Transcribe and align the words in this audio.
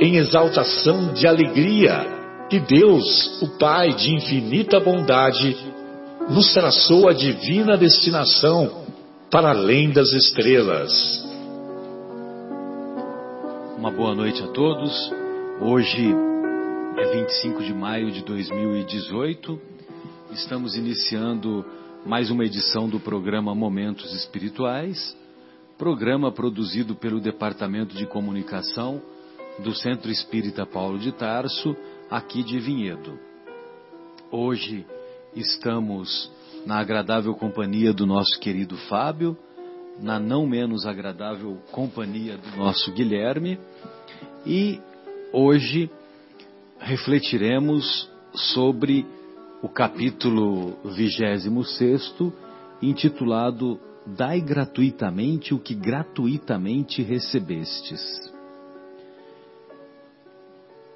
em 0.00 0.16
exaltação 0.16 1.12
de 1.12 1.26
alegria 1.26 2.16
que 2.48 2.60
Deus, 2.60 3.42
o 3.42 3.58
Pai 3.58 3.92
de 3.92 4.14
infinita 4.14 4.78
bondade, 4.78 5.56
nos 6.30 6.52
traçou 6.54 7.08
a 7.08 7.12
divina 7.12 7.76
destinação 7.76 8.86
para 9.30 9.50
além 9.50 9.90
das 9.90 10.12
estrelas. 10.12 10.92
Uma 13.76 13.90
boa 13.90 14.14
noite 14.14 14.42
a 14.42 14.46
todos. 14.48 15.12
Hoje 15.60 16.14
é 16.96 17.20
25 17.20 17.62
de 17.64 17.74
maio 17.74 18.10
de 18.12 18.22
2018. 18.22 19.60
Estamos 20.32 20.76
iniciando 20.76 21.64
mais 22.06 22.30
uma 22.30 22.44
edição 22.44 22.88
do 22.88 23.00
programa 23.00 23.54
Momentos 23.54 24.14
Espirituais, 24.14 25.16
programa 25.76 26.30
produzido 26.30 26.94
pelo 26.94 27.20
Departamento 27.20 27.96
de 27.96 28.06
Comunicação 28.06 29.02
do 29.58 29.74
Centro 29.74 30.10
Espírita 30.10 30.64
Paulo 30.64 30.98
de 30.98 31.12
Tarso, 31.12 31.76
aqui 32.10 32.42
de 32.42 32.58
Vinhedo. 32.60 33.18
Hoje 34.30 34.86
estamos 35.34 36.30
na 36.64 36.78
agradável 36.78 37.34
companhia 37.34 37.92
do 37.92 38.06
nosso 38.06 38.38
querido 38.38 38.76
Fábio, 38.88 39.36
na 40.00 40.20
não 40.20 40.46
menos 40.46 40.86
agradável 40.86 41.58
companhia 41.72 42.36
do 42.36 42.56
nosso 42.56 42.92
Guilherme, 42.92 43.58
e 44.46 44.80
hoje 45.32 45.90
refletiremos 46.78 48.08
sobre 48.32 49.04
o 49.60 49.68
capítulo 49.68 50.78
26, 50.84 52.14
intitulado 52.80 53.80
Dai 54.06 54.40
gratuitamente 54.40 55.52
o 55.52 55.58
que 55.58 55.74
gratuitamente 55.74 57.02
recebestes. 57.02 58.37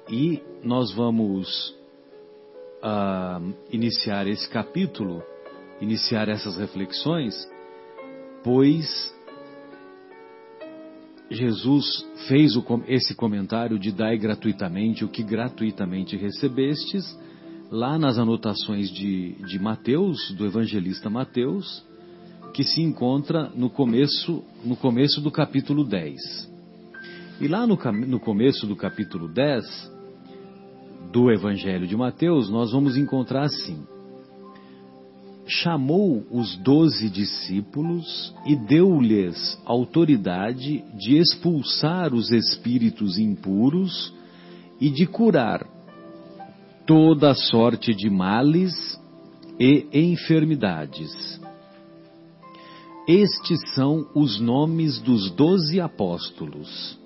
E 0.09 0.41
nós 0.63 0.93
vamos 0.93 1.73
uh, 2.83 3.53
iniciar 3.71 4.27
esse 4.27 4.49
capítulo, 4.49 5.23
iniciar 5.79 6.27
essas 6.27 6.57
reflexões, 6.57 7.33
pois 8.43 9.13
Jesus 11.31 12.05
fez 12.27 12.55
o, 12.55 12.63
esse 12.87 13.15
comentário 13.15 13.79
de 13.79 13.91
dai 13.91 14.17
gratuitamente 14.17 15.03
o 15.03 15.09
que 15.09 15.23
gratuitamente 15.23 16.15
recebestes, 16.17 17.17
lá 17.71 17.97
nas 17.97 18.19
anotações 18.19 18.91
de, 18.91 19.33
de 19.45 19.57
Mateus, 19.57 20.31
do 20.31 20.45
evangelista 20.45 21.09
Mateus, 21.09 21.83
que 22.53 22.63
se 22.63 22.81
encontra 22.81 23.49
no 23.55 23.69
começo, 23.69 24.43
no 24.63 24.75
começo 24.75 25.19
do 25.21 25.31
capítulo 25.31 25.83
10. 25.83 26.51
E 27.41 27.47
lá 27.47 27.65
no, 27.65 27.75
no 28.07 28.19
começo 28.19 28.67
do 28.67 28.75
capítulo 28.75 29.27
10, 29.27 29.92
do 31.13 31.31
Evangelho 31.31 31.85
de 31.85 31.95
Mateus, 31.95 32.49
nós 32.49 32.71
vamos 32.71 32.97
encontrar 32.97 33.43
assim: 33.43 33.85
Chamou 35.45 36.25
os 36.31 36.55
doze 36.55 37.07
discípulos 37.07 38.33
e 38.47 38.55
deu-lhes 38.55 39.61
autoridade 39.63 40.83
de 40.97 41.17
expulsar 41.17 42.15
os 42.15 42.31
espíritos 42.31 43.19
impuros 43.19 44.11
e 44.81 44.89
de 44.89 45.05
curar 45.05 45.63
toda 46.87 47.35
sorte 47.35 47.93
de 47.93 48.09
males 48.09 48.99
e 49.59 49.85
enfermidades. 49.93 51.39
Estes 53.07 53.59
são 53.75 54.07
os 54.15 54.39
nomes 54.39 54.99
dos 54.99 55.29
doze 55.29 55.79
apóstolos. 55.79 56.97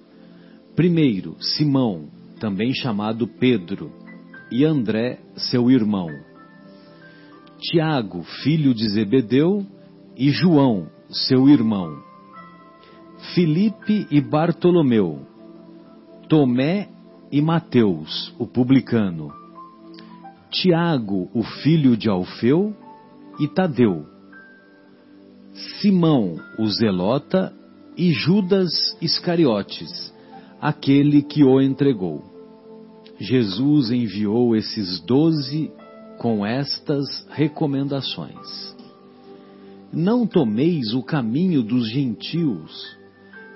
Primeiro, 0.75 1.35
Simão, 1.39 2.17
também 2.40 2.74
chamado 2.74 3.28
Pedro, 3.28 3.92
e 4.52 4.64
André, 4.64 5.20
seu 5.36 5.70
irmão. 5.70 6.09
Tiago, 7.59 8.24
filho 8.44 8.74
de 8.74 8.88
Zebedeu, 8.90 9.66
e 10.16 10.30
João, 10.30 10.88
seu 11.09 11.50
irmão. 11.50 12.02
Filipe 13.34 14.08
e 14.12 14.22
Bartolomeu. 14.22 15.25
Tomé 16.30 16.90
e 17.31 17.42
Mateus, 17.42 18.34
o 18.40 18.46
publicano. 18.46 19.31
Tiago, 20.50 21.30
o 21.34 21.44
filho 21.44 21.98
de 21.98 22.09
Alfeu, 22.09 22.75
e 23.40 23.48
Tadeu. 23.48 24.06
Simão, 25.54 26.36
o 26.58 26.68
zelota, 26.68 27.54
e 27.98 28.12
Judas 28.12 28.96
Iscariotes, 29.02 30.14
aquele 30.62 31.22
que 31.22 31.44
o 31.44 31.62
entregou. 31.62 32.23
Jesus 33.19 33.91
enviou 33.91 34.56
esses 34.56 35.00
doze 35.01 35.72
com 36.18 36.45
estas 36.45 37.25
recomendações. 37.29 38.75
Não 39.91 40.28
tomeis 40.28 40.94
o 40.94 41.01
caminho 41.01 41.63
dos 41.63 41.90
gentios, 41.90 42.97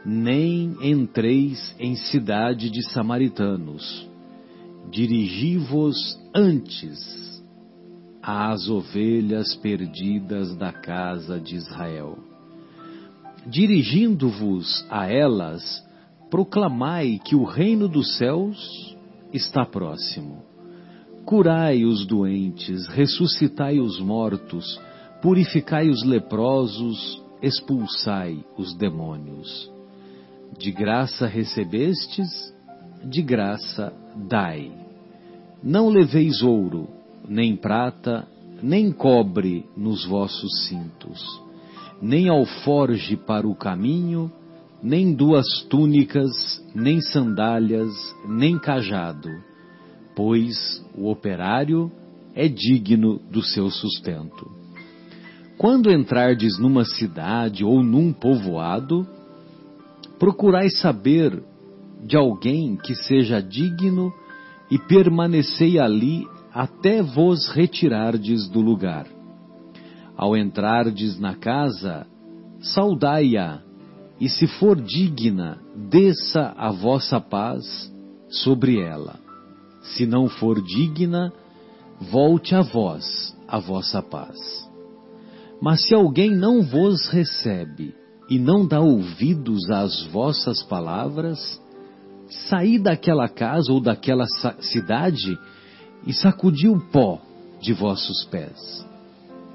nem 0.05 0.75
entreis 0.81 1.75
em 1.79 1.95
cidade 1.95 2.69
de 2.69 2.81
samaritanos. 2.91 4.07
Dirigi-vos 4.89 6.19
antes 6.33 7.21
às 8.21 8.69
ovelhas 8.69 9.55
perdidas 9.55 10.55
da 10.55 10.71
casa 10.71 11.39
de 11.39 11.55
Israel. 11.55 12.17
Dirigindo-vos 13.47 14.85
a 14.89 15.07
elas, 15.07 15.83
proclamai 16.31 17.19
que 17.19 17.35
o 17.35 17.43
reino 17.43 17.89
dos 17.89 18.17
céus 18.17 18.95
está 19.33 19.65
próximo. 19.65 20.41
Curai 21.25 21.83
os 21.83 22.07
doentes, 22.07 22.87
ressuscitai 22.87 23.81
os 23.81 23.99
mortos, 23.99 24.79
purificai 25.21 25.89
os 25.89 26.03
leprosos, 26.05 27.21
expulsai 27.43 28.43
os 28.57 28.73
demônios. 28.73 29.69
De 30.57 30.71
graça 30.71 31.27
recebestes, 31.27 32.55
de 33.03 33.21
graça 33.21 33.93
dai. 34.29 34.71
Não 35.61 35.89
leveis 35.89 36.41
ouro, 36.41 36.87
nem 37.27 37.57
prata, 37.57 38.25
nem 38.63 38.89
cobre 38.91 39.65
nos 39.75 40.05
vossos 40.05 40.65
cintos, 40.67 41.21
nem 42.01 42.29
alforge 42.29 43.17
para 43.17 43.47
o 43.47 43.53
caminho, 43.53 44.31
nem 44.81 45.13
duas 45.13 45.63
túnicas, 45.69 46.31
nem 46.73 47.01
sandálias, 47.01 47.93
nem 48.27 48.57
cajado, 48.57 49.29
pois 50.15 50.83
o 50.95 51.09
operário 51.09 51.91
é 52.33 52.47
digno 52.47 53.19
do 53.29 53.43
seu 53.43 53.69
sustento. 53.69 54.49
Quando 55.57 55.91
entrardes 55.91 56.57
numa 56.57 56.83
cidade 56.83 57.63
ou 57.63 57.83
num 57.83 58.11
povoado, 58.11 59.07
procurai 60.17 60.69
saber 60.69 61.43
de 62.03 62.17
alguém 62.17 62.75
que 62.75 62.95
seja 62.95 63.39
digno 63.39 64.11
e 64.71 64.79
permanecei 64.79 65.77
ali 65.77 66.27
até 66.51 67.03
vos 67.03 67.47
retirardes 67.49 68.49
do 68.49 68.59
lugar. 68.59 69.05
Ao 70.17 70.35
entrardes 70.35 71.19
na 71.19 71.35
casa, 71.35 72.07
saudai-a 72.59 73.61
e 74.21 74.29
se 74.29 74.45
for 74.45 74.79
digna, 74.79 75.57
desça 75.89 76.53
a 76.55 76.71
vossa 76.71 77.19
paz 77.19 77.91
sobre 78.29 78.79
ela. 78.79 79.19
Se 79.81 80.05
não 80.05 80.29
for 80.29 80.61
digna, 80.61 81.33
volte 81.99 82.53
a 82.53 82.61
vós 82.61 83.35
a 83.47 83.57
vossa 83.57 83.99
paz. 83.99 84.37
Mas 85.59 85.87
se 85.87 85.95
alguém 85.95 86.29
não 86.29 86.61
vos 86.61 87.07
recebe 87.09 87.95
e 88.29 88.37
não 88.37 88.67
dá 88.67 88.79
ouvidos 88.79 89.71
às 89.71 90.03
vossas 90.05 90.61
palavras, 90.61 91.59
saí 92.47 92.77
daquela 92.77 93.27
casa 93.27 93.73
ou 93.73 93.81
daquela 93.81 94.27
cidade 94.59 95.35
e 96.05 96.13
sacudi 96.13 96.67
o 96.67 96.79
pó 96.91 97.19
de 97.59 97.73
vossos 97.73 98.23
pés. 98.25 98.85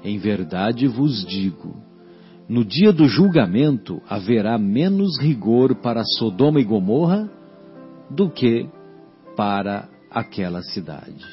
Em 0.03 0.17
verdade 0.17 0.87
vos 0.87 1.25
digo, 1.25 1.86
no 2.49 2.63
dia 2.63 2.93
do 2.93 3.07
julgamento 3.07 4.01
haverá 4.07 4.57
menos 4.57 5.19
rigor 5.19 5.75
para 5.75 6.03
Sodoma 6.03 6.61
e 6.61 6.63
Gomorra 6.63 7.29
do 8.09 8.29
que 8.29 8.69
para 9.35 9.89
aquela 10.09 10.61
cidade. 10.61 11.25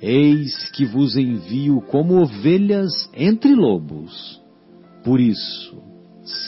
Eis 0.00 0.70
que 0.70 0.86
vos 0.86 1.16
envio 1.16 1.80
como 1.82 2.22
ovelhas 2.22 3.10
entre 3.12 3.54
lobos. 3.54 4.40
Por 5.04 5.20
isso, 5.20 5.82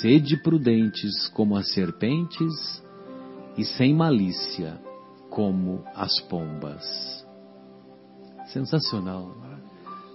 sede 0.00 0.36
prudentes 0.42 1.28
como 1.34 1.56
as 1.56 1.72
serpentes 1.72 2.82
e 3.58 3.64
sem 3.64 3.94
malícia 3.94 4.80
como 5.28 5.84
as 5.94 6.18
pombas. 6.22 6.84
Sensacional. 8.52 9.34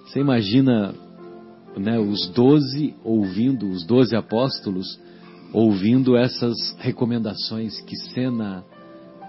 Você 0.06 0.19
imagina 0.19 0.94
né, 1.77 2.00
os 2.00 2.27
doze 2.30 2.94
ouvindo, 3.04 3.69
os 3.69 3.86
doze 3.86 4.16
apóstolos 4.16 5.00
ouvindo 5.54 6.16
essas 6.18 6.75
recomendações, 6.80 7.80
que 7.81 7.95
cena 8.13 8.63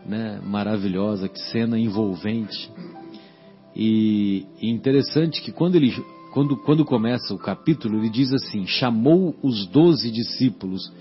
né, 0.04 0.40
maravilhosa, 0.44 1.28
que 1.28 1.40
cena 1.50 1.78
envolvente. 1.78 2.70
E, 3.74 4.46
e 4.60 4.70
interessante 4.70 5.42
que 5.42 5.52
quando 5.52 5.76
ele 5.76 5.92
quando, 6.32 6.56
quando 6.58 6.84
começa 6.84 7.32
o 7.32 7.38
capítulo, 7.38 7.98
ele 7.98 8.10
diz 8.10 8.32
assim: 8.32 8.66
chamou 8.66 9.34
os 9.42 9.66
doze 9.66 10.10
discípulos. 10.10 10.92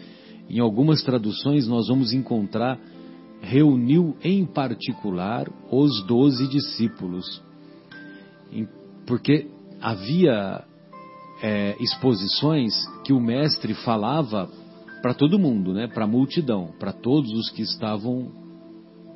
Em 0.49 0.59
algumas 0.59 1.01
traduções 1.01 1.67
nós 1.67 1.87
vamos 1.87 2.13
encontrar 2.13 2.79
reuniu 3.41 4.15
em 4.23 4.45
particular 4.45 5.47
os 5.71 6.03
doze 6.05 6.47
discípulos, 6.47 7.41
porque 9.05 9.47
havia 9.79 10.63
é, 11.41 11.75
exposições 11.79 12.73
que 13.03 13.13
o 13.13 13.19
mestre 13.19 13.73
falava 13.73 14.49
para 15.01 15.13
todo 15.13 15.39
mundo, 15.39 15.73
né, 15.73 15.87
para 15.87 16.05
a 16.05 16.07
multidão, 16.07 16.73
para 16.79 16.91
todos 16.91 17.31
os 17.31 17.49
que 17.51 17.61
estavam 17.61 18.31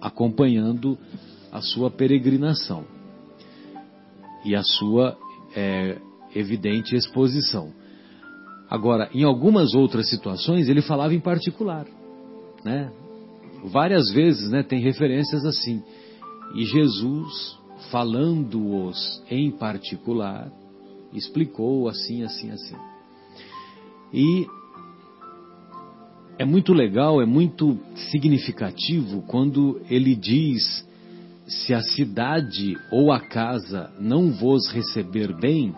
acompanhando 0.01 0.97
a 1.51 1.61
sua 1.61 1.89
peregrinação 1.89 2.85
e 4.45 4.55
a 4.55 4.63
sua 4.63 5.17
é, 5.55 5.97
evidente 6.35 6.95
exposição. 6.95 7.73
Agora, 8.69 9.09
em 9.13 9.23
algumas 9.23 9.73
outras 9.73 10.09
situações, 10.09 10.69
ele 10.69 10.81
falava 10.81 11.13
em 11.15 11.19
particular, 11.19 11.87
né? 12.63 12.91
Várias 13.65 14.11
vezes, 14.11 14.49
né, 14.49 14.63
tem 14.63 14.79
referências 14.79 15.43
assim. 15.43 15.83
E 16.55 16.63
Jesus, 16.65 17.57
falando-os 17.91 19.23
em 19.29 19.51
particular, 19.51 20.51
explicou 21.13 21.87
assim, 21.87 22.23
assim, 22.23 22.51
assim. 22.51 22.75
E 24.13 24.47
é 26.37 26.45
muito 26.45 26.73
legal, 26.73 27.21
é 27.21 27.25
muito 27.25 27.77
significativo 28.11 29.21
quando 29.23 29.81
ele 29.89 30.15
diz: 30.15 30.85
se 31.47 31.73
a 31.73 31.81
cidade 31.81 32.77
ou 32.91 33.11
a 33.11 33.19
casa 33.19 33.91
não 33.99 34.31
vos 34.31 34.71
receber 34.71 35.35
bem, 35.35 35.75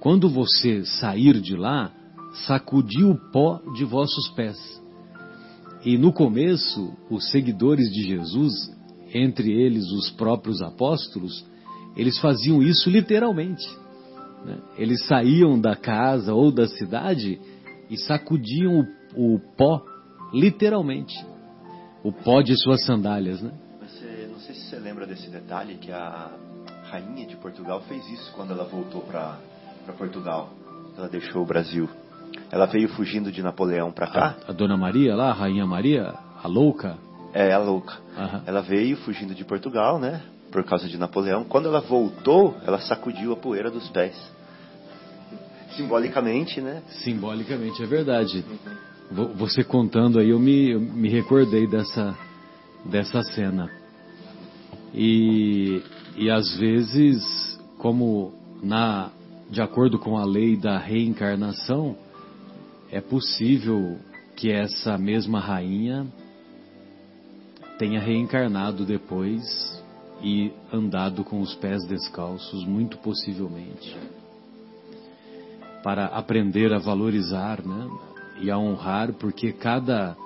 quando 0.00 0.28
você 0.28 0.84
sair 0.84 1.40
de 1.40 1.56
lá, 1.56 1.92
sacudi 2.46 3.04
o 3.04 3.16
pó 3.32 3.60
de 3.74 3.84
vossos 3.84 4.28
pés. 4.30 4.56
E 5.84 5.98
no 5.98 6.12
começo, 6.12 6.96
os 7.10 7.30
seguidores 7.30 7.90
de 7.90 8.06
Jesus, 8.06 8.52
entre 9.12 9.50
eles 9.52 9.90
os 9.90 10.10
próprios 10.10 10.62
apóstolos, 10.62 11.44
eles 11.96 12.18
faziam 12.18 12.62
isso 12.62 12.88
literalmente. 12.88 13.81
Né? 14.44 14.58
Eles 14.76 15.06
saíam 15.06 15.60
da 15.60 15.76
casa 15.76 16.34
ou 16.34 16.50
da 16.50 16.66
cidade 16.66 17.40
e 17.88 17.96
sacudiam 17.96 18.86
o, 19.14 19.34
o 19.34 19.40
pó, 19.56 19.82
literalmente. 20.32 21.14
O 22.02 22.12
pó 22.12 22.42
de 22.42 22.56
suas 22.56 22.84
sandálias. 22.84 23.40
Né? 23.40 23.52
Você, 23.80 24.28
não 24.30 24.40
sei 24.40 24.54
se 24.54 24.62
você 24.62 24.78
lembra 24.78 25.06
desse 25.06 25.30
detalhe 25.30 25.76
que 25.76 25.92
a 25.92 26.30
rainha 26.90 27.26
de 27.26 27.36
Portugal 27.36 27.80
fez 27.82 28.08
isso 28.10 28.32
quando 28.34 28.52
ela 28.52 28.64
voltou 28.64 29.02
para 29.02 29.38
Portugal. 29.96 30.50
Ela 30.96 31.08
deixou 31.08 31.42
o 31.42 31.46
Brasil. 31.46 31.88
Ela 32.50 32.66
veio 32.66 32.88
fugindo 32.90 33.30
de 33.30 33.42
Napoleão 33.42 33.92
para 33.92 34.06
cá. 34.06 34.36
A, 34.46 34.50
a, 34.50 34.52
Dona 34.52 34.76
Maria 34.76 35.14
lá, 35.14 35.30
a 35.30 35.32
Rainha 35.32 35.66
Maria, 35.66 36.12
a 36.42 36.48
louca? 36.48 36.98
É, 37.32 37.52
a 37.52 37.58
louca. 37.58 37.98
Uhum. 38.16 38.42
Ela 38.46 38.60
veio 38.60 38.96
fugindo 38.98 39.34
de 39.34 39.44
Portugal, 39.44 39.98
né? 39.98 40.22
Por 40.52 40.62
causa 40.62 40.86
de 40.86 40.98
Napoleão. 40.98 41.44
Quando 41.44 41.66
ela 41.66 41.80
voltou, 41.80 42.54
ela 42.64 42.78
sacudiu 42.78 43.32
a 43.32 43.36
poeira 43.36 43.70
dos 43.70 43.88
pés. 43.88 44.14
Simbolicamente, 45.74 46.60
né? 46.60 46.82
Simbolicamente, 47.02 47.82
é 47.82 47.86
verdade. 47.86 48.44
Você 49.36 49.64
contando 49.64 50.18
aí, 50.18 50.28
eu 50.28 50.38
me, 50.38 50.70
eu 50.72 50.80
me 50.80 51.08
recordei 51.08 51.66
dessa, 51.66 52.16
dessa 52.84 53.22
cena. 53.22 53.70
E, 54.94 55.82
e 56.16 56.30
às 56.30 56.54
vezes, 56.58 57.58
como 57.78 58.34
na, 58.62 59.10
de 59.50 59.62
acordo 59.62 59.98
com 59.98 60.18
a 60.18 60.24
lei 60.24 60.56
da 60.56 60.76
reencarnação, 60.78 61.96
é 62.90 63.00
possível 63.00 63.98
que 64.36 64.50
essa 64.50 64.98
mesma 64.98 65.40
rainha 65.40 66.06
tenha 67.78 68.00
reencarnado 68.00 68.84
depois 68.84 69.81
e 70.22 70.52
andado 70.72 71.24
com 71.24 71.40
os 71.40 71.54
pés 71.56 71.84
descalços, 71.86 72.64
muito 72.64 72.96
possivelmente, 72.98 73.96
para 75.82 76.06
aprender 76.06 76.72
a 76.72 76.78
valorizar, 76.78 77.60
né? 77.66 77.90
E 78.40 78.50
a 78.50 78.56
honrar, 78.56 79.12
porque 79.14 79.52
cada, 79.52 80.16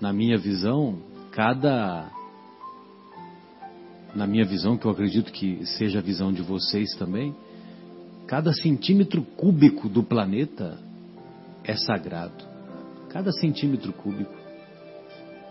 na 0.00 0.12
minha 0.12 0.38
visão, 0.38 0.98
cada, 1.30 2.10
na 4.14 4.26
minha 4.26 4.44
visão, 4.44 4.76
que 4.76 4.86
eu 4.86 4.90
acredito 4.90 5.30
que 5.30 5.64
seja 5.66 5.98
a 5.98 6.02
visão 6.02 6.32
de 6.32 6.42
vocês 6.42 6.90
também, 6.96 7.34
cada 8.26 8.52
centímetro 8.54 9.22
cúbico 9.22 9.88
do 9.88 10.02
planeta 10.02 10.78
é 11.62 11.76
sagrado. 11.76 12.48
Cada 13.10 13.32
centímetro 13.32 13.92
cúbico 13.92 14.34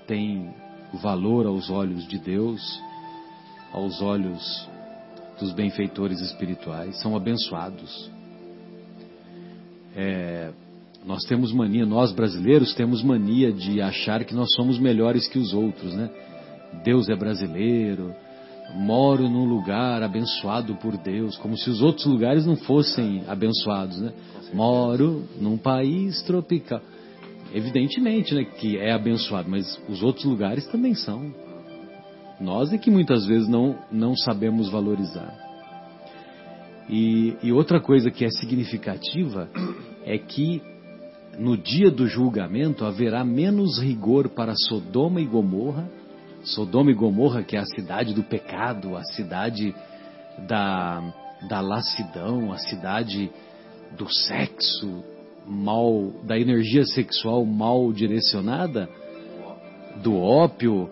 tem 0.08 0.52
valor 1.02 1.46
aos 1.46 1.70
olhos 1.70 2.08
de 2.08 2.18
Deus 2.18 2.82
aos 3.72 4.02
olhos 4.02 4.68
dos 5.40 5.52
benfeitores 5.54 6.20
espirituais, 6.22 7.00
são 7.02 7.16
abençoados. 7.16 8.10
É, 9.96 10.52
nós 11.06 11.24
temos 11.24 11.54
mania, 11.54 11.86
nós 11.86 12.12
brasileiros 12.12 12.74
temos 12.74 13.02
mania 13.02 13.52
de 13.52 13.82
achar 13.82 14.24
que 14.26 14.36
nós 14.36 14.54
somos 14.54 14.78
melhores 14.78 15.28
que 15.28 15.40
os 15.40 15.54
outros, 15.54 15.94
né? 15.94 16.10
Deus 16.84 17.10
é 17.10 17.16
brasileiro, 17.16 18.14
moro 18.76 19.28
num 19.30 19.46
lugar 19.46 20.04
abençoado 20.04 20.76
por 20.76 20.98
Deus, 20.98 21.38
como 21.38 21.58
se 21.58 21.70
os 21.70 21.82
outros 21.82 22.06
lugares 22.06 22.46
não 22.46 22.56
fossem 22.56 23.24
abençoados, 23.28 24.00
né? 24.00 24.14
Moro 24.54 25.24
num 25.40 25.58
país 25.58 26.22
tropical. 26.24 26.82
Evidentemente, 27.54 28.36
né, 28.36 28.44
que 28.44 28.78
é 28.78 28.92
abençoado, 28.92 29.50
mas 29.50 29.80
os 29.90 30.04
outros 30.04 30.26
lugares 30.26 30.68
também 30.68 30.94
são. 30.94 31.34
Nós 32.40 32.72
é 32.72 32.78
que 32.78 32.90
muitas 32.90 33.26
vezes 33.26 33.48
não, 33.48 33.78
não 33.92 34.16
sabemos 34.16 34.70
valorizar. 34.70 35.34
E, 36.90 37.36
e 37.44 37.52
outra 37.52 37.80
coisa 37.80 38.10
que 38.10 38.26
é 38.26 38.30
significativa 38.30 39.50
é 40.06 40.18
que 40.18 40.62
no 41.38 41.56
dia 41.56 41.92
do 41.92 42.08
julgamento 42.08 42.84
haverá 42.86 43.24
menos 43.24 43.80
rigor 43.80 44.30
para 44.30 44.54
Sodoma 44.56 45.22
e 45.22 45.26
Gomorra. 45.26 45.90
Sodoma 46.44 46.92
e 46.92 46.96
Gomorra, 46.96 47.44
que 47.44 47.56
é 47.56 47.60
a 47.60 47.66
cidade 47.66 48.14
do 48.14 48.24
pecado, 48.24 48.96
a 48.96 49.04
cidade 49.04 49.76
da, 50.48 51.14
da 51.48 51.62
lassidão, 51.62 52.52
a 52.52 52.58
cidade 52.58 53.30
do 53.98 54.12
sexo 54.12 55.04
mal, 55.46 56.12
da 56.24 56.40
energia 56.40 56.86
sexual 56.86 57.46
mal 57.46 57.92
direcionada, 57.92 58.90
do 60.02 60.16
ópio, 60.16 60.90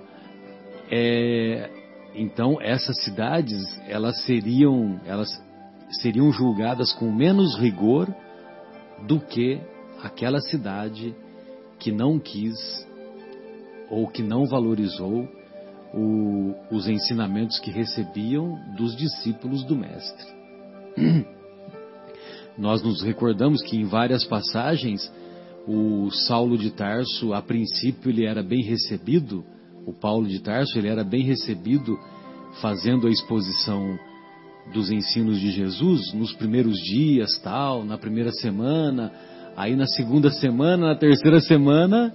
é, 0.89 1.69
então 2.15 2.61
essas 2.61 3.03
cidades 3.03 3.63
elas 3.87 4.23
seriam 4.23 4.99
elas 5.05 5.29
seriam 6.01 6.31
julgadas 6.31 6.93
com 6.93 7.11
menos 7.11 7.57
rigor 7.57 8.07
do 9.07 9.19
que 9.19 9.59
aquela 10.01 10.39
cidade 10.39 11.15
que 11.79 11.91
não 11.91 12.19
quis 12.19 12.57
ou 13.89 14.07
que 14.07 14.21
não 14.21 14.45
valorizou 14.45 15.27
o, 15.93 16.53
os 16.71 16.87
ensinamentos 16.87 17.59
que 17.59 17.71
recebiam 17.71 18.59
dos 18.75 18.95
discípulos 18.95 19.63
do 19.63 19.75
Mestre. 19.75 20.27
Nós 22.57 22.81
nos 22.81 23.01
recordamos 23.01 23.61
que 23.61 23.77
em 23.77 23.85
várias 23.85 24.25
passagens 24.25 25.11
o 25.67 26.09
Saulo 26.11 26.57
de 26.57 26.71
Tarso, 26.71 27.33
a 27.33 27.41
princípio, 27.41 28.09
ele 28.09 28.25
era 28.25 28.41
bem 28.41 28.63
recebido, 28.63 29.45
o 29.87 29.93
Paulo 29.93 30.27
de 30.27 30.39
Tarso, 30.39 30.77
ele 30.77 30.89
era 30.89 31.03
bem 31.03 31.23
recebido 31.23 31.97
fazendo 32.61 33.07
a 33.07 33.09
exposição 33.09 33.97
dos 34.73 34.91
ensinos 34.91 35.39
de 35.39 35.49
Jesus 35.49 36.13
nos 36.13 36.33
primeiros 36.33 36.75
dias, 36.77 37.39
tal, 37.41 37.85
na 37.85 37.97
primeira 37.97 38.31
semana, 38.31 39.13
aí 39.55 39.77
na 39.77 39.87
segunda 39.87 40.29
semana, 40.29 40.87
na 40.87 40.95
terceira 40.95 41.39
semana, 41.39 42.13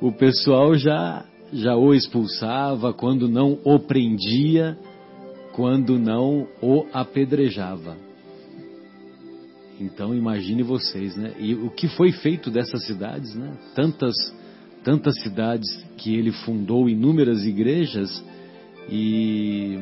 o 0.00 0.10
pessoal 0.10 0.74
já 0.74 1.24
já 1.50 1.74
o 1.76 1.94
expulsava, 1.94 2.92
quando 2.92 3.26
não 3.26 3.58
o 3.64 3.78
prendia, 3.78 4.76
quando 5.54 5.98
não 5.98 6.46
o 6.60 6.84
apedrejava. 6.92 7.96
Então 9.80 10.14
imagine 10.14 10.62
vocês, 10.62 11.16
né? 11.16 11.32
E 11.38 11.54
o 11.54 11.70
que 11.70 11.88
foi 11.88 12.12
feito 12.12 12.50
dessas 12.50 12.84
cidades, 12.84 13.34
né? 13.34 13.56
Tantas, 13.74 14.14
tantas 14.88 15.20
cidades 15.20 15.68
que 15.98 16.16
ele 16.16 16.32
fundou 16.32 16.88
inúmeras 16.88 17.44
igrejas 17.44 18.24
e 18.88 19.78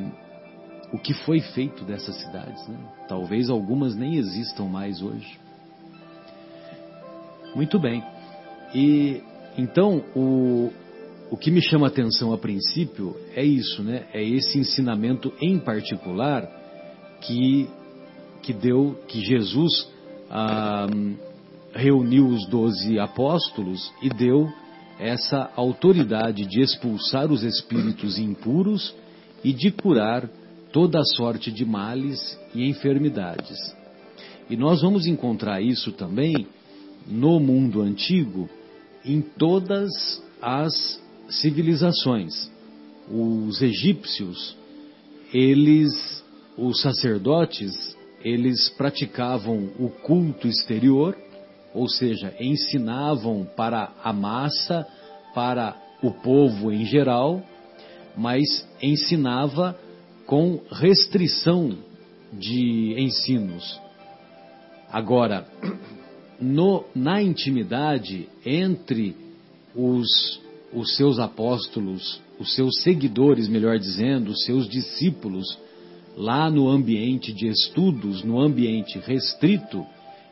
o 0.92 0.98
que 0.98 1.14
foi 1.14 1.38
feito 1.38 1.84
dessas 1.84 2.16
cidades, 2.16 2.66
né? 2.66 2.76
Talvez 3.08 3.48
algumas 3.48 3.94
nem 3.94 4.16
existam 4.16 4.64
mais 4.64 5.00
hoje. 5.00 5.38
Muito 7.54 7.78
bem. 7.78 8.02
E 8.75 9.22
então 9.56 10.02
o, 10.12 10.72
o 11.30 11.36
que 11.36 11.52
me 11.52 11.62
chama 11.62 11.86
atenção 11.86 12.32
a 12.32 12.38
princípio 12.38 13.16
é 13.36 13.44
isso, 13.44 13.84
né? 13.84 14.08
É 14.12 14.20
esse 14.20 14.58
ensinamento 14.58 15.32
em 15.40 15.60
particular 15.60 16.42
que 17.20 17.70
que 18.42 18.52
deu, 18.52 18.98
que 19.06 19.20
Jesus 19.20 19.88
ah, 20.28 20.88
reuniu 21.72 22.26
os 22.26 22.44
doze 22.48 22.98
apóstolos 22.98 23.92
e 24.02 24.08
deu 24.08 24.48
essa 24.98 25.50
autoridade 25.56 26.46
de 26.46 26.60
expulsar 26.60 27.30
os 27.30 27.42
espíritos 27.42 28.18
impuros 28.18 28.94
e 29.44 29.52
de 29.52 29.70
curar 29.70 30.28
toda 30.72 31.02
sorte 31.04 31.50
de 31.50 31.64
males 31.64 32.38
e 32.54 32.68
enfermidades. 32.68 33.58
E 34.48 34.56
nós 34.56 34.82
vamos 34.82 35.06
encontrar 35.06 35.60
isso 35.60 35.92
também 35.92 36.46
no 37.06 37.38
mundo 37.38 37.82
antigo, 37.82 38.48
em 39.04 39.20
todas 39.20 39.90
as 40.40 41.00
civilizações. 41.28 42.50
Os 43.08 43.62
egípcios, 43.62 44.56
eles, 45.32 46.24
os 46.56 46.80
sacerdotes, 46.80 47.96
eles 48.24 48.68
praticavam 48.70 49.70
o 49.78 49.88
culto 49.88 50.48
exterior, 50.48 51.16
ou 51.76 51.88
seja, 51.88 52.35
ensinavam 52.40 53.47
para 53.54 53.92
a 54.02 54.11
massa, 54.11 54.87
para 55.35 55.76
o 56.02 56.11
povo 56.11 56.73
em 56.73 56.87
geral, 56.87 57.42
mas 58.16 58.66
ensinava 58.83 59.78
com 60.25 60.59
restrição 60.73 61.76
de 62.33 62.95
ensinos. 62.99 63.78
Agora, 64.90 65.47
no, 66.40 66.85
na 66.95 67.23
intimidade 67.23 68.26
entre 68.45 69.14
os, 69.75 70.40
os 70.73 70.97
seus 70.97 71.18
apóstolos, 71.18 72.23
os 72.40 72.54
seus 72.54 72.80
seguidores, 72.83 73.49
melhor 73.49 73.78
dizendo, 73.78 74.30
os 74.30 74.45
seus 74.45 74.66
discípulos, 74.66 75.59
lá 76.16 76.50
no 76.50 76.71
ambiente 76.71 77.35
de 77.35 77.47
estudos, 77.49 78.25
no 78.25 78.40
ambiente 78.40 78.99
restrito, 78.99 79.85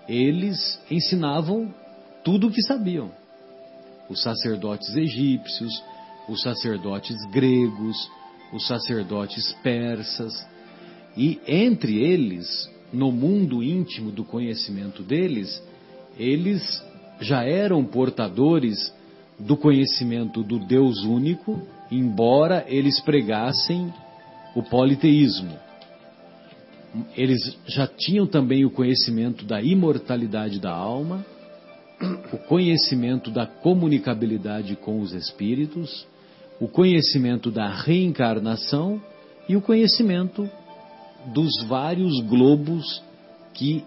eles 0.09 0.81
ensinavam 0.91 1.73
tudo 2.23 2.49
o 2.49 2.51
que 2.51 2.63
sabiam. 2.63 3.11
Os 4.09 4.23
sacerdotes 4.23 4.95
egípcios, 4.95 5.73
os 6.29 6.43
sacerdotes 6.43 7.17
gregos, 7.31 7.97
os 8.53 8.67
sacerdotes 8.67 9.53
persas, 9.63 10.47
e 11.17 11.41
entre 11.47 12.03
eles, 12.03 12.71
no 12.93 13.11
mundo 13.11 13.63
íntimo 13.63 14.11
do 14.11 14.25
conhecimento 14.25 15.03
deles, 15.03 15.63
eles 16.19 16.83
já 17.21 17.45
eram 17.45 17.85
portadores 17.85 18.93
do 19.39 19.57
conhecimento 19.57 20.43
do 20.43 20.59
Deus 20.59 21.03
único, 21.05 21.61
embora 21.91 22.65
eles 22.69 23.01
pregassem 23.01 23.93
o 24.55 24.63
politeísmo 24.63 25.65
eles 27.17 27.57
já 27.67 27.87
tinham 27.87 28.27
também 28.27 28.65
o 28.65 28.71
conhecimento 28.71 29.45
da 29.45 29.61
imortalidade 29.61 30.61
da 30.61 30.73
alma, 30.73 31.25
o 32.33 32.39
conhecimento 32.39 33.31
da 33.31 33.47
comunicabilidade 33.47 34.77
com 34.77 35.01
os 35.01 35.13
espíritos, 35.13 36.07
o 36.61 36.69
conhecimento 36.69 37.51
da 37.51 37.69
reencarnação 37.69 39.01
e 39.49 39.57
o 39.57 39.61
conhecimento 39.61 40.49
dos 41.33 41.51
vários 41.67 42.21
globos 42.21 43.03
que 43.55 43.85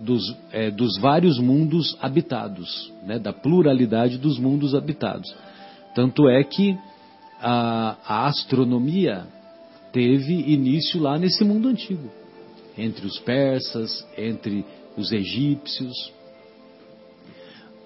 dos, 0.00 0.22
é, 0.52 0.70
dos 0.70 0.96
vários 0.98 1.38
mundos 1.38 1.96
habitados, 2.00 2.92
né, 3.04 3.18
da 3.18 3.32
pluralidade 3.32 4.16
dos 4.16 4.38
mundos 4.38 4.74
habitados. 4.74 5.32
Tanto 5.94 6.28
é 6.28 6.42
que 6.44 6.78
a, 7.40 7.96
a 8.06 8.26
astronomia 8.26 9.26
teve 9.92 10.34
início 10.52 11.00
lá 11.00 11.18
nesse 11.18 11.44
mundo 11.44 11.68
antigo 11.68 12.08
entre 12.78 13.04
os 13.06 13.18
persas, 13.18 14.06
entre 14.16 14.64
os 14.96 15.12
egípcios, 15.12 16.12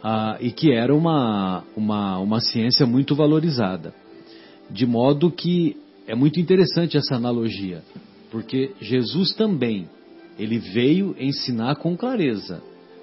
ah, 0.02 0.36
e 0.40 0.50
que 0.50 0.72
era 0.72 0.94
uma, 0.94 1.64
uma, 1.76 2.18
uma 2.18 2.40
ciência 2.40 2.84
muito 2.86 3.14
valorizada. 3.14 3.94
De 4.70 4.86
modo 4.86 5.30
que 5.30 5.76
é 6.06 6.14
muito 6.14 6.38
interessante 6.38 6.96
essa 6.96 7.16
analogia, 7.16 7.82
porque 8.30 8.72
Jesus 8.80 9.34
também, 9.34 9.88
ele 10.38 10.58
veio 10.58 11.14
ensinar 11.18 11.76
com 11.76 11.96
clareza, 11.96 12.62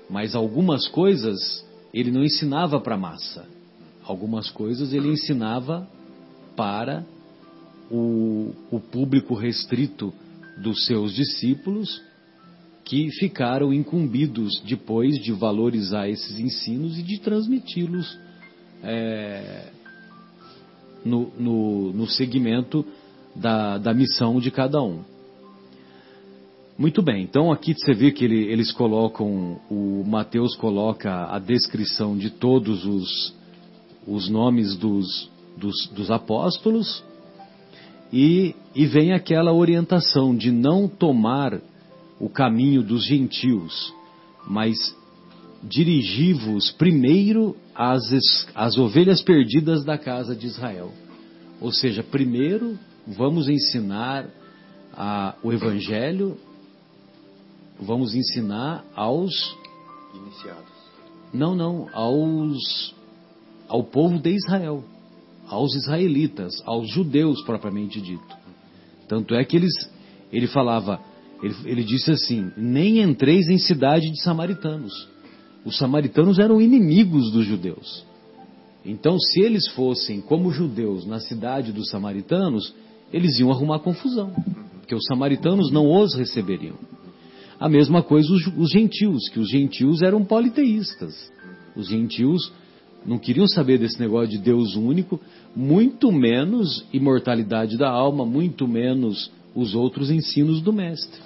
mas 0.09 0.35
algumas 0.35 0.87
coisas 0.87 1.65
ele 1.93 2.11
não 2.11 2.23
ensinava 2.23 2.79
para 2.79 2.95
a 2.95 2.97
massa. 2.97 3.45
Algumas 4.03 4.49
coisas 4.49 4.93
ele 4.93 5.07
ensinava 5.07 5.87
para 6.55 7.05
o, 7.91 8.51
o 8.71 8.79
público 8.79 9.33
restrito 9.35 10.13
dos 10.61 10.85
seus 10.85 11.13
discípulos 11.13 12.01
que 12.83 13.11
ficaram 13.11 13.71
incumbidos 13.71 14.61
depois 14.65 15.19
de 15.19 15.31
valorizar 15.31 16.09
esses 16.09 16.39
ensinos 16.39 16.97
e 16.97 17.03
de 17.03 17.19
transmiti-los 17.19 18.17
é, 18.81 19.67
no, 21.05 21.31
no, 21.37 21.93
no, 21.93 22.07
segmento 22.07 22.83
da, 23.35 23.77
da 23.77 23.93
missão 23.93 24.39
de 24.39 24.49
cada 24.49 24.81
um. 24.81 25.03
Muito 26.77 27.01
bem, 27.01 27.23
então 27.23 27.51
aqui 27.51 27.73
você 27.73 27.93
vê 27.93 28.11
que 28.11 28.25
ele, 28.25 28.51
eles 28.51 28.71
colocam, 28.71 29.59
o 29.69 30.03
Mateus 30.07 30.55
coloca 30.55 31.27
a 31.29 31.37
descrição 31.37 32.17
de 32.17 32.29
todos 32.29 32.85
os, 32.85 33.35
os 34.07 34.29
nomes 34.29 34.75
dos, 34.77 35.29
dos, 35.57 35.87
dos 35.93 36.09
apóstolos, 36.09 37.03
e, 38.11 38.55
e 38.75 38.85
vem 38.85 39.13
aquela 39.13 39.53
orientação 39.53 40.35
de 40.35 40.51
não 40.51 40.87
tomar 40.87 41.59
o 42.19 42.29
caminho 42.29 42.83
dos 42.83 43.05
gentios, 43.05 43.93
mas 44.47 44.75
dirigi-vos 45.63 46.71
primeiro 46.71 47.55
às, 47.75 48.01
às 48.55 48.77
ovelhas 48.77 49.21
perdidas 49.21 49.83
da 49.83 49.97
casa 49.97 50.35
de 50.35 50.47
Israel. 50.47 50.91
Ou 51.61 51.71
seja, 51.71 52.01
primeiro 52.03 52.77
vamos 53.05 53.47
ensinar 53.47 54.27
a, 54.93 55.35
o 55.43 55.51
Evangelho, 55.51 56.37
vamos 57.79 58.15
ensinar 58.15 58.83
aos. 58.95 59.33
Iniciados. 60.13 60.79
Não, 61.33 61.55
não, 61.55 61.87
aos. 61.93 62.95
ao 63.67 63.83
povo 63.83 64.19
de 64.19 64.31
Israel 64.31 64.83
aos 65.49 65.75
israelitas, 65.75 66.61
aos 66.65 66.89
judeus 66.89 67.41
propriamente 67.43 67.99
dito. 67.99 68.37
Tanto 69.07 69.33
é 69.33 69.43
que 69.43 69.57
eles, 69.57 69.73
ele 70.31 70.47
falava, 70.47 70.99
ele, 71.41 71.55
ele 71.65 71.83
disse 71.83 72.11
assim: 72.11 72.51
nem 72.55 73.01
entreis 73.01 73.49
em 73.49 73.57
cidade 73.57 74.09
de 74.11 74.21
samaritanos. 74.21 74.93
Os 75.65 75.77
samaritanos 75.77 76.39
eram 76.39 76.61
inimigos 76.61 77.31
dos 77.31 77.45
judeus. 77.45 78.05
Então, 78.85 79.19
se 79.19 79.41
eles 79.41 79.67
fossem 79.69 80.21
como 80.21 80.51
judeus 80.51 81.05
na 81.05 81.19
cidade 81.19 81.73
dos 81.73 81.89
samaritanos, 81.89 82.73
eles 83.11 83.37
iam 83.39 83.51
arrumar 83.51 83.79
confusão, 83.79 84.31
porque 84.79 84.95
os 84.95 85.03
samaritanos 85.05 85.71
não 85.71 85.91
os 85.91 86.15
receberiam. 86.15 86.75
A 87.59 87.67
mesma 87.67 88.01
coisa 88.01 88.31
os, 88.31 88.47
os 88.57 88.69
gentios, 88.71 89.27
que 89.29 89.39
os 89.39 89.49
gentios 89.49 90.01
eram 90.01 90.23
politeístas. 90.23 91.13
Os 91.75 91.87
gentios 91.87 92.51
Não 93.05 93.17
queriam 93.17 93.47
saber 93.47 93.77
desse 93.77 93.99
negócio 93.99 94.29
de 94.29 94.37
Deus 94.37 94.75
único, 94.75 95.19
muito 95.55 96.11
menos 96.11 96.85
imortalidade 96.91 97.77
da 97.77 97.89
alma, 97.89 98.25
muito 98.25 98.67
menos 98.67 99.31
os 99.55 99.73
outros 99.73 100.11
ensinos 100.11 100.61
do 100.61 100.73
Mestre. 100.73 101.19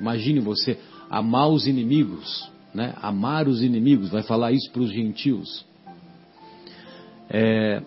Imagine 0.00 0.40
você 0.40 0.78
amar 1.10 1.48
os 1.48 1.66
inimigos, 1.66 2.48
né? 2.72 2.94
amar 3.00 3.48
os 3.48 3.62
inimigos, 3.62 4.10
vai 4.10 4.22
falar 4.22 4.52
isso 4.52 4.70
para 4.70 4.82
os 4.82 4.92
gentios. 4.92 5.64
É, 7.28 7.82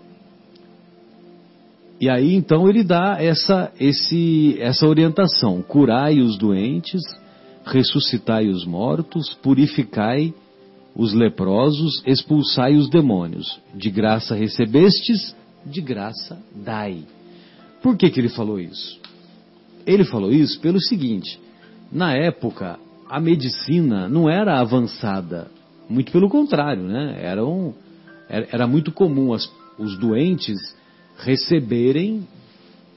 e 2.00 2.10
aí 2.10 2.36
então 2.36 2.70
ele 2.70 2.84
dá 2.84 3.18
essa, 3.20 3.72
esse, 3.80 4.56
essa 4.60 4.88
orientação: 4.88 5.62
curai 5.62 6.20
os 6.20 6.38
doentes, 6.38 7.02
ressuscitai 7.66 8.48
os 8.48 8.66
mortos, 8.66 9.34
purificai 9.42 10.34
os 10.98 11.14
leprosos, 11.14 12.02
expulsai 12.08 12.76
os 12.76 12.90
demônios. 12.90 13.60
De 13.76 13.92
graça 13.92 14.34
recebestes, 14.34 15.36
de 15.64 15.80
graça 15.80 16.42
dai. 16.56 17.04
Por 17.84 17.96
que, 17.96 18.10
que 18.10 18.20
ele 18.20 18.30
falou 18.30 18.60
isso? 18.60 19.00
Ele 19.86 20.04
falou 20.04 20.32
isso 20.32 20.60
pelo 20.60 20.82
seguinte: 20.82 21.40
na 21.92 22.14
época 22.14 22.80
a 23.08 23.20
medicina 23.20 24.10
não 24.10 24.28
era 24.28 24.60
avançada, 24.60 25.50
muito 25.88 26.12
pelo 26.12 26.28
contrário, 26.30 26.84
né? 26.84 27.20
Era, 27.22 27.46
um, 27.46 27.74
era, 28.28 28.48
era 28.52 28.68
muito 28.68 28.92
comum 28.92 29.34
as, 29.34 29.50
os 29.78 29.98
doentes 30.00 30.58
receberem 31.20 32.28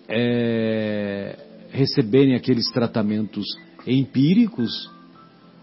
é, 0.08 1.38
receberem 1.70 2.34
aqueles 2.34 2.68
tratamentos 2.72 3.46
empíricos 3.86 4.90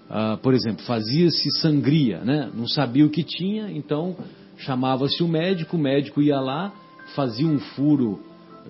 ah, 0.09 0.37
por 0.41 0.53
exemplo, 0.53 0.85
fazia-se 0.85 1.51
sangria, 1.59 2.19
né? 2.21 2.49
não 2.53 2.67
sabia 2.67 3.05
o 3.05 3.09
que 3.09 3.23
tinha, 3.23 3.69
então 3.71 4.15
chamava-se 4.57 5.21
o 5.21 5.27
médico, 5.27 5.75
o 5.75 5.79
médico 5.79 6.21
ia 6.21 6.39
lá, 6.39 6.73
fazia 7.13 7.45
um 7.45 7.59
furo 7.59 8.19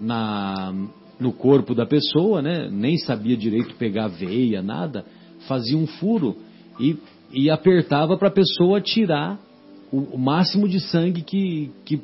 na, 0.01 0.73
no 1.19 1.31
corpo 1.31 1.75
da 1.75 1.85
pessoa, 1.85 2.41
né? 2.41 2.69
nem 2.71 2.97
sabia 2.97 3.37
direito 3.37 3.75
pegar 3.75 4.07
veia, 4.07 4.61
nada, 4.63 5.05
fazia 5.47 5.77
um 5.77 5.85
furo 5.85 6.35
e, 6.79 6.97
e 7.31 7.49
apertava 7.51 8.17
para 8.17 8.29
a 8.29 8.31
pessoa 8.31 8.81
tirar 8.81 9.39
o, 9.91 10.15
o, 10.15 10.17
máximo 10.17 10.67
de 10.67 10.79
sangue 10.79 11.21
que, 11.21 11.71
que, 11.85 12.01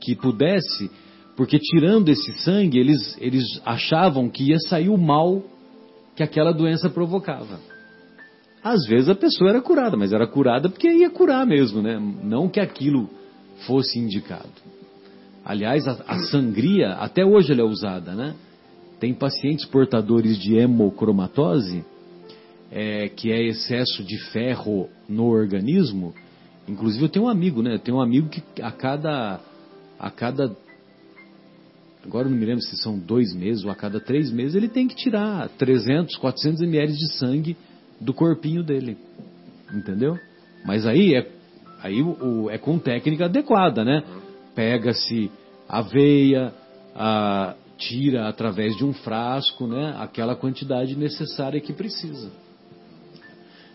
que 0.00 0.16
pudesse, 0.16 0.90
porque 1.36 1.58
tirando 1.58 2.08
esse 2.08 2.32
sangue, 2.40 2.78
eles, 2.78 3.16
eles 3.20 3.44
achavam 3.64 4.28
que 4.28 4.50
ia 4.50 4.58
sair 4.58 4.88
o 4.88 4.96
mal 4.96 5.42
que 6.16 6.22
aquela 6.22 6.52
doença 6.52 6.88
provocava. 6.88 7.60
Às 8.62 8.86
vezes 8.86 9.08
a 9.08 9.14
pessoa 9.14 9.50
era 9.50 9.60
curada, 9.60 9.96
mas 9.96 10.12
era 10.12 10.26
curada 10.26 10.68
porque 10.68 10.88
ia 10.88 11.10
curar 11.10 11.46
mesmo, 11.46 11.80
né? 11.80 11.98
Não 12.22 12.48
que 12.48 12.60
aquilo 12.60 13.08
fosse 13.66 13.98
indicado. 13.98 14.50
Aliás, 15.44 15.88
a, 15.88 15.92
a 16.06 16.18
sangria, 16.24 16.92
até 16.94 17.24
hoje 17.24 17.52
ela 17.52 17.62
é 17.62 17.64
usada, 17.64 18.14
né? 18.14 18.34
Tem 18.98 19.14
pacientes 19.14 19.64
portadores 19.64 20.38
de 20.38 20.56
hemocromatose, 20.56 21.82
é, 22.70 23.08
que 23.08 23.32
é 23.32 23.42
excesso 23.48 24.04
de 24.04 24.18
ferro 24.30 24.88
no 25.08 25.26
organismo. 25.26 26.14
Inclusive 26.68 27.06
eu 27.06 27.08
tenho 27.08 27.24
um 27.24 27.28
amigo, 27.28 27.62
né? 27.62 27.74
Eu 27.74 27.78
tenho 27.78 27.96
um 27.96 28.02
amigo 28.02 28.28
que 28.28 28.42
a 28.60 28.70
cada, 28.70 29.40
a 29.98 30.10
cada, 30.10 30.54
agora 32.04 32.28
não 32.28 32.36
me 32.36 32.44
lembro 32.44 32.62
se 32.62 32.76
são 32.76 32.98
dois 32.98 33.34
meses 33.34 33.64
ou 33.64 33.70
a 33.70 33.74
cada 33.74 33.98
três 33.98 34.30
meses, 34.30 34.54
ele 34.54 34.68
tem 34.68 34.86
que 34.86 34.94
tirar 34.94 35.48
300, 35.48 36.16
400 36.16 36.60
ml 36.60 36.92
de 36.92 37.14
sangue 37.14 37.56
do 38.00 38.14
corpinho 38.14 38.62
dele. 38.62 38.96
Entendeu? 39.72 40.18
Mas 40.64 40.86
aí 40.86 41.14
é, 41.14 41.30
aí 41.82 42.02
o, 42.02 42.50
é 42.50 42.58
com 42.58 42.78
técnica 42.78 43.26
adequada, 43.26 43.84
né? 43.84 44.02
Pega-se 44.54 45.30
aveia, 45.68 46.52
a, 46.94 47.54
tira 47.78 48.28
através 48.28 48.76
de 48.76 48.84
um 48.84 48.92
frasco, 48.92 49.66
né? 49.66 49.96
Aquela 49.98 50.36
quantidade 50.36 50.96
necessária 50.96 51.60
que 51.60 51.72
precisa. 51.72 52.30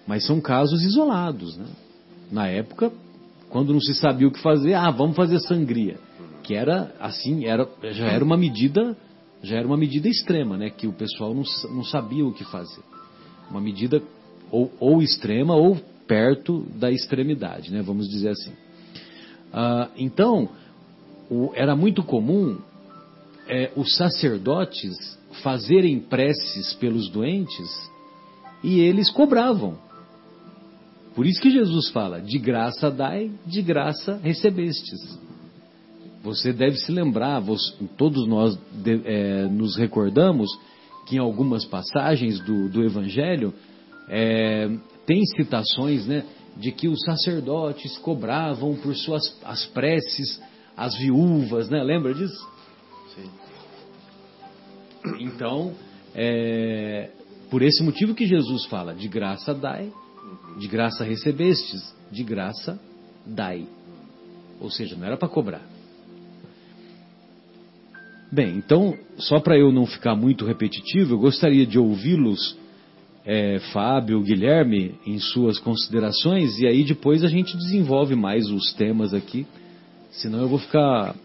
Mas 0.06 0.26
são 0.26 0.40
casos 0.40 0.84
isolados, 0.84 1.58
né? 1.58 1.66
Na 2.32 2.48
época, 2.48 2.92
quando 3.50 3.74
não 3.74 3.80
se 3.80 3.94
sabia 3.96 4.28
o 4.28 4.32
que 4.32 4.42
fazer, 4.42 4.74
ah, 4.74 4.92
vamos 4.92 5.16
fazer 5.16 5.40
sangria, 5.40 5.98
que 6.44 6.54
era 6.54 6.94
assim, 7.00 7.46
era 7.46 7.68
já 7.92 8.06
era 8.08 8.24
uma 8.24 8.38
medida, 8.38 8.96
já 9.42 9.58
era 9.58 9.68
uma 9.68 9.78
medida 9.78 10.08
extrema, 10.08 10.58
né? 10.58 10.70
Que 10.70 10.88
o 10.88 10.94
pessoal 10.94 11.34
não, 11.34 11.44
não 11.74 11.84
sabia 11.84 12.26
o 12.26 12.34
que 12.34 12.44
fazer. 12.46 12.84
Uma 13.50 13.62
medida 13.62 14.02
ou, 14.52 14.72
ou 14.80 15.02
extrema 15.02 15.56
ou 15.56 15.78
perto 16.08 16.66
da 16.76 16.92
extremidade, 16.92 17.72
né? 17.72 17.82
vamos 17.82 18.08
dizer 18.08 18.30
assim. 18.30 18.54
Ah, 19.52 19.90
então, 19.98 20.50
o, 21.30 21.52
era 21.56 21.76
muito 21.76 22.04
comum 22.04 22.58
é, 23.48 23.72
os 23.76 23.96
sacerdotes 23.96 25.18
fazerem 25.44 26.00
preces 26.00 26.74
pelos 26.74 27.10
doentes 27.10 27.70
e 28.64 28.80
eles 28.80 29.10
cobravam. 29.10 29.78
Por 31.16 31.26
isso 31.26 31.42
que 31.42 31.50
Jesus 31.50 31.90
fala: 31.90 32.22
de 32.22 32.38
graça 32.38 32.92
dai, 32.92 33.32
de 33.46 33.62
graça 33.62 34.20
recebestes. 34.22 35.18
Você 36.24 36.52
deve 36.52 36.76
se 36.78 36.92
lembrar, 36.92 37.40
você, 37.40 37.72
todos 37.96 38.28
nós 38.28 38.58
de, 38.84 39.02
é, 39.06 39.46
nos 39.48 39.78
recordamos 39.78 40.50
que 41.06 41.18
em 41.18 41.20
algumas 41.20 41.64
passagens 41.66 42.40
do, 42.40 42.68
do 42.68 42.84
Evangelho 42.84 43.54
é, 44.10 44.70
tem 45.06 45.26
citações 45.26 46.06
né, 46.06 46.24
de 46.58 46.72
que 46.72 46.88
os 46.88 47.00
sacerdotes 47.02 47.98
cobravam 47.98 48.76
por 48.76 48.96
suas 48.96 49.38
as 49.44 49.66
preces 49.68 50.42
as 50.76 50.98
viúvas, 50.98 51.70
né? 51.70 51.82
Lembra 51.82 52.14
disso? 52.14 52.48
Sim. 53.16 53.30
Então, 55.20 55.74
é, 56.14 57.12
por 57.50 57.62
esse 57.62 57.82
motivo 57.82 58.14
que 58.14 58.26
Jesus 58.26 58.66
fala, 58.66 58.94
de 58.94 59.08
graça 59.08 59.54
dai, 59.54 59.92
de 60.58 60.68
graça 60.68 61.04
recebestes, 61.04 61.96
de 62.12 62.24
graça 62.24 62.80
dai. 63.26 63.68
Ou 64.60 64.70
seja, 64.70 64.96
não 64.96 65.06
era 65.06 65.18
para 65.18 65.30
cobrar. 65.30 65.62
Bem, 68.32 68.58
então, 68.58 68.98
só 69.18 69.40
para 69.40 69.58
eu 69.58 69.72
não 69.72 69.86
ficar 69.86 70.16
muito 70.16 70.46
repetitivo, 70.46 71.14
eu 71.14 71.20
gostaria 71.20 71.66
de 71.66 71.80
ouvi-los 71.80 72.58
é, 73.26 73.60
Fábio, 73.74 74.22
Guilherme, 74.22 74.96
em 75.06 75.18
suas 75.18 75.58
considerações, 75.58 76.60
e 76.60 76.68
aí 76.68 76.84
depois 76.84 77.24
a 77.24 77.28
gente 77.28 77.58
desenvolve 77.58 78.16
mais 78.16 78.48
os 78.50 78.72
temas 78.74 79.14
aqui, 79.14 79.48
senão 80.12 80.42
eu 80.42 80.48
vou 80.48 80.60
ficar, 80.60 81.16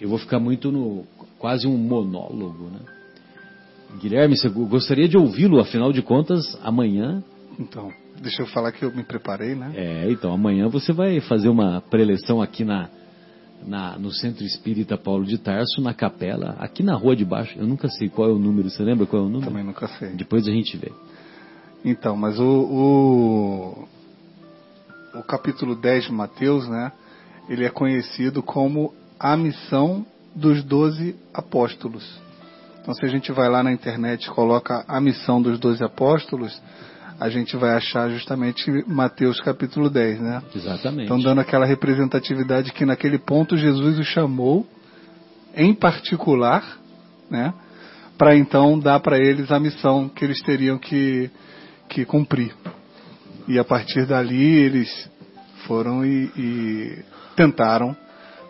eu 0.00 0.08
vou 0.08 0.18
ficar 0.18 0.40
muito 0.40 0.72
no, 0.72 1.04
quase 1.38 1.66
um 1.66 1.76
monólogo, 1.76 2.70
né? 2.70 2.80
Guilherme, 4.00 4.36
você 4.36 4.48
gostaria 4.48 5.06
de 5.06 5.16
ouvi-lo, 5.16 5.60
afinal 5.60 5.92
de 5.92 6.02
contas, 6.02 6.58
amanhã... 6.62 7.22
Então, 7.58 7.92
deixa 8.20 8.42
eu 8.42 8.46
falar 8.46 8.72
que 8.72 8.82
eu 8.82 8.90
me 8.94 9.04
preparei, 9.04 9.54
né? 9.54 9.72
É, 9.76 10.10
então, 10.10 10.32
amanhã 10.32 10.66
você 10.68 10.92
vai 10.92 11.20
fazer 11.20 11.50
uma 11.50 11.82
preleção 11.82 12.40
aqui 12.40 12.64
na, 12.64 12.88
na, 13.66 13.98
no 13.98 14.10
Centro 14.10 14.44
Espírita 14.44 14.96
Paulo 14.96 15.24
de 15.26 15.36
Tarso, 15.36 15.82
na 15.82 15.92
capela, 15.92 16.56
aqui 16.58 16.82
na 16.82 16.94
rua 16.94 17.14
de 17.14 17.24
baixo. 17.24 17.58
Eu 17.58 17.66
nunca 17.66 17.88
sei 17.88 18.08
qual 18.08 18.30
é 18.30 18.32
o 18.32 18.38
número, 18.38 18.70
você 18.70 18.82
lembra 18.82 19.04
qual 19.04 19.22
é 19.22 19.26
o 19.26 19.28
número? 19.28 19.50
Também 19.50 19.64
nunca 19.64 19.86
sei. 19.86 20.08
Depois 20.14 20.48
a 20.48 20.50
gente 20.50 20.74
vê. 20.78 20.90
Então, 21.84 22.16
mas 22.16 22.38
o, 22.38 22.44
o, 22.44 23.88
o 25.18 25.22
capítulo 25.22 25.74
10 25.74 26.04
de 26.04 26.12
Mateus, 26.12 26.68
né, 26.68 26.92
ele 27.48 27.64
é 27.64 27.70
conhecido 27.70 28.42
como 28.42 28.94
a 29.18 29.36
missão 29.36 30.06
dos 30.34 30.62
doze 30.62 31.16
apóstolos. 31.34 32.20
Então, 32.80 32.94
se 32.94 33.04
a 33.04 33.08
gente 33.08 33.30
vai 33.30 33.48
lá 33.48 33.62
na 33.62 33.72
internet 33.72 34.24
e 34.24 34.30
coloca 34.30 34.84
a 34.88 35.00
missão 35.00 35.40
dos 35.40 35.58
doze 35.58 35.82
apóstolos, 35.84 36.60
a 37.20 37.28
gente 37.28 37.56
vai 37.56 37.74
achar 37.74 38.10
justamente 38.10 38.68
Mateus 38.88 39.40
capítulo 39.40 39.88
10, 39.88 40.20
né? 40.20 40.42
Exatamente. 40.54 41.04
Então, 41.04 41.20
dando 41.20 41.40
aquela 41.40 41.64
representatividade 41.64 42.72
que 42.72 42.84
naquele 42.84 43.18
ponto 43.18 43.56
Jesus 43.56 43.98
o 43.98 44.02
chamou 44.02 44.66
em 45.54 45.72
particular, 45.74 46.64
né? 47.30 47.54
Para 48.18 48.36
então 48.36 48.78
dar 48.78 48.98
para 48.98 49.18
eles 49.18 49.52
a 49.52 49.60
missão 49.60 50.08
que 50.08 50.24
eles 50.24 50.42
teriam 50.42 50.78
que 50.78 51.30
que 51.92 52.06
cumprir. 52.06 52.54
E 53.46 53.58
a 53.58 53.64
partir 53.64 54.06
dali 54.06 54.42
eles 54.42 55.10
foram 55.66 56.04
e, 56.04 56.30
e 56.36 56.98
tentaram 57.36 57.94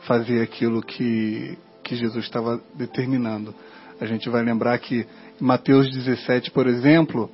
fazer 0.07 0.41
aquilo 0.41 0.81
que, 0.81 1.59
que 1.83 1.97
Jesus 1.97 2.25
estava 2.25 2.63
determinando. 2.75 3.53
A 4.01 4.07
gente 4.07 4.29
vai 4.29 4.43
lembrar 4.45 4.79
que 4.79 5.07
em 5.41 5.45
Mateus 5.45 5.91
17, 5.91 6.53
por 6.53 6.69
exemplo, 6.69 7.29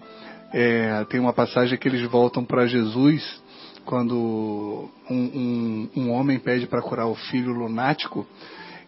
é, 0.52 1.04
tem 1.10 1.20
uma 1.20 1.34
passagem 1.34 1.78
que 1.78 1.86
eles 1.86 2.02
voltam 2.10 2.42
para 2.42 2.66
Jesus 2.66 3.22
quando 3.84 4.88
um, 5.10 5.14
um, 5.14 5.90
um 5.96 6.10
homem 6.10 6.38
pede 6.38 6.66
para 6.66 6.82
curar 6.82 7.06
o 7.06 7.14
filho 7.14 7.52
lunático 7.52 8.26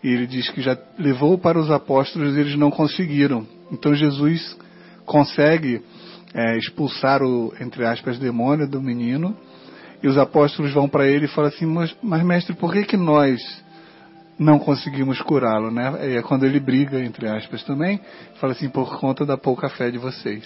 e 0.02 0.08
ele 0.08 0.26
diz 0.26 0.48
que 0.48 0.62
já 0.62 0.76
levou 0.98 1.36
para 1.36 1.58
os 1.58 1.70
apóstolos 1.70 2.34
e 2.34 2.40
eles 2.40 2.56
não 2.56 2.70
conseguiram. 2.70 3.46
Então 3.70 3.94
Jesus 3.94 4.56
consegue 5.04 5.82
é, 6.34 6.56
expulsar 6.56 7.22
o, 7.22 7.52
entre 7.60 7.84
aspas, 7.84 8.18
demônio 8.18 8.68
do 8.68 8.80
menino 8.80 9.36
E 10.02 10.08
os 10.08 10.16
apóstolos 10.16 10.72
vão 10.72 10.88
para 10.88 11.06
ele 11.06 11.26
e 11.26 11.28
falam 11.28 11.48
assim: 11.48 11.66
mas, 11.66 11.94
mas, 12.02 12.22
mestre, 12.22 12.54
por 12.54 12.72
que, 12.72 12.84
que 12.84 12.96
nós 12.96 13.40
não 14.38 14.58
conseguimos 14.58 15.20
curá-lo? 15.20 15.70
Né? 15.70 16.12
E 16.12 16.16
é 16.16 16.22
quando 16.22 16.44
ele 16.44 16.58
briga, 16.58 16.98
entre 17.00 17.28
aspas, 17.28 17.62
também, 17.64 18.00
fala 18.40 18.52
assim: 18.52 18.68
por 18.68 18.98
conta 18.98 19.26
da 19.26 19.36
pouca 19.36 19.68
fé 19.68 19.90
de 19.90 19.98
vocês. 19.98 20.44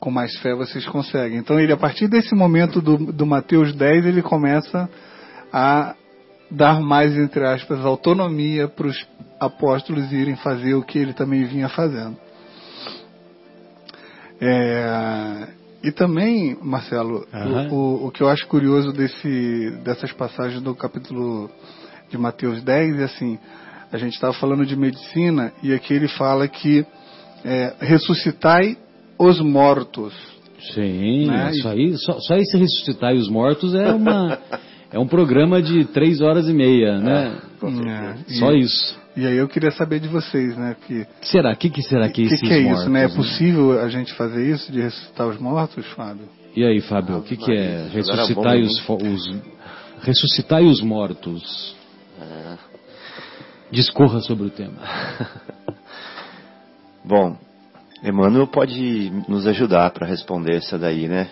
Com 0.00 0.10
mais 0.10 0.36
fé 0.40 0.54
vocês 0.54 0.84
conseguem. 0.86 1.38
Então, 1.38 1.58
ele, 1.58 1.72
a 1.72 1.76
partir 1.76 2.08
desse 2.08 2.34
momento 2.34 2.80
do, 2.80 2.96
do 3.12 3.24
Mateus 3.24 3.74
10, 3.74 4.06
ele 4.06 4.22
começa 4.22 4.88
a 5.52 5.94
dar 6.50 6.80
mais, 6.80 7.16
entre 7.16 7.46
aspas, 7.46 7.84
autonomia 7.84 8.68
para 8.68 8.86
os 8.86 9.06
apóstolos 9.40 10.12
irem 10.12 10.36
fazer 10.36 10.74
o 10.74 10.82
que 10.82 10.98
ele 10.98 11.12
também 11.12 11.44
vinha 11.44 11.68
fazendo. 11.68 12.16
É, 14.46 15.48
e 15.82 15.90
também, 15.90 16.56
Marcelo, 16.62 17.26
uhum. 17.32 17.68
o, 17.70 17.74
o, 17.74 18.06
o, 18.06 18.10
que 18.10 18.22
eu 18.22 18.28
acho 18.28 18.46
curioso 18.46 18.92
desse, 18.92 19.70
dessas 19.82 20.12
passagens 20.12 20.60
do 20.62 20.74
capítulo 20.74 21.50
de 22.10 22.18
Mateus 22.18 22.62
10 22.62 23.00
é 23.00 23.04
assim, 23.04 23.38
a 23.90 23.96
gente 23.96 24.14
estava 24.14 24.34
falando 24.34 24.66
de 24.66 24.76
medicina 24.76 25.52
e 25.62 25.72
aqui 25.72 25.94
ele 25.94 26.08
fala 26.08 26.46
que 26.46 26.84
é, 27.44 27.74
ressuscitai 27.80 28.76
os 29.18 29.40
mortos. 29.40 30.12
Sim, 30.72 31.26
né? 31.26 31.50
isso 31.50 31.68
aí, 31.68 31.96
só, 31.98 32.18
só 32.20 32.36
esse 32.36 32.56
ressuscitar 32.56 33.14
os 33.14 33.28
mortos 33.28 33.74
é 33.74 33.92
uma 33.92 34.38
é 34.92 34.98
um 34.98 35.06
programa 35.06 35.62
de 35.62 35.84
três 35.86 36.20
horas 36.20 36.48
e 36.48 36.52
meia, 36.52 36.98
né? 36.98 37.38
É, 37.62 38.32
só 38.38 38.52
e, 38.52 38.60
isso. 38.60 39.03
E 39.16 39.26
aí 39.26 39.36
eu 39.36 39.46
queria 39.46 39.70
saber 39.70 40.00
de 40.00 40.08
vocês, 40.08 40.56
né? 40.56 40.76
Que 40.86 41.06
será? 41.22 41.52
O 41.52 41.56
que, 41.56 41.70
que 41.70 41.82
será 41.82 42.08
que, 42.08 42.26
que, 42.26 42.36
que 42.36 42.52
é 42.52 42.60
mortos, 42.62 42.82
isso, 42.82 42.90
né? 42.90 43.04
É 43.04 43.08
possível 43.08 43.80
a 43.80 43.88
gente 43.88 44.12
fazer 44.14 44.50
isso 44.50 44.72
de 44.72 44.80
ressuscitar 44.80 45.28
os 45.28 45.38
mortos, 45.38 45.86
Fábio? 45.94 46.28
E 46.56 46.64
aí, 46.64 46.80
Fábio, 46.80 47.18
o 47.18 47.22
que, 47.22 47.36
que 47.36 47.52
é 47.52 47.88
ressuscitar 47.92 48.56
os, 48.56 48.88
os 48.88 49.36
ressuscitar 50.02 50.62
os 50.62 50.80
mortos? 50.82 51.76
É. 52.20 52.58
Discorra 53.70 54.20
sobre 54.20 54.46
o 54.46 54.50
tema. 54.50 54.78
Bom, 57.04 57.36
Emmanuel 58.02 58.48
pode 58.48 59.12
nos 59.28 59.46
ajudar 59.46 59.90
para 59.90 60.06
responder 60.06 60.56
essa 60.56 60.76
daí, 60.76 61.06
né? 61.06 61.28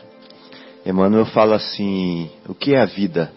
Emmanuel 0.87 1.27
fala 1.27 1.57
assim: 1.57 2.31
o 2.49 2.55
que 2.55 2.75
é 2.75 2.81
a 2.81 2.87
vida? 2.87 3.33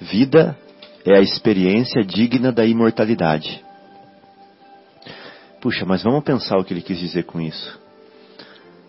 Vida 0.00 0.56
é 1.04 1.16
a 1.16 1.20
experiência 1.20 2.02
digna 2.04 2.52
da 2.52 2.64
imortalidade. 2.64 3.62
Puxa, 5.60 5.84
mas 5.84 6.02
vamos 6.02 6.24
pensar 6.24 6.58
o 6.58 6.64
que 6.64 6.72
ele 6.72 6.82
quis 6.82 6.98
dizer 6.98 7.24
com 7.24 7.40
isso. 7.40 7.80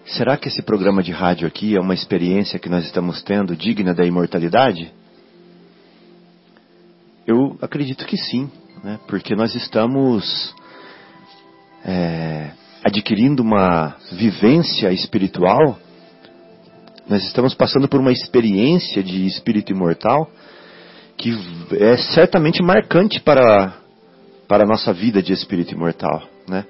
Será 0.06 0.38
que 0.38 0.47
esse 0.47 0.62
programa 0.62 1.02
de 1.02 1.12
rádio 1.12 1.47
aqui 1.47 1.76
é 1.76 1.80
uma 1.80 1.93
experiência 1.93 2.60
que 2.60 2.69
nós 2.69 2.86
estamos 2.86 3.21
tendo 3.23 3.56
digna 3.56 3.93
da 3.93 4.06
imortalidade? 4.06 4.91
Eu 7.26 7.58
acredito 7.62 8.06
que 8.06 8.17
sim, 8.17 8.52
né? 8.84 8.99
porque 9.08 9.34
nós 9.34 9.56
estamos 9.56 10.54
é, 11.86 12.52
adquirindo 12.84 13.41
uma 13.41 13.95
vivência 14.12 14.91
espiritual, 14.91 15.80
nós 17.08 17.23
estamos 17.23 17.54
passando 17.54 17.88
por 17.88 17.99
uma 17.99 18.12
experiência 18.12 19.02
de 19.02 19.26
espírito 19.26 19.71
imortal 19.71 20.30
que 21.24 21.32
é 21.80 21.96
certamente 21.96 22.62
marcante 22.62 23.22
para, 23.22 23.78
para 24.46 24.66
a 24.66 24.68
nossa 24.68 24.92
vida 24.92 25.24
de 25.24 25.32
espírito 25.32 25.74
imortal. 25.74 26.22
Né? 26.50 26.66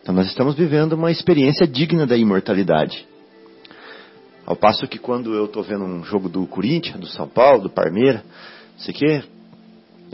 Então 0.00 0.14
nós 0.14 0.26
estamos 0.26 0.54
vivendo 0.54 0.94
uma 0.94 1.10
experiência 1.10 1.66
digna 1.66 2.06
da 2.06 2.16
imortalidade. 2.16 3.06
Ao 4.46 4.56
passo 4.56 4.88
que 4.88 4.98
quando 4.98 5.34
eu 5.34 5.44
estou 5.44 5.62
vendo 5.62 5.84
um 5.84 6.02
jogo 6.02 6.30
do 6.30 6.46
Corinthians, 6.46 6.98
do 6.98 7.06
São 7.06 7.28
Paulo, 7.28 7.64
do 7.64 7.70
Parmeira, 7.70 8.24
sei 8.78 8.94
que 8.94 9.22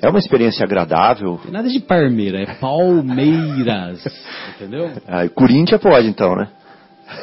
é 0.02 0.08
uma 0.08 0.18
experiência 0.18 0.64
agradável. 0.64 1.38
Tem 1.40 1.52
nada 1.52 1.68
de 1.68 1.78
Parmeira, 1.78 2.42
é 2.42 2.54
Palmeiras, 2.54 4.04
entendeu? 4.56 4.90
Ah, 5.06 5.28
Corinthians 5.28 5.80
pode 5.80 6.08
então, 6.08 6.34
né? 6.34 6.48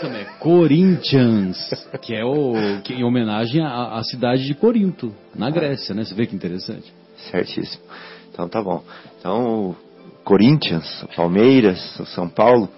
Também, 0.01 0.25
Corinthians, 0.39 1.57
que 2.01 2.13
é 2.13 2.23
o 2.23 2.81
que, 2.83 2.93
em 2.93 3.03
homenagem 3.03 3.61
à, 3.63 3.97
à, 3.97 4.03
cidade 4.03 4.45
de 4.45 4.53
Corinto, 4.53 5.13
na 5.33 5.49
Grécia, 5.49 5.95
né? 5.95 6.03
Você 6.03 6.13
vê 6.13 6.27
que 6.27 6.35
interessante. 6.35 6.93
Certíssimo. 7.31 7.83
Então 8.31 8.47
tá 8.47 8.61
bom. 8.61 8.83
Então, 9.17 9.75
Corinthians, 10.23 11.05
Palmeiras, 11.15 11.79
São 12.13 12.27
Paulo, 12.27 12.69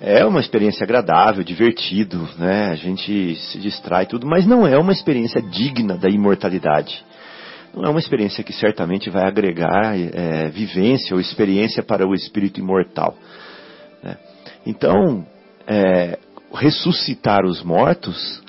é 0.00 0.24
uma 0.26 0.40
experiência 0.40 0.84
agradável, 0.84 1.42
divertido, 1.44 2.28
né? 2.36 2.70
A 2.72 2.74
gente 2.74 3.36
se 3.36 3.58
distrai 3.58 4.04
tudo, 4.04 4.26
mas 4.26 4.44
não 4.44 4.66
é 4.66 4.76
uma 4.76 4.92
experiência 4.92 5.40
digna 5.40 5.96
da 5.96 6.10
imortalidade. 6.10 7.02
Não 7.72 7.84
é 7.84 7.88
uma 7.88 7.98
experiência 7.98 8.44
que 8.44 8.52
certamente 8.52 9.08
vai 9.08 9.26
agregar 9.26 9.96
é, 9.96 10.48
vivência 10.50 11.14
ou 11.14 11.20
experiência 11.20 11.82
para 11.82 12.06
o 12.06 12.14
espírito 12.14 12.60
imortal. 12.60 13.16
Né? 14.02 14.16
Então, 14.66 15.26
é, 15.66 16.18
ressuscitar 16.52 17.44
os 17.44 17.62
mortos 17.62 18.42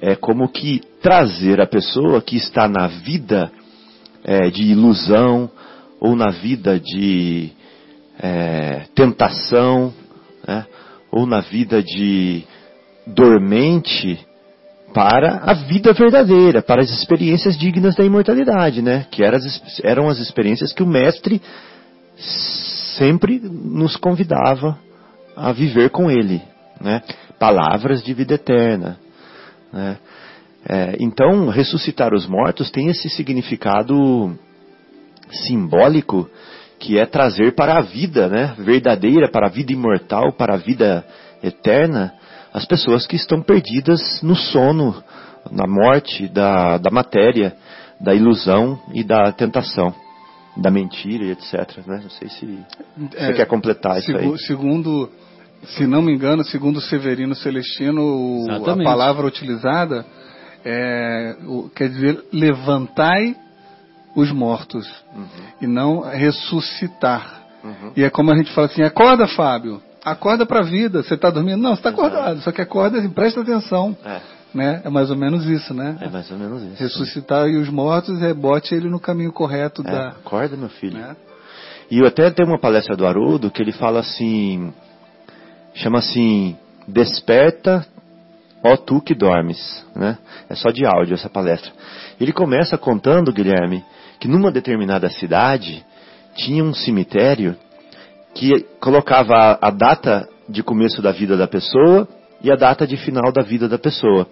é 0.00 0.16
como 0.16 0.48
que 0.48 0.80
trazer 1.00 1.60
a 1.60 1.66
pessoa 1.66 2.20
que 2.20 2.36
está 2.36 2.68
na 2.68 2.86
vida 2.88 3.50
é, 4.24 4.50
de 4.50 4.64
ilusão 4.64 5.50
ou 6.00 6.16
na 6.16 6.30
vida 6.30 6.78
de 6.80 7.50
é, 8.18 8.86
tentação, 8.94 9.92
né, 10.46 10.66
ou 11.10 11.26
na 11.26 11.40
vida 11.40 11.82
de 11.82 12.42
dormente 13.06 14.18
para 14.92 15.42
a 15.44 15.54
vida 15.54 15.92
verdadeira, 15.92 16.62
para 16.62 16.82
as 16.82 16.90
experiências 16.90 17.56
dignas 17.56 17.94
da 17.94 18.04
imortalidade, 18.04 18.82
né? 18.82 19.06
Que 19.10 19.24
eram 19.24 19.38
as, 19.38 19.80
eram 19.82 20.08
as 20.08 20.18
experiências 20.18 20.72
que 20.72 20.82
o 20.82 20.86
mestre 20.86 21.40
sempre 22.96 23.40
nos 23.40 23.96
convidava 23.96 24.78
a 25.36 25.52
viver 25.52 25.90
com 25.90 26.10
ele, 26.10 26.42
né? 26.80 27.02
Palavras 27.38 28.02
de 28.02 28.14
vida 28.14 28.34
eterna, 28.34 28.98
né? 29.72 29.98
É, 30.68 30.96
então, 31.00 31.48
ressuscitar 31.48 32.14
os 32.14 32.26
mortos 32.26 32.70
tem 32.70 32.88
esse 32.88 33.08
significado 33.08 34.38
simbólico 35.30 36.30
que 36.78 36.98
é 36.98 37.06
trazer 37.06 37.54
para 37.54 37.78
a 37.78 37.80
vida, 37.80 38.28
né? 38.28 38.54
Verdadeira, 38.58 39.28
para 39.28 39.46
a 39.46 39.50
vida 39.50 39.72
imortal, 39.72 40.32
para 40.32 40.54
a 40.54 40.58
vida 40.58 41.04
eterna, 41.42 42.14
as 42.52 42.64
pessoas 42.64 43.06
que 43.06 43.16
estão 43.16 43.42
perdidas 43.42 44.20
no 44.22 44.36
sono, 44.36 45.02
na 45.50 45.66
morte 45.66 46.28
da, 46.28 46.78
da 46.78 46.90
matéria, 46.90 47.56
da 48.00 48.14
ilusão 48.14 48.80
e 48.92 49.02
da 49.02 49.32
tentação 49.32 49.94
da 50.56 50.70
mentira 50.70 51.24
e 51.24 51.30
etc. 51.30 51.78
Né? 51.86 52.00
Não 52.02 52.10
sei 52.10 52.28
se 52.28 52.58
é, 53.16 53.26
você 53.26 53.32
quer 53.34 53.46
completar 53.46 53.98
isso 53.98 54.16
aí. 54.16 54.38
Segundo 54.38 55.10
se 55.64 55.86
não 55.86 56.02
me 56.02 56.12
engano, 56.12 56.44
segundo 56.44 56.80
Severino 56.80 57.34
Celestino, 57.34 58.46
Exatamente. 58.48 58.86
a 58.86 58.90
palavra 58.90 59.26
utilizada 59.26 60.04
é, 60.64 61.36
quer 61.74 61.88
dizer 61.88 62.24
levantai 62.32 63.36
os 64.14 64.30
mortos 64.30 64.86
uhum. 65.14 65.26
e 65.60 65.66
não 65.66 66.00
ressuscitar. 66.00 67.42
Uhum. 67.64 67.92
E 67.96 68.04
é 68.04 68.10
como 68.10 68.30
a 68.30 68.36
gente 68.36 68.52
fala 68.52 68.66
assim: 68.66 68.82
acorda, 68.82 69.26
Fábio, 69.28 69.80
acorda 70.04 70.44
para 70.44 70.60
a 70.60 70.64
vida. 70.64 71.02
Você 71.02 71.14
está 71.14 71.30
dormindo? 71.30 71.62
Não, 71.62 71.70
você 71.70 71.80
está 71.80 71.90
acordado. 71.90 72.40
Só 72.40 72.52
que 72.52 72.60
acorda 72.60 72.98
e 72.98 73.08
presta 73.08 73.40
atenção. 73.40 73.96
É. 74.04 74.20
Né? 74.52 74.82
É 74.84 74.90
mais 74.90 75.10
ou 75.10 75.16
menos 75.16 75.46
isso, 75.46 75.72
né? 75.72 75.96
É 76.00 76.10
mais 76.10 76.30
ou 76.30 76.36
menos 76.36 76.62
isso. 76.62 76.82
Ressuscitar 76.82 77.48
e 77.48 77.56
os 77.56 77.70
mortos 77.70 78.22
é 78.22 78.34
bote 78.34 78.74
ele 78.74 78.90
no 78.90 79.00
caminho 79.00 79.32
correto 79.32 79.80
é, 79.80 79.90
da. 79.90 80.08
Acorda, 80.08 80.56
meu 80.56 80.68
filho. 80.68 80.98
Né? 80.98 81.16
E 81.90 81.98
eu 81.98 82.06
até 82.06 82.30
tenho 82.30 82.48
uma 82.48 82.60
palestra 82.60 82.96
do 82.96 83.06
Haroldo 83.06 83.50
que 83.50 83.62
ele 83.62 83.72
fala 83.72 84.00
assim 84.00 84.72
chama 85.74 85.98
assim 85.98 86.56
Desperta, 86.86 87.86
ó 88.64 88.76
tu 88.76 89.00
que 89.00 89.14
dormes, 89.14 89.84
né? 89.94 90.18
É 90.48 90.54
só 90.54 90.70
de 90.70 90.84
áudio 90.84 91.14
essa 91.14 91.28
palestra. 91.28 91.70
Ele 92.20 92.32
começa 92.32 92.76
contando, 92.76 93.32
Guilherme, 93.32 93.84
que 94.18 94.28
numa 94.28 94.50
determinada 94.50 95.08
cidade 95.10 95.84
tinha 96.34 96.62
um 96.64 96.74
cemitério 96.74 97.56
que 98.34 98.66
colocava 98.80 99.34
a, 99.34 99.68
a 99.68 99.70
data 99.70 100.28
de 100.48 100.62
começo 100.62 101.00
da 101.00 101.12
vida 101.12 101.36
da 101.36 101.46
pessoa 101.46 102.08
e 102.42 102.50
a 102.50 102.56
data 102.56 102.86
de 102.86 102.96
final 102.96 103.32
da 103.32 103.42
vida 103.42 103.68
da 103.68 103.78
pessoa. 103.78 104.26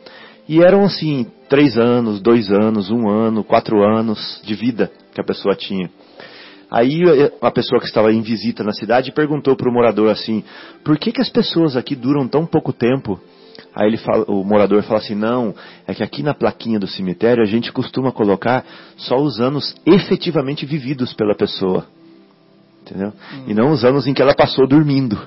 E 0.48 0.62
eram 0.62 0.84
assim, 0.84 1.26
três 1.48 1.78
anos, 1.78 2.20
dois 2.20 2.50
anos, 2.50 2.90
um 2.90 3.08
ano, 3.08 3.44
quatro 3.44 3.82
anos 3.84 4.40
de 4.44 4.54
vida 4.54 4.90
que 5.14 5.20
a 5.20 5.24
pessoa 5.24 5.54
tinha. 5.54 5.88
Aí 6.70 7.02
eh, 7.02 7.32
a 7.42 7.50
pessoa 7.50 7.80
que 7.80 7.86
estava 7.86 8.12
em 8.12 8.22
visita 8.22 8.62
na 8.62 8.72
cidade 8.72 9.12
perguntou 9.12 9.56
para 9.56 9.68
o 9.68 9.72
morador 9.72 10.10
assim: 10.10 10.44
por 10.84 10.96
que, 10.98 11.10
que 11.10 11.20
as 11.20 11.28
pessoas 11.28 11.76
aqui 11.76 11.96
duram 11.96 12.28
tão 12.28 12.46
pouco 12.46 12.72
tempo? 12.72 13.20
Aí 13.74 13.88
ele 13.88 13.96
fala, 13.96 14.24
o 14.28 14.44
morador 14.44 14.82
fala 14.82 15.00
assim: 15.00 15.14
não, 15.14 15.54
é 15.86 15.94
que 15.94 16.02
aqui 16.02 16.22
na 16.22 16.34
plaquinha 16.34 16.78
do 16.78 16.86
cemitério 16.86 17.42
a 17.42 17.46
gente 17.46 17.72
costuma 17.72 18.12
colocar 18.12 18.64
só 18.96 19.16
os 19.16 19.40
anos 19.40 19.74
efetivamente 19.84 20.64
vividos 20.64 21.12
pela 21.12 21.34
pessoa. 21.34 21.86
Entendeu? 22.82 23.12
Hum. 23.34 23.44
E 23.48 23.54
não 23.54 23.70
os 23.70 23.84
anos 23.84 24.06
em 24.06 24.14
que 24.14 24.22
ela 24.22 24.34
passou 24.34 24.66
dormindo. 24.66 25.18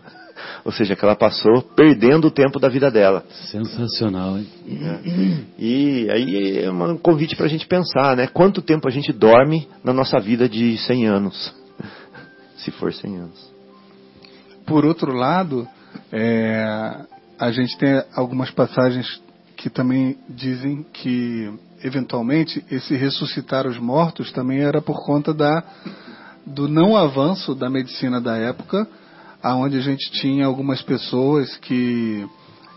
Ou 0.65 0.71
seja, 0.71 0.95
que 0.95 1.03
ela 1.03 1.15
passou 1.15 1.61
perdendo 1.61 2.27
o 2.27 2.31
tempo 2.31 2.59
da 2.59 2.69
vida 2.69 2.89
dela. 2.89 3.23
Sensacional, 3.51 4.37
hein? 4.37 4.47
É. 4.67 5.61
E 5.61 6.09
aí 6.09 6.63
é 6.63 6.71
um 6.71 6.97
convite 6.97 7.35
para 7.35 7.45
a 7.45 7.49
gente 7.49 7.67
pensar, 7.67 8.15
né? 8.15 8.27
Quanto 8.27 8.61
tempo 8.61 8.87
a 8.87 8.91
gente 8.91 9.11
dorme 9.11 9.67
na 9.83 9.93
nossa 9.93 10.19
vida 10.19 10.47
de 10.47 10.77
100 10.77 11.07
anos? 11.07 11.53
Se 12.57 12.71
for 12.71 12.93
100 12.93 13.17
anos. 13.17 13.53
Por 14.65 14.85
outro 14.85 15.13
lado, 15.13 15.67
é, 16.11 17.05
a 17.37 17.51
gente 17.51 17.77
tem 17.77 18.01
algumas 18.15 18.49
passagens 18.51 19.21
que 19.57 19.69
também 19.69 20.17
dizem 20.29 20.85
que, 20.93 21.51
eventualmente, 21.83 22.63
esse 22.69 22.95
ressuscitar 22.95 23.67
os 23.67 23.77
mortos 23.77 24.31
também 24.31 24.59
era 24.59 24.81
por 24.81 25.05
conta 25.05 25.33
da, 25.33 25.63
do 26.45 26.67
não 26.67 26.97
avanço 26.97 27.55
da 27.55 27.69
medicina 27.69 28.19
da 28.19 28.37
época, 28.37 28.87
aonde 29.43 29.77
a 29.77 29.81
gente 29.81 30.09
tinha 30.13 30.45
algumas 30.45 30.81
pessoas 30.81 31.57
que 31.57 32.25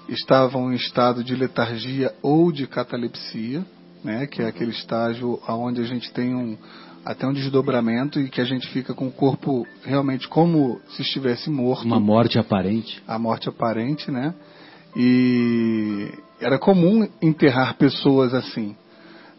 estavam 0.09 0.73
em 0.73 0.77
estado 0.77 1.23
de 1.23 1.35
letargia 1.37 2.13
ou 2.21 2.51
de 2.51 2.67
catalepsia, 2.67 3.65
né, 4.03 4.27
que 4.27 4.43
é 4.43 4.49
aquele 4.49 4.73
estágio 4.73 5.41
aonde 5.47 5.81
a 5.81 5.85
gente 5.85 6.13
tem 6.13 6.35
um 6.35 6.59
até 7.05 7.25
um 7.25 7.33
desdobramento 7.33 8.19
e 8.19 8.29
que 8.29 8.41
a 8.41 8.45
gente 8.45 8.67
fica 8.71 8.93
com 8.93 9.07
o 9.07 9.13
corpo 9.13 9.65
realmente 9.85 10.27
como 10.27 10.81
se 10.89 11.03
estivesse 11.03 11.49
morto. 11.49 11.85
Uma 11.85 12.01
morte 12.01 12.37
aparente. 12.37 13.01
A 13.07 13.17
morte 13.17 13.49
aparente, 13.49 14.11
né? 14.11 14.35
E 14.97 16.11
era 16.41 16.59
comum 16.59 17.09
enterrar 17.23 17.77
pessoas 17.77 18.35
assim. 18.35 18.75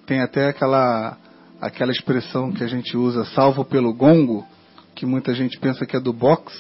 Tem 0.06 0.22
até 0.22 0.48
aquela 0.48 1.18
aquela 1.60 1.92
expressão 1.92 2.54
que 2.54 2.64
a 2.64 2.68
gente 2.68 2.96
usa, 2.96 3.26
salvo 3.26 3.66
pelo 3.66 3.94
gongo, 3.94 4.46
que 4.96 5.06
muita 5.06 5.34
gente 5.34 5.60
pensa 5.60 5.86
que 5.86 5.98
é 5.98 6.00
do 6.00 6.14
box 6.14 6.54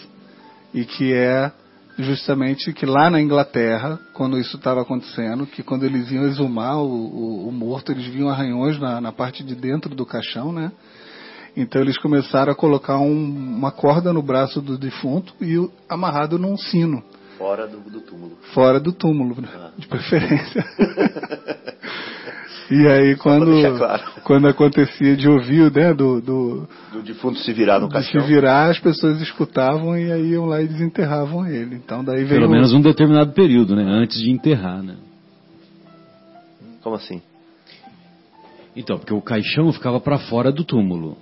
e 0.73 0.85
que 0.85 1.13
é 1.13 1.51
justamente 1.97 2.71
que 2.73 2.85
lá 2.85 3.09
na 3.09 3.19
Inglaterra, 3.19 3.99
quando 4.13 4.37
isso 4.37 4.57
estava 4.57 4.81
acontecendo, 4.81 5.47
que 5.47 5.63
quando 5.63 5.83
eles 5.83 6.11
iam 6.11 6.25
exumar 6.25 6.77
o, 6.77 6.87
o, 6.87 7.47
o 7.47 7.51
morto, 7.51 7.91
eles 7.91 8.05
viam 8.05 8.29
arranhões 8.29 8.79
na, 8.79 9.01
na, 9.01 9.11
parte 9.11 9.43
de 9.43 9.55
dentro 9.55 9.95
do 9.95 10.05
caixão, 10.05 10.51
né? 10.51 10.71
Então 11.55 11.81
eles 11.81 11.97
começaram 11.97 12.51
a 12.51 12.55
colocar 12.55 12.99
um, 12.99 13.57
uma 13.57 13.71
corda 13.71 14.13
no 14.13 14.21
braço 14.21 14.61
do 14.61 14.77
defunto 14.77 15.33
e 15.41 15.57
amarrado 15.89 16.37
num 16.37 16.55
sino. 16.55 17.03
Fora 17.37 17.67
do, 17.67 17.79
do 17.79 18.01
túmulo. 18.01 18.37
Fora 18.53 18.79
do 18.79 18.91
túmulo, 18.91 19.37
ah. 19.43 19.71
de 19.77 19.87
preferência. 19.87 20.65
e 22.71 22.87
aí 22.87 23.15
quando, 23.17 23.77
claro. 23.77 24.03
quando 24.23 24.47
acontecia 24.47 25.15
de 25.15 25.29
ouvir, 25.29 25.71
né, 25.71 25.93
do, 25.93 26.19
do, 26.19 26.67
do 26.91 27.03
defunto 27.03 27.37
se 27.39 27.53
virar 27.53 27.79
no 27.79 27.89
caixão. 27.89 28.21
Se 28.21 28.27
virar, 28.27 28.71
as 28.71 28.79
pessoas 28.79 29.21
escutavam 29.21 29.97
e 29.97 30.11
aí 30.11 30.31
iam 30.31 30.45
lá 30.45 30.61
e 30.61 30.67
desenterravam 30.67 31.47
ele. 31.47 31.75
Então 31.75 32.03
daí 32.03 32.23
veio 32.23 32.41
Pelo 32.41 32.49
menos 32.49 32.73
um 32.73 32.81
determinado 32.81 33.31
período, 33.33 33.75
né, 33.75 33.83
antes 33.83 34.19
de 34.19 34.31
enterrar, 34.31 34.81
né? 34.81 34.95
Como 36.81 36.95
assim? 36.95 37.21
Então, 38.75 38.97
porque 38.97 39.13
o 39.13 39.21
caixão 39.21 39.71
ficava 39.73 39.99
para 39.99 40.17
fora 40.17 40.51
do 40.51 40.63
túmulo. 40.63 41.17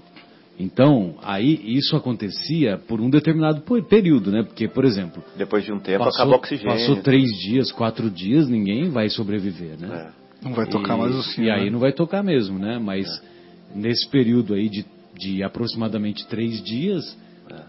Então, 0.58 1.16
aí 1.22 1.60
isso 1.78 1.96
acontecia 1.98 2.78
por 2.78 3.02
um 3.02 3.10
determinado 3.10 3.62
período, 3.84 4.32
né? 4.32 4.44
Porque, 4.44 4.68
por 4.68 4.86
exemplo. 4.86 5.22
Depois 5.38 5.66
de 5.66 5.74
um 5.74 5.80
tempo 5.80 6.06
passou, 6.06 6.22
acaba 6.22 6.32
o 6.32 6.40
oxigênio. 6.40 6.72
Passou 6.72 6.96
três 7.02 7.30
dias, 7.40 7.72
quatro 7.72 8.10
dias, 8.10 8.48
ninguém 8.48 8.90
vai 8.90 9.10
sobreviver, 9.10 9.78
né? 9.78 10.12
É. 10.22 10.26
Não 10.46 10.54
vai 10.54 10.68
tocar 10.68 10.96
e, 10.96 11.00
mais 11.00 11.16
o 11.16 11.24
sino. 11.24 11.48
E 11.48 11.52
aí 11.52 11.66
né? 11.66 11.72
não 11.72 11.80
vai 11.80 11.92
tocar 11.92 12.24
mesmo, 12.24 12.58
né? 12.58 12.80
Mas 12.80 13.06
é. 13.06 13.78
nesse 13.78 14.08
período 14.08 14.54
aí 14.54 14.70
de, 14.70 14.86
de 15.18 15.44
aproximadamente 15.44 16.26
três 16.28 16.64
dias, 16.64 17.18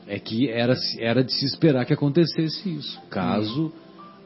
é. 0.06 0.16
é, 0.16 0.18
que 0.20 0.48
era, 0.48 0.74
era 1.00 1.24
de 1.24 1.32
se 1.32 1.44
esperar 1.44 1.84
que 1.86 1.92
acontecesse 1.92 2.68
isso, 2.68 3.00
caso 3.10 3.66
hum. 3.66 3.72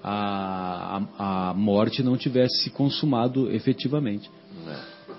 a, 0.03 1.03
a, 1.19 1.51
a 1.51 1.55
morte 1.55 2.03
não 2.03 2.17
tivesse 2.17 2.65
se 2.65 2.71
consumado 2.71 3.51
efetivamente. 3.51 4.29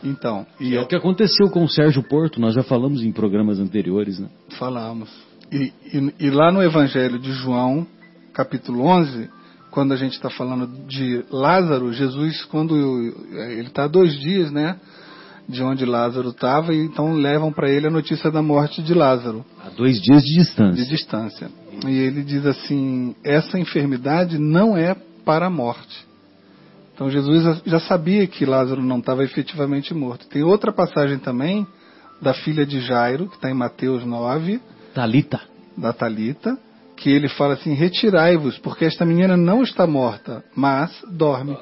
É. 0.03 0.07
Então, 0.07 0.45
e 0.59 0.75
é 0.75 0.81
o 0.81 0.87
que 0.87 0.95
aconteceu 0.95 1.49
com 1.49 1.63
o 1.63 1.69
Sérgio 1.69 2.03
Porto, 2.03 2.39
nós 2.39 2.53
já 2.53 2.63
falamos 2.63 3.03
em 3.03 3.11
programas 3.11 3.59
anteriores, 3.59 4.19
né? 4.19 4.27
Falamos. 4.57 5.09
E, 5.51 5.71
e, 5.93 6.13
e 6.27 6.29
lá 6.29 6.51
no 6.51 6.63
Evangelho 6.63 7.19
de 7.19 7.31
João, 7.33 7.85
capítulo 8.33 8.85
11, 8.85 9.29
quando 9.69 9.93
a 9.93 9.97
gente 9.97 10.13
está 10.13 10.29
falando 10.29 10.67
de 10.87 11.23
Lázaro, 11.29 11.91
Jesus, 11.93 12.43
quando 12.45 12.75
ele 13.33 13.67
está 13.67 13.87
dois 13.87 14.17
dias, 14.19 14.51
né, 14.51 14.77
de 15.47 15.63
onde 15.63 15.85
Lázaro 15.85 16.29
estava, 16.29 16.73
e 16.73 16.79
então 16.79 17.13
levam 17.13 17.51
para 17.51 17.69
ele 17.69 17.87
a 17.87 17.91
notícia 17.91 18.29
da 18.29 18.41
morte 18.41 18.81
de 18.81 18.93
Lázaro. 18.93 19.43
A 19.63 19.69
dois 19.69 19.99
dias 20.01 20.23
de 20.23 20.35
distância. 20.35 20.83
De 20.83 20.89
distância. 20.89 21.49
E 21.85 21.97
ele 21.97 22.23
diz 22.23 22.45
assim: 22.45 23.15
essa 23.23 23.57
enfermidade 23.57 24.37
não 24.37 24.77
é 24.77 24.95
para 25.25 25.47
a 25.47 25.49
morte, 25.49 26.05
então 27.01 27.09
Jesus 27.09 27.63
já 27.65 27.79
sabia 27.79 28.27
que 28.27 28.45
Lázaro 28.45 28.83
não 28.83 28.99
estava 28.99 29.23
efetivamente 29.23 29.91
morto. 29.91 30.27
Tem 30.27 30.43
outra 30.43 30.71
passagem 30.71 31.17
também 31.17 31.65
da 32.21 32.31
filha 32.31 32.63
de 32.63 32.79
Jairo, 32.79 33.27
que 33.27 33.37
está 33.37 33.49
em 33.49 33.55
Mateus 33.55 34.05
9. 34.05 34.61
Talita. 34.93 35.41
Da 35.75 35.91
Talita, 35.93 36.55
que 36.95 37.09
ele 37.09 37.27
fala 37.27 37.55
assim: 37.55 37.73
Retirai-vos, 37.73 38.59
porque 38.59 38.85
esta 38.85 39.03
menina 39.03 39.35
não 39.35 39.63
está 39.63 39.87
morta, 39.87 40.43
mas 40.55 40.91
dorme. 41.09 41.57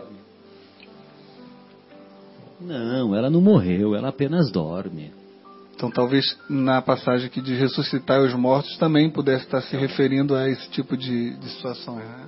Não, 2.59 3.15
ela 3.15 3.29
não 3.29 3.39
morreu, 3.39 3.95
ela 3.95 4.09
apenas 4.09 4.51
dorme. 4.51 5.13
Então 5.73 5.89
talvez 5.89 6.37
na 6.49 6.81
passagem 6.81 7.29
que 7.29 7.39
diz 7.39 7.57
ressuscitar 7.57 8.19
os 8.19 8.33
mortos 8.33 8.77
também 8.77 9.09
pudesse 9.09 9.45
estar 9.45 9.61
se 9.61 9.77
referindo 9.77 10.35
a 10.35 10.49
esse 10.49 10.69
tipo 10.71 10.97
de, 10.97 11.37
de 11.37 11.49
situação. 11.51 11.95
Né? 11.95 12.27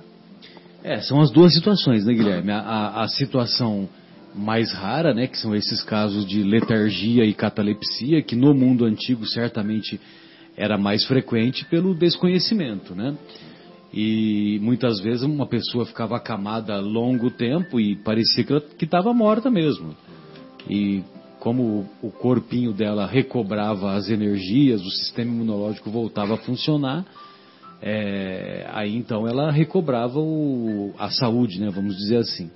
É, 0.84 1.00
são 1.00 1.20
as 1.20 1.30
duas 1.30 1.54
situações, 1.54 2.04
né, 2.04 2.12
Guilherme? 2.12 2.50
A, 2.50 2.58
a, 2.58 3.02
a, 3.04 3.08
situação 3.08 3.88
mais 4.34 4.72
rara, 4.72 5.14
né, 5.14 5.26
que 5.26 5.38
são 5.38 5.54
esses 5.54 5.82
casos 5.82 6.26
de 6.26 6.42
letargia 6.42 7.24
e 7.24 7.32
catalepsia, 7.32 8.22
que 8.22 8.34
no 8.34 8.52
mundo 8.54 8.84
antigo 8.84 9.26
certamente 9.26 10.00
era 10.56 10.76
mais 10.76 11.04
frequente 11.04 11.64
pelo 11.66 11.94
desconhecimento, 11.94 12.94
né? 12.94 13.16
E 13.94 14.58
muitas 14.62 15.00
vezes 15.00 15.22
uma 15.22 15.46
pessoa 15.46 15.84
ficava 15.84 16.16
acamada 16.16 16.80
longo 16.80 17.30
tempo 17.30 17.78
e 17.78 17.94
parecia 17.96 18.44
que 18.44 18.84
estava 18.84 19.12
morta 19.12 19.50
mesmo. 19.50 19.94
E 20.68 21.02
como 21.38 21.86
o 22.00 22.10
corpinho 22.10 22.72
dela 22.72 23.06
recobrava 23.06 23.92
as 23.94 24.08
energias, 24.08 24.80
o 24.80 24.90
sistema 24.90 25.30
imunológico 25.30 25.90
voltava 25.90 26.34
a 26.34 26.38
funcionar, 26.38 27.04
é, 27.82 28.64
aí 28.70 28.96
então 28.96 29.26
ela 29.26 29.50
recobrava 29.50 30.20
o, 30.20 30.94
a 30.96 31.10
saúde, 31.10 31.60
né, 31.60 31.68
vamos 31.68 31.96
dizer 31.96 32.18
assim. 32.18 32.48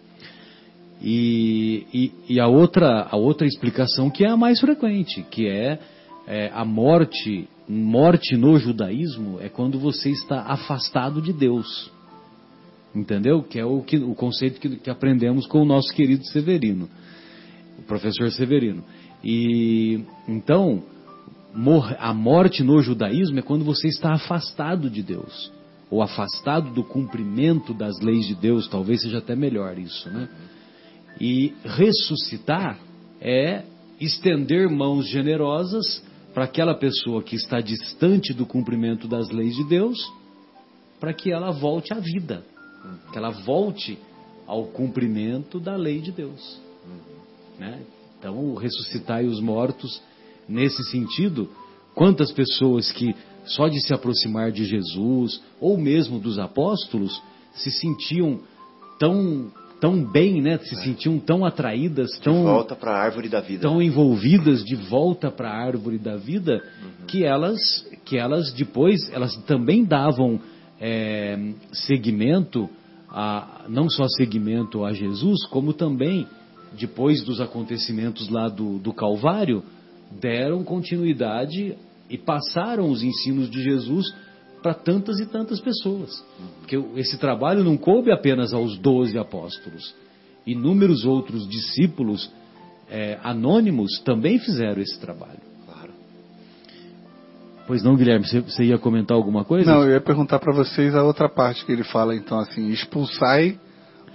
E, 1.03 1.85
e, 1.93 2.13
e, 2.35 2.41
a, 2.41 2.47
outra, 2.47 3.09
a 3.11 3.17
outra 3.17 3.47
explicação 3.47 4.09
que 4.09 4.25
é 4.25 4.31
a 4.31 4.37
mais 4.37 4.61
frequente, 4.61 5.23
que 5.31 5.47
é, 5.49 5.79
é 6.27 6.51
a 6.55 6.65
morte, 6.65 7.49
morte 7.69 8.37
no 8.37 8.57
judaísmo 8.59 9.39
é 9.41 9.49
quando 9.49 9.79
você 9.79 10.11
está 10.11 10.43
afastado 10.43 11.21
de 11.21 11.33
Deus. 11.33 11.91
Entendeu? 12.95 13.43
Que 13.43 13.59
é 13.59 13.65
o, 13.65 13.83
que, 13.83 13.99
o 13.99 14.15
conceito 14.15 14.59
que, 14.59 14.77
que 14.77 14.89
aprendemos 14.89 15.47
com 15.47 15.61
o 15.61 15.67
nosso 15.67 15.93
querido 15.93 16.25
Severino, 16.29 16.89
o 17.79 17.83
professor 17.83 18.31
Severino. 18.31 18.83
E 19.23 20.01
então, 20.27 20.83
a 21.99 22.13
morte 22.13 22.63
no 22.63 22.81
judaísmo 22.83 23.39
é 23.39 23.43
quando 23.43 23.65
você 23.65 23.89
está 23.89 24.13
afastado 24.13 24.91
de 24.91 25.03
Deus, 25.03 25.51
ou 25.91 26.03
afastado 26.03 26.71
do 26.71 26.85
cumprimento 26.85 27.73
das 27.73 27.99
leis 28.01 28.27
de 28.27 28.35
Deus, 28.35 28.69
talvez 28.69 29.03
seja 29.03 29.19
até 29.19 29.35
melhor 29.35 29.79
isso, 29.79 30.09
né? 30.11 30.29
E 31.19 31.55
ressuscitar 31.65 32.79
é 33.21 33.65
estender 33.99 34.69
mãos 34.69 35.09
generosas 35.09 36.05
para 36.35 36.45
aquela 36.45 36.75
pessoa 36.75 37.23
que 37.23 37.35
está 37.35 37.61
distante 37.61 38.35
do 38.35 38.45
cumprimento 38.45 39.09
das 39.09 39.31
leis 39.31 39.57
de 39.57 39.65
Deus, 39.65 39.99
para 41.01 41.15
que 41.15 41.33
ela 41.33 41.51
volte 41.51 41.95
à 41.95 41.99
vida, 41.99 42.45
que 43.11 43.17
ela 43.17 43.31
volte 43.31 43.99
ao 44.47 44.67
cumprimento 44.67 45.59
da 45.59 45.77
lei 45.77 46.01
de 46.01 46.13
Deus. 46.13 46.61
Né? 47.59 47.81
Então, 48.19 48.55
ressuscitar 48.55 49.25
os 49.25 49.41
mortos 49.41 50.03
nesse 50.49 50.83
sentido, 50.91 51.49
quantas 51.95 52.33
pessoas 52.33 52.91
que 52.93 53.15
só 53.47 53.69
de 53.69 53.81
se 53.81 53.95
aproximar 53.95 54.51
de 54.51 54.65
Jesus 54.65 55.41
ou 55.61 55.79
mesmo 55.79 56.19
dos 56.19 56.39
apóstolos 56.39 57.23
se 57.55 57.71
sentiam 57.71 58.41
tão 58.99 59.51
tão 59.79 60.03
bem, 60.03 60.41
né? 60.41 60.59
Se 60.59 60.75
é. 60.75 60.79
sentiam 60.79 61.19
tão 61.19 61.45
atraídas, 61.45 62.19
tão 62.21 62.35
de 62.35 62.43
volta 62.45 62.75
para 62.75 62.93
a 62.93 62.99
árvore 62.99 63.29
da 63.29 63.41
vida, 63.41 63.63
tão 63.63 63.81
envolvidas 63.83 64.65
de 64.65 64.75
volta 64.75 65.31
para 65.31 65.51
a 65.51 65.55
árvore 65.55 65.99
da 65.99 66.17
vida, 66.17 66.63
uhum. 66.83 67.07
que 67.07 67.25
elas 67.25 67.61
que 68.05 68.17
elas 68.17 68.53
depois 68.53 69.11
elas 69.13 69.37
também 69.45 69.85
davam 69.85 70.41
é, 70.81 71.39
seguimento 71.73 72.69
a 73.09 73.65
não 73.69 73.89
só 73.89 74.07
seguimento 74.09 74.85
a 74.85 74.93
Jesus, 74.93 75.47
como 75.49 75.73
também 75.73 76.27
depois 76.73 77.23
dos 77.25 77.41
acontecimentos 77.41 78.29
lá 78.29 78.49
do, 78.49 78.79
do 78.79 78.93
Calvário, 78.93 79.63
deram 80.11 80.65
continuidade 80.65 81.77
e 82.09 82.17
passaram 82.17 82.91
os 82.91 83.03
ensinos 83.03 83.51
de 83.51 83.63
Jesus 83.63 84.07
para 84.63 84.75
tantas 84.75 85.21
e 85.21 85.27
tantas 85.27 85.61
pessoas. 85.61 86.25
Porque 86.61 86.77
esse 86.97 87.19
trabalho 87.19 87.63
não 87.63 87.77
coube 87.77 88.11
apenas 88.11 88.53
aos 88.53 88.77
doze 88.79 89.19
apóstolos. 89.19 89.95
Inúmeros 90.47 91.05
outros 91.05 91.49
discípulos 91.49 92.31
é, 92.91 93.19
anônimos 93.23 94.01
também 94.01 94.39
fizeram 94.39 94.81
esse 94.81 94.99
trabalho. 95.01 95.41
Claro. 95.67 95.93
Pois 97.67 97.83
não, 97.83 97.97
Guilherme, 97.97 98.27
você, 98.27 98.41
você 98.41 98.65
ia 98.65 98.79
comentar 98.79 99.17
alguma 99.17 99.45
coisa? 99.45 99.71
Não, 99.71 99.83
eu 99.83 99.91
ia 99.91 100.01
perguntar 100.01 100.39
para 100.39 100.53
vocês 100.53 100.95
a 100.95 101.03
outra 101.03 101.29
parte 101.29 101.65
que 101.65 101.73
ele 101.73 101.85
fala, 101.85 102.15
então, 102.15 102.39
assim, 102.39 102.69
expulsai 102.69 103.59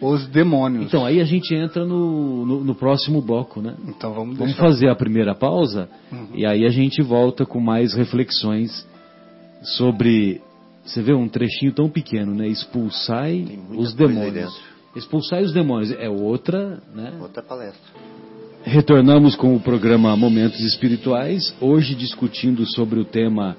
os 0.02 0.28
demônios. 0.28 0.86
Então, 0.86 1.06
aí 1.06 1.22
a 1.22 1.24
gente 1.26 1.54
entra 1.54 1.86
no, 1.86 2.46
no, 2.46 2.64
no 2.64 2.76
próximo 2.76 3.22
bloco, 3.22 3.62
né? 3.62 3.76
Então 3.88 4.14
vamos, 4.14 4.38
Vamos 4.38 4.56
fazer 4.58 4.90
a 4.90 4.96
primeira 4.96 5.36
pausa 5.36 5.88
Uhum. 6.12 6.28
e 6.34 6.46
aí 6.46 6.66
a 6.66 6.70
gente 6.70 7.02
volta 7.02 7.46
com 7.46 7.60
mais 7.60 7.94
reflexões 7.94 8.86
sobre. 9.64 10.42
Você 10.84 11.02
vê 11.02 11.14
um 11.14 11.28
trechinho 11.30 11.72
tão 11.72 11.88
pequeno, 11.90 12.34
né? 12.34 12.48
Expulsai 12.48 13.60
os 13.78 13.94
demônios. 13.94 14.60
Expulsai 14.96 15.44
os 15.44 15.54
demônios. 15.54 15.92
É 15.92 16.10
outra, 16.10 16.82
né? 16.94 17.14
Outra 17.22 17.44
palestra. 17.44 17.80
Retornamos 18.64 19.36
com 19.36 19.56
o 19.56 19.60
programa 19.60 20.16
Momentos 20.16 20.60
Espirituais, 20.60 21.56
hoje 21.60 21.96
discutindo 21.96 22.66
sobre 22.66 23.00
o 23.00 23.06
tema 23.06 23.56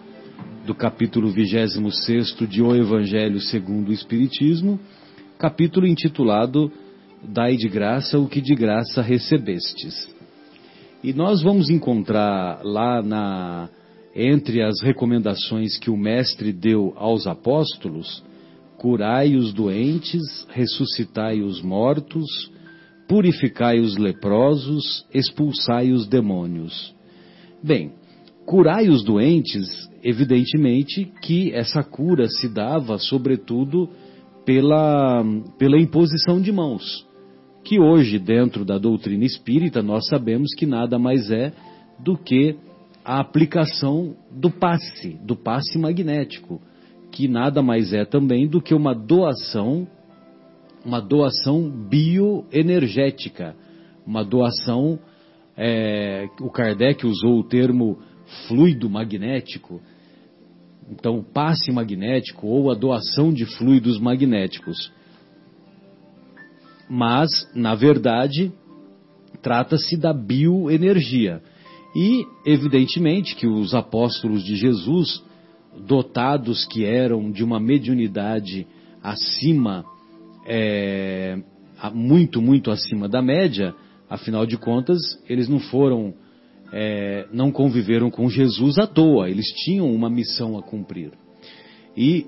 do 0.67 0.75
capítulo 0.75 1.29
26 1.31 2.37
de 2.49 2.63
O 2.63 2.75
Evangelho 2.75 3.41
segundo 3.41 3.89
o 3.89 3.93
Espiritismo, 3.93 4.79
capítulo 5.43 5.89
intitulado 5.89 6.71
Dai 7.21 7.57
de 7.57 7.69
graça 7.69 8.17
o 8.17 8.29
que 8.29 8.41
de 8.41 8.55
graça 8.55 9.03
recebestes. 9.03 10.09
E 11.03 11.13
nós 11.13 11.43
vamos 11.43 11.69
encontrar 11.69 12.61
lá 12.63 13.03
na 13.03 13.69
entre 14.15 14.63
as 14.63 14.81
recomendações 14.81 15.77
que 15.79 15.91
o 15.91 15.97
mestre 15.97 16.53
deu 16.53 16.93
aos 16.95 17.27
apóstolos, 17.27 18.23
curai 18.79 19.35
os 19.35 19.53
doentes, 19.53 20.47
ressuscitai 20.49 21.41
os 21.41 21.61
mortos, 21.61 22.29
purificai 23.09 23.81
os 23.81 23.97
leprosos, 23.97 25.05
expulsai 25.13 25.91
os 25.91 26.07
demônios. 26.07 26.95
Bem, 27.61 27.95
curai 28.47 28.89
os 28.89 29.03
doentes, 29.03 29.89
evidentemente 30.05 31.05
que 31.21 31.53
essa 31.53 31.83
cura 31.83 32.29
se 32.29 32.49
dava 32.49 32.97
sobretudo 32.97 33.91
pela, 34.45 35.25
pela 35.59 35.79
imposição 35.79 36.41
de 36.41 36.53
mãos, 36.53 37.07
que 37.65 37.81
hoje, 37.81 38.19
dentro 38.19 38.65
da 38.65 38.79
doutrina 38.79 39.25
espírita, 39.25 39.83
nós 39.83 40.07
sabemos 40.09 40.55
que 40.55 40.67
nada 40.67 40.99
mais 40.99 41.31
é 41.31 41.53
do 41.99 42.17
que 42.17 42.57
a 43.05 43.21
aplicação 43.21 44.15
do 44.31 44.51
passe, 44.51 45.19
do 45.25 45.37
passe 45.37 45.79
magnético, 45.79 46.61
que 47.11 47.29
nada 47.29 47.63
mais 47.63 47.93
é 47.93 48.05
também 48.05 48.49
do 48.49 48.61
que 48.61 48.75
uma 48.75 48.95
doação 48.95 49.87
uma 50.85 51.01
doação 51.01 51.71
bioenergética, 51.71 53.55
uma 54.07 54.25
doação, 54.25 54.99
é, 55.57 56.29
o 56.41 56.51
Kardec 56.51 57.07
usou 57.07 57.39
o 57.39 57.45
termo 57.45 57.99
fluido 58.47 58.91
magnético, 58.91 59.81
então 60.93 61.19
o 61.19 61.25
passe 61.25 61.73
magnético 61.73 62.47
ou 62.47 62.71
a 62.71 62.75
doação 62.75 63.33
de 63.33 63.45
fluidos 63.45 63.99
magnéticos. 63.99 64.93
Mas, 66.89 67.31
na 67.55 67.75
verdade, 67.75 68.53
trata-se 69.43 69.97
da 69.97 70.13
bioenergia. 70.13 71.43
E, 71.97 72.25
evidentemente, 72.47 73.35
que 73.35 73.47
os 73.47 73.75
apóstolos 73.75 74.45
de 74.45 74.57
Jesus, 74.57 75.23
dotados 75.87 76.67
que 76.67 76.85
eram 76.85 77.31
de 77.31 77.43
uma 77.43 77.59
mediunidade 77.59 78.67
acima 79.03 79.85
é, 80.47 81.39
muito, 81.93 82.41
muito 82.41 82.71
acima 82.71 83.09
da 83.09 83.23
média, 83.23 83.75
afinal 84.09 84.47
de 84.47 84.57
contas, 84.57 85.01
eles 85.29 85.49
não 85.49 85.59
foram, 85.59 86.15
é, 86.73 87.27
não 87.33 87.53
conviveram 87.53 88.11
com 88.11 88.29
Jesus 88.29 88.79
à 88.79 88.87
toa, 88.87 89.29
eles 89.29 89.47
tinham 89.65 89.93
uma 89.93 90.09
missão 90.09 90.57
a 90.57 90.63
cumprir. 90.63 91.13
E, 91.97 92.27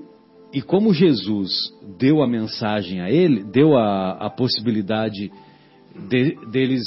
e 0.52 0.60
como 0.60 0.92
Jesus 0.92 1.50
deu 1.98 2.22
a 2.22 2.26
mensagem 2.26 3.00
a 3.00 3.10
ele, 3.10 3.42
deu 3.44 3.76
a, 3.76 4.12
a 4.12 4.30
possibilidade 4.30 5.32
de- 6.08 6.36
deles 6.50 6.82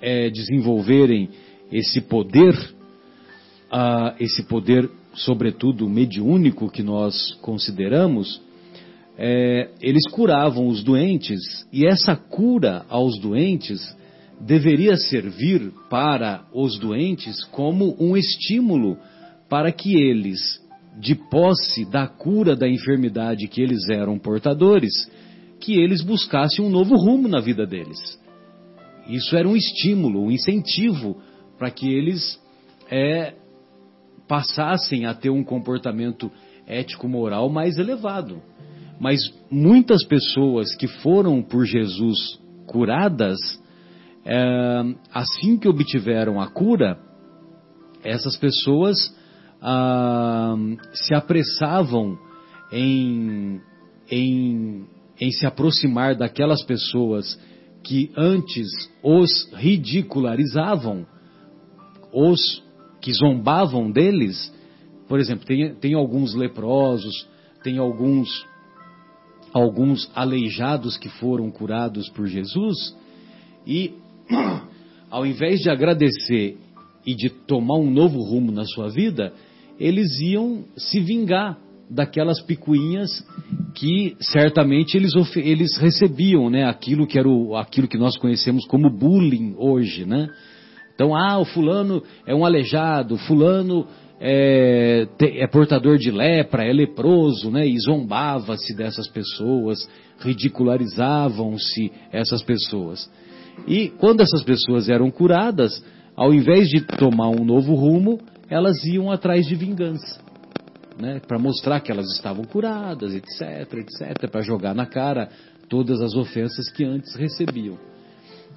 é, 0.00 0.30
desenvolverem 0.30 1.28
esse 1.70 2.00
poder, 2.00 2.54
esse 4.18 4.42
poder, 4.44 4.88
sobretudo 5.12 5.88
mediúnico 5.88 6.70
que 6.70 6.82
nós 6.82 7.34
consideramos, 7.42 8.40
é, 9.18 9.68
eles 9.82 10.08
curavam 10.10 10.68
os 10.68 10.82
doentes 10.82 11.66
e 11.72 11.84
essa 11.84 12.16
cura 12.16 12.86
aos 12.88 13.18
doentes 13.18 13.80
deveria 14.40 14.96
servir 14.96 15.72
para 15.90 16.44
os 16.52 16.78
doentes 16.78 17.44
como 17.46 17.96
um 17.98 18.16
estímulo 18.16 18.98
para 19.48 19.72
que 19.72 19.96
eles, 19.96 20.40
de 20.98 21.14
posse 21.14 21.84
da 21.84 22.06
cura 22.06 22.54
da 22.54 22.68
enfermidade 22.68 23.48
que 23.48 23.60
eles 23.60 23.88
eram 23.88 24.18
portadores, 24.18 24.92
que 25.60 25.80
eles 25.80 26.02
buscassem 26.02 26.64
um 26.64 26.70
novo 26.70 26.96
rumo 26.96 27.28
na 27.28 27.40
vida 27.40 27.66
deles. 27.66 27.98
Isso 29.08 29.34
era 29.36 29.48
um 29.48 29.56
estímulo, 29.56 30.24
um 30.24 30.30
incentivo 30.30 31.20
para 31.58 31.70
que 31.70 31.90
eles 31.90 32.38
é, 32.90 33.34
passassem 34.28 35.06
a 35.06 35.14
ter 35.14 35.30
um 35.30 35.42
comportamento 35.42 36.30
ético-moral 36.66 37.48
mais 37.48 37.78
elevado. 37.78 38.42
Mas 39.00 39.18
muitas 39.50 40.04
pessoas 40.04 40.76
que 40.76 40.86
foram 40.86 41.42
por 41.42 41.64
Jesus 41.64 42.38
curadas, 42.66 43.38
é, 44.30 44.94
assim 45.10 45.56
que 45.56 45.66
obtiveram 45.66 46.38
a 46.38 46.48
cura, 46.48 46.98
essas 48.04 48.36
pessoas 48.36 49.16
ah, 49.62 50.54
se 50.92 51.14
apressavam 51.14 52.18
em, 52.70 53.58
em, 54.10 54.86
em 55.18 55.30
se 55.30 55.46
aproximar 55.46 56.14
daquelas 56.14 56.62
pessoas 56.62 57.40
que 57.82 58.12
antes 58.14 58.68
os 59.02 59.50
ridicularizavam, 59.54 61.06
os 62.12 62.62
que 63.00 63.14
zombavam 63.14 63.90
deles. 63.90 64.52
Por 65.08 65.18
exemplo, 65.18 65.46
tem, 65.46 65.74
tem 65.76 65.94
alguns 65.94 66.34
leprosos, 66.34 67.26
tem 67.62 67.78
alguns 67.78 68.28
alguns 69.54 70.10
aleijados 70.14 70.98
que 70.98 71.08
foram 71.08 71.50
curados 71.50 72.10
por 72.10 72.26
Jesus 72.26 72.94
e 73.66 73.94
ao 75.10 75.26
invés 75.26 75.60
de 75.60 75.70
agradecer 75.70 76.56
e 77.06 77.14
de 77.14 77.30
tomar 77.30 77.76
um 77.76 77.90
novo 77.90 78.20
rumo 78.20 78.52
na 78.52 78.64
sua 78.64 78.88
vida, 78.88 79.32
eles 79.78 80.20
iam 80.20 80.64
se 80.76 81.00
vingar 81.00 81.58
daquelas 81.90 82.40
picuinhas 82.42 83.24
que 83.74 84.16
certamente 84.20 84.96
eles, 84.96 85.12
eles 85.36 85.76
recebiam, 85.78 86.50
né? 86.50 86.64
Aquilo 86.64 87.06
que 87.06 87.18
era 87.18 87.28
o, 87.28 87.56
aquilo 87.56 87.88
que 87.88 87.96
nós 87.96 88.16
conhecemos 88.18 88.66
como 88.66 88.90
bullying 88.90 89.54
hoje, 89.56 90.04
né? 90.04 90.28
Então, 90.94 91.14
ah, 91.14 91.38
o 91.38 91.44
fulano 91.44 92.02
é 92.26 92.34
um 92.34 92.44
aleijado, 92.44 93.16
fulano 93.16 93.86
é, 94.20 95.06
é 95.20 95.46
portador 95.46 95.96
de 95.96 96.10
lepra, 96.10 96.64
é 96.64 96.72
leproso, 96.72 97.50
né? 97.50 97.66
E 97.66 97.78
zombava-se 97.78 98.76
dessas 98.76 99.08
pessoas, 99.08 99.88
ridicularizavam-se 100.18 101.92
essas 102.12 102.42
pessoas. 102.42 103.08
E 103.66 103.88
quando 103.98 104.20
essas 104.20 104.42
pessoas 104.42 104.88
eram 104.88 105.10
curadas, 105.10 105.82
ao 106.16 106.32
invés 106.32 106.68
de 106.68 106.80
tomar 106.80 107.28
um 107.30 107.44
novo 107.44 107.74
rumo, 107.74 108.20
elas 108.48 108.84
iam 108.84 109.10
atrás 109.10 109.46
de 109.46 109.54
vingança. 109.54 110.26
Né, 110.98 111.20
para 111.20 111.38
mostrar 111.38 111.78
que 111.78 111.92
elas 111.92 112.08
estavam 112.16 112.44
curadas, 112.44 113.14
etc, 113.14 113.72
etc, 113.74 114.28
para 114.28 114.40
jogar 114.40 114.74
na 114.74 114.84
cara 114.84 115.28
todas 115.68 116.00
as 116.00 116.16
ofensas 116.16 116.68
que 116.70 116.82
antes 116.82 117.14
recebiam. 117.14 117.78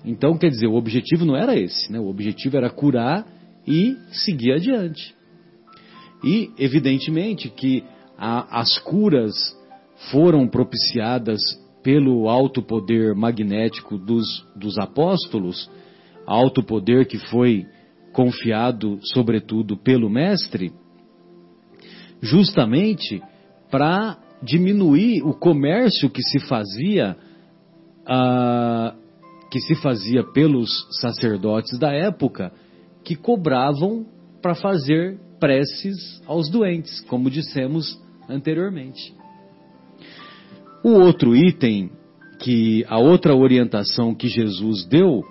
Então, 0.04 0.36
quer 0.36 0.50
dizer, 0.50 0.66
o 0.66 0.74
objetivo 0.74 1.24
não 1.24 1.36
era 1.36 1.56
esse, 1.56 1.92
né? 1.92 2.00
O 2.00 2.08
objetivo 2.08 2.58
era 2.58 2.68
curar 2.72 3.28
e 3.68 3.96
seguir 4.12 4.54
adiante. 4.54 5.14
E, 6.24 6.50
evidentemente, 6.58 7.48
que 7.50 7.84
a- 8.18 8.60
as 8.60 8.80
curas 8.80 9.34
foram 10.12 10.48
propiciadas 10.48 11.40
pelo 11.84 12.30
alto 12.30 12.62
poder 12.62 13.16
magnético 13.16 13.98
dos, 13.98 14.46
dos 14.56 14.78
apóstolos, 14.78 15.70
alto 16.26 16.64
poder 16.64 17.06
que 17.06 17.18
foi 17.18 17.66
confiado, 18.14 19.00
sobretudo, 19.14 19.78
pelo 19.78 20.10
Mestre, 20.10 20.72
justamente 22.22 23.22
para 23.70 24.18
diminuir 24.44 25.24
o 25.24 25.34
comércio 25.34 26.10
que 26.10 26.22
se 26.24 26.40
fazia 26.40 27.16
ah, 28.06 28.96
que 29.52 29.60
se 29.60 29.76
fazia 29.76 30.24
pelos 30.24 30.70
sacerdotes 31.02 31.78
da 31.78 31.92
época 31.92 32.52
que 33.04 33.16
cobravam 33.16 34.06
para 34.42 34.56
fazer 34.56 35.20
preces 35.40 36.22
aos 36.26 36.50
doentes, 36.50 37.02
como 37.02 37.30
dissemos 37.30 38.00
anteriormente. 38.30 39.14
O 40.84 40.94
outro 40.94 41.36
item 41.36 41.92
que 42.40 42.84
a 42.88 42.98
outra 42.98 43.36
orientação 43.36 44.16
que 44.16 44.28
Jesus 44.28 44.84
deu 44.86 45.24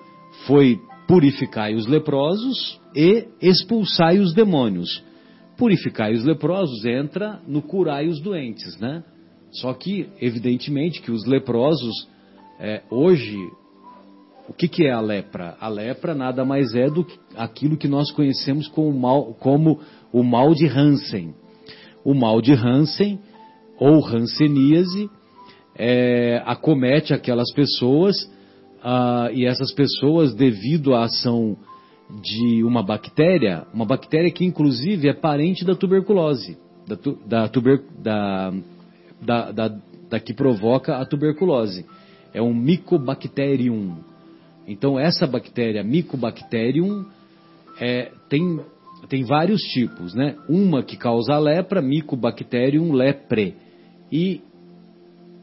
foi 0.46 0.78
purificai 1.09 1.74
os 1.74 1.86
leprosos 1.88 2.80
e 2.94 3.26
expulsai 3.42 4.20
os 4.20 4.32
demônios. 4.32 5.03
Purificai 5.57 6.12
os 6.12 6.24
leprosos 6.24 6.84
entra 6.84 7.40
no 7.48 7.62
curai 7.62 8.07
os 8.07 8.20
doentes, 8.20 8.78
né? 8.78 9.03
Só 9.51 9.74
que, 9.74 10.09
evidentemente, 10.20 11.03
que 11.03 11.11
os 11.11 11.26
leprosos, 11.26 12.09
é, 12.61 12.82
hoje, 12.88 13.36
o 14.48 14.53
que, 14.53 14.68
que, 14.68 14.86
é 14.86 14.92
a 14.92 15.01
lepra? 15.01 15.57
A 15.61 15.68
lepra 15.68 16.14
nada 16.14 16.44
mais 16.44 16.72
é 16.74 16.86
do 16.86 17.05
que 17.05 17.18
aquilo 17.36 17.76
que 17.76 17.88
nós 17.88 18.12
conhecemos 18.12 18.68
como, 18.68 18.96
mal, 18.96 19.34
como 19.34 19.80
o 20.12 20.22
mal 20.22 20.55
de 20.55 20.68
Hansen. 20.68 21.34
O 22.05 22.14
mal 22.14 22.40
de 22.40 22.53
Hansen, 22.53 23.18
ou 23.80 24.07
Hanseníase, 24.07 25.11
é, 25.77 26.43
acomete 26.45 27.14
aquelas 27.14 27.53
pessoas 27.53 28.16
ah, 28.83 29.31
e 29.33 29.45
essas 29.45 29.73
pessoas, 29.73 30.35
devido 30.35 30.95
à 30.95 31.05
ação 31.05 31.57
de 32.23 32.64
uma 32.64 32.83
bactéria, 32.83 33.66
uma 33.73 33.85
bactéria 33.85 34.31
que 34.31 34.45
inclusive 34.45 35.09
é 35.09 35.12
parente 35.12 35.64
da 35.64 35.75
tuberculose, 35.75 36.57
da, 36.87 36.97
da, 37.27 37.49
tuber, 37.49 37.83
da, 38.03 38.53
da, 39.23 39.53
da, 39.53 39.79
da 40.09 40.21
que 40.21 40.35
provoca 40.35 40.97
a 40.97 41.05
tuberculose. 41.05 41.87
É 42.33 42.43
um 42.43 42.55
Mycobacterium. 42.55 43.97
Então 44.66 44.99
essa 44.99 45.27
bactéria 45.27 45.85
Mycobacterium 45.85 47.05
é, 47.79 48.11
tem, 48.29 48.61
tem 49.09 49.25
vários 49.25 49.61
tipos, 49.62 50.14
né? 50.14 50.37
Uma 50.49 50.83
que 50.83 50.97
causa 50.97 51.35
a 51.35 51.39
lepra, 51.39 51.81
Mycobacterium 51.81 52.93
lepre. 52.93 53.55
E 54.11 54.41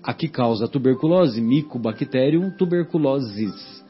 a 0.08 0.14
que 0.14 0.30
causa 0.30 0.70
tuberculose, 0.70 1.42
Mycobacterium 1.42 2.50
tuberculosis. 2.52 3.84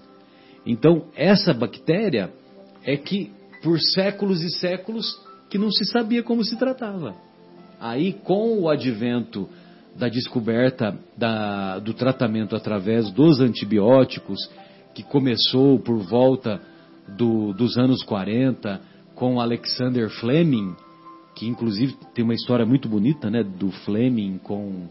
Então, 0.66 1.06
essa 1.16 1.54
bactéria 1.54 2.34
é 2.84 2.98
que 2.98 3.32
por 3.62 3.80
séculos 3.80 4.42
e 4.42 4.50
séculos 4.50 5.06
que 5.48 5.60
não 5.60 5.70
se 5.72 5.86
sabia 5.86 6.24
como 6.24 6.44
se 6.44 6.58
tratava. 6.58 7.16
Aí, 7.80 8.14
com 8.14 8.62
o 8.62 8.68
advento 8.68 9.48
da 9.96 10.10
descoberta 10.10 10.98
da, 11.16 11.78
do 11.78 11.94
tratamento 11.94 12.56
através 12.56 13.12
dos 13.12 13.40
antibióticos, 13.40 14.40
que 14.96 15.04
começou 15.04 15.78
por 15.78 16.00
volta 16.00 16.60
do, 17.16 17.54
dos 17.54 17.78
anos 17.78 18.02
40 18.02 18.82
com 19.14 19.40
Alexander 19.40 20.10
Fleming, 20.10 20.76
que 21.36 21.48
inclusive 21.48 21.96
tem 22.16 22.24
uma 22.24 22.34
história 22.34 22.66
muito 22.66 22.90
bonita, 22.90 23.30
né, 23.30 23.44
do 23.44 23.70
Fleming 23.70 24.40
com 24.40 24.88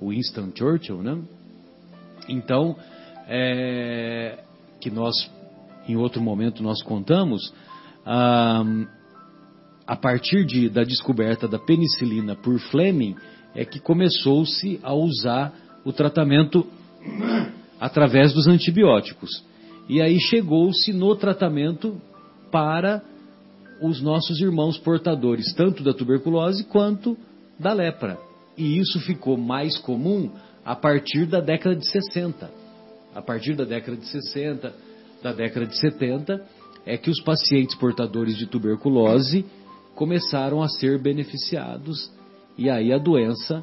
Winston 0.00 0.52
Churchill, 0.54 1.02
né? 1.02 1.20
Então, 2.28 2.76
é, 3.26 4.38
que 4.80 4.90
nós, 4.90 5.14
em 5.88 5.96
outro 5.96 6.20
momento, 6.20 6.62
nós 6.62 6.82
contamos, 6.82 7.52
ah, 8.04 8.64
a 9.86 9.96
partir 9.96 10.44
de, 10.44 10.68
da 10.68 10.84
descoberta 10.84 11.48
da 11.48 11.58
penicilina 11.58 12.36
por 12.36 12.58
Fleming, 12.58 13.16
é 13.54 13.64
que 13.64 13.80
começou-se 13.80 14.78
a 14.82 14.92
usar 14.94 15.52
o 15.84 15.92
tratamento 15.92 16.66
através 17.80 18.32
dos 18.32 18.46
antibióticos. 18.46 19.42
E 19.88 20.02
aí 20.02 20.20
chegou-se 20.20 20.92
no 20.92 21.16
tratamento 21.16 22.00
para 22.52 23.02
os 23.80 24.02
nossos 24.02 24.40
irmãos 24.40 24.76
portadores, 24.76 25.54
tanto 25.54 25.82
da 25.82 25.94
tuberculose 25.94 26.64
quanto 26.64 27.16
da 27.58 27.72
lepra 27.72 28.27
e 28.58 28.78
isso 28.78 29.00
ficou 29.00 29.38
mais 29.38 29.78
comum 29.78 30.30
a 30.64 30.74
partir 30.74 31.24
da 31.24 31.40
década 31.40 31.76
de 31.76 31.86
60. 31.88 32.50
A 33.14 33.22
partir 33.22 33.54
da 33.54 33.64
década 33.64 33.96
de 33.96 34.06
60, 34.06 34.74
da 35.22 35.32
década 35.32 35.66
de 35.66 35.78
70, 35.78 36.44
é 36.84 36.98
que 36.98 37.08
os 37.08 37.22
pacientes 37.22 37.76
portadores 37.76 38.36
de 38.36 38.46
tuberculose 38.46 39.46
começaram 39.94 40.62
a 40.62 40.68
ser 40.68 41.00
beneficiados 41.00 42.12
e 42.56 42.68
aí 42.68 42.92
a 42.92 42.98
doença 42.98 43.62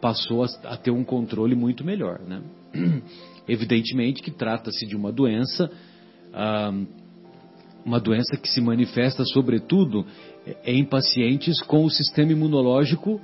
passou 0.00 0.44
a, 0.44 0.48
a, 0.64 0.76
ter 0.76 0.90
um 0.90 1.04
controle 1.04 1.54
muito 1.54 1.84
melhor. 1.84 2.20
Né? 2.20 2.42
Evidentemente 3.48 4.22
que 4.22 4.30
trata-se 4.30 4.86
de 4.86 4.96
uma 4.96 5.12
doença, 5.12 5.70
ah, 6.32 6.72
uma 7.84 8.00
doença 8.00 8.36
que 8.36 8.48
se 8.48 8.60
manifesta 8.60 9.24
sobretudo 9.24 10.04
em 10.64 10.84
pacientes 10.84 11.60
com 11.62 11.84
o 11.84 11.90
sistema 11.90 12.32
imunológico 12.32 13.20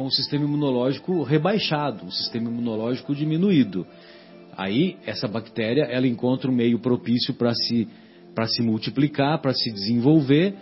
com 0.00 0.06
o 0.06 0.10
sistema 0.10 0.46
imunológico 0.46 1.22
rebaixado, 1.22 2.06
o 2.06 2.10
sistema 2.10 2.48
imunológico 2.48 3.14
diminuído. 3.14 3.86
Aí 4.56 4.96
essa 5.04 5.28
bactéria 5.28 5.82
ela 5.82 6.06
encontra 6.06 6.50
um 6.50 6.54
meio 6.54 6.78
propício 6.78 7.34
para 7.34 7.54
se 7.54 7.86
para 8.34 8.46
se 8.46 8.62
multiplicar, 8.62 9.42
para 9.42 9.52
se 9.52 9.70
desenvolver. 9.70 10.54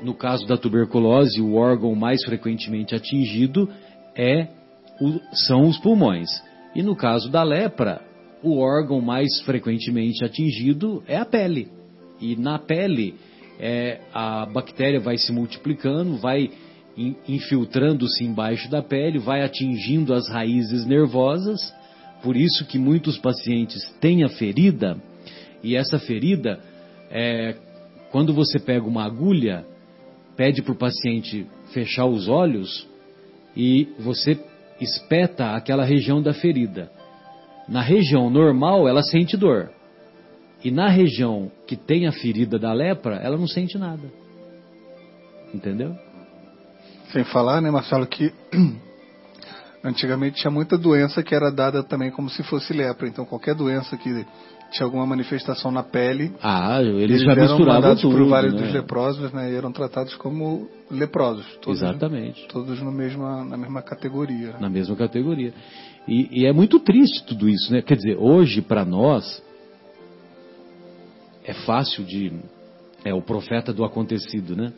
No 0.00 0.14
caso 0.14 0.46
da 0.46 0.56
tuberculose, 0.56 1.40
o 1.40 1.54
órgão 1.54 1.92
mais 1.96 2.22
frequentemente 2.24 2.94
atingido 2.94 3.68
é 4.14 4.46
o, 5.00 5.18
são 5.34 5.62
os 5.62 5.76
pulmões. 5.78 6.28
E 6.72 6.80
no 6.80 6.94
caso 6.94 7.28
da 7.28 7.42
lepra, 7.42 8.00
o 8.44 8.58
órgão 8.58 9.00
mais 9.00 9.40
frequentemente 9.40 10.24
atingido 10.24 11.02
é 11.08 11.16
a 11.16 11.24
pele. 11.24 11.68
E 12.20 12.36
na 12.36 12.60
pele, 12.60 13.16
é, 13.58 14.02
a 14.14 14.46
bactéria 14.46 15.00
vai 15.00 15.16
se 15.18 15.32
multiplicando, 15.32 16.16
vai 16.18 16.48
infiltrando-se 17.28 18.24
embaixo 18.24 18.70
da 18.70 18.82
pele, 18.82 19.18
vai 19.18 19.42
atingindo 19.42 20.12
as 20.12 20.28
raízes 20.28 20.84
nervosas, 20.84 21.72
por 22.22 22.36
isso 22.36 22.66
que 22.66 22.78
muitos 22.78 23.16
pacientes 23.18 23.88
têm 24.00 24.24
a 24.24 24.28
ferida, 24.28 24.96
e 25.62 25.76
essa 25.76 25.98
ferida, 25.98 26.60
é, 27.10 27.54
quando 28.10 28.32
você 28.32 28.58
pega 28.58 28.86
uma 28.86 29.04
agulha, 29.04 29.64
pede 30.36 30.62
para 30.62 30.72
o 30.72 30.78
paciente 30.78 31.46
fechar 31.72 32.06
os 32.06 32.28
olhos 32.28 32.86
e 33.56 33.88
você 33.98 34.38
espeta 34.80 35.52
aquela 35.52 35.84
região 35.84 36.22
da 36.22 36.32
ferida. 36.32 36.90
Na 37.68 37.82
região 37.82 38.30
normal, 38.30 38.88
ela 38.88 39.02
sente 39.02 39.36
dor. 39.36 39.70
E 40.64 40.70
na 40.70 40.88
região 40.88 41.50
que 41.66 41.76
tem 41.76 42.06
a 42.06 42.12
ferida 42.12 42.58
da 42.58 42.72
lepra, 42.72 43.16
ela 43.16 43.36
não 43.36 43.46
sente 43.46 43.76
nada. 43.76 44.10
Entendeu? 45.52 45.96
Sem 47.12 47.24
falar, 47.24 47.60
né, 47.60 47.70
Marcelo, 47.70 48.06
que 48.06 48.32
antigamente 49.82 50.40
tinha 50.40 50.50
muita 50.50 50.76
doença 50.76 51.22
que 51.22 51.34
era 51.34 51.50
dada 51.50 51.82
também 51.82 52.10
como 52.10 52.28
se 52.28 52.42
fosse 52.42 52.72
lepra. 52.72 53.08
Então, 53.08 53.24
qualquer 53.24 53.54
doença 53.54 53.96
que 53.96 54.26
tinha 54.70 54.84
alguma 54.84 55.06
manifestação 55.06 55.70
na 55.70 55.82
pele. 55.82 56.32
Ah, 56.42 56.80
eles, 56.82 57.02
eles 57.02 57.22
já 57.22 57.34
misturavam 57.34 57.96
tudo. 57.96 58.14
para 58.14 58.24
o 58.24 58.28
Vale 58.28 58.50
né? 58.50 58.62
dos 58.62 58.72
Leprosos, 58.72 59.32
né? 59.32 59.50
E 59.50 59.54
eram 59.54 59.72
tratados 59.72 60.14
como 60.16 60.68
leprosos. 60.90 61.46
Todos, 61.62 61.80
Exatamente. 61.80 62.46
Todos 62.48 62.80
no 62.82 62.92
mesma, 62.92 63.44
na 63.44 63.56
mesma 63.56 63.82
categoria. 63.82 64.56
Na 64.60 64.68
mesma 64.68 64.94
categoria. 64.96 65.54
E, 66.06 66.42
e 66.42 66.46
é 66.46 66.52
muito 66.52 66.78
triste 66.80 67.24
tudo 67.26 67.48
isso, 67.48 67.72
né? 67.72 67.82
Quer 67.82 67.96
dizer, 67.96 68.16
hoje, 68.18 68.60
para 68.60 68.84
nós, 68.84 69.42
é 71.44 71.54
fácil 71.54 72.04
de. 72.04 72.32
É 73.04 73.14
o 73.14 73.22
profeta 73.22 73.72
do 73.72 73.84
acontecido, 73.84 74.54
né? 74.54 74.72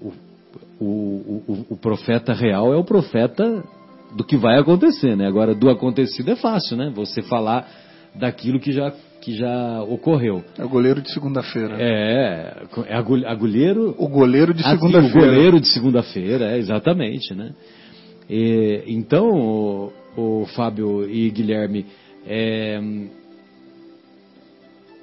O, 0.00 0.12
o, 0.80 0.84
o, 0.84 1.66
o 1.70 1.76
profeta 1.76 2.32
real 2.32 2.72
é 2.72 2.76
o 2.76 2.84
profeta 2.84 3.64
do 4.14 4.24
que 4.24 4.36
vai 4.36 4.58
acontecer, 4.58 5.16
né? 5.16 5.26
Agora, 5.26 5.54
do 5.54 5.68
acontecido 5.68 6.30
é 6.30 6.36
fácil, 6.36 6.76
né? 6.76 6.92
Você 6.94 7.22
falar 7.22 7.68
daquilo 8.14 8.58
que 8.58 8.72
já, 8.72 8.92
que 9.20 9.34
já 9.34 9.82
ocorreu. 9.82 10.42
É 10.56 10.64
o 10.64 10.68
goleiro 10.68 11.02
de 11.02 11.12
segunda-feira. 11.12 11.76
É, 11.78 12.64
é 12.86 12.96
agulheiro... 12.96 13.94
O 13.98 14.08
goleiro 14.08 14.54
de 14.54 14.62
segunda-feira. 14.62 15.06
Ah, 15.06 15.10
o 15.10 15.30
goleiro 15.30 15.60
de 15.60 15.68
segunda-feira, 15.68 16.52
é, 16.52 16.58
exatamente, 16.58 17.34
né? 17.34 17.52
E, 18.28 18.84
então, 18.86 19.28
o, 19.30 19.92
o, 20.16 20.46
Fábio 20.46 21.08
e 21.08 21.30
Guilherme, 21.30 21.86
é, 22.26 22.80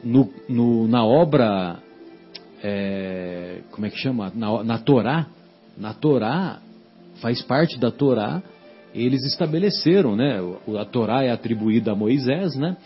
no, 0.04 0.30
no, 0.48 0.88
na 0.88 1.04
obra, 1.04 1.80
é, 2.64 3.60
como 3.72 3.86
é 3.86 3.90
que 3.90 3.98
chama? 3.98 4.32
Na, 4.36 4.64
na 4.64 4.78
Torá, 4.78 5.28
na 5.78 5.94
Torá, 5.94 6.60
faz 7.22 7.42
parte 7.42 7.80
da 7.80 7.92
Torá, 7.92 8.42
eles 8.94 9.26
estabeleceram, 9.26 10.16
né? 10.16 10.40
A 10.80 10.86
Torá 10.86 11.24
é 11.24 11.32
atribuída 11.32 11.92
a 11.92 11.96
Moisés, 11.96 12.56
né? 12.56 12.78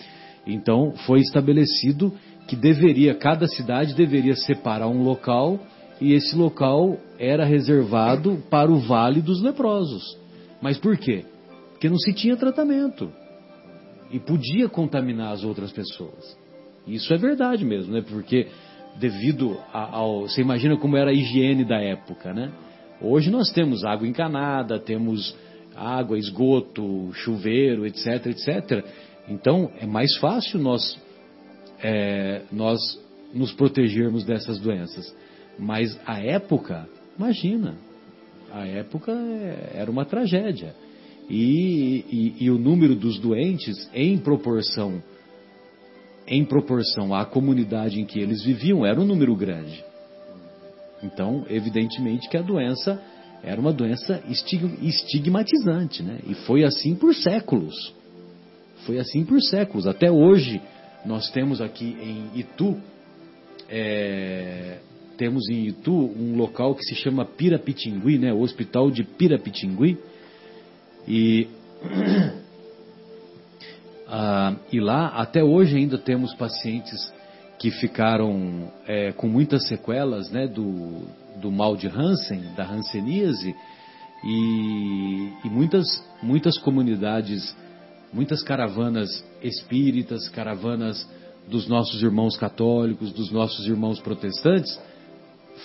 Então 0.45 0.93
foi 1.05 1.19
estabelecido 1.19 2.11
que 2.47 2.55
deveria, 2.55 3.13
cada 3.13 3.47
cidade 3.47 3.93
deveria 3.93 4.35
separar 4.35 4.87
um 4.87 5.03
local 5.03 5.59
e 6.01 6.13
esse 6.13 6.35
local 6.35 6.97
era 7.19 7.45
reservado 7.45 8.41
para 8.49 8.71
o 8.71 8.79
Vale 8.79 9.21
dos 9.21 9.41
Leprosos. 9.41 10.17
Mas 10.61 10.77
por 10.77 10.97
quê? 10.97 11.25
Porque 11.71 11.89
não 11.89 11.97
se 11.97 12.13
tinha 12.13 12.35
tratamento 12.35 13.11
e 14.11 14.19
podia 14.19 14.67
contaminar 14.67 15.33
as 15.33 15.43
outras 15.43 15.71
pessoas. 15.71 16.37
Isso 16.87 17.13
é 17.13 17.17
verdade 17.17 17.63
mesmo, 17.63 17.93
né? 17.93 18.01
Porque 18.01 18.47
devido 18.97 19.57
ao, 19.71 20.21
você 20.21 20.41
imagina 20.41 20.75
como 20.77 20.97
era 20.97 21.11
a 21.11 21.13
higiene 21.13 21.63
da 21.63 21.79
época, 21.79 22.33
né? 22.33 22.51
Hoje 23.01 23.31
nós 23.31 23.49
temos 23.51 23.85
água 23.85 24.07
encanada, 24.07 24.77
temos 24.77 25.35
água, 25.75 26.17
esgoto, 26.17 27.11
chuveiro, 27.13 27.85
etc, 27.85 28.25
etc. 28.27 28.85
Então 29.29 29.71
é 29.79 29.85
mais 29.85 30.17
fácil 30.17 30.59
nós, 30.59 30.99
é, 31.81 32.41
nós 32.51 32.79
nos 33.33 33.53
protegermos 33.53 34.25
dessas 34.25 34.59
doenças. 34.59 35.15
Mas 35.57 35.97
a 36.05 36.19
época, 36.19 36.87
imagina, 37.17 37.77
a 38.51 38.65
época 38.65 39.11
é, 39.11 39.71
era 39.75 39.89
uma 39.89 40.05
tragédia. 40.05 40.75
E, 41.29 42.03
e, 42.39 42.45
e, 42.45 42.49
o 42.49 42.57
número 42.57 42.95
dos 42.95 43.19
doentes 43.19 43.89
em 43.93 44.17
proporção 44.17 45.01
em 46.27 46.43
proporção 46.45 47.13
à 47.13 47.25
comunidade 47.25 47.99
em 47.99 48.05
que 48.05 48.19
eles 48.19 48.43
viviam 48.43 48.85
era 48.85 48.99
um 48.99 49.05
número 49.05 49.35
grande. 49.35 49.83
Então, 51.03 51.45
evidentemente 51.49 52.29
que 52.29 52.37
a 52.37 52.41
doença 52.41 53.01
era 53.41 53.59
uma 53.59 53.71
doença 53.71 54.21
estigmatizante, 54.81 56.03
né? 56.03 56.19
E 56.27 56.33
foi 56.33 56.63
assim 56.63 56.95
por 56.95 57.13
séculos. 57.15 57.93
Foi 58.85 58.99
assim 58.99 59.23
por 59.23 59.41
séculos. 59.41 59.87
Até 59.87 60.11
hoje, 60.11 60.61
nós 61.05 61.29
temos 61.31 61.61
aqui 61.61 61.97
em 62.01 62.39
Itu, 62.39 62.77
é, 63.69 64.79
temos 65.17 65.47
em 65.49 65.67
Itu 65.67 65.93
um 65.93 66.35
local 66.35 66.75
que 66.75 66.83
se 66.83 66.95
chama 66.95 67.25
Pirapitingui, 67.25 68.17
né? 68.17 68.33
O 68.33 68.41
Hospital 68.41 68.91
de 68.91 69.03
Pirapitingui. 69.03 69.97
E, 71.07 71.47
ah, 74.07 74.55
e 74.71 74.79
lá, 74.81 75.07
até 75.07 75.43
hoje 75.43 75.77
ainda 75.77 75.97
temos 75.97 76.33
pacientes 76.35 77.13
que 77.59 77.69
ficaram 77.71 78.71
é, 78.87 79.11
com 79.11 79.27
muitas 79.27 79.67
sequelas 79.67 80.31
né, 80.31 80.47
do, 80.47 81.05
do 81.41 81.51
mal 81.51 81.75
de 81.75 81.87
Hansen, 81.87 82.41
da 82.55 82.65
Hanseníase, 82.65 83.53
e, 84.23 85.33
e 85.43 85.49
muitas, 85.49 85.85
muitas 86.23 86.57
comunidades, 86.57 87.55
muitas 88.13 88.41
caravanas 88.41 89.09
espíritas, 89.43 90.27
caravanas 90.29 91.07
dos 91.47 91.67
nossos 91.67 92.01
irmãos 92.01 92.37
católicos, 92.37 93.11
dos 93.11 93.29
nossos 93.31 93.67
irmãos 93.67 93.99
protestantes, 93.99 94.79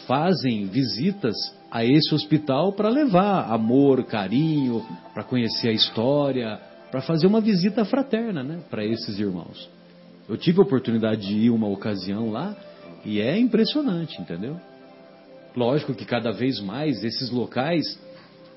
fazem 0.06 0.66
visitas 0.66 1.34
a 1.70 1.84
esse 1.84 2.12
hospital 2.14 2.72
para 2.72 2.88
levar 2.88 3.52
amor, 3.52 4.04
carinho, 4.04 4.84
para 5.12 5.22
conhecer 5.22 5.68
a 5.68 5.72
história, 5.72 6.60
para 6.90 7.00
fazer 7.02 7.26
uma 7.26 7.40
visita 7.40 7.84
fraterna 7.84 8.42
né, 8.42 8.60
para 8.68 8.84
esses 8.84 9.18
irmãos. 9.18 9.68
Eu 10.28 10.36
tive 10.36 10.60
a 10.60 10.62
oportunidade 10.62 11.26
de 11.26 11.34
ir 11.34 11.50
uma 11.50 11.68
ocasião 11.68 12.30
lá 12.30 12.56
e 13.04 13.20
é 13.20 13.38
impressionante, 13.38 14.20
entendeu? 14.20 14.58
Lógico 15.54 15.94
que 15.94 16.04
cada 16.04 16.32
vez 16.32 16.60
mais 16.60 17.04
esses 17.04 17.30
locais 17.30 17.98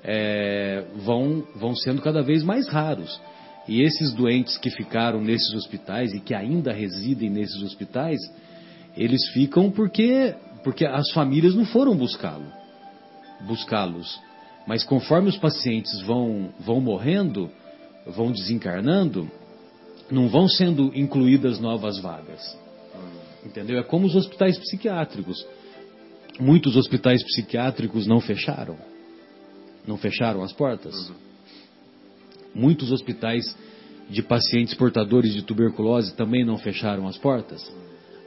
é, 0.04 0.86
vão, 0.96 1.44
vão 1.56 1.76
sendo 1.76 2.02
cada 2.02 2.22
vez 2.22 2.44
mais 2.44 2.68
raros. 2.68 3.20
E 3.68 3.82
esses 3.82 4.14
doentes 4.14 4.58
que 4.58 4.70
ficaram 4.70 5.22
nesses 5.22 5.54
hospitais 5.54 6.14
e 6.14 6.22
que 6.22 6.34
ainda 6.34 6.72
residem 6.72 7.30
nesses 7.30 7.62
hospitais, 7.62 8.20
eles 8.96 9.28
ficam 9.34 9.70
porque, 9.70 10.34
porque 10.64 10.86
as 10.86 11.12
famílias 11.12 11.54
não 11.54 11.66
foram 11.66 11.96
buscá-lo, 11.96 12.48
buscá-los. 13.46 14.20
Mas 14.66 14.84
conforme 14.86 15.28
os 15.28 15.38
pacientes 15.38 16.02
vão, 16.02 16.50
vão 16.60 16.80
morrendo, 16.80 17.52
vão 18.06 18.32
desencarnando, 18.32 19.30
não 20.10 20.28
vão 20.30 20.48
sendo 20.48 20.92
incluídas 20.96 21.60
novas 21.60 22.00
vagas. 22.00 22.58
Entendeu? 23.46 23.80
É 23.80 23.84
como 23.84 24.06
os 24.06 24.16
hospitais 24.16 24.58
psiquiátricos. 24.58 25.46
Muitos 26.40 26.76
hospitais 26.76 27.24
psiquiátricos 27.24 28.06
não 28.06 28.20
fecharam. 28.20 28.78
Não 29.86 29.98
fecharam 29.98 30.44
as 30.44 30.52
portas. 30.52 31.12
Muitos 32.54 32.92
hospitais 32.92 33.56
de 34.10 34.22
pacientes 34.22 34.74
portadores 34.74 35.34
de 35.34 35.42
tuberculose 35.42 36.16
também 36.16 36.46
não 36.46 36.58
fecharam 36.58 37.08
as 37.08 37.18
portas. 37.18 37.62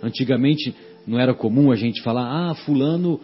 Antigamente 0.03 0.75
não 1.07 1.19
era 1.19 1.35
comum 1.35 1.71
a 1.71 1.77
gente 1.77 2.03
falar, 2.03 2.51
ah, 2.51 2.55
fulano 2.55 3.21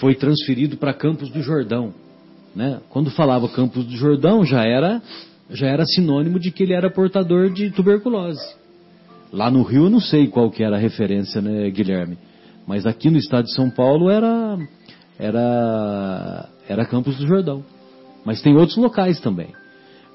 foi 0.00 0.14
transferido 0.14 0.76
para 0.76 0.94
Campos 0.94 1.30
do 1.30 1.42
Jordão. 1.42 1.94
Né? 2.54 2.80
Quando 2.90 3.10
falava 3.10 3.48
Campos 3.48 3.84
do 3.86 3.96
Jordão 3.96 4.44
já 4.44 4.64
era 4.64 5.02
já 5.52 5.66
era 5.66 5.84
sinônimo 5.84 6.38
de 6.38 6.50
que 6.50 6.62
ele 6.62 6.74
era 6.74 6.90
portador 6.90 7.50
de 7.50 7.70
tuberculose. 7.70 8.54
Lá 9.32 9.50
no 9.50 9.62
Rio 9.62 9.84
eu 9.84 9.90
não 9.90 10.00
sei 10.00 10.26
qual 10.26 10.50
que 10.50 10.62
era 10.62 10.76
a 10.76 10.78
referência, 10.78 11.40
né, 11.40 11.70
Guilherme? 11.70 12.18
Mas 12.66 12.86
aqui 12.86 13.10
no 13.10 13.18
estado 13.18 13.44
de 13.44 13.54
São 13.54 13.70
Paulo 13.70 14.10
era 14.10 14.58
era 15.18 16.48
era 16.68 16.86
Campos 16.86 17.16
do 17.16 17.26
Jordão. 17.26 17.64
Mas 18.24 18.40
tem 18.40 18.56
outros 18.56 18.76
locais 18.76 19.20
também. 19.20 19.48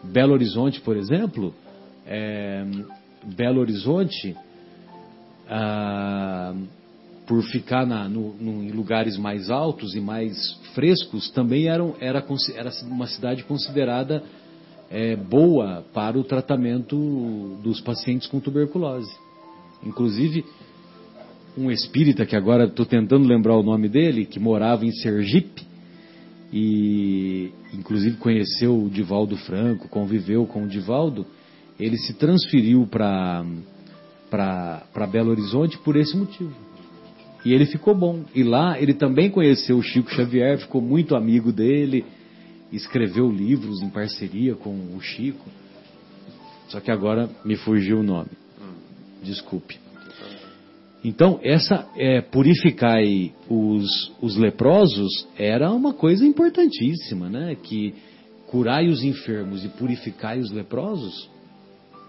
Belo 0.03 0.33
Horizonte, 0.33 0.79
por 0.81 0.95
exemplo, 0.95 1.53
é, 2.05 2.63
Belo 3.35 3.59
Horizonte, 3.59 4.35
ah, 5.49 6.53
por 7.25 7.43
ficar 7.43 7.85
na, 7.85 8.07
no, 8.07 8.33
no, 8.35 8.63
em 8.63 8.71
lugares 8.71 9.17
mais 9.17 9.49
altos 9.49 9.95
e 9.95 9.99
mais 9.99 10.53
frescos, 10.73 11.29
também 11.31 11.67
eram, 11.67 11.95
era, 11.99 12.23
era 12.55 12.71
uma 12.83 13.07
cidade 13.07 13.43
considerada 13.43 14.23
é, 14.89 15.15
boa 15.15 15.83
para 15.93 16.17
o 16.17 16.23
tratamento 16.23 17.57
dos 17.63 17.81
pacientes 17.81 18.27
com 18.27 18.39
tuberculose. 18.39 19.11
Inclusive, 19.83 20.45
um 21.57 21.71
espírita 21.71 22.25
que 22.25 22.35
agora 22.35 22.65
estou 22.65 22.85
tentando 22.85 23.27
lembrar 23.27 23.55
o 23.57 23.63
nome 23.63 23.89
dele, 23.89 24.25
que 24.25 24.39
morava 24.39 24.85
em 24.85 24.91
Sergipe 24.91 25.65
e 26.51 27.51
inclusive 27.73 28.17
conheceu 28.17 28.85
o 28.85 28.89
Divaldo 28.89 29.35
Franco, 29.38 29.89
conviveu 29.89 30.45
com 30.45 30.63
o 30.63 30.67
Divaldo, 30.67 31.25
ele 31.79 31.97
se 31.97 32.13
transferiu 32.13 32.88
para 32.88 33.43
Belo 35.11 35.31
Horizonte 35.31 35.77
por 35.79 35.95
esse 35.95 36.15
motivo. 36.15 36.53
E 37.45 37.53
ele 37.53 37.65
ficou 37.65 37.93
bom. 37.93 38.23
E 38.33 38.43
lá 38.43 38.79
ele 38.79 38.93
também 38.93 39.29
conheceu 39.29 39.77
o 39.77 39.83
Chico 39.83 40.11
Xavier, 40.11 40.57
ficou 40.57 40.81
muito 40.81 41.15
amigo 41.15 41.51
dele 41.51 42.05
escreveu 42.72 43.32
livros 43.32 43.82
em 43.82 43.89
parceria 43.89 44.55
com 44.55 44.72
o 44.95 45.01
Chico. 45.01 45.49
Só 46.70 46.80
que 46.80 46.91
agora 46.91 47.30
me 47.45 47.55
fugiu 47.55 47.99
o 47.99 48.03
nome. 48.03 48.30
Desculpe. 49.24 49.80
Então, 51.03 51.39
essa 51.43 51.88
é, 51.95 52.22
purificai 52.22 53.34
os, 53.49 54.11
os 54.22 54.36
leprosos 54.36 55.28
era 55.38 55.72
uma 55.72 55.93
coisa 55.93 56.26
importantíssima, 56.26 57.30
né? 57.30 57.55
Que 57.55 57.93
curai 58.47 58.88
os 58.88 59.03
enfermos 59.03 59.63
e 59.63 59.70
purificai 59.70 60.39
os 60.39 60.51
leprosos. 60.51 61.30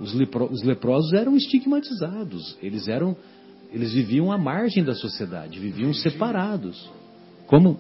Os, 0.01 0.15
lepro, 0.15 0.51
os 0.51 0.63
leprosos 0.63 1.13
eram 1.13 1.37
estigmatizados. 1.37 2.57
Eles 2.63 2.89
eram, 2.89 3.17
eles 3.73 3.93
viviam 3.93 4.33
à 4.33 4.39
margem 4.39 4.83
da 4.83 4.95
sociedade, 4.95 5.59
viviam 5.59 5.93
separados. 5.93 6.89
Como 7.47 7.79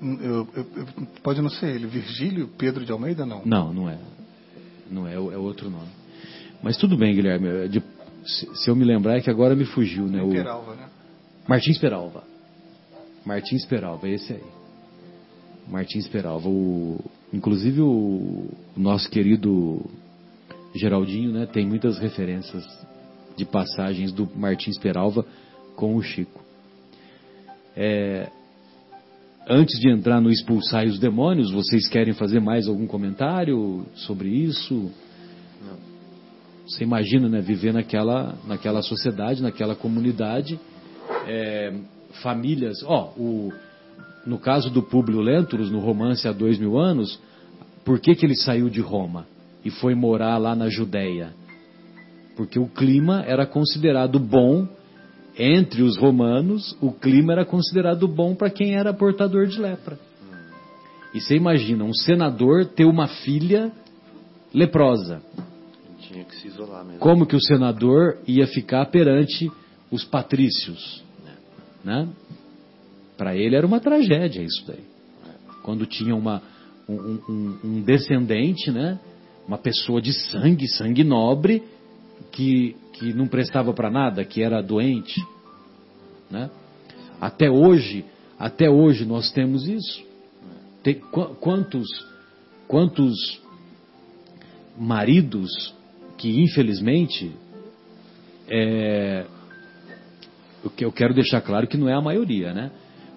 eu, 0.00 0.48
eu, 0.54 0.66
eu, 0.76 0.86
pode 1.22 1.40
não 1.40 1.48
ser 1.48 1.74
ele, 1.74 1.86
Virgílio 1.86 2.48
Pedro 2.58 2.84
de 2.84 2.92
Almeida, 2.92 3.24
não? 3.24 3.42
Não, 3.44 3.72
não 3.72 3.88
é. 3.88 3.98
Não 4.90 5.06
é, 5.06 5.14
é 5.14 5.18
outro 5.18 5.70
nome. 5.70 5.88
Mas 6.62 6.76
tudo 6.76 6.96
bem, 6.96 7.14
Guilherme. 7.14 7.48
É 7.48 7.68
de, 7.68 7.82
se, 8.24 8.54
se, 8.56 8.70
eu 8.70 8.76
me 8.76 8.84
lembrar 8.84 9.16
é 9.16 9.20
que 9.20 9.30
agora 9.30 9.54
me 9.54 9.64
fugiu, 9.64 10.06
né? 10.06 10.22
O, 10.22 10.30
Peralva, 10.30 10.74
né? 10.74 10.88
Martins 11.48 11.78
Peralva. 11.78 12.24
Martins 13.24 13.64
Peralva, 13.64 14.08
esse 14.08 14.32
aí. 14.32 14.44
Martins 15.68 16.06
Peralva. 16.08 16.48
O, 16.48 16.98
inclusive 17.32 17.80
o, 17.80 18.48
o 18.76 18.80
nosso 18.80 19.10
querido 19.10 19.84
Geraldinho, 20.74 21.32
né? 21.32 21.46
Tem 21.46 21.66
muitas 21.66 21.98
referências 21.98 22.64
de 23.36 23.44
passagens 23.44 24.12
do 24.12 24.28
Martins 24.36 24.78
Peralva 24.78 25.24
com 25.74 25.96
o 25.96 26.02
Chico. 26.02 26.42
É, 27.76 28.30
Antes 29.48 29.78
de 29.78 29.88
entrar 29.88 30.20
no 30.20 30.28
expulsar 30.28 30.86
os 30.86 30.98
demônios, 30.98 31.52
vocês 31.52 31.88
querem 31.88 32.12
fazer 32.12 32.40
mais 32.40 32.66
algum 32.66 32.84
comentário 32.84 33.86
sobre 33.94 34.28
isso? 34.28 34.90
Não. 35.64 35.76
Você 36.66 36.82
imagina, 36.82 37.28
né, 37.28 37.40
viver 37.40 37.72
naquela, 37.72 38.34
naquela 38.44 38.82
sociedade, 38.82 39.40
naquela 39.40 39.76
comunidade, 39.76 40.58
é, 41.28 41.72
famílias. 42.22 42.82
Ó, 42.82 43.12
oh, 43.16 43.52
no 44.26 44.36
caso 44.36 44.68
do 44.68 44.82
Públio 44.82 45.20
Lentulus, 45.20 45.70
no 45.70 45.78
romance 45.78 46.26
há 46.26 46.32
dois 46.32 46.58
mil 46.58 46.76
anos, 46.76 47.20
por 47.84 48.00
que, 48.00 48.16
que 48.16 48.26
ele 48.26 48.34
saiu 48.34 48.68
de 48.68 48.80
Roma 48.80 49.28
e 49.64 49.70
foi 49.70 49.94
morar 49.94 50.38
lá 50.38 50.56
na 50.56 50.68
Judéia? 50.68 51.32
Porque 52.36 52.58
o 52.58 52.66
clima 52.66 53.22
era 53.24 53.46
considerado 53.46 54.18
bom 54.18 54.66
entre 55.38 55.82
os 55.82 55.98
romanos, 55.98 56.76
o 56.80 56.92
clima 56.92 57.32
era 57.32 57.44
considerado 57.44 58.08
bom 58.08 58.34
para 58.34 58.50
quem 58.50 58.74
era 58.74 58.94
portador 58.94 59.46
de 59.46 59.60
lepra. 59.60 59.98
E 61.14 61.20
você 61.20 61.36
imagina 61.36 61.84
um 61.84 61.94
senador 61.94 62.66
ter 62.66 62.84
uma 62.84 63.06
filha 63.06 63.72
leprosa. 64.52 65.22
Tinha 66.00 66.24
que 66.24 66.36
se 66.36 66.48
isolar 66.48 66.84
mesmo. 66.84 67.00
Como 67.00 67.26
que 67.26 67.36
o 67.36 67.40
senador 67.40 68.18
ia 68.26 68.46
ficar 68.46 68.86
perante 68.86 69.50
os 69.90 70.04
patrícios? 70.04 71.02
Né? 71.84 72.08
Para 73.16 73.36
ele 73.36 73.56
era 73.56 73.66
uma 73.66 73.80
tragédia 73.80 74.42
isso 74.42 74.64
daí. 74.66 74.84
quando 75.62 75.86
tinha 75.86 76.14
uma, 76.14 76.42
um, 76.88 77.18
um, 77.28 77.58
um 77.64 77.82
descendente, 77.82 78.70
né? 78.70 78.98
Uma 79.46 79.58
pessoa 79.58 80.00
de 80.00 80.12
sangue, 80.12 80.68
sangue 80.68 81.04
nobre, 81.04 81.62
que, 82.32 82.76
que 82.98 83.12
não 83.12 83.26
prestava 83.26 83.72
para 83.72 83.90
nada, 83.90 84.24
que 84.24 84.42
era 84.42 84.62
doente, 84.62 85.20
né? 86.30 86.50
Até 87.20 87.50
hoje, 87.50 88.04
até 88.38 88.68
hoje 88.68 89.04
nós 89.04 89.30
temos 89.32 89.66
isso. 89.66 90.04
Tem, 90.82 90.94
quantos, 91.40 91.86
quantos 92.68 93.40
maridos 94.78 95.74
que 96.16 96.42
infelizmente 96.42 97.32
é, 98.48 99.26
eu 100.78 100.92
quero 100.92 101.14
deixar 101.14 101.40
claro 101.40 101.66
que 101.66 101.76
não 101.76 101.88
é 101.88 101.94
a 101.94 102.00
maioria, 102.00 102.52
né? 102.52 102.70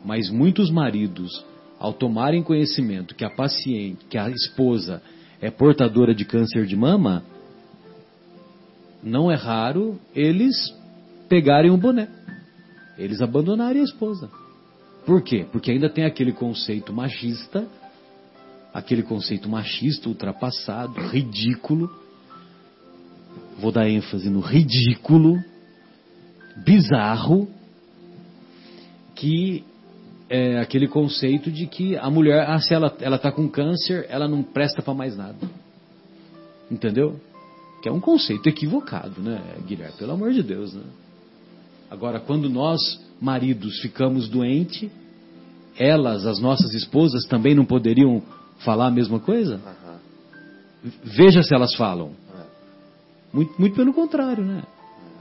Mas 0.03 0.29
muitos 0.29 0.71
maridos, 0.71 1.45
ao 1.77 1.93
tomarem 1.93 2.41
conhecimento 2.41 3.15
que 3.15 3.25
a 3.25 3.29
paciente, 3.29 4.05
que 4.09 4.17
a 4.17 4.29
esposa 4.29 5.01
é 5.41 5.49
portadora 5.49 6.13
de 6.13 6.25
câncer 6.25 6.65
de 6.65 6.75
mama, 6.75 7.23
não 9.03 9.31
é 9.31 9.35
raro 9.35 9.99
eles 10.13 10.55
pegarem 11.27 11.71
o 11.71 11.77
boné. 11.77 12.07
Eles 12.97 13.21
abandonarem 13.21 13.81
a 13.81 13.85
esposa. 13.85 14.29
Por 15.05 15.21
quê? 15.21 15.45
Porque 15.51 15.71
ainda 15.71 15.89
tem 15.89 16.03
aquele 16.03 16.33
conceito 16.33 16.91
machista, 16.91 17.65
aquele 18.73 19.03
conceito 19.03 19.47
machista 19.47 20.09
ultrapassado, 20.09 20.99
ridículo. 21.07 21.89
Vou 23.57 23.71
dar 23.71 23.89
ênfase 23.89 24.29
no 24.29 24.39
ridículo, 24.39 25.41
bizarro, 26.57 27.47
que 29.15 29.63
é 30.29 30.59
aquele 30.59 30.87
conceito 30.87 31.49
de 31.49 31.65
que 31.65 31.97
a 31.97 32.09
mulher, 32.09 32.47
ah, 32.47 32.59
se 32.59 32.73
ela 32.73 32.95
ela 33.01 33.15
está 33.15 33.31
com 33.31 33.49
câncer, 33.49 34.05
ela 34.09 34.27
não 34.27 34.43
presta 34.43 34.81
para 34.81 34.93
mais 34.93 35.17
nada. 35.17 35.37
Entendeu? 36.69 37.19
Que 37.81 37.89
é 37.89 37.91
um 37.91 37.99
conceito 37.99 38.47
equivocado, 38.47 39.21
né, 39.21 39.41
Guilherme? 39.65 39.95
Pelo 39.97 40.11
amor 40.11 40.31
de 40.31 40.43
Deus, 40.43 40.73
né? 40.73 40.83
Agora, 41.89 42.19
quando 42.19 42.49
nós, 42.49 42.79
maridos, 43.19 43.79
ficamos 43.79 44.29
doentes, 44.29 44.89
elas, 45.77 46.25
as 46.25 46.39
nossas 46.39 46.73
esposas, 46.73 47.23
também 47.25 47.55
não 47.55 47.65
poderiam 47.65 48.21
falar 48.59 48.87
a 48.87 48.91
mesma 48.91 49.19
coisa? 49.19 49.59
Veja 51.03 51.41
se 51.41 51.53
elas 51.53 51.73
falam. 51.75 52.11
É. 52.35 52.43
Muito, 53.33 53.53
muito 53.59 53.75
pelo 53.75 53.93
contrário, 53.93 54.43
né? 54.43 54.63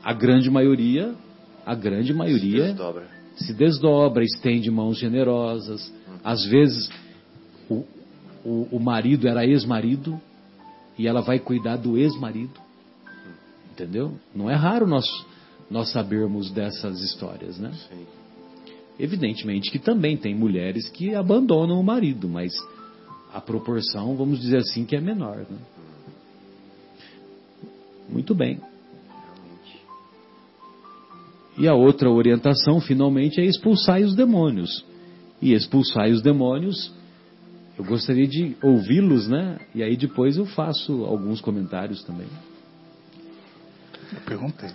A 0.03 0.13
grande 0.13 0.51
maioria, 0.51 1.15
a 1.65 1.75
grande 1.75 2.13
maioria 2.15 2.67
se 2.67 2.73
desdobra, 2.73 3.07
se 3.37 3.55
desdobra 3.55 4.25
estende 4.25 4.71
mãos 4.71 4.99
generosas. 4.99 5.89
Uhum. 5.89 6.15
Às 6.25 6.45
vezes 6.45 6.89
o, 7.69 7.85
o, 8.45 8.69
o 8.73 8.81
marido 8.81 9.29
era 9.29 9.45
ex-marido 9.45 10.21
e 10.99 11.07
ela 11.07 11.21
vai 11.21 11.39
cuidar 11.39 11.77
do 11.77 11.97
ex-marido. 11.97 12.61
Entendeu? 13.73 14.19
Não 14.35 14.51
é 14.51 14.55
raro 14.55 14.87
nós 14.87 15.07
nós 15.71 15.93
sabermos 15.93 16.51
dessas 16.51 17.01
histórias, 17.01 17.59
né? 17.59 17.73
Sim. 17.89 18.07
Evidentemente 18.99 19.71
que 19.71 19.79
também 19.79 20.17
tem 20.17 20.35
mulheres 20.35 20.89
que 20.89 21.15
abandonam 21.15 21.79
o 21.79 21.85
marido, 21.85 22.29
mas 22.29 22.53
a 23.33 23.41
proporção, 23.41 24.17
vamos 24.17 24.41
dizer 24.41 24.59
assim, 24.59 24.85
que 24.85 24.97
é 24.97 25.01
menor. 25.01 25.47
Né? 25.49 25.59
Muito 28.09 28.35
bem. 28.35 28.61
E 31.59 31.69
a 31.69 31.75
outra 31.75 32.11
orientação, 32.11 32.81
finalmente, 32.81 33.41
é 33.41 33.45
expulsar 33.45 34.01
os 34.01 34.15
demônios. 34.15 34.85
E 35.43 35.53
expulsar 35.53 36.09
os 36.09 36.23
demônios, 36.23 36.93
eu 37.79 37.85
gostaria 37.85 38.27
de 38.27 38.57
ouvi-los, 38.61 39.29
né? 39.29 39.57
E 39.73 39.85
aí 39.85 39.97
depois 39.97 40.37
eu 40.37 40.45
faço 40.45 41.05
alguns 41.05 41.41
comentários 41.41 42.03
também. 42.03 42.27
Eu 44.13 44.21
perguntei. 44.27 44.71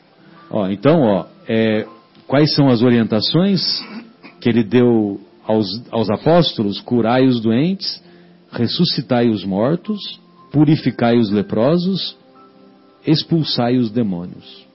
Ó, 0.50 0.70
então, 0.70 1.02
ó, 1.02 1.26
é, 1.46 1.86
quais 2.26 2.56
são 2.56 2.70
as 2.70 2.82
orientações 2.82 3.62
que 4.40 4.48
ele 4.48 4.64
deu 4.64 5.20
aos, 5.46 5.68
aos 5.92 6.10
apóstolos? 6.10 6.80
Curai 6.80 7.26
os 7.28 7.42
doentes, 7.42 8.02
ressuscitai 8.50 9.28
os 9.28 9.44
mortos, 9.44 10.00
purificai 10.50 11.18
os 11.18 11.30
leprosos, 11.30 12.16
expulsai 13.06 13.78
os 13.78 13.92
demônios. 13.92 14.66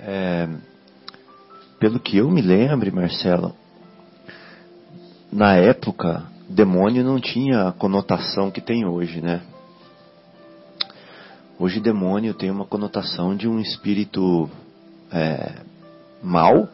É, 0.00 0.48
pelo 1.78 2.00
que 2.00 2.16
eu 2.16 2.30
me 2.30 2.40
lembre, 2.40 2.90
Marcelo, 2.90 3.54
na 5.30 5.54
época, 5.56 6.37
demônio 6.48 7.04
não 7.04 7.20
tinha 7.20 7.68
a 7.68 7.72
conotação 7.72 8.50
que 8.50 8.60
tem 8.60 8.86
hoje, 8.86 9.20
né? 9.20 9.42
Hoje 11.58 11.80
demônio 11.80 12.34
tem 12.34 12.50
uma 12.50 12.64
conotação 12.64 13.36
de 13.36 13.48
um 13.48 13.58
espírito 13.58 14.48
é, 15.12 15.56
mal, 16.22 16.68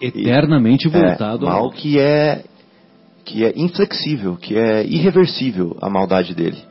eternamente 0.00 0.88
e, 0.88 0.96
é, 0.96 1.08
voltado 1.08 1.46
é, 1.46 1.48
mal 1.48 1.70
que 1.70 1.98
é 1.98 2.44
que 3.24 3.44
é 3.44 3.52
inflexível, 3.56 4.36
que 4.36 4.56
é 4.56 4.84
irreversível 4.84 5.76
a 5.80 5.88
maldade 5.88 6.34
dele. 6.34 6.62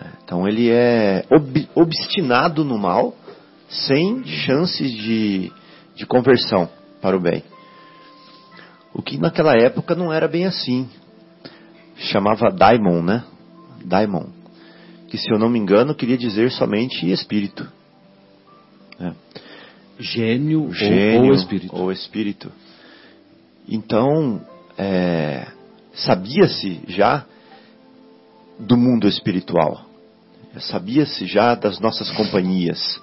É, 0.00 0.06
então 0.24 0.46
ele 0.46 0.68
é 0.70 1.24
ob, 1.30 1.68
obstinado 1.74 2.64
no 2.64 2.76
mal, 2.76 3.14
sem 3.68 4.24
chances 4.24 4.90
de, 4.90 5.52
de 5.94 6.06
conversão 6.06 6.68
para 7.00 7.16
o 7.16 7.20
bem. 7.20 7.42
O 8.92 9.00
que 9.00 9.16
naquela 9.16 9.54
época 9.56 9.94
não 9.94 10.12
era 10.12 10.26
bem 10.26 10.44
assim. 10.44 10.88
Chamava 11.98 12.50
daimon, 12.50 13.02
né? 13.02 13.24
Daimon 13.84 14.38
que, 15.08 15.16
se 15.16 15.30
eu 15.32 15.38
não 15.38 15.48
me 15.48 15.58
engano, 15.58 15.94
queria 15.94 16.18
dizer 16.18 16.50
somente 16.52 17.10
espírito. 17.10 17.66
É. 19.00 19.12
Gênio, 19.98 20.72
Gênio 20.72 21.22
ou, 21.22 21.28
ou, 21.28 21.34
espírito. 21.34 21.76
Ou 21.76 21.92
espírito. 21.92 22.52
Então, 23.66 24.40
é, 24.76 25.48
sabia-se 25.94 26.80
já 26.88 27.24
do 28.58 28.76
mundo 28.76 29.08
espiritual. 29.08 29.86
Sabia-se 30.58 31.26
já 31.26 31.54
das 31.54 31.80
nossas 31.80 32.10
companhias 32.10 33.00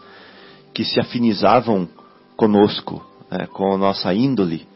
que 0.74 0.84
se 0.84 1.00
afinizavam 1.00 1.88
conosco, 2.36 3.06
é, 3.32 3.46
com 3.48 3.74
a 3.74 3.78
nossa 3.78 4.14
índole, 4.14 4.68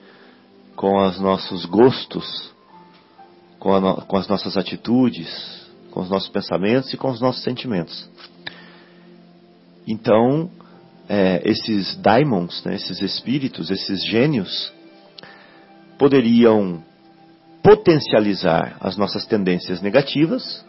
com 0.75 1.05
os 1.05 1.19
nossos 1.19 1.65
gostos, 1.65 2.53
com, 3.59 3.95
com 4.07 4.17
as 4.17 4.27
nossas 4.27 4.57
atitudes, 4.57 5.27
com 5.91 6.01
os 6.01 6.09
nossos 6.09 6.29
pensamentos 6.29 6.93
e 6.93 6.97
com 6.97 7.09
os 7.09 7.21
nossos 7.21 7.43
sentimentos. 7.43 8.09
Então, 9.87 10.49
é, 11.07 11.41
esses 11.43 11.95
daimons, 11.97 12.63
né, 12.63 12.75
esses 12.75 13.01
espíritos, 13.01 13.69
esses 13.69 14.05
gênios, 14.05 14.71
poderiam 15.97 16.83
potencializar 17.63 18.77
as 18.79 18.95
nossas 18.95 19.25
tendências 19.25 19.81
negativas, 19.81 20.63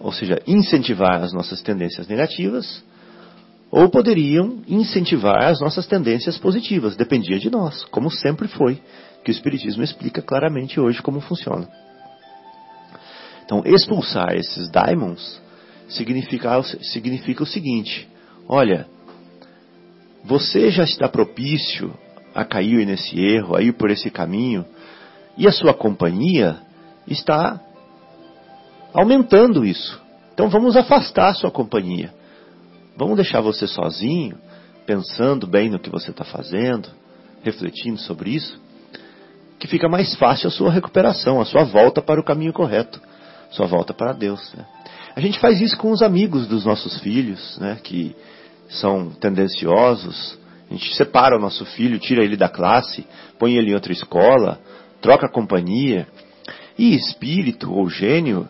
ou 0.00 0.12
seja, 0.12 0.40
incentivar 0.46 1.22
as 1.22 1.32
nossas 1.32 1.60
tendências 1.60 2.08
negativas, 2.08 2.82
ou 3.70 3.88
poderiam 3.88 4.62
incentivar 4.66 5.44
as 5.44 5.60
nossas 5.60 5.86
tendências 5.86 6.38
positivas, 6.38 6.96
dependia 6.96 7.38
de 7.38 7.50
nós, 7.50 7.84
como 7.84 8.10
sempre 8.10 8.48
foi, 8.48 8.80
que 9.24 9.30
o 9.30 9.32
Espiritismo 9.32 9.82
explica 9.82 10.22
claramente 10.22 10.80
hoje 10.80 11.02
como 11.02 11.20
funciona. 11.20 11.68
Então, 13.44 13.62
expulsar 13.64 14.34
esses 14.34 14.70
daimons 14.70 15.40
significa, 15.88 16.62
significa 16.62 17.42
o 17.42 17.46
seguinte: 17.46 18.08
olha, 18.48 18.86
você 20.24 20.70
já 20.70 20.84
está 20.84 21.08
propício 21.08 21.92
a 22.34 22.44
cair 22.44 22.86
nesse 22.86 23.18
erro, 23.18 23.56
a 23.56 23.62
ir 23.62 23.72
por 23.72 23.90
esse 23.90 24.10
caminho, 24.10 24.64
e 25.36 25.46
a 25.46 25.52
sua 25.52 25.74
companhia 25.74 26.58
está 27.06 27.60
aumentando 28.92 29.64
isso. 29.64 30.00
Então 30.32 30.48
vamos 30.48 30.76
afastar 30.76 31.30
a 31.30 31.34
sua 31.34 31.50
companhia. 31.50 32.14
Vamos 32.96 33.16
deixar 33.16 33.40
você 33.40 33.66
sozinho, 33.66 34.38
pensando 34.86 35.46
bem 35.46 35.70
no 35.70 35.78
que 35.78 35.90
você 35.90 36.10
está 36.10 36.24
fazendo, 36.24 36.88
refletindo 37.42 37.98
sobre 37.98 38.30
isso, 38.30 38.60
que 39.60 39.68
fica 39.68 39.88
mais 39.88 40.14
fácil 40.16 40.48
a 40.48 40.50
sua 40.50 40.72
recuperação, 40.72 41.40
a 41.40 41.44
sua 41.44 41.62
volta 41.62 42.02
para 42.02 42.20
o 42.20 42.24
caminho 42.24 42.52
correto 42.52 43.00
só 43.50 43.66
volta 43.66 43.92
para 43.92 44.12
Deus. 44.12 44.52
Né? 44.54 44.64
A 45.14 45.20
gente 45.20 45.38
faz 45.38 45.60
isso 45.60 45.76
com 45.76 45.90
os 45.90 46.02
amigos 46.02 46.46
dos 46.46 46.64
nossos 46.64 46.98
filhos, 47.00 47.58
né, 47.58 47.78
que 47.82 48.14
são 48.68 49.10
tendenciosos. 49.10 50.38
A 50.70 50.74
gente 50.74 50.94
separa 50.94 51.36
o 51.36 51.40
nosso 51.40 51.64
filho, 51.66 51.98
tira 51.98 52.24
ele 52.24 52.36
da 52.36 52.48
classe, 52.48 53.04
põe 53.38 53.56
ele 53.56 53.72
em 53.72 53.74
outra 53.74 53.92
escola, 53.92 54.60
troca 55.00 55.26
a 55.26 55.30
companhia. 55.30 56.06
E 56.78 56.94
espírito 56.94 57.72
ou 57.72 57.90
gênio 57.90 58.48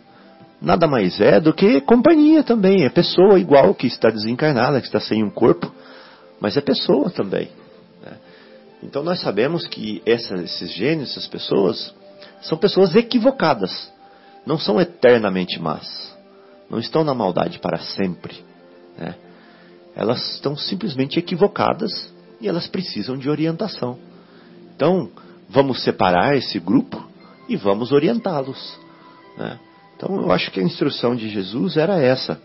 nada 0.61 0.87
mais 0.87 1.19
é 1.21 1.41
do 1.41 1.55
que 1.55 1.81
companhia 1.81 2.43
também. 2.43 2.85
É 2.85 2.91
pessoa 2.91 3.41
igual 3.41 3.75
que 3.75 3.87
está 3.87 4.11
desencarnada, 4.11 4.81
que 4.81 4.87
está 4.87 5.01
sem 5.01 5.25
um 5.25 5.31
corpo, 5.31 5.73
mas 6.39 6.57
é 6.57 6.61
pessoa 6.61 7.11
também. 7.11 7.49
Então 8.83 9.03
nós 9.03 9.21
sabemos 9.21 9.67
que 9.67 10.03
esses 10.07 10.73
gênios, 10.73 11.11
essas 11.11 11.27
pessoas, 11.27 11.95
São 12.43 12.57
pessoas 12.57 12.95
equivocadas. 12.95 13.93
Não 14.47 14.59
são 14.59 14.81
eternamente 14.81 15.61
más. 15.61 16.17
Não 16.71 16.79
estão 16.79 17.05
na 17.05 17.15
maldade 17.15 17.59
para 17.59 17.79
sempre. 17.79 18.43
Né? 18.97 19.15
Elas 19.95 20.35
estão 20.35 20.57
simplesmente 20.57 21.19
equivocadas 21.19 22.11
e 22.41 22.49
elas 22.49 22.67
precisam 22.67 23.19
de 23.19 23.29
orientação. 23.29 23.99
Então, 24.75 25.11
vamos 25.49 25.83
separar 25.83 26.37
esse 26.37 26.59
grupo 26.59 27.07
e 27.49 27.57
vamos 27.57 27.93
orientá-los. 27.93 28.79
Né? 29.37 29.59
Então, 29.97 30.23
eu 30.23 30.33
acho 30.33 30.51
que 30.51 30.61
a 30.61 30.63
instrução 30.63 31.15
de 31.15 31.29
Jesus 31.29 31.77
era 31.77 32.01
essa. 32.01 32.41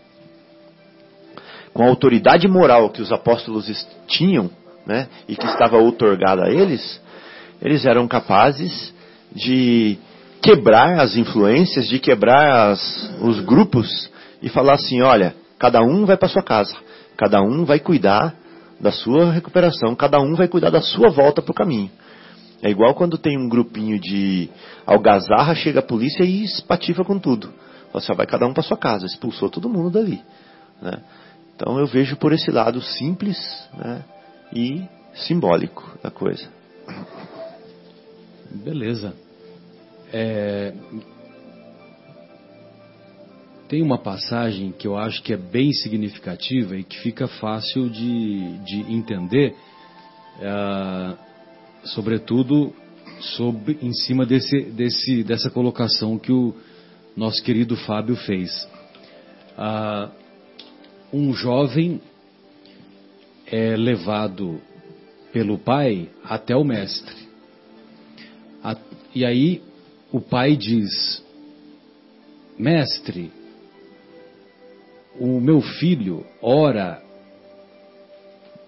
Com 1.72 1.84
a 1.84 1.88
autoridade 1.88 2.46
moral 2.46 2.90
que 2.90 3.00
os 3.00 3.12
apóstolos 3.12 3.86
tinham, 4.06 4.50
né, 4.86 5.08
e 5.28 5.34
que 5.34 5.46
estava 5.46 5.76
outorgada 5.76 6.44
a 6.44 6.50
eles, 6.50 7.00
eles 7.60 7.84
eram 7.84 8.06
capazes 8.06 8.94
de 9.34 9.98
quebrar 10.40 11.00
as 11.00 11.16
influências, 11.16 11.88
de 11.88 11.98
quebrar 11.98 12.70
as, 12.70 13.14
os 13.20 13.40
grupos 13.40 14.10
e 14.40 14.48
falar 14.48 14.74
assim: 14.74 15.02
olha, 15.02 15.34
cada 15.58 15.82
um 15.82 16.06
vai 16.06 16.16
para 16.16 16.28
sua 16.28 16.42
casa, 16.42 16.76
cada 17.16 17.40
um 17.42 17.64
vai 17.64 17.80
cuidar 17.80 18.34
da 18.80 18.92
sua 18.92 19.32
recuperação, 19.32 19.94
cada 19.94 20.20
um 20.20 20.34
vai 20.34 20.48
cuidar 20.48 20.70
da 20.70 20.80
sua 20.80 21.08
volta 21.10 21.42
para 21.42 21.50
o 21.50 21.54
caminho. 21.54 21.90
É 22.62 22.70
igual 22.70 22.94
quando 22.94 23.18
tem 23.18 23.36
um 23.38 23.48
grupinho 23.48 23.98
de 23.98 24.48
algazarra, 24.86 25.54
chega 25.54 25.80
a 25.80 25.82
polícia 25.82 26.24
e 26.24 26.44
espatifa 26.44 27.04
com 27.04 27.18
tudo. 27.18 27.52
Você 27.92 28.12
assim, 28.12 28.16
vai 28.16 28.26
cada 28.26 28.46
um 28.46 28.52
para 28.52 28.62
sua 28.62 28.76
casa, 28.76 29.06
expulsou 29.06 29.48
todo 29.48 29.68
mundo 29.68 29.90
dali. 29.90 30.20
Né? 30.80 31.00
Então 31.54 31.78
eu 31.78 31.86
vejo 31.86 32.16
por 32.16 32.32
esse 32.32 32.50
lado 32.50 32.80
simples 32.82 33.38
né, 33.76 34.02
e 34.52 34.82
simbólico 35.14 35.98
da 36.02 36.10
coisa. 36.10 36.48
Beleza. 38.50 39.14
É... 40.12 40.72
Tem 43.68 43.82
uma 43.82 43.98
passagem 43.98 44.72
que 44.72 44.86
eu 44.86 44.96
acho 44.96 45.22
que 45.22 45.32
é 45.32 45.36
bem 45.36 45.72
significativa 45.72 46.76
e 46.76 46.84
que 46.84 46.98
fica 47.00 47.26
fácil 47.26 47.90
de, 47.90 48.58
de 48.58 48.92
entender, 48.92 49.56
é, 50.40 51.14
sobretudo 51.82 52.72
sobre, 53.18 53.76
em 53.82 53.92
cima 53.92 54.24
desse, 54.24 54.60
desse, 54.70 55.24
dessa 55.24 55.50
colocação 55.50 56.16
que 56.16 56.30
o 56.30 56.54
nosso 57.16 57.42
querido 57.42 57.76
Fábio 57.76 58.14
fez. 58.14 58.68
Ah, 59.58 60.10
um 61.12 61.32
jovem 61.32 62.00
é 63.50 63.76
levado 63.76 64.60
pelo 65.32 65.58
pai 65.58 66.08
até 66.24 66.56
o 66.56 66.64
mestre. 66.64 67.26
E 69.14 69.24
aí 69.24 69.62
o 70.12 70.20
pai 70.20 70.56
diz: 70.56 71.24
Mestre, 72.58 73.30
o 75.18 75.40
meu 75.40 75.60
filho, 75.60 76.26
ora 76.42 77.02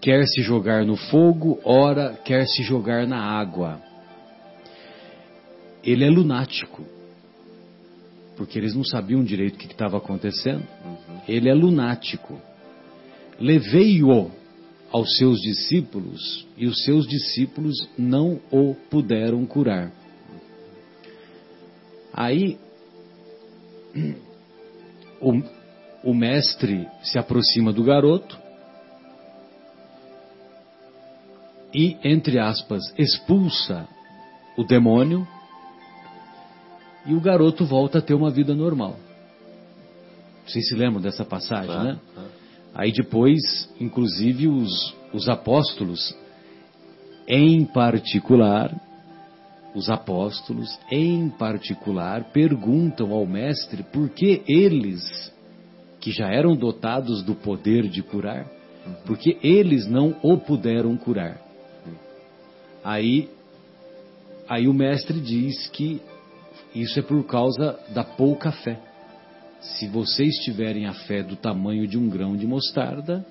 quer 0.00 0.26
se 0.26 0.40
jogar 0.42 0.84
no 0.84 0.96
fogo, 0.96 1.60
ora 1.64 2.18
quer 2.24 2.46
se 2.46 2.62
jogar 2.62 3.06
na 3.06 3.20
água. 3.20 3.80
Ele 5.82 6.04
é 6.04 6.10
lunático, 6.10 6.84
porque 8.36 8.58
eles 8.58 8.74
não 8.74 8.84
sabiam 8.84 9.24
direito 9.24 9.56
o 9.56 9.58
que 9.58 9.66
estava 9.66 9.98
acontecendo. 9.98 10.66
Uhum. 10.84 11.20
Ele 11.26 11.48
é 11.48 11.54
lunático. 11.54 12.40
Levei-o 13.40 14.37
aos 14.90 15.16
seus 15.16 15.40
discípulos 15.40 16.46
e 16.56 16.66
os 16.66 16.82
seus 16.84 17.06
discípulos 17.06 17.88
não 17.96 18.40
o 18.50 18.74
puderam 18.90 19.44
curar. 19.46 19.92
Aí 22.12 22.58
o, 25.20 25.42
o 26.02 26.14
mestre 26.14 26.88
se 27.02 27.18
aproxima 27.18 27.72
do 27.72 27.84
garoto 27.84 28.38
e, 31.74 31.96
entre 32.02 32.38
aspas, 32.38 32.82
expulsa 32.96 33.86
o 34.56 34.64
demônio 34.64 35.26
e 37.06 37.14
o 37.14 37.20
garoto 37.20 37.64
volta 37.64 37.98
a 37.98 38.02
ter 38.02 38.14
uma 38.14 38.30
vida 38.30 38.54
normal. 38.54 38.96
Vocês 40.46 40.66
se 40.66 40.74
lembram 40.74 41.00
dessa 41.00 41.24
passagem, 41.24 41.76
né? 41.84 41.98
Aí 42.78 42.92
depois, 42.92 43.68
inclusive, 43.80 44.46
os, 44.46 44.94
os 45.12 45.28
apóstolos, 45.28 46.16
em 47.26 47.64
particular, 47.64 48.72
os 49.74 49.90
apóstolos, 49.90 50.78
em 50.88 51.28
particular, 51.28 52.30
perguntam 52.32 53.12
ao 53.12 53.26
Mestre 53.26 53.82
por 53.82 54.08
que 54.10 54.44
eles, 54.46 55.02
que 55.98 56.12
já 56.12 56.28
eram 56.28 56.54
dotados 56.54 57.20
do 57.24 57.34
poder 57.34 57.88
de 57.88 58.00
curar, 58.00 58.46
porque 59.04 59.36
eles 59.42 59.84
não 59.88 60.14
o 60.22 60.38
puderam 60.38 60.96
curar. 60.96 61.36
Aí, 62.84 63.28
aí 64.48 64.68
o 64.68 64.72
Mestre 64.72 65.18
diz 65.20 65.66
que 65.70 66.00
isso 66.72 66.96
é 67.00 67.02
por 67.02 67.26
causa 67.26 67.76
da 67.92 68.04
pouca 68.04 68.52
fé. 68.52 68.87
Se 69.60 69.86
vocês 69.88 70.34
tiverem 70.44 70.86
a 70.86 70.92
fé 70.92 71.22
do 71.22 71.36
tamanho 71.36 71.86
de 71.86 71.98
um 71.98 72.08
grão 72.08 72.36
de 72.36 72.46
mostarda, 72.46 73.24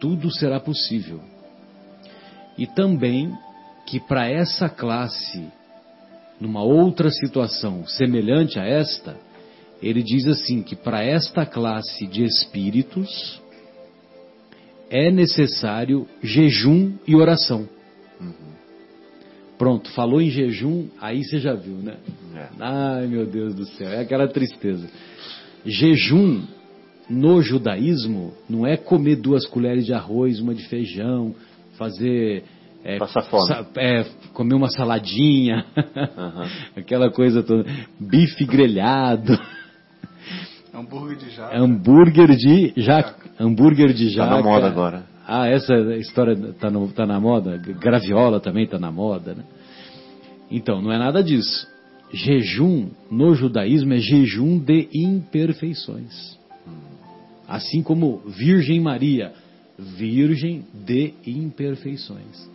tudo 0.00 0.30
será 0.30 0.60
possível. 0.60 1.20
E 2.56 2.66
também 2.66 3.32
que 3.86 4.00
para 4.00 4.28
essa 4.28 4.68
classe, 4.68 5.46
numa 6.40 6.62
outra 6.62 7.10
situação 7.10 7.86
semelhante 7.86 8.58
a 8.58 8.64
esta, 8.64 9.16
ele 9.82 10.02
diz 10.02 10.26
assim 10.26 10.62
que 10.62 10.74
para 10.74 11.02
esta 11.02 11.46
classe 11.46 12.06
de 12.06 12.24
espíritos 12.24 13.40
é 14.90 15.10
necessário 15.10 16.08
jejum 16.22 16.94
e 17.06 17.14
oração. 17.14 17.68
Pronto, 19.58 19.90
falou 19.90 20.20
em 20.20 20.30
jejum, 20.30 20.86
aí 21.00 21.24
você 21.24 21.38
já 21.38 21.52
viu, 21.54 21.74
né? 21.74 21.96
É. 22.34 22.46
Ai 22.60 23.06
meu 23.06 23.26
Deus 23.26 23.54
do 23.54 23.66
céu, 23.66 23.88
é 23.88 24.00
aquela 24.00 24.28
tristeza. 24.28 24.88
Jejum 25.66 26.42
no 27.10 27.42
judaísmo 27.42 28.32
não 28.48 28.66
é 28.66 28.76
comer 28.76 29.16
duas 29.16 29.46
colheres 29.46 29.84
de 29.84 29.92
arroz, 29.92 30.40
uma 30.40 30.54
de 30.54 30.66
feijão, 30.68 31.34
fazer 31.76 32.44
é, 32.84 32.96
Passar 32.98 33.22
fome. 33.22 33.52
É, 33.76 34.04
comer 34.32 34.54
uma 34.54 34.68
saladinha, 34.68 35.66
uhum. 35.76 36.44
aquela 36.80 37.10
coisa 37.10 37.42
toda. 37.42 37.68
Bife 37.98 38.44
grelhado. 38.44 39.38
Hambúrguer 40.72 41.16
de 41.16 41.30
jaca. 41.30 41.58
Hambúrguer 41.58 42.36
de 42.36 42.72
jaca. 42.76 43.16
Hambúrguer 43.38 43.92
de 43.92 44.10
jaca. 44.10 44.30
Tá 44.30 44.36
na 44.36 44.42
moda 44.42 44.66
agora. 44.68 45.04
Ah, 45.30 45.46
essa 45.46 45.74
história 45.96 46.34
tá, 46.54 46.70
no, 46.70 46.90
tá 46.90 47.04
na 47.04 47.20
moda? 47.20 47.58
Graviola 47.58 48.40
também 48.40 48.66
tá 48.66 48.78
na 48.78 48.90
moda, 48.90 49.34
né? 49.34 49.44
Então, 50.50 50.80
não 50.80 50.90
é 50.90 50.98
nada 50.98 51.22
disso. 51.22 51.68
Jejum 52.10 52.88
no 53.10 53.34
judaísmo 53.34 53.92
é 53.92 53.98
jejum 53.98 54.58
de 54.58 54.88
imperfeições. 54.94 56.38
Assim 57.46 57.82
como 57.82 58.22
Virgem 58.26 58.80
Maria, 58.80 59.34
virgem 59.78 60.64
de 60.72 61.12
imperfeições. 61.26 62.50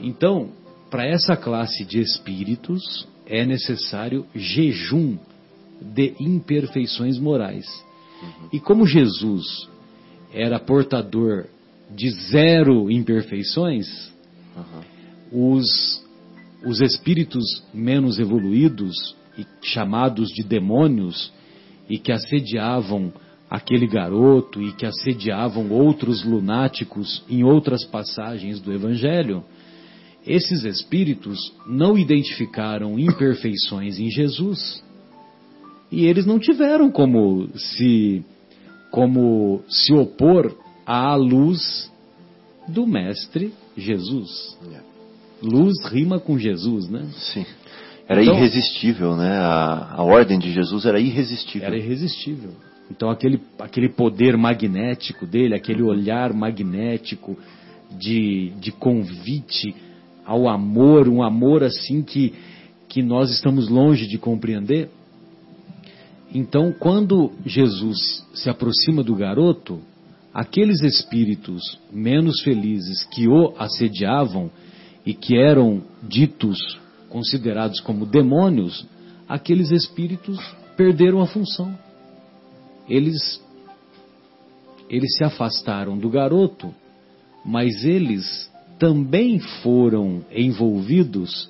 Então, 0.00 0.50
para 0.90 1.06
essa 1.06 1.36
classe 1.36 1.84
de 1.84 2.00
espíritos 2.00 3.06
é 3.26 3.46
necessário 3.46 4.26
jejum 4.34 5.16
de 5.80 6.14
imperfeições 6.18 7.16
morais. 7.16 7.64
Uhum. 8.20 8.48
E 8.52 8.58
como 8.58 8.86
Jesus 8.86 9.68
era 10.32 10.58
portador 10.58 11.46
de 11.94 12.10
zero 12.30 12.90
imperfeições, 12.90 14.12
uhum. 14.56 15.54
os, 15.54 16.04
os 16.64 16.80
espíritos 16.80 17.62
menos 17.72 18.18
evoluídos, 18.18 19.14
e 19.38 19.46
chamados 19.62 20.28
de 20.30 20.42
demônios, 20.42 21.32
e 21.88 21.98
que 21.98 22.10
assediavam 22.10 23.12
aquele 23.48 23.86
garoto 23.86 24.60
e 24.60 24.72
que 24.72 24.84
assediavam 24.84 25.70
outros 25.70 26.24
lunáticos 26.24 27.22
em 27.28 27.44
outras 27.44 27.84
passagens 27.84 28.60
do 28.60 28.72
Evangelho, 28.72 29.44
esses 30.26 30.64
espíritos 30.64 31.38
não 31.66 31.96
identificaram 31.96 32.98
imperfeições 32.98 33.98
em 34.00 34.10
Jesus 34.10 34.82
e 35.90 36.04
eles 36.04 36.26
não 36.26 36.38
tiveram 36.38 36.90
como 36.90 37.48
se 37.56 38.24
como 38.90 39.62
se 39.68 39.92
opor 39.92 40.52
à 40.86 41.14
luz 41.14 41.90
do 42.68 42.86
mestre 42.86 43.52
Jesus. 43.76 44.56
É. 44.72 44.80
Luz 45.42 45.74
rima 45.90 46.18
com 46.18 46.38
Jesus, 46.38 46.88
né? 46.88 47.06
Sim. 47.32 47.44
Era 48.08 48.22
então, 48.22 48.36
irresistível, 48.36 49.16
né? 49.16 49.36
A, 49.36 49.94
a 49.96 50.02
ordem 50.02 50.38
de 50.38 50.52
Jesus 50.52 50.86
era 50.86 51.00
irresistível. 51.00 51.66
Era 51.66 51.76
irresistível. 51.76 52.50
Então 52.90 53.10
aquele, 53.10 53.40
aquele 53.58 53.88
poder 53.88 54.36
magnético 54.36 55.26
dele, 55.26 55.54
aquele 55.54 55.82
olhar 55.82 56.32
magnético 56.32 57.36
de, 57.98 58.52
de 58.60 58.70
convite 58.70 59.74
ao 60.24 60.48
amor, 60.48 61.08
um 61.08 61.22
amor 61.22 61.62
assim 61.62 62.02
que, 62.02 62.32
que 62.88 63.02
nós 63.02 63.30
estamos 63.30 63.68
longe 63.68 64.06
de 64.06 64.18
compreender. 64.18 64.88
Então, 66.34 66.72
quando 66.72 67.32
Jesus 67.44 68.24
se 68.34 68.50
aproxima 68.50 69.02
do 69.02 69.14
garoto, 69.14 69.80
aqueles 70.36 70.82
espíritos 70.82 71.78
menos 71.90 72.42
felizes 72.42 73.04
que 73.04 73.26
o 73.26 73.54
assediavam 73.58 74.50
e 75.06 75.14
que 75.14 75.34
eram 75.34 75.82
ditos, 76.02 76.58
considerados 77.08 77.80
como 77.80 78.04
demônios, 78.04 78.86
aqueles 79.26 79.70
espíritos 79.70 80.38
perderam 80.76 81.22
a 81.22 81.26
função. 81.26 81.74
Eles 82.86 83.42
eles 84.90 85.16
se 85.16 85.24
afastaram 85.24 85.96
do 85.96 86.10
garoto, 86.10 86.72
mas 87.42 87.82
eles 87.82 88.52
também 88.78 89.38
foram 89.62 90.22
envolvidos 90.30 91.48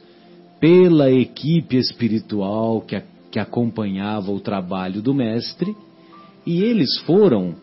pela 0.61 1.11
equipe 1.11 1.77
espiritual 1.77 2.83
que, 2.83 3.03
que 3.33 3.41
acompanhava 3.41 4.31
o 4.31 4.39
trabalho 4.39 5.03
do 5.03 5.13
mestre, 5.13 5.77
e 6.47 6.63
eles 6.63 7.01
foram, 7.01 7.57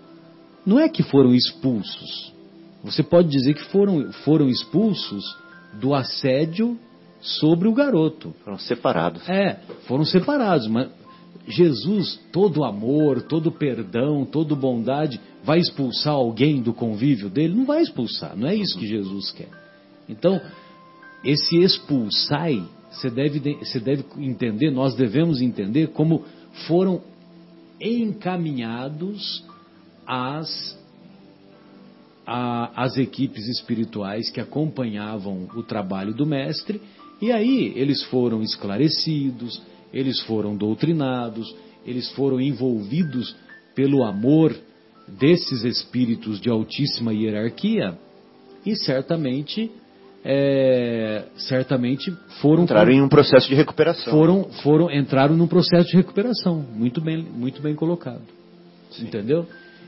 não 0.65 0.79
é 0.79 0.87
que 0.87 1.03
foram 1.03 1.33
expulsos, 1.33 2.33
você 2.83 3.01
pode 3.01 3.29
dizer 3.29 3.53
que 3.53 3.63
foram, 3.65 4.11
foram 4.11 4.49
expulsos 4.49 5.23
do 5.79 5.93
assédio 5.93 6.77
sobre 7.21 7.67
o 7.67 7.73
garoto. 7.73 8.35
Foram 8.43 8.59
separados. 8.59 9.27
É, 9.29 9.61
foram 9.87 10.03
separados, 10.03 10.67
mas 10.67 10.89
Jesus, 11.47 12.19
todo 12.31 12.63
amor, 12.63 13.21
todo 13.23 13.51
perdão, 13.51 14.25
toda 14.25 14.55
bondade, 14.55 15.19
vai 15.43 15.59
expulsar 15.59 16.13
alguém 16.13 16.61
do 16.61 16.73
convívio 16.73 17.29
dele? 17.29 17.55
Não 17.55 17.65
vai 17.65 17.81
expulsar, 17.81 18.35
não 18.35 18.47
é 18.47 18.55
isso 18.55 18.77
que 18.77 18.87
Jesus 18.87 19.31
quer. 19.31 19.49
Então, 20.07 20.39
esse 21.23 21.57
expulsai, 21.57 22.63
você 22.91 23.09
deve, 23.09 23.39
você 23.55 23.79
deve 23.79 24.05
entender, 24.17 24.71
nós 24.71 24.93
devemos 24.95 25.41
entender 25.41 25.87
como 25.87 26.23
foram 26.67 27.01
encaminhados 27.79 29.43
as, 30.07 30.77
as 32.25 32.97
equipes 32.97 33.47
espirituais 33.47 34.29
que 34.29 34.39
acompanhavam 34.39 35.47
o 35.55 35.63
trabalho 35.63 36.13
do 36.13 36.25
Mestre, 36.25 36.81
e 37.21 37.31
aí 37.31 37.71
eles 37.75 38.03
foram 38.03 38.41
esclarecidos, 38.41 39.61
eles 39.93 40.19
foram 40.21 40.55
doutrinados, 40.55 41.55
eles 41.85 42.09
foram 42.11 42.39
envolvidos 42.39 43.35
pelo 43.75 44.03
amor 44.03 44.55
desses 45.07 45.63
espíritos 45.63 46.39
de 46.39 46.49
altíssima 46.49 47.13
hierarquia 47.13 47.97
e 48.65 48.75
certamente 48.75 49.69
é, 50.23 51.25
certamente 51.35 52.11
foram 52.41 52.63
entraram 52.63 52.91
em 52.91 53.01
um 53.01 53.09
processo 53.09 53.49
de 53.49 53.55
recuperação. 53.55 54.13
Foram 54.13 54.45
foram 54.63 54.89
entraram 54.89 55.35
num 55.35 55.47
processo 55.47 55.89
de 55.89 55.97
recuperação 55.97 56.65
muito 56.73 57.01
bem 57.01 57.21
muito 57.21 57.61
bem 57.61 57.75
colocado. 57.75 58.21
Sim. 58.91 59.05
entendeu 59.05 59.45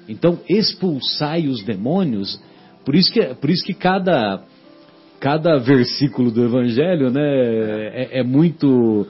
então 0.08 0.40
expulsai 0.48 1.48
os 1.48 1.64
demônios 1.64 2.40
por 2.84 2.96
isso 2.96 3.12
que 3.12 3.22
por 3.36 3.50
isso 3.50 3.66
que 3.66 3.74
cada 3.74 4.44
cada 5.20 5.58
versículo 5.58 6.32
do 6.32 6.44
evangelho 6.44 7.10
né 7.10 7.22
é, 7.22 8.20
é 8.20 8.24
muito 8.24 9.08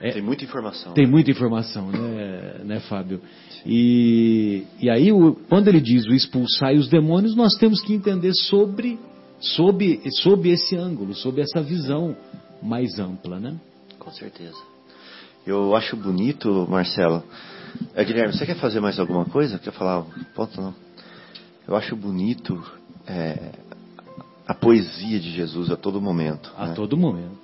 é, 0.00 0.12
tem 0.12 0.22
muita 0.22 0.44
informação. 0.44 0.92
Tem 0.92 1.06
muita 1.06 1.30
informação, 1.30 1.90
né, 1.90 2.60
né 2.64 2.80
Fábio? 2.80 3.20
E, 3.64 4.64
e 4.80 4.90
aí, 4.90 5.10
o, 5.10 5.34
quando 5.48 5.68
ele 5.68 5.80
diz 5.80 6.04
o 6.06 6.14
expulsar 6.14 6.74
os 6.74 6.88
demônios, 6.88 7.34
nós 7.34 7.54
temos 7.54 7.80
que 7.80 7.94
entender 7.94 8.32
sobre, 8.34 8.98
sobre, 9.40 10.02
sobre 10.22 10.50
esse 10.50 10.76
ângulo, 10.76 11.14
sobre 11.14 11.40
essa 11.40 11.62
visão 11.62 12.14
mais 12.62 12.98
ampla, 12.98 13.40
né? 13.40 13.56
Com 13.98 14.10
certeza. 14.10 14.56
Eu 15.46 15.74
acho 15.74 15.96
bonito, 15.96 16.66
Marcelo. 16.68 17.22
É, 17.94 18.04
Guilherme, 18.04 18.32
você 18.32 18.46
quer 18.46 18.56
fazer 18.56 18.80
mais 18.80 18.98
alguma 18.98 19.24
coisa? 19.24 19.58
Quer 19.58 19.72
falar? 19.72 20.04
Ponto 20.34 20.60
não. 20.60 20.74
Eu 21.66 21.74
acho 21.76 21.96
bonito 21.96 22.62
é, 23.06 23.52
a 24.46 24.54
poesia 24.54 25.18
de 25.18 25.30
Jesus 25.32 25.70
a 25.70 25.76
todo 25.76 26.00
momento. 26.00 26.52
A 26.56 26.68
né? 26.68 26.74
todo 26.74 26.96
momento. 26.96 27.38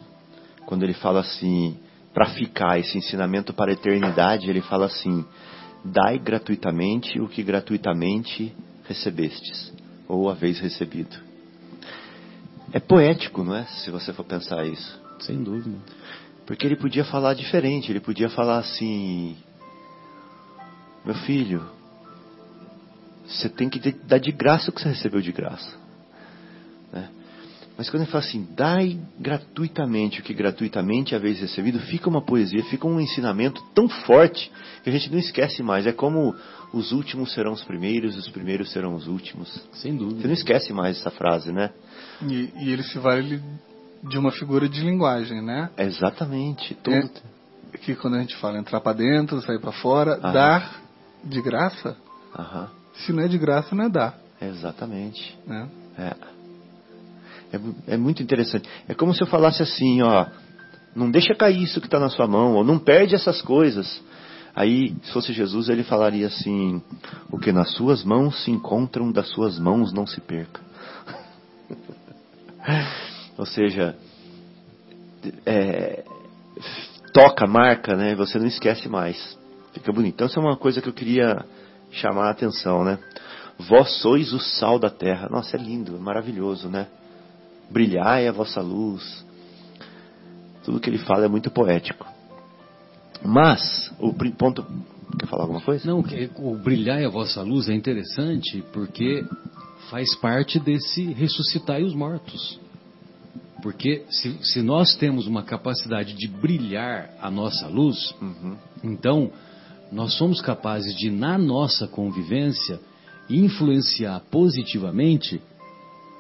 Quando 0.67 0.85
ele 0.85 0.95
fala 0.95 1.21
assim, 1.21 1.77
para 2.15 2.27
ficar 2.27 2.79
esse 2.79 2.97
ensinamento 2.97 3.53
para 3.53 3.71
a 3.71 3.75
eternidade, 3.75 4.49
ele 4.49 4.61
fala 4.61 4.87
assim: 4.87 5.25
dai 5.85 6.19
gratuitamente 6.19 7.21
o 7.21 7.29
que 7.29 7.43
gratuitamente 7.43 8.55
recebestes, 8.85 9.73
ou 10.09 10.31
haveis 10.31 10.61
recebido. 10.61 11.17
É 12.73 12.81
poético, 12.81 13.43
não 13.43 13.55
é? 13.55 13.65
Se 13.65 13.91
você 13.91 14.13
for 14.13 14.25
pensar 14.25 14.67
isso. 14.67 15.01
Sem 15.21 15.43
dúvida. 15.43 15.77
Porque 16.47 16.67
ele 16.67 16.77
podia 16.77 17.05
falar 17.05 17.35
diferente, 17.35 17.91
ele 17.91 18.01
podia 18.01 18.29
falar 18.29 18.59
assim: 18.59 19.37
meu 21.05 21.15
filho, 21.15 21.63
você 23.27 23.49
tem 23.49 23.69
que 23.69 23.93
dar 24.05 24.19
de 24.19 24.33
graça 24.33 24.71
o 24.71 24.73
que 24.73 24.81
você 24.81 24.89
recebeu 24.89 25.21
de 25.21 25.33
graça. 25.33 25.77
Né? 26.93 27.09
Mas 27.77 27.89
quando 27.89 28.03
ele 28.03 28.11
fala 28.11 28.25
assim, 28.25 28.47
dai 28.55 29.01
gratuitamente 29.19 30.21
o 30.21 30.23
que 30.23 30.35
gratuitamente 30.35 31.15
haveis 31.15 31.41
recebido, 31.41 31.81
fica 31.81 32.09
uma 32.09 32.21
poesia, 32.21 32.63
fica 32.65 32.87
um 32.87 33.01
ensinamento 33.01 33.63
tão 33.75 33.89
forte 33.89 34.53
que 34.85 34.91
a 34.91 34.93
gente 34.93 35.11
não 35.11 35.19
esquece 35.19 35.63
mais. 35.63 35.87
É 35.87 35.93
como 35.93 36.35
os 36.73 36.93
últimos 36.93 37.33
serão 37.33 37.53
os 37.53 37.65
primeiros, 37.65 38.17
os 38.17 38.29
primeiros 38.29 38.71
serão 38.73 38.95
os 38.95 39.09
últimos. 39.09 39.49
Sem 39.75 39.97
dúvida. 39.97 40.21
Você 40.21 40.27
não 40.27 40.35
esquece 40.35 40.73
mais 40.73 40.99
essa 40.99 41.11
frase, 41.11 41.51
né? 41.51 41.71
E, 42.23 42.51
e 42.61 42.71
ele 42.71 42.83
se 42.83 42.99
vale 42.99 43.43
de 44.03 44.19
uma 44.19 44.33
figura 44.33 44.69
de 44.69 44.81
linguagem, 44.81 45.43
né? 45.43 45.71
Exatamente. 45.79 46.75
Tudo. 46.83 46.97
É, 47.73 47.79
que 47.79 47.95
quando 47.95 48.15
a 48.15 48.21
gente 48.21 48.37
fala 48.37 48.59
entrar 48.59 48.81
para 48.81 48.93
dentro, 48.93 49.41
sair 49.41 49.61
para 49.61 49.73
fora, 49.73 50.19
Aham. 50.19 50.33
dar 50.33 50.83
de 51.25 51.41
graça. 51.41 51.97
Aham. 52.39 52.71
Se 52.95 53.13
não 53.13 53.23
é 53.23 53.29
de 53.29 53.39
graça, 53.39 53.75
não 53.75 53.85
é 53.85 53.89
dar. 53.89 54.19
Exatamente. 54.41 55.39
Né? 55.47 55.69
É. 55.99 56.15
É, 57.53 57.95
é 57.95 57.97
muito 57.97 58.23
interessante. 58.23 58.69
É 58.89 58.95
como 58.95 59.15
se 59.15 59.23
eu 59.23 59.27
falasse 59.27 59.63
assim, 59.63 60.03
ó, 60.03 60.27
não 60.95 61.11
deixa 61.11 61.35
cair 61.35 61.63
isso 61.63 61.81
que 61.81 61.87
está 61.87 61.99
na 61.99 62.09
sua 62.09 62.27
mão, 62.27 62.55
ou 62.55 62.65
não 62.65 62.79
perde 62.79 63.15
essas 63.15 63.41
coisas. 63.43 64.03
Aí, 64.55 64.95
se 65.03 65.13
fosse 65.13 65.33
Jesus, 65.33 65.69
ele 65.69 65.83
falaria 65.83 66.27
assim: 66.27 66.83
o 67.31 67.39
que 67.39 67.53
nas 67.53 67.73
suas 67.73 68.05
mãos 68.05 68.45
se 68.45 68.51
encontram, 68.51 69.11
das 69.11 69.29
suas 69.29 69.59
mãos 69.59 69.93
não 69.93 70.07
se 70.07 70.21
perca. 70.21 70.61
ou 73.39 73.47
seja, 73.47 73.97
é, 75.47 76.05
toca, 77.15 77.47
marca, 77.47 77.97
né? 77.97 78.15
Você 78.15 78.39
não 78.39 78.47
esquece 78.47 78.89
mais. 78.89 79.39
Fica 79.73 79.93
bonito. 79.93 80.15
Então, 80.15 80.27
isso 80.27 80.39
é 80.39 80.43
uma 80.43 80.57
coisa 80.57 80.81
que 80.81 80.89
eu 80.89 80.93
queria 80.93 81.45
chamar 81.91 82.29
a 82.29 82.31
atenção, 82.31 82.85
né? 82.85 82.99
Vós 83.59 84.01
sois 84.01 84.33
o 84.33 84.39
sal 84.39 84.79
da 84.79 84.91
terra. 84.91 85.29
Nossa, 85.31 85.57
é 85.57 85.61
lindo, 85.61 85.97
é 85.97 85.99
maravilhoso, 85.99 86.69
né? 86.69 86.89
brilhai 87.73 88.29
a 88.29 88.33
vossa 88.33 88.61
luz. 88.61 89.25
Tudo 90.65 90.79
que 90.79 90.91
ele 90.91 90.99
fala 90.99 91.25
é 91.25 91.29
muito 91.29 91.51
poético. 91.51 92.07
Mas, 93.25 93.93
o 93.99 94.13
ponto. 94.33 94.65
Quer 95.19 95.27
falar 95.27 95.43
alguma 95.43 95.61
coisa? 95.61 95.87
Não, 95.87 96.03
o 96.37 96.57
brilhar 96.57 97.03
a 97.05 97.09
vossa 97.09 97.43
luz 97.43 97.69
é 97.69 97.75
interessante 97.75 98.63
porque 98.73 99.25
faz 99.91 100.15
parte 100.17 100.59
desse 100.59 101.13
ressuscitar 101.13 101.81
os 101.81 101.95
mortos. 101.95 102.61
Porque 103.63 104.05
se, 104.11 104.39
se, 104.43 104.63
nós 104.63 104.97
temos 104.97 105.27
uma 105.27 105.43
capacidade 105.43 106.15
de 106.15 106.27
brilhar 106.27 107.11
a 107.21 107.31
nossa 107.31 107.69
luz, 107.69 108.15
uhum. 108.21 108.57
então 108.83 109.31
nós 109.93 110.15
somos 110.15 110.41
capazes 110.41 110.97
de, 110.97 111.11
na 111.11 111.37
nossa 111.37 111.87
convivência, 111.87 112.81
influenciar 113.29 114.21
positivamente 114.31 115.41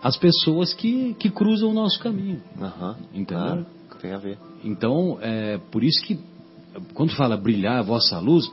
as 0.02 0.16
pessoas 0.16 0.74
que, 0.74 1.14
que 1.14 1.30
cruzam 1.30 1.70
o 1.70 1.74
nosso 1.74 1.98
caminho. 1.98 2.42
Uhum. 2.60 2.94
Entendeu? 3.14 3.66
Ah, 3.90 3.96
tem 4.00 4.12
a 4.12 4.18
ver. 4.18 4.36
Então, 4.64 5.18
é 5.22 5.58
por 5.70 5.82
isso 5.82 6.04
que, 6.04 6.18
quando 6.92 7.14
fala 7.14 7.36
brilhar 7.36 7.78
a 7.78 7.82
vossa 7.82 8.18
luz, 8.18 8.50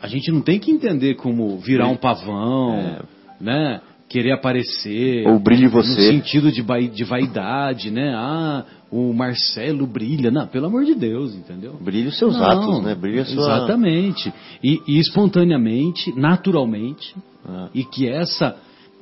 a 0.00 0.06
gente 0.06 0.30
não 0.30 0.42
tem 0.42 0.60
que 0.60 0.70
entender 0.70 1.14
como 1.14 1.58
virar 1.58 1.88
um 1.88 1.96
pavão, 1.96 2.74
é. 2.74 3.02
né? 3.40 3.80
Querer 4.08 4.32
aparecer. 4.32 5.26
Ou 5.26 5.40
brilhe 5.40 5.66
você. 5.66 5.88
No 5.88 5.96
sentido 5.96 6.52
de, 6.52 6.62
de 6.88 7.04
vaidade, 7.04 7.90
né? 7.90 8.14
Ah, 8.14 8.64
o 8.90 9.12
Marcelo 9.12 9.86
brilha. 9.86 10.30
Não, 10.30 10.46
pelo 10.46 10.66
amor 10.66 10.84
de 10.84 10.94
Deus, 10.94 11.34
entendeu? 11.34 11.74
Brilhe 11.80 12.08
os 12.08 12.18
seus 12.18 12.34
não, 12.36 12.44
atos, 12.44 12.82
né? 12.82 12.94
Brilha 12.94 13.22
a 13.22 13.26
sua... 13.26 13.42
Exatamente. 13.42 14.32
E, 14.62 14.80
e 14.86 14.98
espontaneamente, 14.98 16.12
naturalmente. 16.18 17.14
Ah. 17.44 17.68
E 17.74 17.84
que 17.84 18.08
essa 18.08 18.56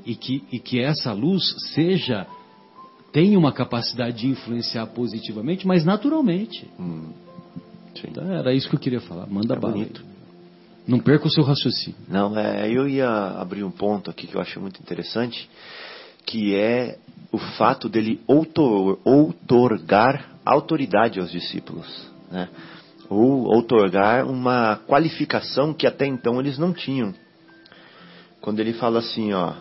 e 0.07 0.15
que, 0.15 0.43
e 0.53 0.59
que 0.59 0.81
essa 0.81 1.13
luz 1.13 1.43
seja 1.75 2.27
tenha 3.13 3.39
uma 3.39 3.53
capacidade 3.53 4.19
de 4.19 4.27
influenciar 4.27 4.87
positivamente, 4.89 5.67
mas 5.67 5.85
naturalmente. 5.85 6.69
Hum. 6.79 7.13
Então, 8.05 8.31
era 8.33 8.53
isso 8.53 8.69
que 8.69 8.75
eu 8.75 8.81
queria 8.81 9.01
falar. 9.01 9.27
Manda 9.29 9.55
é 9.55 9.59
bala. 9.59 9.75
Bonito. 9.75 10.05
Não 10.87 10.99
perca 10.99 11.27
o 11.27 11.31
seu 11.31 11.45
raciocínio. 11.45 11.99
Não, 12.09 12.37
é, 12.37 12.69
eu 12.69 12.89
ia 12.89 13.09
abrir 13.09 13.65
um 13.65 13.71
ponto 13.71 14.11
aqui 14.11 14.27
que 14.27 14.35
eu 14.35 14.41
acho 14.41 14.61
muito 14.61 14.81
interessante, 14.81 15.49
que 16.27 16.55
é 16.55 16.99
o 17.31 17.39
fato 17.39 17.89
dele 17.89 18.21
outor, 18.27 18.99
outorgar 19.05 20.35
autoridade 20.45 21.19
aos 21.19 21.31
discípulos, 21.31 22.11
né? 22.31 22.49
ou 23.09 23.45
outorgar 23.45 24.27
uma 24.27 24.77
qualificação 24.87 25.73
que 25.73 25.87
até 25.87 26.07
então 26.07 26.41
eles 26.41 26.59
não 26.59 26.73
tinham. 26.73 27.15
Quando 28.41 28.61
ele 28.61 28.75
fala 28.75 28.99
assim, 28.99 29.33
ó, 29.33 29.55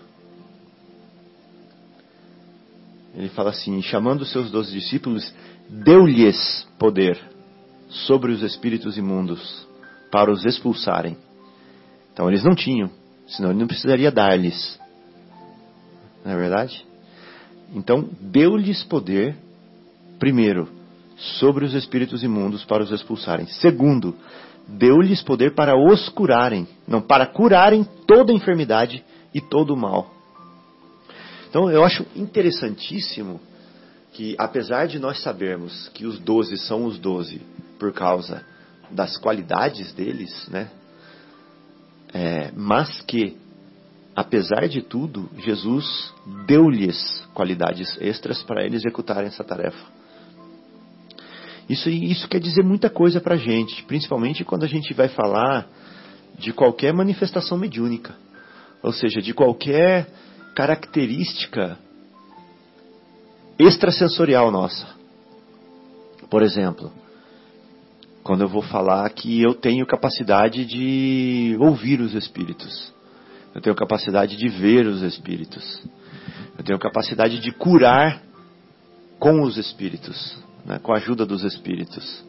ele 3.16 3.30
fala 3.30 3.52
assim, 3.52 3.82
chamando 3.82 4.26
seus 4.26 4.52
doze 4.52 4.72
discípulos, 4.72 5.34
deu-lhes 5.70 6.68
poder 6.78 7.20
sobre 7.90 8.32
os 8.32 8.42
espíritos 8.42 8.98
imundos 8.98 9.68
para 10.12 10.32
os 10.32 10.46
expulsarem. 10.46 11.18
Então 12.12 12.28
eles 12.30 12.44
não 12.44 12.56
tinham, 12.56 12.90
senão 13.28 13.52
ele 13.52 13.60
não 13.60 13.68
precisaria 13.68 14.12
dar-lhes. 14.12 14.80
Não 16.24 16.32
é 16.32 16.38
verdade? 16.38 16.86
Então 17.74 18.08
deu-lhes 18.20 18.84
poder, 18.84 19.36
primeiro, 20.20 20.70
sobre 21.18 21.66
os 21.66 21.74
espíritos 21.74 22.24
imundos 22.24 22.64
para 22.64 22.84
os 22.84 22.92
expulsarem. 22.92 23.48
Segundo, 23.48 24.16
deu-lhes 24.68 25.22
poder 25.22 25.54
para 25.54 25.76
os 25.76 26.10
curarem, 26.10 26.68
não, 26.88 27.02
para 27.02 27.26
curarem 27.26 27.84
toda 28.08 28.32
enfermidade 28.32 29.04
e 29.34 29.42
todo 29.42 29.74
o 29.74 29.78
mal. 29.78 30.12
Então 31.50 31.70
eu 31.70 31.84
acho 31.84 32.06
interessantíssimo 32.16 33.40
que, 34.14 34.36
apesar 34.38 34.88
de 34.88 35.00
nós 35.00 35.22
sabermos 35.22 35.90
que 35.90 36.06
os 36.06 36.20
doze 36.20 36.58
são 36.58 36.86
os 36.86 37.00
doze 37.00 37.42
por 37.80 37.92
causa 37.92 38.44
das 38.92 39.18
qualidades 39.18 39.92
deles, 39.94 40.48
né? 40.50 40.70
É, 42.14 42.52
mas 42.56 43.02
que, 43.02 43.36
apesar 44.16 44.68
de 44.68 44.82
tudo, 44.82 45.30
Jesus 45.40 46.14
deu-lhes 46.46 47.28
qualidades 47.34 47.98
extras 48.00 48.42
para 48.44 48.64
eles 48.64 48.82
executarem 48.82 49.28
essa 49.28 49.44
tarefa. 49.44 49.86
Isso, 51.70 51.90
isso 51.90 52.28
quer 52.28 52.40
dizer 52.40 52.64
muita 52.64 52.90
coisa 52.90 53.22
para 53.22 53.36
a 53.36 53.38
gente, 53.38 53.84
principalmente 53.84 54.44
quando 54.44 54.64
a 54.64 54.68
gente 54.68 54.94
vai 54.94 55.08
falar 55.08 55.68
de 56.38 56.52
qualquer 56.52 56.94
manifestação 56.94 57.58
mediúnica, 57.58 58.16
ou 58.82 58.92
seja, 58.92 59.22
de 59.22 59.34
qualquer 59.34 60.08
característica 60.56 61.78
extrasensorial 63.58 64.52
nossa. 64.52 64.88
Por 66.30 66.42
exemplo, 66.42 66.92
quando 68.24 68.42
eu 68.42 68.50
vou 68.50 68.62
falar 68.62 69.10
que 69.12 69.42
eu 69.42 69.54
tenho 69.54 69.86
capacidade 69.86 70.66
de 70.66 71.56
ouvir 71.60 72.02
os 72.02 72.14
espíritos, 72.14 72.93
eu 73.54 73.62
tenho 73.62 73.76
capacidade 73.76 74.36
de 74.36 74.50
ver 74.50 74.86
os 74.86 75.02
espíritos, 75.02 75.82
eu 76.58 76.64
tenho 76.64 76.80
capacidade 76.80 77.40
de 77.40 77.52
curar 77.52 78.22
com 79.20 79.42
os 79.42 79.58
espíritos 79.58 80.44
né, 80.66 80.80
com 80.82 80.94
a 80.94 80.98
ajuda 80.98 81.26
dos 81.26 81.44
espíritos. 81.44 82.24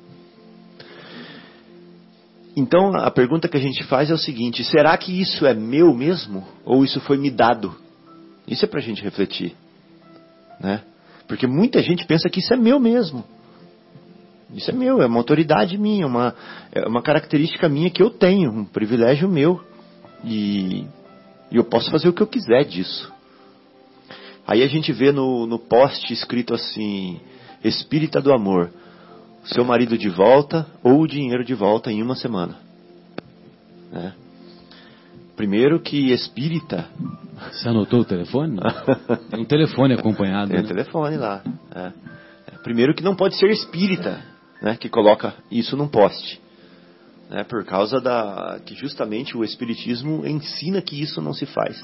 Então 2.56 2.94
a 2.94 3.10
pergunta 3.10 3.48
que 3.48 3.56
a 3.56 3.60
gente 3.60 3.82
faz 3.84 4.10
é 4.10 4.14
o 4.14 4.18
seguinte: 4.18 4.62
será 4.64 4.96
que 4.96 5.20
isso 5.20 5.46
é 5.46 5.54
meu 5.54 5.92
mesmo 5.94 6.46
ou 6.64 6.84
isso 6.84 7.00
foi 7.00 7.16
me 7.16 7.30
dado? 7.30 7.74
Isso 8.46 8.64
é 8.64 8.68
para 8.68 8.78
a 8.78 8.82
gente 8.82 9.02
refletir, 9.02 9.54
né? 10.60 10.82
Porque 11.26 11.46
muita 11.46 11.82
gente 11.82 12.06
pensa 12.06 12.28
que 12.28 12.40
isso 12.40 12.52
é 12.52 12.56
meu 12.56 12.78
mesmo. 12.78 13.24
Isso 14.54 14.70
é 14.70 14.74
meu, 14.74 15.02
é 15.02 15.06
uma 15.06 15.18
autoridade 15.18 15.76
minha, 15.78 16.06
uma, 16.06 16.34
é 16.70 16.86
uma 16.86 17.02
característica 17.02 17.68
minha 17.68 17.90
que 17.90 18.02
eu 18.02 18.10
tenho, 18.10 18.52
um 18.52 18.64
privilégio 18.64 19.28
meu. 19.28 19.60
E, 20.22 20.86
e 21.54 21.56
eu 21.56 21.62
posso 21.62 21.88
fazer 21.88 22.08
o 22.08 22.12
que 22.12 22.20
eu 22.20 22.26
quiser 22.26 22.64
disso. 22.64 23.12
Aí 24.44 24.60
a 24.60 24.66
gente 24.66 24.92
vê 24.92 25.12
no, 25.12 25.46
no 25.46 25.56
post 25.56 26.12
escrito 26.12 26.52
assim: 26.52 27.20
espírita 27.62 28.20
do 28.20 28.32
amor, 28.32 28.72
seu 29.44 29.64
marido 29.64 29.96
de 29.96 30.08
volta 30.08 30.66
ou 30.82 31.00
o 31.00 31.06
dinheiro 31.06 31.44
de 31.44 31.54
volta 31.54 31.92
em 31.92 32.02
uma 32.02 32.16
semana. 32.16 32.56
Né? 33.92 34.14
Primeiro 35.36 35.78
que 35.78 36.10
espírita. 36.10 36.88
Você 37.52 37.68
anotou 37.68 38.00
o 38.00 38.04
telefone? 38.04 38.58
Tem 39.30 39.40
um 39.40 39.44
telefone 39.44 39.94
acompanhado. 39.94 40.50
Tem 40.50 40.58
um 40.58 40.62
né? 40.62 40.68
telefone 40.68 41.16
lá. 41.16 41.40
É. 41.72 41.92
Primeiro 42.64 42.94
que 42.96 43.04
não 43.04 43.14
pode 43.14 43.36
ser 43.36 43.50
espírita, 43.50 44.20
né, 44.60 44.76
que 44.76 44.88
coloca 44.88 45.34
isso 45.52 45.76
num 45.76 45.86
poste. 45.86 46.40
Né, 47.34 47.42
por 47.42 47.64
causa 47.64 48.00
da 48.00 48.60
que 48.64 48.76
justamente 48.76 49.36
o 49.36 49.42
espiritismo 49.42 50.24
ensina 50.24 50.80
que 50.80 51.02
isso 51.02 51.20
não 51.20 51.34
se 51.34 51.44
faz. 51.46 51.76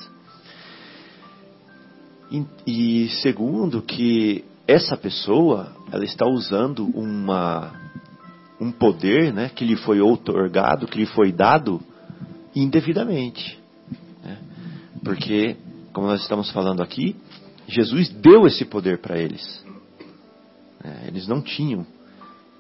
E, 2.31 2.47
e 2.65 3.09
segundo 3.21 3.83
que 3.83 4.45
essa 4.65 4.97
pessoa 4.97 5.75
ela 5.91 6.05
está 6.05 6.25
usando 6.25 6.87
uma, 6.97 7.73
um 8.61 8.71
poder 8.71 9.33
né, 9.35 9.49
que 9.49 9.65
lhe 9.65 9.75
foi 9.75 10.01
outorgado, 10.01 10.87
que 10.87 10.99
lhe 10.99 11.07
foi 11.07 11.33
dado 11.33 11.83
indevidamente. 12.55 13.59
Né? 14.23 14.39
Porque, 15.03 15.57
como 15.93 16.07
nós 16.07 16.23
estamos 16.23 16.49
falando 16.53 16.81
aqui, 16.81 17.17
Jesus 17.67 18.09
deu 18.09 18.47
esse 18.47 18.65
poder 18.65 18.99
para 18.99 19.19
eles. 19.19 19.65
É, 20.85 21.09
eles 21.09 21.27
não 21.27 21.43
tinham. 21.43 21.85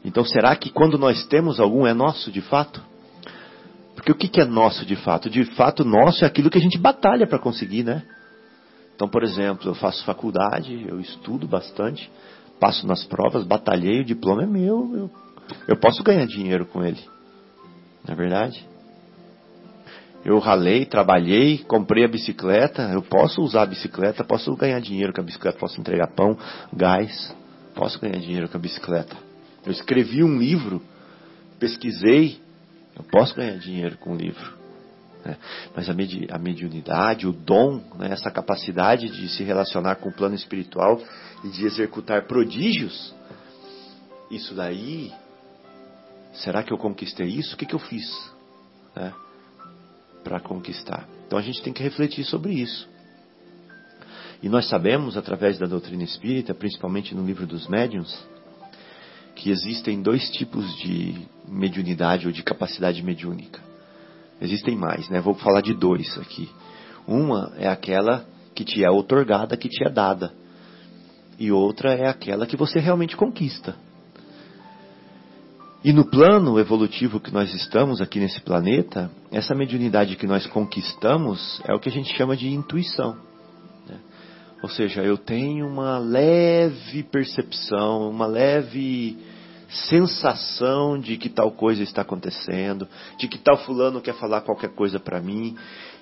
Então, 0.05 0.25
será 0.25 0.57
que 0.57 0.71
quando 0.71 0.99
nós 0.99 1.27
temos 1.27 1.61
algum 1.61 1.87
é 1.87 1.93
nosso 1.93 2.31
de 2.31 2.41
fato? 2.41 2.83
Porque 3.95 4.13
o 4.13 4.15
que 4.15 4.41
é 4.41 4.45
nosso 4.45 4.87
de 4.87 4.97
fato? 4.97 5.29
De 5.29 5.45
fato, 5.57 5.85
nosso 5.85 6.25
é 6.25 6.27
aquilo 6.27 6.49
que 6.49 6.59
a 6.59 6.61
gente 6.61 6.79
batalha 6.79 7.27
para 7.27 7.39
conseguir, 7.39 7.85
né? 7.85 8.03
Então, 8.95 9.09
por 9.09 9.23
exemplo, 9.23 9.69
eu 9.69 9.75
faço 9.75 10.05
faculdade, 10.05 10.87
eu 10.89 11.01
estudo 11.01 11.47
bastante, 11.47 12.11
passo 12.59 12.87
nas 12.87 13.05
provas, 13.05 13.45
batalhei, 13.45 14.01
o 14.01 14.05
diploma 14.05 14.43
é 14.43 14.47
meu, 14.47 14.91
eu, 14.95 15.11
eu 15.69 15.77
posso 15.77 16.03
ganhar 16.03 16.27
dinheiro 16.27 16.67
com 16.67 16.85
ele. 16.85 17.01
Não 18.07 18.15
é 18.15 18.17
verdade? 18.17 18.67
Eu 20.25 20.39
ralei, 20.39 20.85
trabalhei, 20.85 21.59
comprei 21.59 22.05
a 22.05 22.09
bicicleta, 22.09 22.91
eu 22.93 23.03
posso 23.03 23.41
usar 23.43 23.63
a 23.63 23.67
bicicleta, 23.67 24.23
posso 24.23 24.55
ganhar 24.55 24.81
dinheiro 24.81 25.13
com 25.15 25.21
a 25.21 25.25
bicicleta, 25.25 25.59
posso 25.59 25.81
entregar 25.81 26.09
pão, 26.09 26.37
gás, 26.73 27.35
posso 27.75 27.99
ganhar 27.99 28.19
dinheiro 28.19 28.49
com 28.49 28.59
a 28.59 28.61
bicicleta. 28.61 29.30
Eu 29.65 29.73
escrevi 29.73 30.23
um 30.25 30.39
livro, 30.39 30.83
pesquisei, 31.59 32.41
eu 32.97 33.05
posso 33.05 33.35
ganhar 33.35 33.59
dinheiro 33.59 33.97
com 33.99 34.13
o 34.13 34.17
livro. 34.17 34.59
Né? 35.25 35.37
Mas 35.75 35.89
a, 35.89 35.95
medi 35.95 36.27
a 36.31 36.39
mediunidade, 36.39 37.27
o 37.27 37.33
dom, 37.33 37.83
né? 37.99 38.11
essa 38.11 38.31
capacidade 38.31 39.09
de 39.09 39.29
se 39.29 39.43
relacionar 39.43 39.97
com 39.97 40.09
o 40.09 40.13
plano 40.13 40.35
espiritual 40.35 41.01
e 41.45 41.49
de 41.49 41.67
executar 41.67 42.27
prodígios, 42.27 43.15
isso 44.31 44.55
daí, 44.55 45.13
será 46.33 46.63
que 46.63 46.73
eu 46.73 46.79
conquistei 46.79 47.27
isso? 47.27 47.55
O 47.55 47.59
que, 47.59 47.67
que 47.67 47.75
eu 47.75 47.81
fiz 47.81 48.07
né? 48.95 49.13
para 50.25 50.41
conquistar? 50.41 51.07
Então 51.27 51.39
a 51.39 51.43
gente 51.43 51.63
tem 51.63 51.73
que 51.73 51.83
refletir 51.83 52.25
sobre 52.25 52.55
isso. 52.55 52.89
E 54.43 54.49
nós 54.49 54.69
sabemos, 54.69 55.19
através 55.19 55.59
da 55.59 55.67
doutrina 55.67 56.03
espírita, 56.03 56.55
principalmente 56.55 57.15
no 57.15 57.25
livro 57.27 57.47
dos 57.47 57.69
médiuns, 57.69 58.27
que 59.35 59.51
existem 59.51 60.03
dois 60.03 60.31
tipos 60.31 60.77
de 60.79 61.27
mediunidade 61.49 62.27
ou 62.27 62.33
de 62.33 62.43
capacidade 62.43 63.03
mediúnica. 63.03 63.61
Existem 64.41 64.77
mais, 64.77 65.09
né? 65.09 65.21
Vou 65.21 65.35
falar 65.35 65.61
de 65.61 65.75
dois 65.75 66.17
aqui. 66.19 66.49
Uma 67.07 67.53
é 67.57 67.69
aquela 67.69 68.27
que 68.55 68.65
te 68.65 68.85
é 68.85 68.91
otorgada, 68.91 69.57
que 69.57 69.69
te 69.69 69.85
é 69.85 69.91
dada. 69.91 70.33
E 71.39 71.51
outra 71.51 71.95
é 71.95 72.09
aquela 72.09 72.47
que 72.47 72.57
você 72.57 72.79
realmente 72.79 73.17
conquista. 73.17 73.77
E 75.83 75.93
no 75.93 76.05
plano 76.05 76.59
evolutivo 76.59 77.19
que 77.19 77.33
nós 77.33 77.55
estamos 77.55 78.03
aqui 78.03 78.21
nesse 78.21 78.41
planeta, 78.43 79.11
essa 79.33 79.55
mediunidade 79.55 80.17
que 80.17 80.27
nós 80.27 80.47
conquistamos 80.47 81.63
é 81.67 81.75
o 81.75 81.81
que 81.81 81.89
a 81.89 81.93
gente 81.93 82.15
chama 82.17 82.37
de 82.37 82.49
intuição. 82.49 83.30
Ou 84.63 84.69
seja, 84.69 85.03
eu 85.03 85.17
tenho 85.17 85.67
uma 85.67 85.99
leve 85.99 87.03
percepção, 87.03 88.11
uma 88.11 88.27
leve 88.27 89.17
sensação 89.89 90.99
de 90.99 91.17
que 91.17 91.29
tal 91.29 91.53
coisa 91.53 91.83
está 91.83 92.03
acontecendo, 92.03 92.87
de 93.17 93.29
que 93.29 93.39
tal 93.39 93.57
fulano 93.59 94.01
quer 94.01 94.15
falar 94.15 94.43
qualquer 94.43 94.71
coisa 94.75 94.99
para 94.99 95.21
mim, 95.21 95.57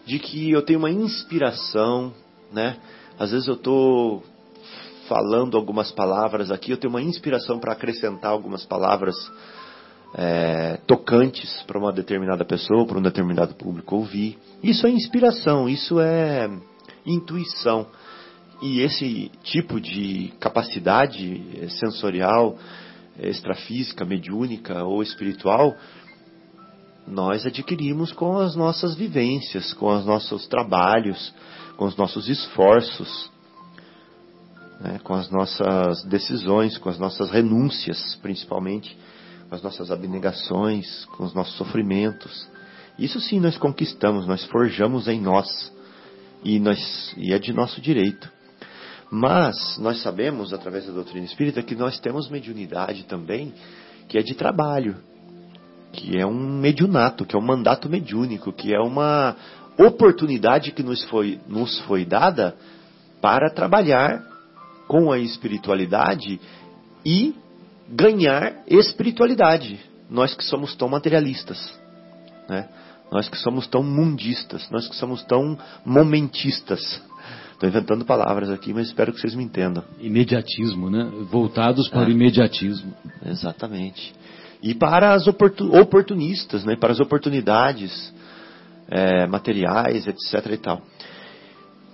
de 0.06 0.18
que 0.18 0.50
eu 0.50 0.62
tenho 0.62 0.78
uma 0.78 0.90
inspiração, 0.90 2.12
né? 2.52 2.78
Às 3.18 3.30
vezes 3.30 3.46
eu 3.46 3.54
estou 3.54 4.24
falando 5.06 5.56
algumas 5.56 5.90
palavras 5.92 6.50
aqui, 6.50 6.70
eu 6.70 6.76
tenho 6.76 6.92
uma 6.92 7.02
inspiração 7.02 7.58
para 7.58 7.72
acrescentar 7.72 8.30
algumas 8.30 8.64
palavras 8.64 9.14
é, 10.14 10.78
tocantes 10.86 11.62
para 11.66 11.78
uma 11.78 11.92
determinada 11.92 12.44
pessoa, 12.44 12.86
para 12.86 12.98
um 12.98 13.02
determinado 13.02 13.54
público 13.54 13.96
ouvir. 13.96 14.38
Isso 14.62 14.86
é 14.86 14.90
inspiração, 14.90 15.68
isso 15.68 16.00
é 16.00 16.48
intuição. 17.04 17.86
E 18.60 18.80
esse 18.80 19.30
tipo 19.42 19.80
de 19.80 20.32
capacidade 20.40 21.68
sensorial, 21.78 22.58
extrafísica, 23.18 24.04
mediúnica 24.04 24.82
ou 24.84 25.02
espiritual, 25.02 25.76
nós 27.06 27.46
adquirimos 27.46 28.12
com 28.12 28.38
as 28.38 28.56
nossas 28.56 28.94
vivências, 28.94 29.72
com 29.74 29.96
os 29.96 30.04
nossos 30.04 30.46
trabalhos, 30.46 31.32
com 31.76 31.86
os 31.86 31.96
nossos 31.96 32.28
esforços. 32.28 33.30
né, 34.80 35.00
com 35.02 35.14
as 35.14 35.30
nossas 35.30 36.04
decisões, 36.04 36.78
com 36.78 36.88
as 36.88 36.98
nossas 36.98 37.30
renúncias, 37.30 38.16
principalmente, 38.22 38.96
com 39.48 39.54
as 39.54 39.62
nossas 39.62 39.90
abnegações, 39.90 41.04
com 41.16 41.24
os 41.24 41.34
nossos 41.34 41.56
sofrimentos. 41.56 42.48
Isso 42.98 43.20
sim 43.20 43.40
nós 43.40 43.56
conquistamos, 43.56 44.26
nós 44.26 44.44
forjamos 44.44 45.08
em 45.08 45.20
nós 45.20 45.72
e, 46.44 46.58
nós, 46.58 47.14
e 47.16 47.32
é 47.32 47.38
de 47.38 47.52
nosso 47.52 47.80
direito. 47.80 48.30
Mas 49.10 49.78
nós 49.78 50.02
sabemos, 50.02 50.52
através 50.52 50.86
da 50.86 50.92
doutrina 50.92 51.24
espírita, 51.24 51.62
que 51.62 51.74
nós 51.74 51.98
temos 51.98 52.28
mediunidade 52.28 53.04
também, 53.04 53.54
que 54.08 54.18
é 54.18 54.22
de 54.22 54.34
trabalho, 54.34 54.96
que 55.92 56.18
é 56.18 56.26
um 56.26 56.58
mediunato, 56.58 57.24
que 57.24 57.34
é 57.34 57.38
um 57.38 57.44
mandato 57.44 57.88
mediúnico, 57.88 58.52
que 58.52 58.74
é 58.74 58.80
uma 58.80 59.34
oportunidade 59.78 60.72
que 60.72 60.82
nos 60.82 61.02
foi, 61.04 61.40
nos 61.46 61.78
foi 61.80 62.04
dada 62.04 62.56
para 63.20 63.50
trabalhar 63.50 64.22
com 64.86 65.12
a 65.12 65.18
espiritualidade 65.18 66.40
e 67.04 67.34
ganhar 67.88 68.62
espiritualidade. 68.66 69.78
Nós 70.10 70.34
que 70.34 70.44
somos 70.44 70.74
tão 70.74 70.88
materialistas, 70.88 71.58
né? 72.48 72.68
nós 73.10 73.28
que 73.28 73.36
somos 73.36 73.66
tão 73.66 73.82
mundistas, 73.82 74.68
nós 74.70 74.88
que 74.88 74.96
somos 74.96 75.22
tão 75.24 75.58
momentistas. 75.84 77.02
Estou 77.58 77.68
inventando 77.68 78.04
palavras 78.04 78.50
aqui, 78.50 78.72
mas 78.72 78.86
espero 78.86 79.12
que 79.12 79.20
vocês 79.20 79.34
me 79.34 79.42
entendam. 79.42 79.82
Imediatismo, 79.98 80.88
né? 80.88 81.10
Voltados 81.28 81.88
para 81.88 82.02
é. 82.02 82.06
o 82.06 82.10
imediatismo. 82.10 82.94
Exatamente. 83.26 84.14
E 84.62 84.76
para 84.76 85.12
as 85.12 85.26
oportunistas, 85.26 86.64
né? 86.64 86.76
para 86.76 86.92
as 86.92 87.00
oportunidades 87.00 88.14
é, 88.88 89.26
materiais, 89.26 90.06
etc. 90.06 90.52
e 90.52 90.56
tal. 90.56 90.82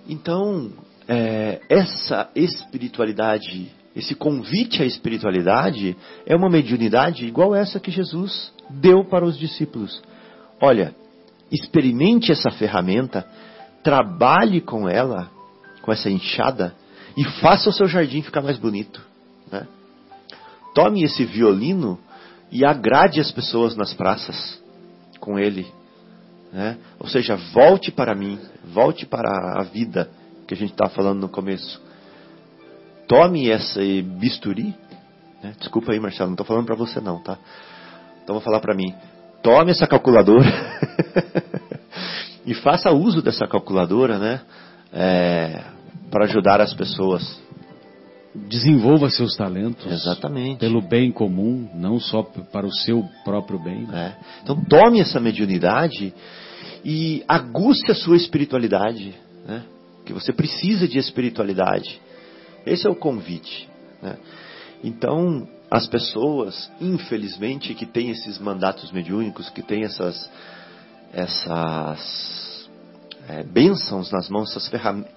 Então, 0.07 0.71
é, 1.09 1.63
essa 1.71 2.29
espiritualidade, 2.37 3.73
esse 3.97 4.15
convite 4.15 4.83
à 4.83 4.85
espiritualidade, 4.85 5.97
é 6.27 6.37
uma 6.37 6.51
mediunidade 6.51 7.25
igual 7.25 7.55
essa 7.55 7.81
que 7.81 7.91
Jesus 7.91 8.53
deu 8.69 9.03
para 9.07 9.25
os 9.25 9.39
discípulos. 9.39 10.03
Olha, 10.61 10.95
experimente 11.51 12.31
essa 12.31 12.51
ferramenta, 12.51 13.27
trabalhe 13.83 14.61
com 14.61 14.87
ela, 14.87 15.33
com 15.85 15.93
essa 15.93 16.09
enxada, 16.09 16.75
e 17.15 17.23
faça 17.43 17.69
o 17.69 17.73
seu 17.73 17.87
jardim 17.87 18.23
ficar 18.23 18.41
mais 18.41 18.57
bonito. 18.57 19.03
Né? 19.53 19.67
Tome 20.75 21.05
esse 21.05 21.27
violino 21.27 22.01
e 22.51 22.65
agrade 22.65 23.21
as 23.21 23.31
pessoas 23.31 23.77
nas 23.77 23.93
praças 23.93 24.59
com 25.21 25.39
ele. 25.39 25.67
Né? 26.51 26.79
Ou 26.99 27.07
seja, 27.07 27.37
volte 27.53 27.93
para 27.93 28.15
mim, 28.15 28.39
volte 28.73 29.05
para 29.05 29.61
a 29.61 29.63
vida 29.63 30.09
que 30.49 30.55
a 30.55 30.57
gente 30.57 30.73
estava 30.73 30.91
falando 30.91 31.21
no 31.21 31.29
começo. 31.29 31.79
Tome 33.07 33.49
esse 33.49 34.01
bisturi. 34.01 34.75
Né? 35.43 35.55
Desculpa 35.59 35.93
aí, 35.93 36.01
Marcelo, 36.01 36.31
não 36.31 36.35
estou 36.35 36.47
falando 36.47 36.65
para 36.65 36.77
você 36.77 36.99
não, 36.99 37.23
tá? 37.23 37.37
Então 38.23 38.37
vou 38.37 38.43
falar 38.43 38.61
para 38.61 38.75
mim. 38.75 38.95
Tome 39.43 39.71
essa 39.71 39.87
calculadora 39.87 40.49
e 42.47 42.55
faça 42.55 42.91
uso 42.91 43.21
dessa 43.21 43.47
calculadora, 43.47 44.19
né? 44.19 44.41
É, 44.91 45.74
para 46.11 46.25
ajudar 46.25 46.61
as 46.61 46.75
pessoas. 46.75 47.43
Desenvolva 48.49 49.11
seus 49.11 49.37
talentos. 49.37 49.91
Exatamente. 49.91 50.59
Pelo 50.59 50.83
bem 50.83 51.13
comum, 51.13 51.69
não 51.75 52.01
só 52.01 52.23
para 52.23 52.67
o 52.67 52.73
seu 52.73 53.05
próprio 53.25 53.63
bem. 53.63 53.87
É. 53.93 54.15
Então 54.43 54.57
tome 54.65 55.01
essa 55.01 55.21
mediunidade 55.21 56.13
e 56.85 57.23
aguste 57.29 57.93
a 57.93 57.95
sua 57.95 58.17
espiritualidade. 58.17 59.15
Né? 59.47 59.63
que 60.05 60.13
você 60.13 60.33
precisa 60.33 60.87
de 60.87 60.99
espiritualidade. 60.99 62.01
Esse 62.67 62.87
é 62.87 62.91
o 62.91 62.95
convite. 62.95 63.69
Né? 64.03 64.17
Então, 64.83 65.49
as 65.71 65.87
pessoas, 65.87 66.71
infelizmente, 66.81 67.75
que 67.75 67.87
têm 67.87 68.11
esses 68.11 68.39
mandatos 68.39 68.93
mediúnicos, 68.93 69.49
que 69.51 69.63
têm 69.63 69.85
essas, 69.85 70.31
essas 71.13 72.54
é, 73.29 73.43
bênçãos 73.43 74.11
nas 74.11 74.29
mãos, 74.29 74.71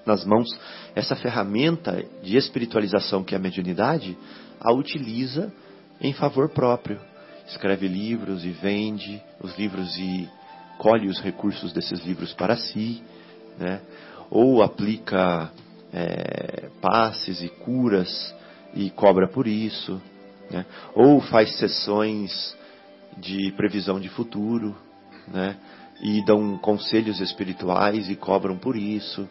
nas 0.06 0.26
mãos, 0.26 0.48
essa 0.96 1.16
ferramenta 1.16 2.04
de 2.24 2.38
espiritualização 2.38 3.24
que 3.24 3.36
é 3.36 3.38
a 3.38 3.42
mediunidade, 3.42 4.18
a 4.60 4.74
utiliza 4.74 5.52
em 6.00 6.14
favor 6.14 6.50
próprio. 6.50 7.00
Escreve 7.48 7.88
livros 7.88 8.44
e 8.44 8.50
vende 8.50 9.22
os 9.42 9.58
livros 9.58 9.98
e 9.98 10.30
colhe 10.78 11.08
os 11.08 11.20
recursos 11.20 11.74
desses 11.74 12.04
livros 12.06 12.34
para 12.34 12.56
si, 12.56 13.02
né? 13.58 13.82
ou 14.30 14.62
aplica 14.62 15.52
é, 15.94 16.70
passes 16.82 17.42
e 17.42 17.50
curas 17.50 18.36
e 18.74 18.90
cobra 18.90 19.28
por 19.28 19.48
isso, 19.48 20.02
né? 20.52 20.66
ou 20.94 21.22
faz 21.22 21.58
sessões 21.58 22.56
de 23.18 23.52
previsão 23.54 24.00
de 24.00 24.10
futuro, 24.10 24.76
né? 25.28 25.58
E 26.02 26.24
dão 26.24 26.58
conselhos 26.58 27.20
espirituais 27.20 28.10
e 28.10 28.16
cobram 28.16 28.58
por 28.58 28.76
isso, 28.76 29.28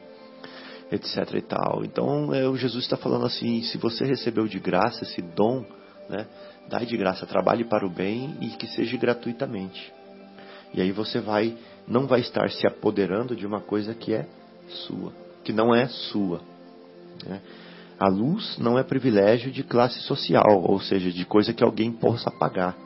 etc. 0.90 1.34
e 1.34 1.42
tal. 1.42 1.84
Então 1.84 2.34
é, 2.34 2.48
o 2.48 2.56
Jesus 2.56 2.84
está 2.84 2.96
falando 2.96 3.26
assim: 3.26 3.62
se 3.62 3.78
você 3.78 4.04
recebeu 4.04 4.46
de 4.46 4.58
graça 4.58 5.04
esse 5.04 5.22
dom, 5.22 5.64
né? 6.08 6.26
dai 6.68 6.86
de 6.86 6.96
graça, 6.96 7.26
trabalhe 7.26 7.64
para 7.64 7.86
o 7.86 7.90
bem 7.90 8.36
e 8.40 8.48
que 8.50 8.66
seja 8.68 8.96
gratuitamente. 8.96 9.92
E 10.74 10.80
aí 10.80 10.92
você 10.92 11.20
vai, 11.20 11.56
não 11.86 12.06
vai 12.06 12.20
estar 12.20 12.50
se 12.50 12.66
apoderando 12.66 13.34
de 13.36 13.46
uma 13.46 13.60
coisa 13.60 13.94
que 13.94 14.12
é 14.12 14.26
sua, 14.68 15.12
que 15.44 15.52
não 15.52 15.74
é 15.74 15.86
sua. 15.86 16.40
Né? 17.24 17.40
A 17.98 18.08
luz 18.08 18.58
não 18.58 18.78
é 18.78 18.82
privilégio 18.82 19.50
de 19.50 19.62
classe 19.62 20.00
social, 20.00 20.62
ou 20.62 20.78
seja, 20.80 21.10
de 21.10 21.24
coisa 21.24 21.54
que 21.54 21.64
alguém 21.64 21.90
possa 21.90 22.30
pagar. 22.30 22.76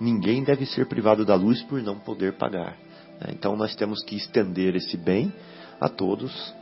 Ninguém 0.00 0.44
deve 0.44 0.64
ser 0.66 0.86
privado 0.86 1.24
da 1.24 1.34
luz 1.34 1.62
por 1.62 1.82
não 1.82 1.98
poder 1.98 2.34
pagar. 2.34 2.76
Né? 3.20 3.32
Então 3.32 3.56
nós 3.56 3.74
temos 3.74 4.02
que 4.04 4.16
estender 4.16 4.76
esse 4.76 4.96
bem 4.96 5.32
a 5.80 5.88
todos 5.88 6.54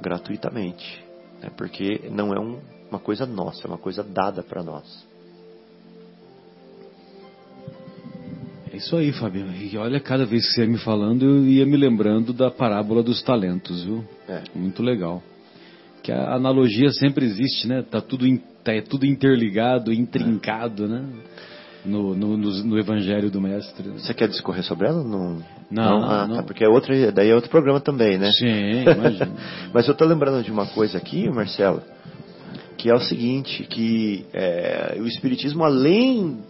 gratuitamente, 0.00 1.04
né? 1.40 1.50
porque 1.56 2.08
não 2.10 2.34
é 2.34 2.40
um, 2.40 2.60
uma 2.88 2.98
coisa 2.98 3.26
nossa, 3.26 3.66
é 3.66 3.68
uma 3.68 3.78
coisa 3.78 4.02
dada 4.02 4.42
para 4.42 4.62
nós. 4.62 5.08
É 8.72 8.76
isso 8.76 8.96
aí, 8.96 9.12
Fábio. 9.12 9.46
E 9.52 9.76
olha, 9.76 9.98
cada 9.98 10.24
vez 10.24 10.46
que 10.46 10.54
você 10.54 10.60
ia 10.62 10.68
me 10.68 10.78
falando, 10.78 11.24
eu 11.24 11.44
ia 11.44 11.66
me 11.66 11.76
lembrando 11.76 12.32
da 12.32 12.50
parábola 12.50 13.02
dos 13.02 13.20
talentos, 13.22 13.82
viu? 13.84 14.04
É. 14.28 14.42
Muito 14.54 14.80
legal. 14.80 15.20
Que 16.04 16.12
a 16.12 16.34
analogia 16.34 16.90
sempre 16.90 17.26
existe, 17.26 17.66
né? 17.66 17.82
Tá 17.82 18.00
tudo, 18.00 18.26
tá, 18.62 18.72
é 18.72 18.80
tudo 18.80 19.04
interligado, 19.04 19.92
intrincado, 19.92 20.84
é. 20.84 20.88
né? 20.88 21.04
No, 21.84 22.14
no, 22.14 22.36
no, 22.36 22.78
Evangelho 22.78 23.30
do 23.30 23.40
Mestre. 23.40 23.88
Você 23.90 24.12
quer 24.12 24.28
discorrer 24.28 24.62
sobre 24.62 24.86
ela? 24.86 25.02
Não, 25.02 25.42
não, 25.70 26.00
não, 26.00 26.10
ah, 26.10 26.26
não. 26.26 26.36
Tá, 26.36 26.42
porque 26.42 26.62
é 26.62 26.68
outra, 26.68 27.10
daí 27.10 27.30
é 27.30 27.34
outro 27.34 27.48
programa 27.48 27.80
também, 27.80 28.18
né? 28.18 28.30
Sim, 28.32 28.82
imagina. 28.82 29.32
Mas 29.72 29.88
eu 29.88 29.94
tô 29.94 30.04
lembrando 30.04 30.44
de 30.44 30.50
uma 30.52 30.66
coisa 30.66 30.98
aqui, 30.98 31.28
Marcelo, 31.30 31.82
que 32.76 32.90
é 32.90 32.94
o 32.94 33.00
seguinte, 33.00 33.64
que 33.64 34.26
é, 34.32 34.98
o 35.00 35.06
Espiritismo, 35.06 35.64
além 35.64 36.40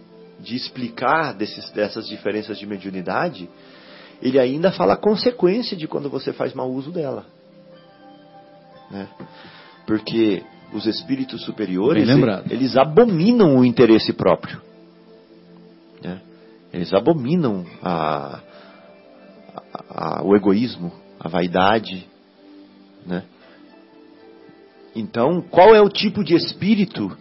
de 0.41 0.55
explicar 0.55 1.33
desses, 1.33 1.69
dessas 1.71 2.07
diferenças 2.07 2.57
de 2.59 2.65
mediunidade, 2.65 3.47
ele 4.21 4.37
ainda 4.37 4.71
fala 4.71 4.93
a 4.93 4.97
consequência 4.97 5.77
de 5.77 5.87
quando 5.87 6.09
você 6.09 6.33
faz 6.33 6.53
mau 6.53 6.69
uso 6.69 6.91
dela. 6.91 7.25
Né? 8.89 9.07
Porque 9.87 10.43
os 10.73 10.85
espíritos 10.85 11.43
superiores, 11.43 12.07
eles 12.49 12.75
abominam 12.75 13.57
o 13.57 13.65
interesse 13.65 14.13
próprio. 14.13 14.70
Né? 16.01 16.21
Eles 16.73 16.93
abominam 16.93 17.65
a, 17.81 18.39
a, 19.53 20.19
a, 20.19 20.23
o 20.23 20.35
egoísmo, 20.35 20.91
a 21.19 21.27
vaidade. 21.27 22.07
Né? 23.05 23.23
Então, 24.95 25.41
qual 25.41 25.75
é 25.75 25.81
o 25.81 25.89
tipo 25.89 26.23
de 26.23 26.35
espírito 26.35 27.15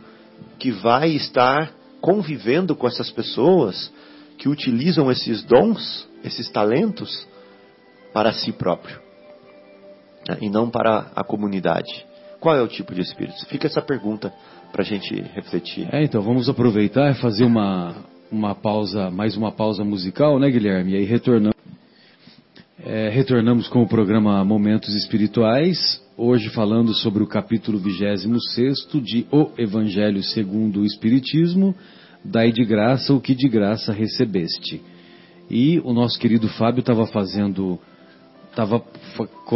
que 0.58 0.70
vai 0.70 1.10
estar 1.10 1.72
convivendo 2.00 2.74
com 2.74 2.86
essas 2.86 3.10
pessoas 3.10 3.92
que 4.38 4.48
utilizam 4.48 5.10
esses 5.10 5.42
dons, 5.42 6.08
esses 6.24 6.50
talentos, 6.50 7.26
para 8.12 8.32
si 8.32 8.52
próprio 8.52 9.10
né? 10.28 10.38
e 10.40 10.50
não 10.50 10.70
para 10.70 11.10
a 11.14 11.24
comunidade. 11.24 12.06
Qual 12.38 12.56
é 12.56 12.62
o 12.62 12.68
tipo 12.68 12.94
de 12.94 13.02
espírito? 13.02 13.44
Fica 13.46 13.66
essa 13.66 13.82
pergunta 13.82 14.32
para 14.72 14.82
a 14.82 14.84
gente 14.84 15.14
refletir. 15.34 15.88
É, 15.92 16.02
então 16.02 16.22
vamos 16.22 16.48
aproveitar 16.48 17.10
e 17.10 17.14
fazer 17.14 17.44
uma, 17.44 17.94
uma 18.30 18.54
pausa, 18.54 19.10
mais 19.10 19.36
uma 19.36 19.50
pausa 19.50 19.82
musical, 19.84 20.38
né, 20.38 20.48
Guilherme? 20.50 20.92
E 20.92 20.96
aí 20.96 21.04
retornamos, 21.04 21.56
é, 22.84 23.08
retornamos 23.08 23.68
com 23.68 23.82
o 23.82 23.88
programa 23.88 24.44
Momentos 24.44 24.94
Espirituais. 24.94 26.00
Hoje 26.16 26.48
falando 26.50 26.94
sobre 26.94 27.22
o 27.22 27.26
capítulo 27.26 27.78
26 27.78 28.86
de 29.02 29.26
O 29.32 29.50
Evangelho 29.58 30.22
segundo 30.22 30.80
o 30.80 30.84
Espiritismo, 30.84 31.74
dai 32.24 32.52
de 32.52 32.64
graça 32.64 33.12
o 33.12 33.20
que 33.20 33.34
de 33.34 33.48
graça 33.48 33.92
recebeste. 33.92 34.80
E 35.50 35.80
o 35.80 35.92
nosso 35.92 36.18
querido 36.18 36.48
Fábio 36.48 36.80
estava 36.80 37.06
fazendo 37.06 37.78
estava 38.50 38.82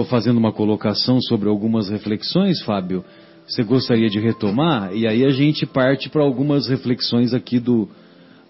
fazendo 0.09 0.39
uma 0.39 0.53
colocação 0.53 1.21
sobre 1.21 1.49
algumas 1.49 1.89
reflexões, 1.89 2.63
Fábio, 2.63 3.05
você 3.47 3.63
gostaria 3.63 4.09
de 4.09 4.21
retomar? 4.21 4.95
E 4.95 5.07
aí 5.07 5.25
a 5.25 5.31
gente 5.31 5.67
parte 5.67 6.09
para 6.09 6.23
algumas 6.23 6.69
reflexões 6.69 7.35
aqui 7.35 7.59
do, 7.59 7.89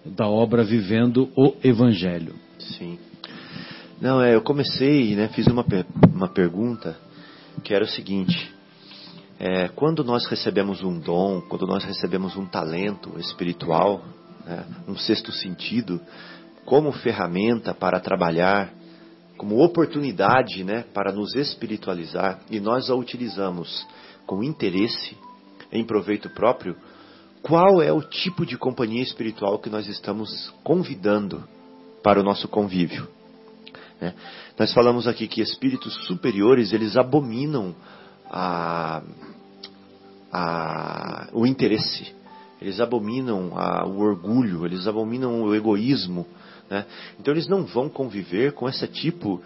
da 0.05 0.29
obra 0.29 0.63
Vivendo 0.63 1.31
o 1.37 1.55
Evangelho. 1.63 2.35
Sim. 2.59 2.99
Não, 4.01 4.21
é, 4.21 4.35
eu 4.35 4.43
comecei, 4.43 5.15
né, 5.15 5.29
fiz 5.29 5.47
uma, 5.47 5.65
uma 6.13 6.29
pergunta 6.29 6.97
que 7.63 7.73
era 7.73 7.85
o 7.85 7.89
seguinte: 7.89 8.53
é, 9.39 9.69
quando 9.69 10.05
nós 10.05 10.27
recebemos 10.27 10.83
um 10.83 10.99
dom, 10.99 11.41
quando 11.43 11.67
nós 11.67 11.85
recebemos 11.85 12.37
um 12.37 12.45
talento 12.45 13.19
espiritual, 13.19 14.05
né, 14.45 14.65
um 14.87 14.97
sexto 14.97 15.33
sentido, 15.33 16.01
como 16.65 16.93
ferramenta 16.93 17.73
para 17.75 18.01
trabalhar, 18.01 18.73
como 19.37 19.63
oportunidade 19.63 20.63
né, 20.65 20.85
para 20.93 21.13
nos 21.13 21.35
espiritualizar, 21.35 22.41
e 22.51 22.61
nós 22.61 22.91
a 22.91 22.95
utilizamos 22.95 23.87
com 24.27 24.43
interesse, 24.43 25.17
em 25.73 25.85
proveito 25.85 26.29
próprio, 26.31 26.77
qual 27.45 27.83
é 27.83 27.93
o 27.93 28.01
tipo 28.01 28.47
de 28.47 28.57
companhia 28.57 29.03
espiritual 29.03 29.59
que 29.59 29.69
nós 29.69 29.87
estamos 29.87 30.51
convidando 30.65 31.45
para 32.03 32.19
o 32.19 32.23
nosso 32.23 32.49
convívio? 32.49 33.07
Né? 34.01 34.15
Nós 34.59 34.73
falamos 34.73 35.07
aqui 35.07 35.29
que 35.29 35.43
espíritos 35.43 35.95
superiores 36.07 36.73
eles 36.73 36.97
abominam 36.97 37.75
a, 38.31 39.03
a, 40.33 41.29
o 41.35 41.47
interesse, 41.47 42.15
eles 42.63 42.81
abominam 42.81 43.53
a, 43.59 43.87
o 43.87 43.99
orgulho, 44.01 44.65
eles 44.65 44.87
abominam 44.87 45.43
o 45.43 45.55
egoísmo. 45.55 46.27
Né? 46.71 46.87
Então 47.21 47.35
eles 47.35 47.47
não 47.47 47.67
vão 47.67 47.91
conviver 47.91 48.53
com 48.55 48.67
esse 48.71 48.89
tipo 48.89 49.43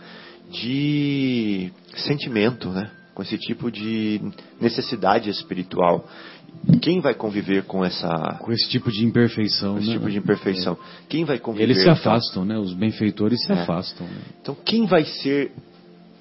de 0.49 1.73
sentimento, 1.97 2.69
né? 2.69 2.93
com 3.13 3.23
esse 3.23 3.37
tipo 3.37 3.73
de 3.73 4.21
necessidade 4.61 5.29
espiritual. 5.29 6.09
Quem 6.83 7.01
vai 7.01 7.15
conviver 7.15 7.65
com 7.65 7.85
essa 7.85 8.39
com 8.41 8.53
esse 8.53 8.69
tipo 8.69 8.91
de 8.91 9.05
imperfeição, 9.05 9.79
esse 9.79 9.89
né? 9.89 9.95
tipo 9.95 10.11
de 10.11 10.19
imperfeição? 10.19 10.75
É. 10.75 11.07
Quem 11.09 11.25
vai 11.25 11.39
conviver? 11.39 11.65
Eles 11.65 11.83
se 11.83 11.89
afastam, 11.89 12.45
né? 12.45 12.59
Os 12.59 12.75
benfeitores 12.75 13.43
se 13.45 13.53
é. 13.53 13.61
afastam. 13.63 14.07
Né? 14.07 14.21
Então 14.43 14.55
quem 14.65 14.87
vai 14.87 15.05
ser 15.05 15.53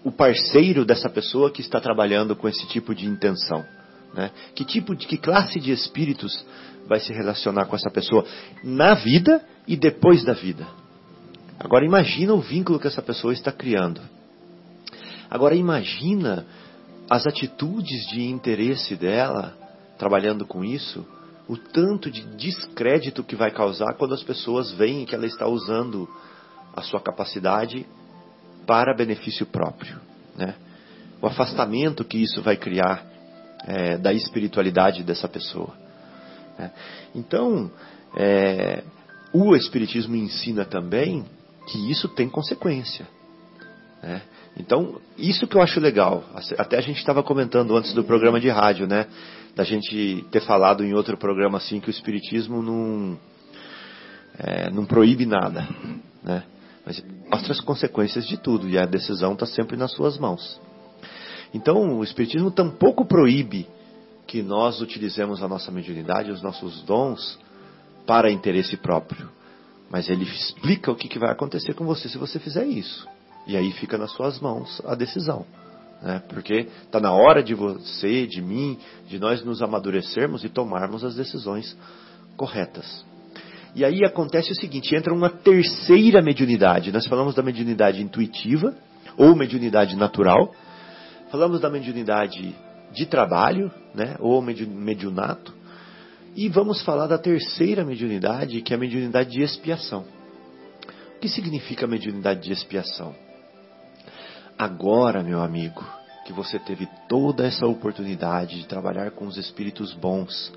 o 0.04 0.12
parceiro 0.12 0.86
dessa 0.86 1.10
pessoa 1.10 1.52
que 1.52 1.62
está 1.62 1.82
trabalhando 1.82 2.36
com 2.36 2.48
esse 2.48 2.66
tipo 2.68 2.95
de 2.95 3.06
intenção? 3.06 3.66
Né? 4.14 4.32
Que 4.56 4.64
tipo 4.64 4.95
de 4.95 5.06
que 5.06 5.18
classe 5.18 5.60
de 5.60 5.72
espíritos 5.72 6.45
vai 6.88 6.99
se 6.99 7.12
relacionar 7.12 7.66
com 7.66 7.76
essa 7.76 7.90
pessoa 7.90 8.26
na 8.64 8.94
vida 8.94 9.44
e 9.68 9.76
depois 9.76 10.24
da 10.24 10.34
vida? 10.34 10.66
Agora 11.60 11.86
imagina 11.86 12.34
o 12.34 12.40
vínculo 12.40 12.80
que 12.80 12.88
essa 12.88 13.02
pessoa 13.02 13.34
está 13.34 13.52
criando. 13.52 13.99
Agora 15.30 15.56
imagina 15.56 16.45
as 17.10 17.26
atitudes 17.26 18.08
de 18.08 18.24
interesse 18.24 18.95
dela 18.95 19.66
trabalhando 19.98 20.45
com 20.45 20.64
isso, 20.64 21.06
o 21.48 21.57
tanto 21.57 22.11
de 22.11 22.22
descrédito 22.36 23.24
que 23.24 23.36
vai 23.36 23.52
causar 23.52 23.94
quando 23.94 24.14
as 24.14 24.24
pessoas 24.24 24.72
veem 24.74 25.06
que 25.06 25.15
ela 25.15 25.26
está 25.26 25.48
usando 25.48 26.07
a 26.76 26.82
sua 26.82 26.99
capacidade 26.99 27.86
para 28.65 28.94
benefício 28.94 29.45
próprio, 29.45 29.99
né? 30.36 30.56
O 31.22 31.26
afastamento 31.26 32.03
que 32.03 32.18
isso 32.18 32.41
vai 32.44 32.56
criar 32.57 33.03
é, 33.65 33.98
da 33.98 34.14
espiritualidade 34.14 35.03
dessa 35.03 35.28
pessoa. 35.28 35.74
Né? 36.60 36.72
Então, 37.15 37.72
é, 38.15 38.84
o 39.34 39.56
Espiritismo 39.56 40.15
ensina 40.15 40.64
também 40.64 41.26
que 41.68 41.91
isso 41.91 42.07
tem 42.10 42.30
consequência. 42.30 43.07
Né? 44.02 44.22
Então, 44.57 44.99
isso 45.18 45.48
que 45.48 45.56
eu 45.56 45.61
acho 45.61 45.80
legal. 45.80 46.24
Até 46.57 46.78
a 46.78 46.82
gente 46.82 46.98
estava 46.98 47.24
comentando 47.24 47.76
antes 47.76 47.94
do 47.94 48.03
programa 48.03 48.40
de 48.40 48.49
rádio, 48.49 48.88
né? 48.88 49.07
Da 49.57 49.63
gente 49.63 50.23
ter 50.29 50.41
falado 50.41 50.84
em 50.84 50.93
outro 50.93 51.17
programa 51.17 51.57
assim 51.57 51.79
que 51.79 51.89
o 51.89 51.91
Espiritismo 51.91 52.61
não, 52.61 53.19
é, 54.38 54.69
não 54.69 54.85
proíbe 54.85 55.25
nada, 55.25 55.67
né? 56.23 56.43
Mas 56.85 57.03
mostra 57.27 57.53
as 57.53 57.59
consequências 57.59 58.27
de 58.27 58.38
tudo 58.38 58.69
e 58.69 58.77
a 58.77 58.85
decisão 58.85 59.34
está 59.34 59.47
sempre 59.47 59.75
nas 59.75 59.91
suas 59.93 60.19
mãos. 60.19 60.61
Então, 61.51 61.97
o 61.97 62.03
Espiritismo 62.03 62.51
tampouco 62.51 63.03
proíbe 63.03 63.67
que 64.27 64.43
nós 64.43 64.79
utilizemos 64.79 65.41
a 65.41 65.47
nossa 65.47 65.71
mediunidade, 65.71 66.29
os 66.29 66.43
nossos 66.43 66.84
dons, 66.84 67.39
para 68.05 68.31
interesse 68.31 68.77
próprio. 68.77 69.27
Mas 69.89 70.07
ele 70.07 70.23
explica 70.23 70.91
o 70.91 70.95
que, 70.95 71.07
que 71.07 71.17
vai 71.17 71.31
acontecer 71.31 71.73
com 71.73 71.84
você 71.84 72.07
se 72.07 72.19
você 72.19 72.38
fizer 72.38 72.67
isso. 72.67 73.07
E 73.47 73.57
aí 73.57 73.71
fica 73.71 73.97
nas 73.97 74.11
suas 74.11 74.39
mãos 74.39 74.79
a 74.85 74.93
decisão. 74.93 75.47
Né? 76.02 76.22
Porque 76.30 76.68
está 76.84 76.99
na 76.99 77.11
hora 77.11 77.41
de 77.41 77.53
você, 77.53 78.28
de 78.28 78.41
mim, 78.41 78.78
de 79.07 79.19
nós 79.19 79.44
nos 79.44 79.61
amadurecermos 79.61 80.44
e 80.44 80.49
tomarmos 80.49 81.03
as 81.03 81.15
decisões 81.15 81.76
corretas. 82.36 83.06
E 83.76 83.84
aí 83.84 84.03
acontece 84.03 84.52
o 84.52 84.56
seguinte: 84.56 84.95
entra 84.95 85.14
uma 85.14 85.30
terceira 85.30 86.22
mediunidade. 86.22 86.91
Nós 86.91 87.07
falamos 87.07 87.36
da 87.36 87.44
mediunidade 87.44 88.02
intuitiva 88.02 88.76
ou 89.18 89.36
mediunidade 89.36 89.95
natural. 89.95 90.53
Falamos 91.30 91.60
da 91.60 91.69
mediunidade 91.69 92.56
de 92.94 93.06
trabalho, 93.06 93.72
né, 93.94 94.15
ou 94.19 94.41
mediunato. 94.41 95.53
E 96.36 96.48
vamos 96.48 96.82
falar 96.84 97.07
da 97.07 97.18
terceira 97.18 97.84
mediunidade, 97.84 98.61
que 98.61 98.72
é 98.72 98.76
a 98.76 98.80
mediunidade 98.80 99.32
de 99.32 99.41
expiação. 99.41 100.06
O 101.15 101.19
que 101.19 101.28
significa 101.28 101.86
a 101.86 101.90
mediunidade 101.90 102.41
de 102.41 102.53
expiação? 102.53 103.27
Agora, 104.57 105.21
meu 105.21 105.39
amigo, 105.39 105.85
que 106.25 106.34
você 106.34 106.57
teve 106.57 106.88
toda 107.07 107.45
essa 107.45 107.67
oportunidade 107.67 108.57
de 108.59 108.65
trabalhar 108.65 109.11
com 109.11 109.27
os 109.27 109.38
espíritos 109.38 109.93
bons, 109.93 110.51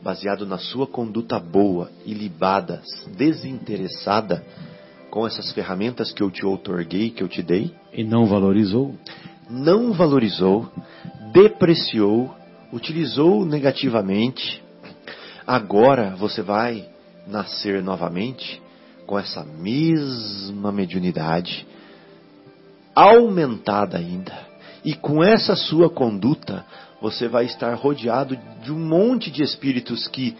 baseado 0.00 0.46
na 0.46 0.58
sua 0.58 0.86
conduta 0.86 1.40
boa, 1.40 1.90
ilibada, 2.06 2.80
desinteressada, 3.16 4.44
com 5.10 5.26
essas 5.26 5.50
ferramentas 5.50 6.12
que 6.12 6.22
eu 6.22 6.30
te 6.30 6.46
outorguei, 6.46 7.10
que 7.10 7.20
eu 7.20 7.26
te 7.26 7.42
dei. 7.42 7.74
E 7.92 8.04
não 8.04 8.26
valorizou? 8.26 8.94
Não 9.50 9.92
valorizou, 9.92 10.70
depreciou, 11.32 12.32
utilizou 12.72 13.44
negativamente. 13.44 14.62
Agora 15.44 16.14
você 16.14 16.42
vai 16.42 16.88
nascer 17.26 17.82
novamente 17.82 18.62
com 19.04 19.18
essa 19.18 19.44
mesma 19.44 20.70
mediunidade, 20.70 21.66
aumentada 22.94 23.98
ainda. 23.98 24.50
E 24.84 24.94
com 24.94 25.22
essa 25.22 25.54
sua 25.54 25.88
conduta, 25.88 26.64
você 27.00 27.28
vai 27.28 27.44
estar 27.44 27.74
rodeado 27.74 28.36
de 28.62 28.72
um 28.72 28.78
monte 28.78 29.30
de 29.30 29.42
espíritos 29.42 30.08
que 30.08 30.36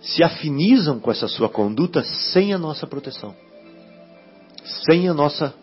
se 0.00 0.22
afinizam 0.22 0.98
com 0.98 1.10
essa 1.10 1.28
sua 1.28 1.48
conduta 1.48 2.02
sem 2.02 2.52
a 2.52 2.58
nossa 2.58 2.86
proteção 2.86 3.34
sem 4.86 5.08
a 5.08 5.14
nossa 5.14 5.54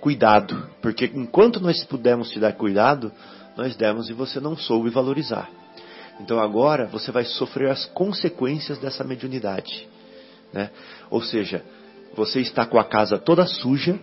cuidado, 0.00 0.68
porque 0.80 1.10
enquanto 1.14 1.60
nós 1.60 1.82
pudemos 1.84 2.30
te 2.30 2.38
dar 2.38 2.52
cuidado, 2.52 3.12
nós 3.56 3.76
demos 3.76 4.08
e 4.08 4.12
você 4.12 4.40
não 4.40 4.56
soube 4.56 4.90
valorizar. 4.90 5.48
Então 6.20 6.38
agora 6.38 6.86
você 6.86 7.10
vai 7.10 7.24
sofrer 7.24 7.70
as 7.70 7.84
consequências 7.86 8.78
dessa 8.78 9.04
mediunidade, 9.04 9.88
né? 10.52 10.70
Ou 11.10 11.22
seja, 11.22 11.64
você 12.14 12.40
está 12.40 12.64
com 12.64 12.78
a 12.78 12.84
casa 12.84 13.18
toda 13.18 13.46
suja, 13.46 13.98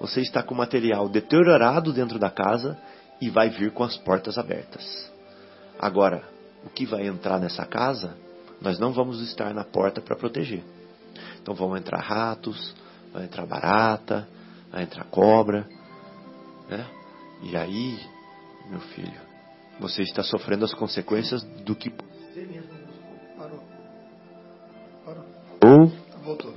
você 0.00 0.22
está 0.22 0.42
com 0.42 0.54
o 0.54 0.56
material 0.56 1.08
deteriorado 1.08 1.92
dentro 1.92 2.18
da 2.18 2.30
casa 2.30 2.76
e 3.20 3.28
vai 3.28 3.50
vir 3.50 3.70
com 3.70 3.84
as 3.84 3.98
portas 3.98 4.38
abertas. 4.38 5.12
Agora, 5.78 6.24
o 6.64 6.70
que 6.70 6.86
vai 6.86 7.06
entrar 7.06 7.38
nessa 7.38 7.66
casa, 7.66 8.16
nós 8.62 8.78
não 8.78 8.92
vamos 8.92 9.20
estar 9.20 9.52
na 9.52 9.62
porta 9.62 10.00
para 10.00 10.16
proteger. 10.16 10.64
Então 11.40 11.54
vão 11.54 11.76
entrar 11.76 12.00
ratos, 12.00 12.74
vai 13.12 13.24
entrar 13.24 13.44
barata, 13.44 14.26
vai 14.70 14.84
entrar 14.84 15.04
cobra, 15.04 15.68
né? 16.68 16.86
E 17.42 17.56
aí, 17.56 18.00
meu 18.70 18.80
filho, 18.80 19.20
você 19.78 20.02
está 20.02 20.22
sofrendo 20.22 20.64
as 20.64 20.72
consequências 20.72 21.42
do 21.64 21.74
que 21.74 21.90
você 21.90 22.46
mesmo. 22.46 22.70
Parou. 23.36 23.62
Parou. 25.04 25.24
Ou 25.64 25.86
voltou. 26.22 26.54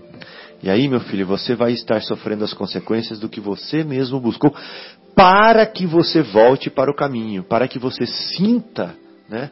E 0.63 0.69
aí, 0.69 0.87
meu 0.87 1.01
filho, 1.01 1.27
você 1.27 1.55
vai 1.55 1.73
estar 1.73 2.01
sofrendo 2.01 2.45
as 2.45 2.53
consequências 2.53 3.19
do 3.19 3.27
que 3.27 3.41
você 3.41 3.83
mesmo 3.83 4.17
buscou, 4.17 4.55
para 5.13 5.65
que 5.65 5.85
você 5.85 6.21
volte 6.21 6.69
para 6.69 6.89
o 6.89 6.95
caminho, 6.95 7.43
para 7.43 7.67
que 7.67 7.77
você 7.77 8.05
sinta, 8.05 8.95
né, 9.27 9.51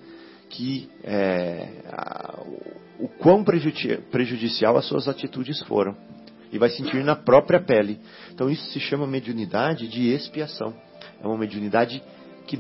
que 0.49 0.89
é, 1.03 1.67
a, 1.91 2.39
o, 2.97 3.09
quão 3.19 3.43
prejudicial 3.43 4.77
as 4.77 4.85
suas 4.85 5.09
atitudes 5.09 5.61
foram 5.63 5.97
e 6.49 6.57
vai 6.57 6.69
sentir 6.69 7.03
na 7.03 7.15
própria 7.15 7.59
pele. 7.59 7.99
Então 8.33 8.49
isso 8.49 8.71
se 8.71 8.79
chama 8.79 9.05
mediunidade 9.05 9.89
de 9.89 10.09
expiação. 10.09 10.73
É 11.21 11.27
uma 11.27 11.37
mediunidade 11.37 12.01
que 12.47 12.57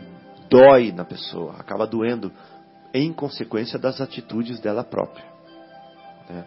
dói 0.49 0.91
na 0.91 1.05
pessoa, 1.05 1.55
acaba 1.57 1.87
doendo 1.87 2.29
em 2.93 3.13
consequência 3.13 3.79
das 3.79 4.01
atitudes 4.01 4.59
dela 4.59 4.83
própria. 4.83 5.23
Né? 6.29 6.45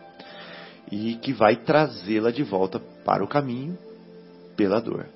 E 0.96 1.16
que 1.16 1.32
vai 1.32 1.56
trazê-la 1.56 2.30
de 2.30 2.44
volta 2.44 2.78
para 3.04 3.24
o 3.24 3.26
caminho 3.26 3.76
pela 4.56 4.80
dor. 4.80 5.08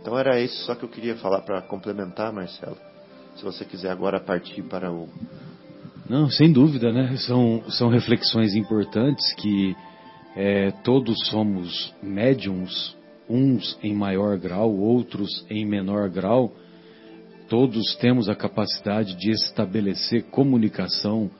Então 0.00 0.18
era 0.18 0.40
isso 0.40 0.64
só 0.64 0.74
que 0.74 0.84
eu 0.84 0.88
queria 0.88 1.16
falar 1.16 1.42
para 1.42 1.60
complementar, 1.60 2.32
Marcelo. 2.32 2.78
Se 3.36 3.44
você 3.44 3.62
quiser 3.66 3.90
agora 3.90 4.18
partir 4.18 4.62
para 4.62 4.90
o. 4.90 5.06
Não, 6.08 6.30
sem 6.30 6.50
dúvida, 6.50 6.90
né? 6.90 7.14
São, 7.18 7.62
são 7.68 7.90
reflexões 7.90 8.54
importantes 8.54 9.34
que 9.34 9.76
é, 10.34 10.70
todos 10.82 11.14
somos 11.26 11.94
médiums, 12.02 12.96
uns 13.28 13.78
em 13.82 13.94
maior 13.94 14.38
grau, 14.38 14.74
outros 14.74 15.44
em 15.50 15.66
menor 15.66 16.08
grau. 16.08 16.52
Todos 17.50 17.96
temos 17.96 18.30
a 18.30 18.34
capacidade 18.34 19.14
de 19.14 19.30
estabelecer 19.30 20.24
comunicação 20.30 21.30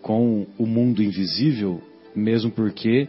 com 0.00 0.46
o 0.56 0.64
mundo 0.64 1.02
invisível, 1.02 1.82
mesmo 2.14 2.50
porque 2.50 3.08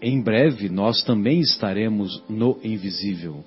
em 0.00 0.20
breve 0.20 0.68
nós 0.68 1.02
também 1.02 1.40
estaremos 1.40 2.22
no 2.28 2.58
invisível. 2.62 3.44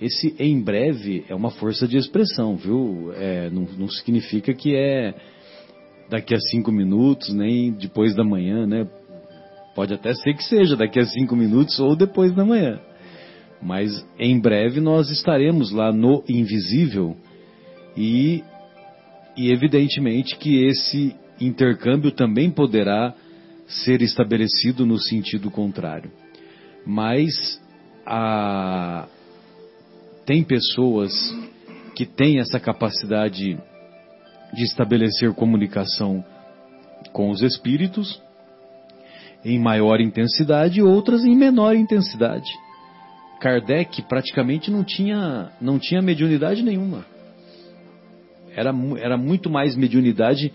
Esse 0.00 0.34
em 0.38 0.60
breve 0.60 1.24
é 1.28 1.34
uma 1.34 1.50
força 1.50 1.86
de 1.88 1.96
expressão, 1.96 2.56
viu? 2.56 3.12
É, 3.14 3.48
não, 3.50 3.66
não, 3.78 3.88
significa 3.88 4.52
que 4.52 4.74
é 4.74 5.14
daqui 6.10 6.34
a 6.34 6.40
cinco 6.50 6.70
minutos, 6.70 7.32
nem 7.32 7.72
depois 7.72 8.14
da 8.14 8.24
manhã, 8.24 8.66
né? 8.66 8.86
Pode 9.74 9.94
até 9.94 10.12
ser 10.14 10.34
que 10.34 10.44
seja 10.44 10.76
daqui 10.76 10.98
a 10.98 11.06
cinco 11.06 11.36
minutos 11.36 11.78
ou 11.78 11.96
depois 11.96 12.34
da 12.34 12.44
manhã. 12.44 12.80
Mas 13.62 13.90
em 14.18 14.38
breve 14.38 14.80
nós 14.80 15.10
estaremos 15.10 15.70
lá 15.70 15.92
no 15.92 16.22
invisível 16.28 17.16
e, 17.96 18.42
e 19.36 19.50
evidentemente 19.50 20.36
que 20.36 20.66
esse 20.66 21.14
intercâmbio 21.40 22.10
também 22.10 22.50
poderá 22.50 23.14
ser 23.66 24.02
estabelecido 24.02 24.86
no 24.86 24.98
sentido 24.98 25.50
contrário. 25.50 26.10
Mas 26.84 27.60
a, 28.06 29.06
tem 30.24 30.44
pessoas 30.44 31.12
que 31.94 32.06
têm 32.06 32.38
essa 32.38 32.60
capacidade 32.60 33.58
de 34.54 34.62
estabelecer 34.62 35.32
comunicação 35.34 36.24
com 37.12 37.30
os 37.30 37.42
espíritos 37.42 38.20
em 39.44 39.58
maior 39.58 40.00
intensidade 40.00 40.82
outras 40.82 41.24
em 41.24 41.36
menor 41.36 41.74
intensidade. 41.74 42.50
Kardec 43.40 44.02
praticamente 44.02 44.70
não 44.70 44.82
tinha, 44.82 45.50
não 45.60 45.78
tinha 45.78 46.00
mediunidade 46.00 46.62
nenhuma. 46.62 47.04
Era, 48.54 48.74
era 48.98 49.16
muito 49.16 49.50
mais 49.50 49.76
mediunidade 49.76 50.52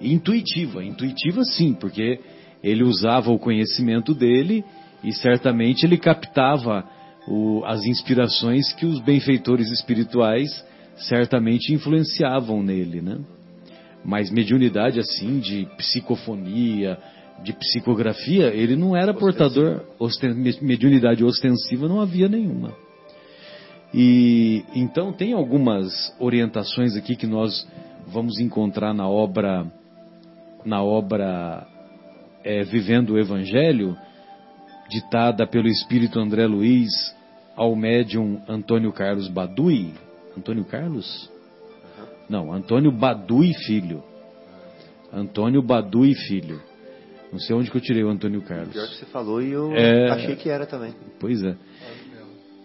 intuitiva. 0.00 0.84
Intuitiva 0.84 1.42
sim, 1.44 1.74
porque 1.74 2.20
ele 2.62 2.82
usava 2.82 3.30
o 3.30 3.38
conhecimento 3.38 4.14
dele 4.14 4.64
e 5.02 5.12
certamente 5.12 5.84
ele 5.84 5.96
captava 5.96 6.84
o, 7.26 7.62
as 7.64 7.84
inspirações 7.84 8.72
que 8.72 8.86
os 8.86 9.00
benfeitores 9.00 9.70
espirituais 9.70 10.48
certamente 10.96 11.72
influenciavam 11.72 12.62
nele, 12.62 13.00
né? 13.00 13.18
Mas 14.04 14.30
mediunidade 14.30 14.98
assim, 14.98 15.38
de 15.38 15.68
psicofonia, 15.76 16.98
de 17.42 17.52
psicografia, 17.52 18.48
ele 18.48 18.74
não 18.74 18.96
era 18.96 19.14
portador, 19.14 19.84
osten, 19.98 20.34
mediunidade 20.60 21.24
ostensiva 21.24 21.88
não 21.88 22.00
havia 22.00 22.28
nenhuma. 22.28 22.74
E 23.94 24.64
então 24.74 25.12
tem 25.12 25.32
algumas 25.32 26.14
orientações 26.18 26.96
aqui 26.96 27.16
que 27.16 27.26
nós 27.26 27.66
vamos 28.06 28.38
encontrar 28.38 28.92
na 28.92 29.08
obra 29.08 29.66
na 30.64 30.82
obra 30.82 31.66
é, 32.44 32.62
Vivendo 32.64 33.14
o 33.14 33.18
Evangelho, 33.18 33.96
ditada 34.88 35.46
pelo 35.46 35.68
Espírito 35.68 36.18
André 36.18 36.46
Luiz 36.46 36.88
ao 37.56 37.74
médium 37.74 38.40
Antônio 38.48 38.92
Carlos 38.92 39.28
Badui. 39.28 39.92
Antônio 40.36 40.64
Carlos? 40.64 41.30
Não, 42.28 42.52
Antônio 42.52 42.92
Badui 42.92 43.54
Filho. 43.54 44.02
Antônio 45.12 45.62
Badui 45.62 46.14
Filho. 46.14 46.60
Não 47.32 47.38
sei 47.38 47.54
onde 47.54 47.70
que 47.70 47.76
eu 47.76 47.80
tirei 47.80 48.04
o 48.04 48.08
Antônio 48.08 48.40
Carlos. 48.42 48.72
Pior 48.72 48.86
que 48.88 48.96
você 48.96 49.06
falou 49.06 49.42
e 49.42 49.50
eu 49.50 49.72
é... 49.74 50.10
achei 50.10 50.36
que 50.36 50.48
era 50.48 50.66
também. 50.66 50.94
Pois 51.18 51.42
é. 51.42 51.56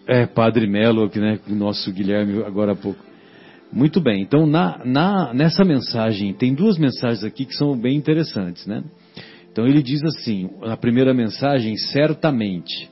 É, 0.06 0.26
Padre 0.26 0.66
Melo, 0.66 1.08
que 1.08 1.18
né, 1.18 1.38
nosso 1.48 1.90
Guilherme 1.92 2.42
agora 2.42 2.72
há 2.72 2.76
pouco. 2.76 3.02
Muito 3.72 4.00
bem, 4.00 4.22
então 4.22 4.46
na, 4.46 4.80
na, 4.84 5.34
nessa 5.34 5.64
mensagem, 5.64 6.32
tem 6.32 6.54
duas 6.54 6.78
mensagens 6.78 7.24
aqui 7.24 7.44
que 7.44 7.54
são 7.54 7.76
bem 7.76 7.96
interessantes, 7.96 8.66
né? 8.66 8.84
Então 9.54 9.68
ele 9.68 9.84
diz 9.84 10.02
assim, 10.02 10.50
na 10.60 10.76
primeira 10.76 11.14
mensagem, 11.14 11.76
certamente 11.76 12.90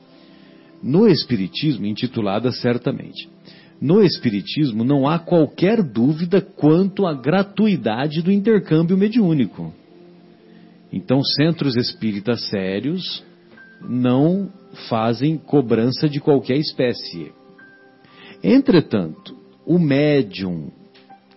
no 0.81 1.09
Espiritismo, 1.09 1.85
intitulada 1.85 2.53
Certamente. 2.53 3.29
No 3.81 4.01
Espiritismo 4.01 4.85
não 4.85 5.05
há 5.05 5.19
qualquer 5.19 5.83
dúvida 5.83 6.39
quanto 6.39 7.05
à 7.05 7.13
gratuidade 7.13 8.21
do 8.21 8.31
intercâmbio 8.31 8.97
mediúnico. 8.97 9.73
Então, 10.89 11.21
centros 11.21 11.75
espíritas 11.75 12.47
sérios 12.47 13.21
não 13.81 14.49
fazem 14.87 15.37
cobrança 15.37 16.07
de 16.07 16.21
qualquer 16.21 16.55
espécie. 16.55 17.33
Entretanto, 18.41 19.35
o 19.65 19.77
médium 19.77 20.71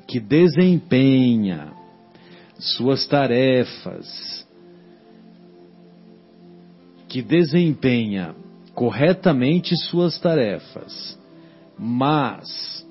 que 0.06 0.20
desempenha 0.20 1.72
suas 2.60 3.08
tarefas, 3.08 4.45
que 7.08 7.22
desempenha 7.22 8.34
corretamente 8.74 9.76
suas 9.76 10.18
tarefas, 10.18 11.18
mas 11.78 12.86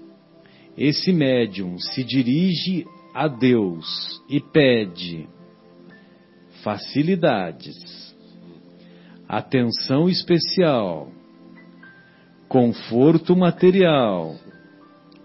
esse 0.78 1.14
médium 1.14 1.78
se 1.80 2.04
dirige 2.04 2.86
a 3.14 3.28
Deus 3.28 4.22
e 4.30 4.42
pede 4.42 5.28
facilidades, 6.64 8.14
atenção 9.28 10.10
especial, 10.10 11.12
conforto 12.50 13.36
material, 13.36 14.36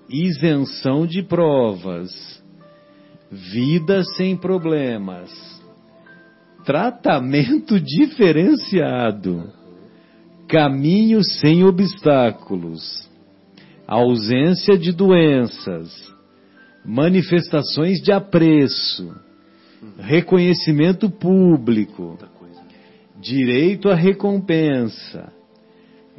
isenção 0.09 1.07
de 1.07 1.23
provas, 1.23 2.11
vida 3.31 4.05
sem 4.17 4.37
problemas, 4.37 5.31
tratamento 6.71 7.81
diferenciado. 7.81 9.53
Caminho 10.47 11.21
sem 11.25 11.65
obstáculos, 11.65 13.11
ausência 13.89 14.79
de 14.79 14.93
doenças, 14.93 15.91
manifestações 16.85 18.01
de 18.01 18.13
apreço, 18.13 19.13
reconhecimento 19.99 21.11
público, 21.11 22.17
direito 23.21 23.89
à 23.89 23.97
recompensa, 23.97 25.33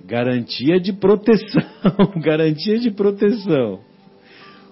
garantia 0.05 0.81
de 0.81 0.91
proteção, 0.91 2.11
garantia 2.21 2.77
de 2.77 2.91
proteção, 2.91 3.79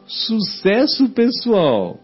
sucesso 0.06 1.07
pessoal, 1.10 1.99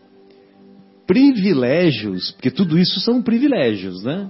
privilégios, 1.06 2.32
porque 2.32 2.52
tudo 2.52 2.78
isso 2.78 3.00
são 3.00 3.22
privilégios, 3.22 4.04
né? 4.04 4.30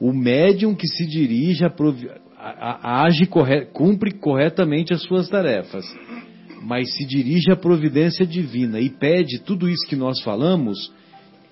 O 0.00 0.12
médium 0.12 0.74
que 0.74 0.86
se 0.86 1.06
dirige 1.06 1.64
a, 1.64 3.02
age, 3.04 3.26
corre, 3.26 3.66
cumpre 3.66 4.12
corretamente 4.12 4.94
as 4.94 5.02
suas 5.02 5.28
tarefas, 5.28 5.84
mas 6.62 6.94
se 6.96 7.04
dirige 7.04 7.50
à 7.50 7.56
providência 7.56 8.26
divina 8.26 8.80
e 8.80 8.88
pede 8.88 9.40
tudo 9.40 9.68
isso 9.68 9.86
que 9.88 9.96
nós 9.96 10.22
falamos, 10.22 10.92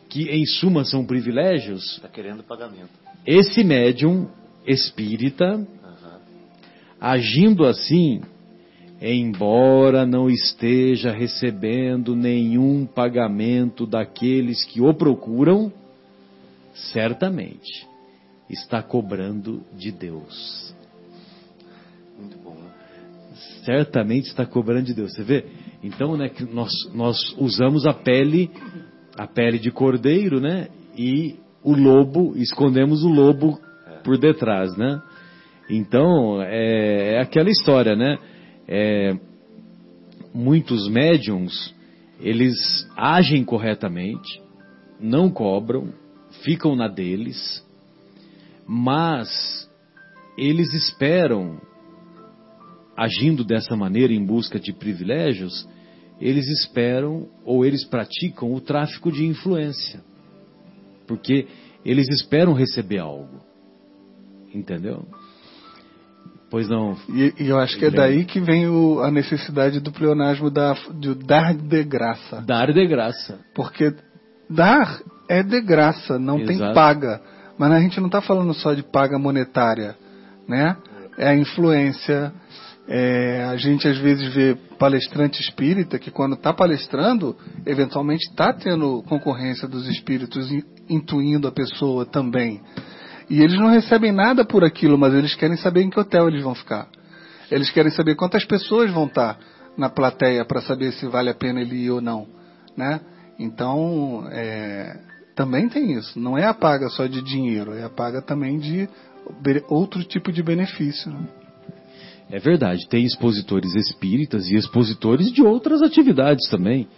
que 0.08 0.30
em 0.30 0.46
suma 0.46 0.84
são 0.84 1.04
privilégios. 1.04 1.96
Está 1.96 2.08
querendo 2.08 2.42
pagamento. 2.44 2.90
Esse 3.26 3.64
médium 3.64 4.28
espírita, 4.64 5.56
uhum. 5.56 5.66
agindo 7.00 7.66
assim, 7.66 8.20
embora 9.00 10.06
não 10.06 10.30
esteja 10.30 11.12
recebendo 11.12 12.16
nenhum 12.16 12.86
pagamento 12.86 13.86
daqueles 13.86 14.64
que 14.64 14.80
o 14.80 14.94
procuram, 14.94 15.72
certamente 16.92 17.86
está 18.48 18.82
cobrando 18.82 19.62
de 19.76 19.90
Deus. 19.90 20.74
Muito 22.18 22.38
bom. 22.38 22.56
Certamente 23.64 24.28
está 24.28 24.46
cobrando 24.46 24.86
de 24.86 24.94
Deus. 24.94 25.12
Você 25.14 25.22
vê? 25.22 25.44
Então, 25.82 26.16
né, 26.16 26.28
que 26.28 26.44
nós, 26.44 26.72
nós 26.94 27.18
usamos 27.38 27.86
a 27.86 27.92
pele, 27.92 28.50
a 29.16 29.26
pele 29.26 29.58
de 29.58 29.70
cordeiro, 29.70 30.40
né? 30.40 30.68
E 30.96 31.36
o 31.62 31.74
lobo, 31.74 32.34
escondemos 32.36 33.02
o 33.02 33.08
lobo 33.08 33.60
por 34.02 34.16
detrás, 34.16 34.74
né? 34.76 35.02
Então, 35.68 36.40
é, 36.40 37.14
é 37.14 37.20
aquela 37.20 37.50
história, 37.50 37.96
né? 37.96 38.18
É, 38.68 39.16
muitos 40.34 40.88
médiums, 40.88 41.74
eles 42.20 42.56
agem 42.96 43.44
corretamente, 43.44 44.42
não 45.00 45.30
cobram, 45.30 45.92
ficam 46.42 46.74
na 46.74 46.88
deles, 46.88 47.64
mas 48.66 49.70
eles 50.36 50.72
esperam 50.74 51.60
agindo 52.96 53.44
dessa 53.44 53.76
maneira 53.76 54.12
em 54.12 54.24
busca 54.24 54.58
de 54.58 54.72
privilégios, 54.72 55.68
eles 56.20 56.48
esperam 56.48 57.28
ou 57.44 57.64
eles 57.64 57.84
praticam 57.84 58.54
o 58.54 58.60
tráfico 58.60 59.12
de 59.12 59.24
influência. 59.24 60.02
Porque 61.06 61.46
eles 61.84 62.08
esperam 62.08 62.54
receber 62.54 62.98
algo. 62.98 63.40
Entendeu? 64.52 65.06
Pois 66.50 66.68
não. 66.68 66.96
E, 67.08 67.34
e 67.40 67.48
eu 67.48 67.58
acho 67.58 67.76
que 67.78 67.86
é 67.86 67.90
daí 67.90 68.24
que 68.24 68.40
vem 68.40 68.68
o, 68.68 69.00
a 69.00 69.10
necessidade 69.10 69.80
do 69.80 69.90
pleonasmo 69.90 70.50
da, 70.50 70.74
de 70.94 71.14
dar 71.14 71.54
de 71.54 71.82
graça. 71.84 72.40
Dar 72.46 72.72
de 72.72 72.86
graça. 72.86 73.38
Porque 73.54 73.92
dar 74.48 75.00
é 75.28 75.42
de 75.42 75.60
graça, 75.60 76.18
não 76.18 76.38
Exato. 76.38 76.58
tem 76.58 76.74
paga. 76.74 77.20
Mas 77.58 77.72
a 77.72 77.80
gente 77.80 77.98
não 77.98 78.06
está 78.06 78.20
falando 78.20 78.54
só 78.54 78.74
de 78.74 78.82
paga 78.82 79.18
monetária, 79.18 79.96
né? 80.48 80.76
É 81.18 81.28
a 81.28 81.34
influência. 81.34 82.32
É, 82.88 83.44
a 83.50 83.56
gente 83.56 83.88
às 83.88 83.98
vezes 83.98 84.32
vê 84.32 84.56
palestrante 84.78 85.40
espírita 85.42 85.98
que 85.98 86.12
quando 86.12 86.34
está 86.34 86.52
palestrando, 86.52 87.34
eventualmente 87.66 88.28
está 88.28 88.52
tendo 88.52 89.02
concorrência 89.08 89.66
dos 89.66 89.88
espíritos 89.88 90.52
in- 90.52 90.62
intuindo 90.88 91.48
a 91.48 91.52
pessoa 91.52 92.06
também. 92.06 92.60
E 93.28 93.40
eles 93.40 93.58
não 93.58 93.68
recebem 93.68 94.12
nada 94.12 94.44
por 94.44 94.64
aquilo, 94.64 94.96
mas 94.96 95.12
eles 95.12 95.34
querem 95.34 95.56
saber 95.56 95.82
em 95.82 95.90
que 95.90 95.98
hotel 95.98 96.28
eles 96.28 96.42
vão 96.42 96.54
ficar. 96.54 96.88
Eles 97.50 97.70
querem 97.70 97.90
saber 97.90 98.14
quantas 98.14 98.44
pessoas 98.44 98.90
vão 98.90 99.06
estar 99.06 99.38
na 99.76 99.88
plateia 99.88 100.44
para 100.44 100.60
saber 100.60 100.92
se 100.92 101.06
vale 101.06 101.30
a 101.30 101.34
pena 101.34 101.60
ele 101.60 101.76
ir 101.76 101.90
ou 101.90 102.00
não, 102.00 102.26
né? 102.76 103.00
Então, 103.38 104.26
é, 104.30 104.98
também 105.34 105.68
tem 105.68 105.92
isso. 105.92 106.18
Não 106.18 106.38
é 106.38 106.44
a 106.44 106.54
paga 106.54 106.88
só 106.88 107.06
de 107.06 107.20
dinheiro, 107.20 107.74
é 107.74 107.84
a 107.84 107.90
paga 107.90 108.22
também 108.22 108.58
de 108.58 108.88
outro 109.68 110.02
tipo 110.04 110.32
de 110.32 110.42
benefício. 110.42 111.10
né? 111.10 111.26
É 112.30 112.38
verdade, 112.38 112.88
tem 112.88 113.04
expositores 113.04 113.74
espíritas 113.74 114.48
e 114.48 114.56
expositores 114.56 115.30
de 115.30 115.42
outras 115.42 115.82
atividades 115.82 116.48
também. 116.48 116.88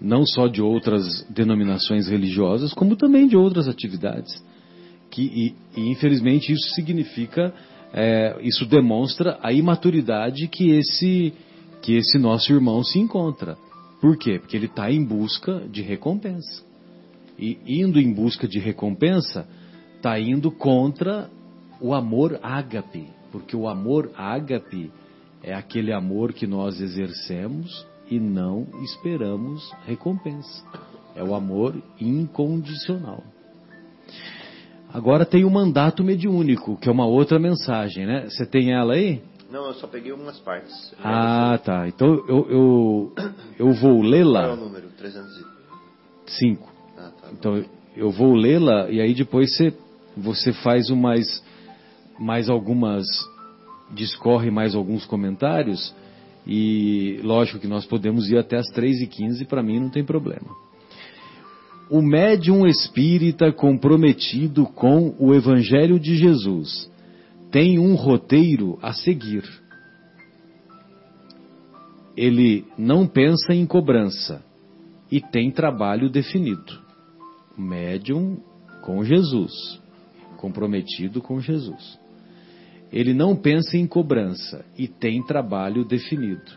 Não 0.00 0.26
só 0.26 0.48
de 0.48 0.60
outras 0.60 1.24
denominações 1.30 2.08
religiosas, 2.08 2.74
como 2.74 2.96
também 2.96 3.28
de 3.28 3.36
outras 3.36 3.68
atividades. 3.68 4.42
Que, 5.14 5.22
e, 5.22 5.80
e, 5.80 5.90
infelizmente 5.92 6.52
isso 6.52 6.74
significa, 6.74 7.54
é, 7.92 8.36
isso 8.42 8.66
demonstra 8.66 9.38
a 9.40 9.52
imaturidade 9.52 10.48
que 10.48 10.72
esse, 10.72 11.32
que 11.80 11.94
esse 11.94 12.18
nosso 12.18 12.52
irmão 12.52 12.82
se 12.82 12.98
encontra. 12.98 13.56
Por 14.00 14.18
quê? 14.18 14.40
Porque 14.40 14.56
ele 14.56 14.66
está 14.66 14.90
em 14.90 15.04
busca 15.04 15.60
de 15.70 15.82
recompensa. 15.82 16.64
E 17.38 17.58
indo 17.64 18.00
em 18.00 18.12
busca 18.12 18.48
de 18.48 18.58
recompensa, 18.58 19.46
está 19.96 20.18
indo 20.18 20.50
contra 20.50 21.30
o 21.80 21.94
amor 21.94 22.40
ágape. 22.42 23.06
Porque 23.30 23.56
o 23.56 23.68
amor 23.68 24.10
ágape 24.16 24.90
é 25.44 25.54
aquele 25.54 25.92
amor 25.92 26.32
que 26.32 26.46
nós 26.46 26.80
exercemos 26.80 27.86
e 28.10 28.18
não 28.18 28.66
esperamos 28.82 29.72
recompensa. 29.86 30.64
É 31.14 31.22
o 31.22 31.36
amor 31.36 31.80
incondicional. 32.00 33.22
Agora 34.94 35.26
tem 35.26 35.44
o 35.44 35.50
mandato 35.50 36.04
mediúnico, 36.04 36.76
que 36.76 36.88
é 36.88 36.92
uma 36.92 37.04
outra 37.04 37.36
mensagem, 37.38 38.06
né? 38.06 38.28
Você 38.30 38.46
tem 38.46 38.72
ela 38.72 38.94
aí? 38.94 39.20
Não, 39.50 39.66
eu 39.66 39.74
só 39.74 39.88
peguei 39.88 40.12
algumas 40.12 40.38
partes. 40.38 40.72
Ah, 41.02 41.58
tá. 41.62 41.88
Então 41.88 42.08
eu, 42.28 42.46
eu, 42.48 43.12
eu 43.58 43.72
vou 43.72 43.96
Qual 43.96 44.04
é 44.04 44.06
o 44.06 44.08
lê-la. 44.08 44.56
número? 44.56 44.88
300 44.96 45.36
e... 45.36 45.44
Cinco. 46.30 46.72
Ah, 46.96 47.10
tá. 47.20 47.28
Então 47.32 47.64
eu 47.96 48.10
vou 48.10 48.34
lê-la 48.34 48.88
e 48.88 49.00
aí 49.00 49.14
depois 49.14 49.54
você, 49.56 49.74
você 50.16 50.52
faz 50.52 50.88
o 50.90 50.96
mais, 50.96 51.42
mais 52.18 52.48
algumas. 52.48 53.04
discorre 53.92 54.50
mais 54.50 54.74
alguns 54.76 55.04
comentários. 55.06 55.94
E 56.46 57.20
lógico 57.22 57.58
que 57.58 57.66
nós 57.66 57.84
podemos 57.86 58.30
ir 58.30 58.36
até 58.38 58.58
as 58.58 58.66
3h15, 58.72 59.46
para 59.46 59.62
mim 59.62 59.80
não 59.80 59.88
tem 59.90 60.04
problema. 60.04 60.48
O 61.90 62.00
médium 62.00 62.66
espírita 62.66 63.52
comprometido 63.52 64.64
com 64.64 65.14
o 65.18 65.34
Evangelho 65.34 66.00
de 66.00 66.16
Jesus 66.16 66.90
tem 67.50 67.78
um 67.78 67.94
roteiro 67.94 68.78
a 68.82 68.92
seguir. 68.92 69.44
Ele 72.16 72.64
não 72.78 73.06
pensa 73.06 73.52
em 73.52 73.66
cobrança 73.66 74.42
e 75.10 75.20
tem 75.20 75.50
trabalho 75.50 76.08
definido. 76.08 76.80
Médium 77.56 78.38
com 78.82 79.04
Jesus, 79.04 79.52
comprometido 80.38 81.20
com 81.20 81.38
Jesus. 81.38 81.98
Ele 82.90 83.12
não 83.12 83.36
pensa 83.36 83.76
em 83.76 83.86
cobrança 83.86 84.64
e 84.78 84.88
tem 84.88 85.22
trabalho 85.22 85.84
definido. 85.84 86.50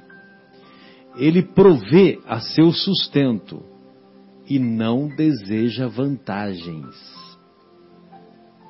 Ele 1.18 1.42
provê 1.42 2.20
a 2.26 2.40
seu 2.40 2.72
sustento 2.72 3.62
e 4.50 4.58
não 4.58 5.08
deseja 5.08 5.88
vantagens. 5.88 6.96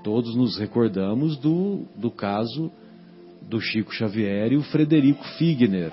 Todos 0.03 0.35
nos 0.35 0.57
recordamos 0.57 1.37
do, 1.37 1.85
do 1.95 2.09
caso 2.09 2.71
do 3.41 3.59
Chico 3.59 3.93
Xavier 3.93 4.51
e 4.51 4.57
o 4.57 4.63
Frederico 4.63 5.23
Figner. 5.37 5.91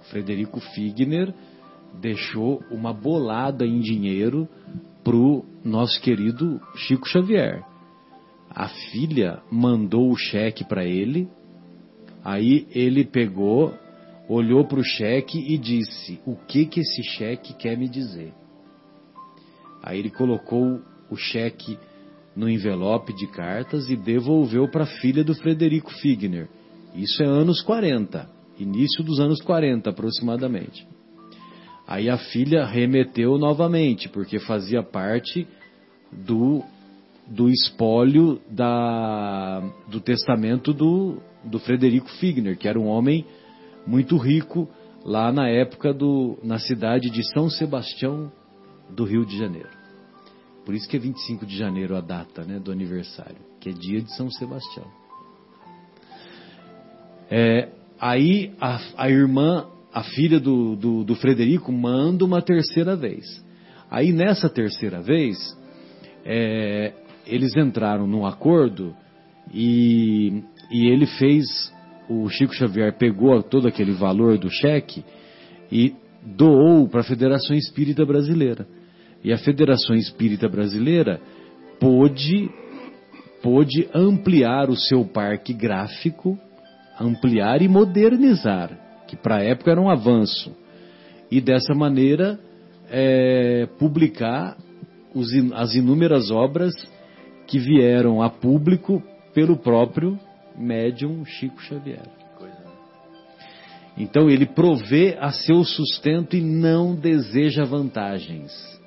O 0.00 0.04
Frederico 0.04 0.60
Figner 0.60 1.32
deixou 2.00 2.62
uma 2.70 2.92
bolada 2.92 3.66
em 3.66 3.80
dinheiro 3.80 4.48
pro 5.04 5.44
nosso 5.64 6.00
querido 6.00 6.60
Chico 6.74 7.06
Xavier. 7.08 7.64
A 8.50 8.68
filha 8.68 9.42
mandou 9.50 10.10
o 10.10 10.16
cheque 10.16 10.64
para 10.64 10.84
ele, 10.84 11.28
aí 12.24 12.66
ele 12.74 13.04
pegou, 13.04 13.74
olhou 14.28 14.66
para 14.66 14.80
o 14.80 14.84
cheque 14.84 15.38
e 15.38 15.56
disse: 15.56 16.20
O 16.26 16.34
que 16.34 16.66
que 16.66 16.80
esse 16.80 17.02
cheque 17.02 17.54
quer 17.54 17.76
me 17.76 17.88
dizer? 17.88 18.32
Aí 19.82 19.98
ele 19.98 20.10
colocou 20.10 20.80
o 21.10 21.16
cheque 21.16 21.78
no 22.34 22.48
envelope 22.48 23.12
de 23.12 23.26
cartas 23.26 23.88
e 23.90 23.96
devolveu 23.96 24.68
para 24.70 24.84
a 24.84 24.86
filha 25.00 25.24
do 25.24 25.34
Frederico 25.34 25.92
Figner. 25.94 26.48
Isso 26.94 27.22
é 27.22 27.26
anos 27.26 27.60
40, 27.62 28.28
início 28.58 29.02
dos 29.02 29.18
anos 29.18 29.40
40 29.42 29.90
aproximadamente. 29.90 30.86
Aí 31.86 32.10
a 32.10 32.18
filha 32.18 32.64
remeteu 32.64 33.38
novamente, 33.38 34.08
porque 34.08 34.38
fazia 34.38 34.82
parte 34.82 35.48
do, 36.12 36.62
do 37.26 37.48
espólio 37.48 38.40
da, 38.50 39.60
do 39.88 40.00
testamento 40.00 40.72
do, 40.72 41.18
do 41.42 41.58
Frederico 41.58 42.08
Figner, 42.20 42.58
que 42.58 42.68
era 42.68 42.78
um 42.78 42.86
homem 42.86 43.24
muito 43.86 44.16
rico 44.16 44.68
lá 45.04 45.32
na 45.32 45.48
época 45.48 45.94
do, 45.94 46.38
na 46.42 46.58
cidade 46.58 47.10
de 47.10 47.26
São 47.32 47.48
Sebastião 47.48 48.30
do 48.90 49.04
Rio 49.04 49.24
de 49.24 49.36
Janeiro. 49.36 49.68
Por 50.64 50.74
isso 50.74 50.88
que 50.88 50.96
é 50.96 51.00
25 51.00 51.46
de 51.46 51.56
janeiro 51.56 51.96
a 51.96 52.00
data 52.00 52.44
né, 52.44 52.58
do 52.58 52.70
aniversário, 52.70 53.38
que 53.58 53.70
é 53.70 53.72
dia 53.72 54.02
de 54.02 54.14
São 54.14 54.30
Sebastião. 54.30 54.86
É, 57.30 57.68
aí 57.98 58.52
a, 58.60 58.78
a 58.96 59.10
irmã, 59.10 59.66
a 59.92 60.02
filha 60.02 60.38
do, 60.38 60.76
do, 60.76 61.04
do 61.04 61.14
Frederico, 61.14 61.72
manda 61.72 62.24
uma 62.24 62.42
terceira 62.42 62.94
vez. 62.94 63.24
Aí 63.90 64.12
nessa 64.12 64.50
terceira 64.50 65.00
vez, 65.00 65.38
é, 66.24 66.92
eles 67.26 67.56
entraram 67.56 68.06
num 68.06 68.26
acordo 68.26 68.94
e, 69.52 70.42
e 70.70 70.86
ele 70.86 71.06
fez, 71.06 71.72
o 72.08 72.28
Chico 72.28 72.54
Xavier 72.54 72.96
pegou 72.98 73.42
todo 73.42 73.66
aquele 73.66 73.92
valor 73.92 74.36
do 74.36 74.50
cheque 74.50 75.02
e 75.72 75.94
doou 76.22 76.88
para 76.88 77.00
a 77.00 77.04
Federação 77.04 77.56
Espírita 77.56 78.04
Brasileira. 78.04 78.66
E 79.22 79.32
a 79.32 79.38
Federação 79.38 79.96
Espírita 79.96 80.48
Brasileira 80.48 81.20
pôde, 81.80 82.50
pôde 83.42 83.88
ampliar 83.94 84.70
o 84.70 84.76
seu 84.76 85.04
parque 85.04 85.52
gráfico, 85.52 86.38
ampliar 87.00 87.62
e 87.62 87.68
modernizar, 87.68 88.70
que 89.06 89.16
para 89.16 89.36
a 89.36 89.42
época 89.42 89.70
era 89.70 89.80
um 89.80 89.90
avanço. 89.90 90.54
E 91.30 91.40
dessa 91.40 91.74
maneira 91.74 92.38
é, 92.90 93.68
publicar 93.78 94.56
os, 95.14 95.28
as 95.54 95.74
inúmeras 95.74 96.30
obras 96.30 96.74
que 97.46 97.58
vieram 97.58 98.22
a 98.22 98.30
público 98.30 99.02
pelo 99.34 99.56
próprio 99.56 100.18
médium 100.56 101.24
Chico 101.24 101.60
Xavier. 101.62 102.18
Então 103.96 104.30
ele 104.30 104.46
provê 104.46 105.16
a 105.20 105.32
seu 105.32 105.64
sustento 105.64 106.36
e 106.36 106.40
não 106.40 106.94
deseja 106.94 107.64
vantagens. 107.64 108.77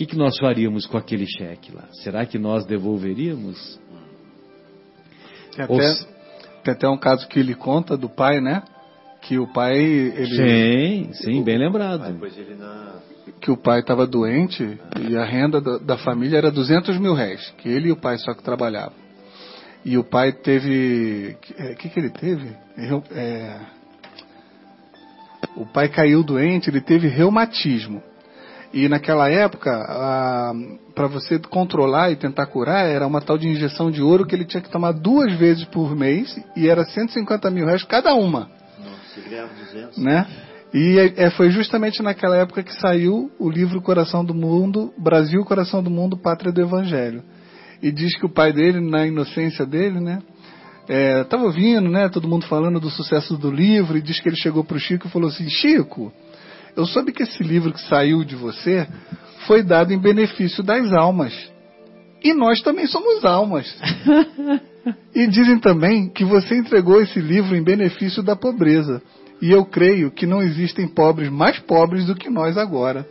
O 0.00 0.02
que, 0.02 0.06
que 0.06 0.16
nós 0.16 0.38
faríamos 0.38 0.86
com 0.86 0.96
aquele 0.96 1.26
cheque 1.26 1.70
lá? 1.74 1.86
Será 2.02 2.24
que 2.24 2.38
nós 2.38 2.64
devolveríamos? 2.64 3.78
Tem 5.54 5.62
até, 5.62 5.94
tem 6.64 6.72
até 6.72 6.88
um 6.88 6.96
caso 6.96 7.28
que 7.28 7.38
ele 7.38 7.54
conta 7.54 7.98
do 7.98 8.08
pai, 8.08 8.40
né? 8.40 8.62
Que 9.20 9.38
o 9.38 9.46
pai. 9.52 9.76
Ele, 9.78 10.26
sim, 10.26 11.12
sim, 11.12 11.44
bem 11.44 11.58
lembrado. 11.58 12.18
Na... 12.58 12.94
Que 13.42 13.50
o 13.50 13.58
pai 13.58 13.80
estava 13.80 14.06
doente 14.06 14.80
e 15.06 15.18
a 15.18 15.24
renda 15.26 15.60
da, 15.60 15.76
da, 15.76 15.98
família 15.98 16.38
era 16.38 16.50
200 16.50 16.96
mil 16.96 17.12
réis, 17.12 17.52
que 17.58 17.68
ele 17.68 17.88
e 17.90 17.92
o 17.92 17.96
pai 17.96 18.16
só 18.16 18.32
que 18.32 18.42
trabalhavam. 18.42 18.96
E 19.84 19.98
o 19.98 20.04
pai 20.04 20.32
teve. 20.32 21.36
O 21.36 21.40
que, 21.40 21.74
que, 21.74 21.88
que 21.90 22.00
ele 22.00 22.08
teve? 22.08 22.56
É, 23.10 23.60
o 25.56 25.66
pai 25.66 25.90
caiu 25.90 26.22
doente, 26.22 26.70
ele 26.70 26.80
teve 26.80 27.06
reumatismo. 27.06 28.02
E 28.72 28.88
naquela 28.88 29.28
época, 29.28 29.70
para 30.94 31.08
você 31.08 31.38
controlar 31.38 32.12
e 32.12 32.16
tentar 32.16 32.46
curar, 32.46 32.86
era 32.86 33.06
uma 33.06 33.20
tal 33.20 33.36
de 33.36 33.48
injeção 33.48 33.90
de 33.90 34.00
ouro 34.00 34.24
que 34.24 34.34
ele 34.34 34.44
tinha 34.44 34.60
que 34.60 34.70
tomar 34.70 34.92
duas 34.92 35.32
vezes 35.36 35.64
por 35.64 35.96
mês 35.96 36.40
e 36.56 36.68
era 36.68 36.84
150 36.84 37.50
mil 37.50 37.66
reais 37.66 37.82
cada 37.82 38.14
uma. 38.14 38.48
Nossa, 38.78 39.28
ganhava 39.28 39.50
200. 39.54 39.98
Né? 39.98 40.26
E 40.72 40.98
é, 40.98 41.24
é, 41.24 41.30
foi 41.30 41.50
justamente 41.50 42.00
naquela 42.00 42.36
época 42.36 42.62
que 42.62 42.72
saiu 42.74 43.28
o 43.40 43.50
livro 43.50 43.82
Coração 43.82 44.24
do 44.24 44.32
Mundo, 44.32 44.92
Brasil, 44.96 45.44
Coração 45.44 45.82
do 45.82 45.90
Mundo, 45.90 46.16
Pátria 46.16 46.52
do 46.52 46.60
Evangelho. 46.60 47.24
E 47.82 47.90
diz 47.90 48.16
que 48.16 48.26
o 48.26 48.32
pai 48.32 48.52
dele, 48.52 48.80
na 48.80 49.04
inocência 49.04 49.66
dele, 49.66 49.98
né, 49.98 50.20
estava 51.22 51.42
é, 51.42 51.46
ouvindo, 51.46 51.88
né, 51.88 52.08
todo 52.08 52.28
mundo 52.28 52.46
falando 52.46 52.78
do 52.78 52.90
sucesso 52.90 53.36
do 53.36 53.50
livro, 53.50 53.98
e 53.98 54.02
diz 54.02 54.20
que 54.20 54.28
ele 54.28 54.36
chegou 54.36 54.62
para 54.62 54.76
o 54.76 54.80
Chico 54.80 55.08
e 55.08 55.10
falou 55.10 55.28
assim: 55.28 55.48
Chico, 55.48 56.12
eu 56.76 56.86
soube 56.86 57.12
que 57.12 57.22
esse 57.22 57.42
livro 57.42 57.72
que 57.72 57.80
saiu 57.82 58.24
de 58.24 58.36
você 58.36 58.86
foi 59.46 59.62
dado 59.62 59.92
em 59.92 59.98
benefício 59.98 60.62
das 60.62 60.92
almas. 60.92 61.32
E 62.22 62.34
nós 62.34 62.60
também 62.60 62.86
somos 62.86 63.24
almas. 63.24 63.74
e 65.14 65.26
dizem 65.26 65.58
também 65.58 66.08
que 66.08 66.24
você 66.24 66.56
entregou 66.56 67.00
esse 67.00 67.18
livro 67.18 67.56
em 67.56 67.62
benefício 67.62 68.22
da 68.22 68.36
pobreza. 68.36 69.02
E 69.40 69.50
eu 69.50 69.64
creio 69.64 70.10
que 70.10 70.26
não 70.26 70.42
existem 70.42 70.86
pobres 70.86 71.30
mais 71.30 71.58
pobres 71.60 72.06
do 72.06 72.14
que 72.14 72.28
nós 72.28 72.58
agora. 72.58 73.06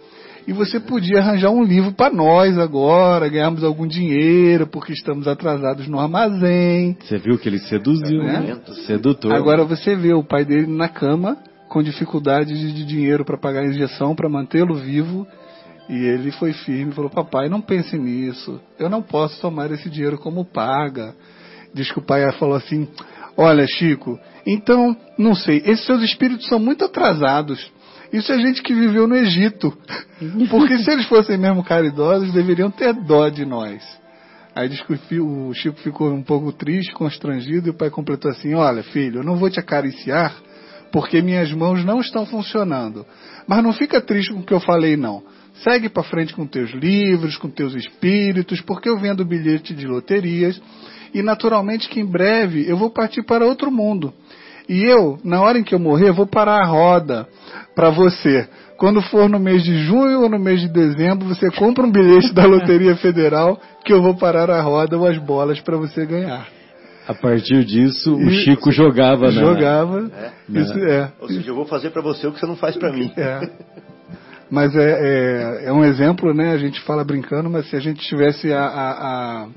E 0.48 0.54
você 0.54 0.80
podia 0.80 1.20
arranjar 1.20 1.52
um 1.52 1.64
livro 1.64 1.92
para 1.92 2.14
nós 2.14 2.58
agora, 2.58 3.30
ganharmos 3.30 3.64
algum 3.64 3.86
dinheiro, 3.86 4.66
porque 4.68 4.94
estamos 4.94 5.28
atrasados 5.28 5.88
no 5.88 6.00
armazém. 6.00 6.98
Você 7.02 7.18
viu 7.18 7.38
que 7.38 7.50
ele 7.50 7.60
seduziu, 7.60 8.24
né? 8.24 8.40
né? 8.40 8.60
Sedutor. 8.88 9.32
Agora 9.32 9.64
você 9.64 9.96
vê 9.96 10.14
o 10.14 10.24
pai 10.24 10.46
dele 10.46 10.68
na 10.68 10.88
cama, 10.88 11.38
com 11.70 11.84
dificuldade 11.84 12.54
de 12.54 12.84
dinheiro 12.84 13.24
para 13.24 13.38
pagar 13.38 13.62
a 13.62 13.68
injeção, 13.68 14.16
para 14.16 14.28
mantê-lo 14.28 14.76
vivo. 14.76 15.26
E 15.88 15.94
ele 15.94 16.32
foi 16.32 16.52
firme 16.52 16.92
falou: 16.92 17.10
Papai, 17.10 17.48
não 17.48 17.62
pense 17.62 17.98
nisso. 17.98 18.60
Eu 18.78 18.90
não 18.90 19.02
posso 19.02 19.40
tomar 19.40 19.72
esse 19.72 19.90
dinheiro 19.90 20.18
como 20.18 20.44
paga. 20.44 21.16
Diz 21.74 21.92
que 21.92 22.00
o 22.00 22.06
pai 22.06 22.30
falou 22.34 22.56
assim: 22.56 22.88
Olha, 23.38 23.66
Chico, 23.68 24.20
então, 24.46 24.96
não 25.18 25.34
sei, 25.34 25.62
esses 25.66 25.86
seus 25.86 26.02
espíritos 26.04 26.48
são 26.48 26.60
muito 26.60 26.84
atrasados. 26.84 27.72
Isso 28.12 28.32
é 28.32 28.40
gente 28.40 28.64
que 28.64 28.74
viveu 28.74 29.08
no 29.08 29.16
Egito. 29.16 29.72
Porque 30.50 30.80
se 30.80 30.92
eles 30.92 31.08
fossem 31.08 31.38
mesmo 31.38 31.64
caridosos, 31.64 32.34
deveriam 32.34 32.72
ter 32.72 32.94
dó 32.94 33.30
de 33.30 33.46
nós. 33.46 33.84
Aí 34.56 34.68
diz 34.68 34.82
que 34.82 35.20
o 35.20 35.54
Chico 35.54 35.80
ficou 35.80 36.12
um 36.12 36.24
pouco 36.24 36.52
triste, 36.52 36.92
constrangido, 36.92 37.68
e 37.68 37.70
o 37.70 37.76
pai 37.76 37.90
completou 37.90 38.30
assim: 38.32 38.54
Olha, 38.56 38.84
filho, 38.84 39.20
eu 39.20 39.24
não 39.24 39.38
vou 39.38 39.50
te 39.50 39.60
acariciar 39.60 40.36
porque 40.92 41.22
minhas 41.22 41.52
mãos 41.54 41.84
não 41.86 42.00
estão 42.00 42.26
funcionando. 42.26 43.06
Mas 43.48 43.64
não 43.64 43.74
fica 43.74 44.02
triste 44.02 44.34
com 44.34 44.40
o 44.40 44.46
que 44.46 44.54
eu 44.54 44.60
falei, 44.60 44.96
não. 44.96 45.24
Segue 45.64 45.90
para 45.90 46.04
frente 46.04 46.34
com 46.34 46.48
teus 46.48 46.72
livros, 46.72 47.36
com 47.38 47.50
teus 47.50 47.74
espíritos, 47.74 48.62
porque 48.62 48.90
eu 48.90 48.98
vendo 48.98 49.26
bilhete 49.26 49.74
de 49.74 49.86
loterias 49.86 50.62
e 51.14 51.22
naturalmente 51.22 51.90
que 51.90 52.00
em 52.00 52.06
breve 52.06 52.70
eu 52.70 52.78
vou 52.78 52.90
partir 52.90 53.24
para 53.24 53.46
outro 53.46 53.72
mundo. 53.72 54.14
E 54.68 54.84
eu, 54.84 55.18
na 55.24 55.42
hora 55.42 55.58
em 55.58 55.64
que 55.64 55.74
eu 55.74 55.80
morrer, 55.80 56.12
vou 56.12 56.28
parar 56.28 56.62
a 56.62 56.68
roda 56.68 57.28
para 57.76 57.90
você. 57.90 58.48
Quando 58.78 59.02
for 59.02 59.28
no 59.28 59.40
mês 59.40 59.64
de 59.64 59.78
junho 59.80 60.22
ou 60.22 60.30
no 60.30 60.40
mês 60.40 60.62
de 60.62 60.70
dezembro, 60.70 61.28
você 61.28 61.50
compra 61.52 61.84
um 61.84 61.92
bilhete 61.92 62.32
da 62.34 62.46
Loteria 62.46 62.96
Federal 62.98 63.60
que 63.84 63.92
eu 63.92 64.02
vou 64.02 64.16
parar 64.16 64.50
a 64.50 64.62
roda 64.62 64.98
ou 64.98 65.08
as 65.08 65.18
bolas 65.18 65.60
para 65.60 65.76
você 65.76 66.06
ganhar. 66.06 66.59
A 67.10 67.14
partir 67.16 67.66
disso, 67.66 68.16
o 68.16 68.30
Chico 68.30 68.72
jogava, 68.72 69.32
né? 69.32 69.42
Jogava. 69.42 70.12
É. 70.16 70.32
Isso, 70.48 70.78
é. 70.78 71.12
Ou 71.20 71.28
seja, 71.28 71.50
eu 71.50 71.56
vou 71.56 71.66
fazer 71.66 71.90
para 71.90 72.04
você 72.04 72.28
o 72.28 72.32
que 72.32 72.40
você 72.40 72.46
não 72.46 72.56
faz 72.56 72.78
para 72.78 72.94
mim. 72.94 73.12
É. 73.18 73.50
Mas 74.48 74.76
é, 74.76 75.64
é, 75.64 75.66
é, 75.70 75.74
um 75.74 75.84
exemplo, 75.84 76.36
né? 76.36 76.52
A 76.52 76.58
gente 76.60 76.80
fala 76.82 77.04
brincando, 77.04 77.50
mas 77.50 77.68
se 77.68 77.76
a 77.76 77.80
gente 77.80 78.00
tivesse 78.08 78.54
a, 78.54 78.64
a, 78.64 78.92
a 78.92 79.48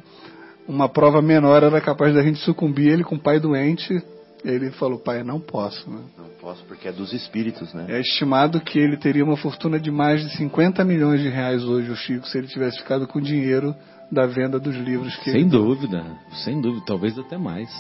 uma 0.67 0.89
prova 0.89 1.21
menor, 1.21 1.63
era 1.63 1.79
capaz 1.79 2.15
da 2.15 2.23
gente 2.23 2.39
sucumbir. 2.39 2.91
Ele 2.91 3.05
com 3.05 3.17
o 3.17 3.23
pai 3.23 3.39
doente, 3.39 4.03
ele 4.43 4.71
falou, 4.71 4.99
pai, 4.99 5.23
não 5.23 5.39
posso. 5.39 5.91
Né? 5.91 6.01
Não 6.17 6.31
posso, 6.41 6.65
porque 6.65 6.89
é 6.89 6.93
dos 6.93 7.13
espíritos, 7.13 7.75
né? 7.75 7.85
É 7.91 8.01
estimado 8.01 8.63
que 8.63 8.79
ele 8.79 8.97
teria 8.97 9.23
uma 9.23 9.37
fortuna 9.37 9.79
de 9.79 9.91
mais 9.91 10.23
de 10.23 10.35
50 10.39 10.83
milhões 10.87 11.21
de 11.21 11.29
reais 11.29 11.63
hoje, 11.65 11.91
o 11.91 11.97
Chico, 11.97 12.27
se 12.27 12.39
ele 12.39 12.47
tivesse 12.47 12.79
ficado 12.79 13.07
com 13.07 13.21
dinheiro 13.21 13.75
da 14.13 14.27
venda 14.27 14.61
dos 14.61 14.77
livros 14.77 15.17
que 15.17 15.31
Sem 15.31 15.49
dúvida, 15.49 16.05
sem 16.45 16.61
dúvida, 16.61 16.85
talvez 16.87 17.19
até 17.19 17.39
mais. 17.39 17.71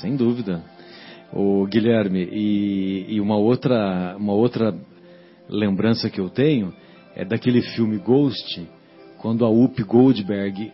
Sem 0.00 0.16
dúvida. 0.16 0.60
O 1.32 1.64
Guilherme, 1.66 2.28
e, 2.32 3.06
e 3.08 3.20
uma 3.20 3.36
outra 3.36 4.16
uma 4.18 4.32
outra 4.32 4.74
lembrança 5.48 6.10
que 6.10 6.20
eu 6.20 6.28
tenho 6.28 6.74
é 7.14 7.24
daquele 7.24 7.62
filme 7.62 7.98
Ghost, 7.98 8.68
quando 9.18 9.44
a 9.44 9.48
Up 9.48 9.80
Goldberg 9.84 10.72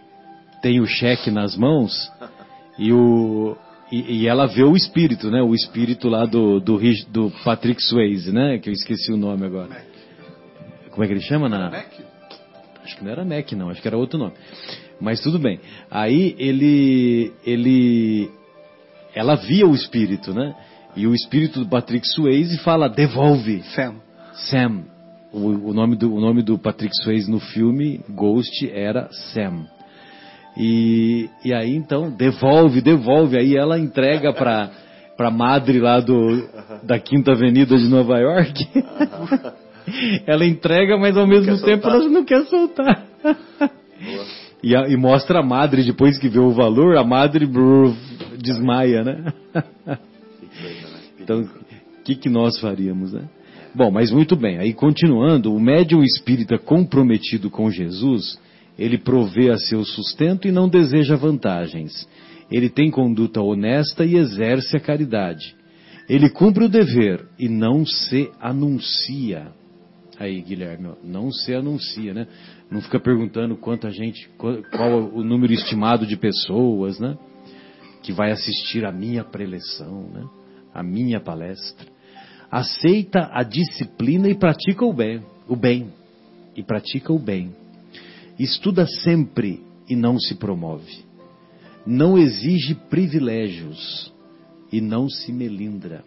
tem 0.62 0.80
o 0.80 0.86
cheque 0.86 1.30
nas 1.30 1.54
mãos 1.54 1.92
e 2.78 2.90
o 2.92 3.54
e, 3.92 4.22
e, 4.22 4.26
ela 4.26 4.46
vê 4.46 4.64
o 4.64 4.74
espírito, 4.74 5.30
né? 5.30 5.40
O 5.42 5.54
espírito 5.54 6.08
lá 6.08 6.26
do, 6.26 6.58
do, 6.58 6.80
do 7.08 7.30
Patrick 7.44 7.80
Swayze, 7.80 8.32
né? 8.32 8.58
Que 8.58 8.68
eu 8.68 8.72
esqueci 8.72 9.12
o 9.12 9.16
nome 9.16 9.46
agora. 9.46 9.68
Mac. 9.68 9.84
Como 10.90 11.04
é 11.04 11.06
que 11.06 11.12
ele 11.12 11.20
chama 11.20 11.48
na? 11.48 11.70
Mac? 11.70 12.05
Acho 12.86 12.96
que 12.96 13.04
não 13.04 13.10
era 13.10 13.24
Mac, 13.24 13.50
não. 13.52 13.68
Acho 13.68 13.82
que 13.82 13.88
era 13.88 13.98
outro 13.98 14.16
nome. 14.16 14.34
Mas 15.00 15.20
tudo 15.20 15.40
bem. 15.40 15.58
Aí 15.90 16.36
ele, 16.38 17.32
ele, 17.44 18.30
ela 19.12 19.34
via 19.34 19.66
o 19.66 19.74
espírito, 19.74 20.32
né? 20.32 20.54
E 20.94 21.04
o 21.04 21.12
espírito 21.12 21.58
do 21.60 21.68
Patrick 21.68 22.06
Swayze 22.06 22.58
fala: 22.58 22.88
devolve. 22.88 23.62
Sam. 23.74 23.96
Sam. 24.48 24.84
O, 25.32 25.70
o, 25.70 25.74
nome 25.74 25.96
do, 25.96 26.14
o 26.14 26.20
nome 26.20 26.42
do 26.42 26.56
Patrick 26.56 26.94
Swayze 27.02 27.28
no 27.28 27.40
filme 27.40 28.00
Ghost 28.08 28.70
era 28.72 29.08
Sam. 29.34 29.66
E, 30.56 31.28
e 31.44 31.52
aí 31.52 31.74
então, 31.74 32.08
devolve, 32.08 32.80
devolve. 32.80 33.36
Aí 33.36 33.56
ela 33.56 33.78
entrega 33.78 34.32
para 34.32 34.70
para 35.16 35.30
madre 35.30 35.80
lá 35.80 35.98
do, 35.98 36.46
da 36.82 36.98
Quinta 36.98 37.32
Avenida 37.32 37.74
de 37.78 37.88
Nova 37.88 38.18
York. 38.18 38.68
ela 40.26 40.44
entrega, 40.44 40.96
mas 40.96 41.16
ao 41.16 41.26
mesmo 41.26 41.56
tempo 41.62 41.82
soltar. 41.82 41.94
ela 41.94 42.08
não 42.08 42.24
quer 42.24 42.44
soltar. 42.44 43.06
E, 44.62 44.74
a, 44.74 44.88
e, 44.88 44.96
mostra 44.96 45.40
a 45.40 45.42
madre, 45.42 45.84
depois 45.84 46.18
que 46.18 46.28
vê 46.28 46.40
o 46.40 46.50
valor, 46.50 46.96
a 46.96 47.04
madre 47.04 47.46
brrr, 47.46 47.94
desmaia, 48.36 49.04
né? 49.04 49.32
então, 51.20 51.42
o 51.42 52.02
que, 52.02 52.16
que 52.16 52.28
nós 52.28 52.58
faríamos, 52.58 53.12
né? 53.12 53.28
Bom, 53.74 53.90
mas 53.90 54.10
muito 54.10 54.34
bem. 54.34 54.58
Aí 54.58 54.72
continuando, 54.72 55.54
o 55.54 55.60
médium 55.60 56.02
espírita 56.02 56.58
comprometido 56.58 57.50
com 57.50 57.70
Jesus, 57.70 58.40
ele 58.78 58.98
provê 58.98 59.50
a 59.50 59.58
seu 59.58 59.84
sustento 59.84 60.48
e 60.48 60.52
não 60.52 60.68
deseja 60.68 61.14
vantagens. 61.14 62.08
Ele 62.50 62.70
tem 62.70 62.90
conduta 62.90 63.40
honesta 63.42 64.04
e 64.04 64.16
exerce 64.16 64.76
a 64.76 64.80
caridade. 64.80 65.54
Ele 66.08 66.30
cumpre 66.30 66.64
o 66.64 66.68
dever 66.68 67.26
e 67.38 67.48
não 67.48 67.84
se 67.84 68.30
anuncia. 68.40 69.48
Aí, 70.18 70.40
Guilherme, 70.40 70.94
não 71.04 71.30
se 71.30 71.54
anuncia, 71.54 72.14
né? 72.14 72.26
Não 72.70 72.80
fica 72.80 72.98
perguntando 72.98 73.56
quanta 73.56 73.90
gente, 73.90 74.28
qual, 74.38 74.62
qual 74.70 75.14
o 75.14 75.22
número 75.22 75.52
estimado 75.52 76.06
de 76.06 76.16
pessoas, 76.16 76.98
né? 76.98 77.16
Que 78.02 78.12
vai 78.12 78.30
assistir 78.30 78.84
a 78.84 78.92
minha 78.92 79.24
preleção, 79.24 80.08
né? 80.10 80.24
A 80.72 80.82
minha 80.82 81.20
palestra. 81.20 81.86
Aceita 82.50 83.28
a 83.32 83.42
disciplina 83.42 84.28
e 84.28 84.34
pratica 84.34 84.84
o 84.84 84.92
bem, 84.92 85.22
o 85.48 85.56
bem. 85.56 85.92
E 86.56 86.62
pratica 86.62 87.12
o 87.12 87.18
bem 87.18 87.52
Estuda 88.38 88.86
sempre 88.86 89.62
e 89.88 89.96
não 89.96 90.18
se 90.18 90.34
promove. 90.34 91.04
Não 91.86 92.18
exige 92.18 92.74
privilégios 92.74 94.12
e 94.70 94.80
não 94.80 95.08
se 95.08 95.32
melindra. 95.32 96.04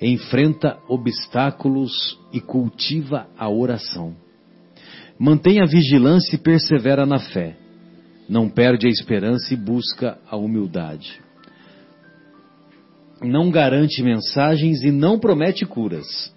Enfrenta 0.00 0.78
obstáculos 0.88 2.18
e 2.32 2.40
cultiva 2.40 3.28
a 3.38 3.48
oração. 3.48 4.14
Mantém 5.18 5.60
a 5.60 5.66
vigilância 5.66 6.34
e 6.34 6.38
persevera 6.38 7.06
na 7.06 7.18
fé. 7.18 7.56
Não 8.28 8.48
perde 8.48 8.86
a 8.86 8.90
esperança 8.90 9.54
e 9.54 9.56
busca 9.56 10.18
a 10.28 10.36
humildade. 10.36 11.20
Não 13.22 13.50
garante 13.50 14.02
mensagens 14.02 14.82
e 14.82 14.90
não 14.90 15.18
promete 15.18 15.64
curas 15.64 16.34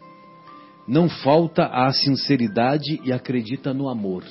não 0.87 1.09
falta 1.09 1.65
à 1.65 1.91
sinceridade 1.91 3.01
e 3.03 3.11
acredita 3.11 3.73
no 3.73 3.89
amor. 3.89 4.23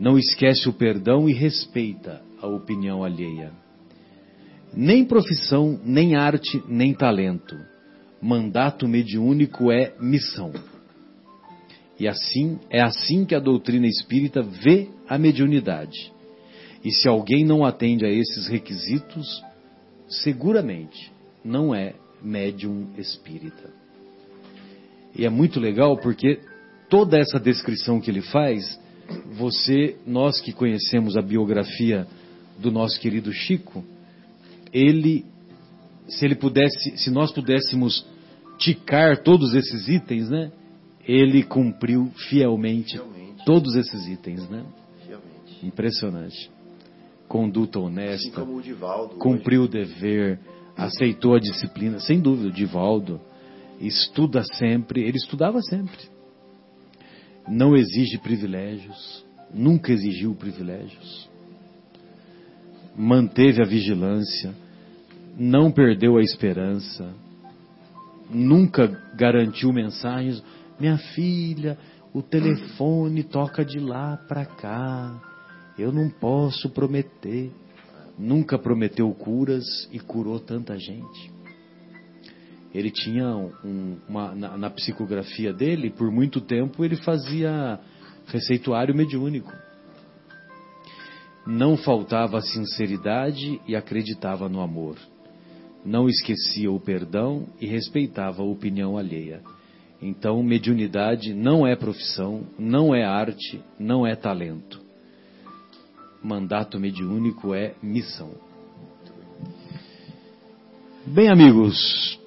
Não 0.00 0.18
esquece 0.18 0.68
o 0.68 0.72
perdão 0.72 1.28
e 1.28 1.32
respeita 1.32 2.22
a 2.40 2.46
opinião 2.46 3.04
alheia. 3.04 3.52
Nem 4.72 5.04
profissão, 5.04 5.78
nem 5.84 6.16
arte, 6.16 6.62
nem 6.66 6.94
talento. 6.94 7.54
Mandato 8.26 8.88
mediúnico 8.88 9.70
é 9.70 9.94
missão. 10.00 10.52
E 11.96 12.08
assim, 12.08 12.58
é 12.68 12.82
assim 12.82 13.24
que 13.24 13.36
a 13.36 13.38
doutrina 13.38 13.86
espírita 13.86 14.42
vê 14.42 14.88
a 15.08 15.16
mediunidade. 15.16 16.12
E 16.84 16.90
se 16.90 17.06
alguém 17.06 17.44
não 17.44 17.64
atende 17.64 18.04
a 18.04 18.10
esses 18.10 18.48
requisitos, 18.48 19.28
seguramente 20.08 21.12
não 21.44 21.72
é 21.72 21.94
médium 22.20 22.88
espírita. 22.98 23.70
E 25.14 25.24
é 25.24 25.30
muito 25.30 25.60
legal 25.60 25.96
porque 25.96 26.40
toda 26.90 27.16
essa 27.16 27.38
descrição 27.38 28.00
que 28.00 28.10
ele 28.10 28.22
faz, 28.22 28.76
você, 29.38 29.94
nós 30.04 30.40
que 30.40 30.52
conhecemos 30.52 31.16
a 31.16 31.22
biografia 31.22 32.08
do 32.58 32.72
nosso 32.72 32.98
querido 32.98 33.32
Chico, 33.32 33.84
ele, 34.72 35.24
se 36.08 36.24
ele 36.24 36.34
pudesse, 36.34 36.98
se 36.98 37.08
nós 37.08 37.30
pudéssemos 37.30 38.15
ticar 38.58 39.22
todos 39.22 39.54
esses 39.54 39.88
itens, 39.88 40.30
né? 40.30 40.50
Ele 41.06 41.42
cumpriu 41.42 42.10
fielmente, 42.28 42.92
fielmente. 42.92 43.44
todos 43.44 43.74
esses 43.76 44.06
itens, 44.08 44.48
né? 44.48 44.64
Fielmente. 45.04 45.66
Impressionante. 45.66 46.50
Conduta 47.28 47.78
honesta, 47.78 48.42
assim 48.42 48.52
o 48.52 48.62
Divaldo, 48.62 49.16
cumpriu 49.16 49.62
hoje. 49.62 49.70
o 49.70 49.72
dever, 49.72 50.38
aceitou 50.76 51.34
a 51.34 51.40
disciplina, 51.40 51.98
sem 51.98 52.20
dúvida, 52.20 52.48
o 52.48 52.52
Divaldo 52.52 53.20
estuda 53.80 54.42
sempre, 54.54 55.02
ele 55.02 55.16
estudava 55.16 55.60
sempre. 55.62 55.98
Não 57.48 57.76
exige 57.76 58.18
privilégios, 58.18 59.24
nunca 59.52 59.92
exigiu 59.92 60.34
privilégios. 60.34 61.28
Manteve 62.96 63.60
a 63.62 63.66
vigilância, 63.66 64.54
não 65.36 65.70
perdeu 65.70 66.16
a 66.16 66.22
esperança, 66.22 67.12
nunca 68.30 68.86
garantiu 69.14 69.72
mensagens. 69.72 70.42
Minha 70.78 70.98
filha, 70.98 71.78
o 72.12 72.22
telefone 72.22 73.22
toca 73.22 73.64
de 73.64 73.78
lá 73.78 74.16
para 74.28 74.44
cá. 74.44 75.20
Eu 75.78 75.92
não 75.92 76.08
posso 76.08 76.70
prometer. 76.70 77.50
Nunca 78.18 78.58
prometeu 78.58 79.12
curas 79.12 79.64
e 79.92 79.98
curou 79.98 80.40
tanta 80.40 80.78
gente. 80.78 81.30
Ele 82.74 82.90
tinha 82.90 83.34
um, 83.36 83.98
uma, 84.08 84.34
na, 84.34 84.56
na 84.56 84.70
psicografia 84.70 85.52
dele, 85.52 85.90
por 85.90 86.10
muito 86.10 86.40
tempo, 86.40 86.84
ele 86.84 86.96
fazia 86.96 87.78
receituário 88.26 88.94
mediúnico. 88.94 89.52
Não 91.46 91.76
faltava 91.76 92.40
sinceridade 92.40 93.60
e 93.66 93.76
acreditava 93.76 94.48
no 94.48 94.60
amor 94.60 94.96
não 95.86 96.08
esquecia 96.08 96.70
o 96.70 96.80
perdão 96.80 97.46
e 97.60 97.66
respeitava 97.66 98.42
a 98.42 98.44
opinião 98.44 98.98
alheia. 98.98 99.40
Então, 100.02 100.42
mediunidade 100.42 101.32
não 101.32 101.66
é 101.66 101.74
profissão, 101.74 102.44
não 102.58 102.94
é 102.94 103.04
arte, 103.04 103.60
não 103.78 104.06
é 104.06 104.14
talento. 104.14 104.80
Mandato 106.22 106.78
mediúnico 106.78 107.54
é 107.54 107.74
missão. 107.82 108.32
Bem, 111.06 111.28
amigos, 111.28 112.18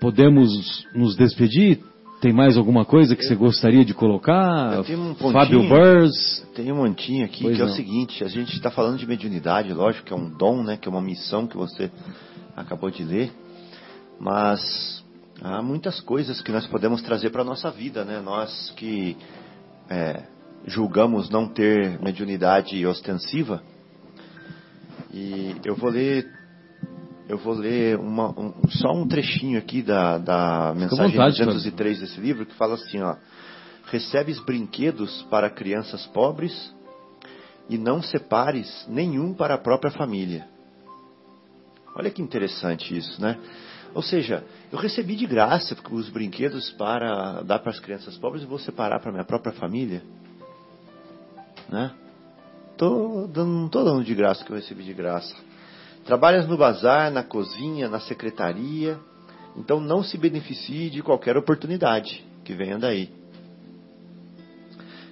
podemos 0.00 0.86
nos 0.94 1.16
despedir? 1.16 1.80
Tem 2.20 2.32
mais 2.32 2.56
alguma 2.56 2.84
coisa 2.84 3.16
que 3.16 3.24
você 3.24 3.34
gostaria 3.34 3.84
de 3.84 3.94
colocar? 3.94 4.80
Um 4.80 5.14
Fábio 5.32 5.68
Burrs? 5.68 6.46
Tem 6.54 6.70
um 6.72 6.76
montinho 6.76 7.24
aqui 7.24 7.42
pois 7.42 7.56
que 7.56 7.62
não. 7.62 7.68
é 7.68 7.72
o 7.72 7.74
seguinte: 7.74 8.24
a 8.24 8.28
gente 8.28 8.54
está 8.54 8.70
falando 8.70 8.98
de 8.98 9.06
mediunidade, 9.06 9.72
lógico 9.72 10.06
que 10.06 10.12
é 10.12 10.16
um 10.16 10.30
dom, 10.30 10.62
né? 10.62 10.76
Que 10.76 10.88
é 10.88 10.90
uma 10.90 11.02
missão 11.02 11.46
que 11.46 11.56
você 11.56 11.90
acabou 12.56 12.90
de 12.90 13.04
ler, 13.04 13.32
mas 14.18 15.04
há 15.42 15.62
muitas 15.62 16.00
coisas 16.00 16.40
que 16.40 16.50
nós 16.50 16.66
podemos 16.66 17.02
trazer 17.02 17.30
para 17.30 17.42
a 17.42 17.44
nossa 17.44 17.70
vida, 17.70 18.04
né? 18.04 18.20
Nós 18.20 18.72
que 18.76 19.16
é, 19.90 20.24
julgamos 20.66 21.28
não 21.28 21.46
ter 21.46 22.00
mediunidade 22.00 22.84
ostensiva, 22.86 23.62
e 25.12 25.54
eu 25.64 25.76
vou 25.76 25.90
ler 25.90 26.34
eu 27.28 27.38
vou 27.38 27.54
ler 27.54 27.98
uma, 27.98 28.28
um, 28.38 28.54
só 28.70 28.92
um 28.92 29.06
trechinho 29.06 29.58
aqui 29.58 29.82
da, 29.82 30.16
da 30.16 30.72
mensagem 30.76 31.16
vontade, 31.16 31.44
203 31.44 32.00
desse 32.00 32.20
livro 32.20 32.46
que 32.46 32.54
fala 32.54 32.74
assim, 32.74 33.00
ó: 33.02 33.16
Recebes 33.86 34.38
brinquedos 34.44 35.24
para 35.28 35.50
crianças 35.50 36.06
pobres 36.06 36.72
e 37.68 37.76
não 37.76 38.00
separes 38.00 38.86
nenhum 38.88 39.34
para 39.34 39.54
a 39.54 39.58
própria 39.58 39.90
família. 39.90 40.46
Olha 41.96 42.10
que 42.10 42.20
interessante 42.20 42.94
isso, 42.94 43.20
né? 43.20 43.38
Ou 43.94 44.02
seja, 44.02 44.44
eu 44.70 44.78
recebi 44.78 45.16
de 45.16 45.26
graça 45.26 45.74
os 45.90 46.10
brinquedos 46.10 46.70
para 46.72 47.40
dar 47.42 47.58
para 47.60 47.70
as 47.70 47.80
crianças 47.80 48.18
pobres 48.18 48.42
e 48.42 48.46
vou 48.46 48.58
separar 48.58 49.00
para 49.00 49.10
minha 49.10 49.24
própria 49.24 49.54
família, 49.54 50.02
né? 51.70 51.94
Tô 52.76 53.26
dando, 53.26 53.50
não 53.50 53.66
estou 53.66 53.82
dando 53.82 54.04
de 54.04 54.14
graça 54.14 54.42
o 54.42 54.44
que 54.44 54.52
eu 54.52 54.56
recebi 54.56 54.84
de 54.84 54.92
graça. 54.92 55.34
Trabalhas 56.04 56.46
no 56.46 56.58
bazar, 56.58 57.10
na 57.10 57.22
cozinha, 57.22 57.88
na 57.88 58.00
secretaria, 58.00 59.00
então 59.56 59.80
não 59.80 60.04
se 60.04 60.18
beneficie 60.18 60.90
de 60.90 61.02
qualquer 61.02 61.38
oportunidade 61.38 62.22
que 62.44 62.52
venha 62.52 62.78
daí. 62.78 63.10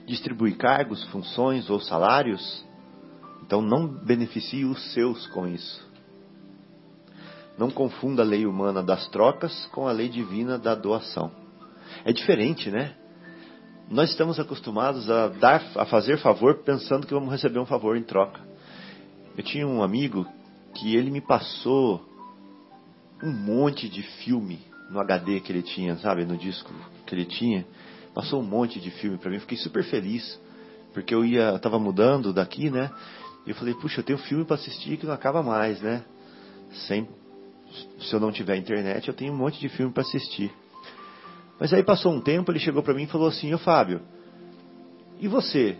Distribui 0.07 0.55
cargos, 0.55 1.03
funções 1.05 1.71
ou 1.71 1.81
salários, 1.81 2.63
então 3.43 3.63
não 3.63 3.87
beneficie 3.87 4.67
os 4.67 4.93
seus 4.93 5.27
com 5.29 5.49
isso. 5.49 5.94
Não 7.57 7.71
confunda 7.71 8.23
a 8.23 8.27
lei 8.27 8.47
humana 8.47 8.83
das 8.83 9.09
trocas 9.09 9.67
com 9.67 9.87
a 9.87 9.93
lei 9.93 10.09
divina 10.09 10.59
da 10.59 10.75
doação. 10.75 11.31
É 12.05 12.13
diferente, 12.13 12.71
né? 12.71 12.95
Nós 13.89 14.11
estamos 14.11 14.41
acostumados 14.41 15.09
a 15.11 15.29
dar, 15.29 15.63
a 15.77 15.85
fazer 15.85 16.19
favor 16.19 16.63
pensando 16.65 17.07
que 17.07 17.15
vamos 17.15 17.31
receber 17.31 17.59
um 17.59 17.67
favor 17.67 17.97
em 17.97 18.03
troca. 18.03 18.41
Eu 19.37 19.45
tinha 19.45 19.67
um 19.67 19.83
amigo 19.83 20.27
que 20.75 20.97
ele 20.97 21.11
me 21.11 21.21
passou 21.21 22.03
um 23.23 23.33
monte 23.33 23.89
de 23.89 24.03
filme 24.03 24.59
no 24.91 25.01
HD 25.01 25.41
que 25.41 25.53
ele 25.53 25.63
tinha, 25.63 25.97
sabe, 25.97 26.25
no 26.25 26.37
disco 26.37 26.73
que 27.07 27.15
ele 27.15 27.25
tinha. 27.25 27.67
Passou 28.15 28.41
um 28.41 28.47
monte 28.47 28.81
de 28.81 28.91
filme 28.91 29.19
para 29.19 29.31
mim, 29.31 29.39
fiquei 29.39 29.59
super 29.59 29.85
feliz, 29.85 30.41
porque 30.93 31.15
eu 31.15 31.25
ia, 31.25 31.55
estava 31.57 31.79
mudando 31.79 32.33
daqui, 32.33 32.71
né? 32.71 32.91
E 33.47 33.51
eu 33.51 33.57
falei, 33.57 33.75
puxa, 33.75 34.01
eu 34.01 34.05
tenho 34.05 34.19
filme 34.19 34.45
para 34.45 34.57
assistir 34.57 34.97
que 34.97 35.07
não 35.07 35.13
acaba 35.13 35.43
mais, 35.43 35.81
né? 35.81 36.05
Sem 36.87 37.09
se 38.01 38.13
eu 38.13 38.21
não 38.21 38.33
tiver 38.33 38.57
internet, 38.57 39.09
eu 39.09 39.15
tenho 39.15 39.33
um 39.33 39.37
monte 39.37 39.59
de 39.61 39.69
filme 39.69 39.93
para 39.93 40.03
assistir. 40.03 40.53
Mas 41.59 41.73
aí 41.73 41.83
passou 41.83 42.13
um 42.13 42.21
tempo, 42.21 42.51
ele 42.51 42.59
chegou 42.59 42.83
para 42.83 42.95
mim 42.95 43.05
e 43.05 43.07
falou 43.07 43.29
assim: 43.29 43.53
Ô 43.55 43.59
Fábio, 43.59 44.01
e 45.21 45.29
você? 45.29 45.77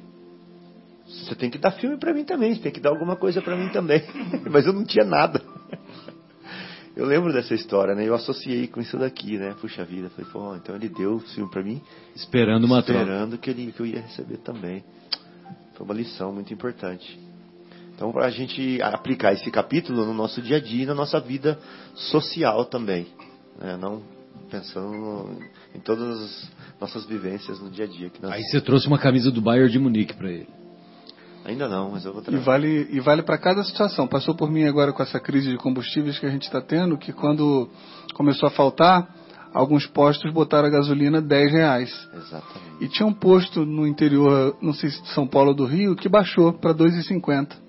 Você 1.07 1.35
tem 1.35 1.51
que 1.51 1.59
dar 1.59 1.73
filme 1.73 1.97
para 1.99 2.15
mim 2.15 2.25
também, 2.25 2.55
você 2.55 2.63
tem 2.63 2.73
que 2.73 2.81
dar 2.81 2.91
alguma 2.91 3.17
coisa 3.17 3.43
para 3.43 3.57
mim 3.57 3.69
também. 3.69 4.03
Mas 4.51 4.67
eu 4.67 4.73
não 4.73 4.85
tinha 4.85 5.05
nada. 5.05 5.43
Eu 6.97 7.07
lembro 7.07 7.33
dessa 7.33 7.55
história, 7.55 7.95
né? 7.95 8.07
Eu 8.07 8.15
associei 8.15 8.69
com 8.69 8.81
isso 8.81 8.97
daqui, 8.97 9.37
né? 9.37 9.55
Puxa 9.61 9.85
vida, 9.85 10.09
falei, 10.11 10.31
pô, 10.31 10.55
então 10.55 10.77
ele 10.77 10.89
deu 10.89 11.17
o 11.17 11.21
filme 11.21 11.51
para 11.51 11.63
mim, 11.63 11.83
esperando 12.15 12.65
uma 12.65 12.79
esperando 12.79 13.31
troca. 13.31 13.43
que 13.43 13.51
ele 13.51 13.73
que 13.73 13.81
eu 13.81 13.87
ia 13.87 14.01
receber 14.01 14.39
também. 14.39 14.85
Foi 15.75 15.85
uma 15.85 15.95
lição 15.95 16.33
muito 16.33 16.55
importante. 16.55 17.19
Então, 17.95 18.11
para 18.13 18.27
a 18.27 18.31
gente 18.31 18.83
aplicar 18.83 19.33
esse 19.33 19.51
capítulo 19.51 20.05
no 20.05 20.13
nosso 20.13 20.43
dia 20.43 20.57
a 20.57 20.61
dia 20.61 20.83
e 20.83 20.87
na 20.87 20.95
nossa 20.95 21.21
vida 21.21 21.59
social 21.95 22.65
também. 22.65 23.07
Né? 23.61 23.77
Não 23.77 24.03
pensando 24.51 25.39
em 25.75 25.81
todas 25.81 26.21
as 26.21 26.51
nossas 26.81 27.07
vivências 27.07 27.61
no 27.61 27.71
dia 27.71 27.85
a 27.85 27.89
dia. 27.89 28.11
Nós... 28.21 28.33
Aí 28.33 28.43
você 28.43 28.61
trouxe 28.61 28.87
uma 28.87 28.99
camisa 28.99 29.31
do 29.31 29.41
Bayern 29.41 29.71
de 29.71 29.79
Munique 29.79 30.15
para 30.15 30.31
ele. 30.31 30.49
Ainda 31.45 31.69
não, 31.69 31.91
mas 31.91 32.05
eu 32.05 32.13
vou 32.13 32.23
trazer. 32.23 32.41
E 32.41 32.45
vale, 32.45 32.89
e 32.91 33.01
vale 33.01 33.23
para 33.23 33.37
cada 33.37 33.63
situação. 33.63 34.07
Passou 34.07 34.35
por 34.35 34.51
mim 34.51 34.65
agora 34.65 34.93
com 34.93 35.03
essa 35.03 35.21
crise 35.21 35.51
de 35.51 35.57
combustíveis 35.59 36.19
que 36.19 36.27
a 36.27 36.31
gente 36.31 36.43
está 36.43 36.61
tendo, 36.61 36.97
que 36.97 37.13
quando 37.13 37.69
começou 38.15 38.47
a 38.47 38.51
faltar, 38.51 39.15
alguns 39.53 39.87
postos 39.87 40.33
botaram 40.33 40.69
a 40.69 40.71
gasolina 40.71 41.21
10 41.21 41.53
reais. 41.53 42.09
Exatamente. 42.15 42.85
E 42.85 42.89
tinha 42.89 43.07
um 43.07 43.13
posto 43.13 43.65
no 43.67 43.87
interior, 43.87 44.57
não 44.63 44.73
sei 44.73 44.91
se 44.91 45.03
de 45.03 45.09
São 45.11 45.27
Paulo 45.27 45.51
ou 45.51 45.55
do 45.55 45.67
Rio, 45.67 45.95
que 45.95 46.09
baixou 46.09 46.53
para 46.53 46.73
2,50 46.73 47.64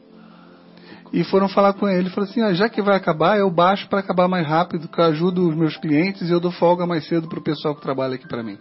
e 1.16 1.24
foram 1.24 1.48
falar 1.48 1.74
com 1.74 1.88
ele. 1.88 2.10
Falaram 2.10 2.30
assim: 2.30 2.42
ah, 2.42 2.54
já 2.54 2.68
que 2.68 2.82
vai 2.82 2.98
acabar, 2.98 3.40
eu 3.40 3.50
baixo 3.50 3.88
para 3.88 4.00
acabar 4.00 4.28
mais 4.28 4.46
rápido, 4.46 4.90
que 4.90 5.00
eu 5.00 5.06
ajudo 5.06 5.48
os 5.48 5.56
meus 5.56 5.78
clientes 5.78 6.30
e 6.30 6.32
eu 6.32 6.42
dou 6.42 6.52
folga 6.52 6.86
mais 6.86 7.08
cedo 7.08 7.30
para 7.30 7.40
o 7.40 7.44
pessoal 7.44 7.74
que 7.74 7.82
trabalha 7.82 8.16
aqui 8.16 8.28
para 8.28 8.44
mim. 8.44 8.58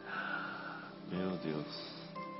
Meu 1.10 1.30
Deus. 1.42 1.84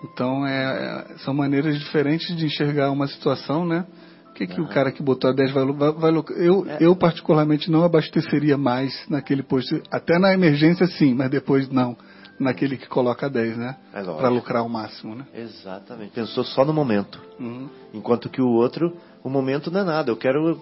Então, 0.05 0.47
é, 0.47 1.07
é, 1.11 1.19
são 1.19 1.35
maneiras 1.35 1.77
diferentes 1.79 2.37
de 2.37 2.47
enxergar 2.47 2.93
uma 2.93 3.09
situação, 3.09 3.67
né? 3.67 3.85
O 4.31 4.35
que, 4.35 4.47
que 4.47 4.61
o 4.61 4.69
cara 4.69 4.93
que 4.93 5.03
botou 5.03 5.31
a 5.31 5.33
10 5.33 5.53
vai, 5.53 5.65
vai, 5.73 5.93
vai 5.93 6.25
eu, 6.37 6.67
é. 6.69 6.79
eu, 6.81 6.95
particularmente, 6.95 7.71
não 7.71 7.85
abasteceria 7.85 8.57
mais 8.57 8.93
naquele 9.09 9.43
posto. 9.43 9.81
Até 9.91 10.19
na 10.19 10.33
emergência, 10.33 10.87
sim, 10.87 11.15
mas 11.15 11.31
depois 11.31 11.69
não. 11.69 11.97
Naquele 12.39 12.77
que 12.77 12.89
coloca 12.89 13.31
10, 13.31 13.57
né? 13.57 13.77
É 13.93 14.03
Para 14.03 14.29
lucrar 14.29 14.65
o 14.65 14.69
máximo, 14.69 15.15
né? 15.15 15.25
Exatamente. 15.33 16.13
Pensou 16.13 16.43
só 16.43 16.65
no 16.65 16.73
momento. 16.73 17.21
Uhum. 17.39 17.69
Enquanto 17.93 18.29
que 18.29 18.43
o 18.43 18.49
outro 18.49 18.93
o 19.25 19.31
momento 19.31 19.71
não 19.71 19.81
é 19.81 19.85
nada. 19.85 20.11
Eu 20.11 20.17
quero 20.17 20.61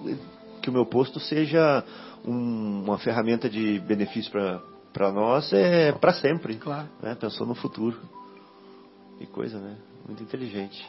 que 0.63 0.71
o 0.71 0.73
meu 0.73 0.87
posto 0.87 1.19
seja 1.19 1.85
um, 2.25 2.85
uma 2.85 2.97
ferramenta 2.97 3.51
de 3.51 3.81
benefício 3.81 4.31
para 4.93 5.13
nós 5.13 5.53
é 5.53 5.91
para 5.91 6.13
sempre. 6.15 6.55
Claro. 6.55 6.89
Né? 7.03 7.17
Pensou 7.17 7.45
no 7.45 7.57
futuro. 7.57 7.99
Que 9.19 9.27
coisa, 9.27 9.59
né? 9.59 9.77
Muito 10.07 10.23
inteligente. 10.23 10.87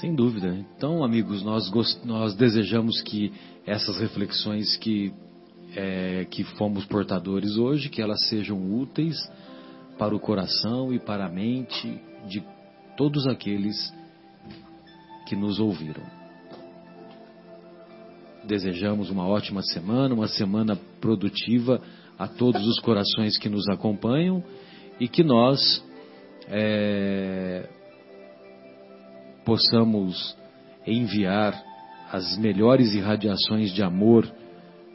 Sem 0.00 0.14
dúvida. 0.14 0.54
Então, 0.76 1.02
amigos, 1.02 1.42
nós, 1.42 1.68
gost... 1.70 2.04
nós 2.04 2.34
desejamos 2.34 3.00
que 3.00 3.32
essas 3.64 3.98
reflexões 3.98 4.76
que 4.76 5.14
é, 5.74 6.26
que 6.26 6.44
fomos 6.44 6.84
portadores 6.84 7.56
hoje, 7.56 7.88
que 7.88 8.02
elas 8.02 8.28
sejam 8.28 8.58
úteis 8.74 9.16
para 9.98 10.14
o 10.14 10.20
coração 10.20 10.92
e 10.92 10.98
para 10.98 11.26
a 11.26 11.28
mente 11.28 12.00
de 12.28 12.44
todos 12.96 13.26
aqueles 13.26 13.92
que 15.26 15.34
nos 15.34 15.58
ouviram. 15.58 16.23
Desejamos 18.46 19.10
uma 19.10 19.26
ótima 19.26 19.62
semana, 19.62 20.14
uma 20.14 20.28
semana 20.28 20.76
produtiva 21.00 21.80
a 22.18 22.28
todos 22.28 22.66
os 22.66 22.78
corações 22.80 23.38
que 23.38 23.48
nos 23.48 23.66
acompanham 23.68 24.44
e 25.00 25.08
que 25.08 25.24
nós 25.24 25.82
é, 26.48 27.68
possamos 29.44 30.36
enviar 30.86 31.60
as 32.12 32.36
melhores 32.36 32.94
irradiações 32.94 33.72
de 33.72 33.82
amor 33.82 34.30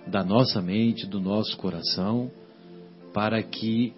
da 0.08 0.24
nossa 0.24 0.62
mente, 0.62 1.06
do 1.06 1.20
nosso 1.20 1.58
coração, 1.58 2.32
para 3.14 3.42
que 3.42 3.94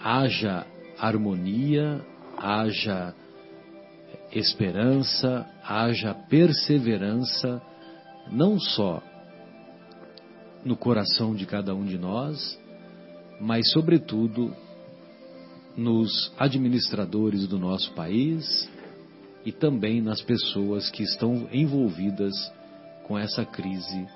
haja 0.00 0.66
harmonia, 0.98 2.04
haja 2.36 3.14
esperança, 4.32 5.46
haja 5.64 6.14
perseverança, 6.14 7.62
não 8.30 8.58
só 8.58 9.02
no 10.64 10.76
coração 10.76 11.34
de 11.34 11.46
cada 11.46 11.74
um 11.74 11.84
de 11.84 11.98
nós, 11.98 12.58
mas, 13.40 13.70
sobretudo, 13.72 14.54
nos 15.76 16.32
administradores 16.38 17.46
do 17.46 17.58
nosso 17.58 17.92
país 17.92 18.68
e 19.44 19.50
também 19.50 20.00
nas 20.00 20.20
pessoas 20.20 20.90
que 20.90 21.02
estão 21.02 21.48
envolvidas 21.52 22.32
com 23.04 23.18
essa 23.18 23.44
crise 23.44 24.06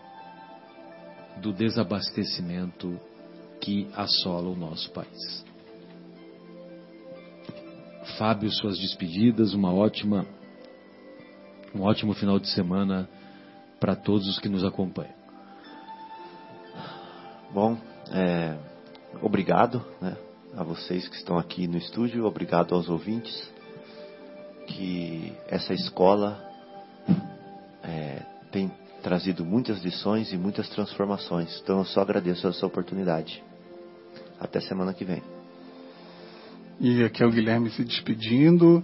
do 1.40 1.52
desabastecimento 1.52 2.98
que 3.60 3.88
assola 3.94 4.48
o 4.48 4.56
nosso 4.56 4.90
país. 4.92 5.44
Fábio, 8.16 8.50
suas 8.50 8.78
despedidas, 8.78 9.52
uma 9.52 9.72
ótima, 9.72 10.24
um 11.74 11.82
ótimo 11.82 12.14
final 12.14 12.38
de 12.38 12.48
semana 12.48 13.08
para 13.78 13.94
todos 13.94 14.26
os 14.28 14.38
que 14.38 14.48
nos 14.48 14.64
acompanham. 14.64 15.14
Bom, 17.52 17.78
é, 18.10 18.56
obrigado 19.22 19.84
né, 20.00 20.16
a 20.56 20.62
vocês 20.62 21.08
que 21.08 21.16
estão 21.16 21.38
aqui 21.38 21.66
no 21.66 21.76
estúdio, 21.76 22.24
obrigado 22.24 22.74
aos 22.74 22.88
ouvintes, 22.88 23.50
que 24.66 25.32
essa 25.48 25.72
escola 25.72 26.42
é, 27.82 28.22
tem 28.50 28.70
trazido 29.02 29.44
muitas 29.44 29.82
lições 29.82 30.32
e 30.32 30.36
muitas 30.36 30.68
transformações. 30.68 31.60
Então 31.62 31.78
eu 31.78 31.84
só 31.84 32.00
agradeço 32.00 32.48
essa 32.48 32.66
oportunidade. 32.66 33.42
Até 34.40 34.60
semana 34.60 34.92
que 34.92 35.04
vem. 35.04 35.22
E 36.80 37.04
aqui 37.04 37.22
é 37.22 37.26
o 37.26 37.30
Guilherme 37.30 37.70
se 37.70 37.84
despedindo. 37.84 38.82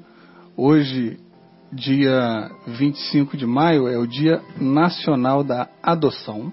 Hoje, 0.56 1.18
dia 1.72 2.50
25 2.66 3.36
de 3.36 3.46
maio, 3.46 3.88
é 3.88 3.98
o 3.98 4.06
Dia 4.06 4.40
Nacional 4.60 5.42
da 5.42 5.68
Adoção. 5.82 6.52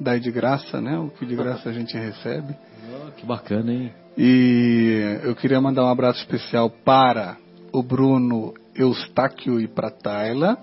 Dá 0.00 0.18
de 0.18 0.30
graça, 0.30 0.80
né? 0.80 0.98
O 0.98 1.10
que 1.10 1.24
de 1.24 1.34
graça 1.34 1.68
a 1.68 1.72
gente 1.72 1.96
recebe. 1.96 2.54
Oh, 2.92 3.10
que 3.12 3.24
bacana, 3.24 3.72
hein? 3.72 3.92
E 4.18 5.18
eu 5.22 5.34
queria 5.34 5.60
mandar 5.60 5.84
um 5.84 5.88
abraço 5.88 6.20
especial 6.20 6.68
para 6.68 7.36
o 7.72 7.82
Bruno 7.82 8.52
Eustáquio 8.74 9.60
e 9.60 9.66
para 9.66 9.90
Tayla 9.90 10.58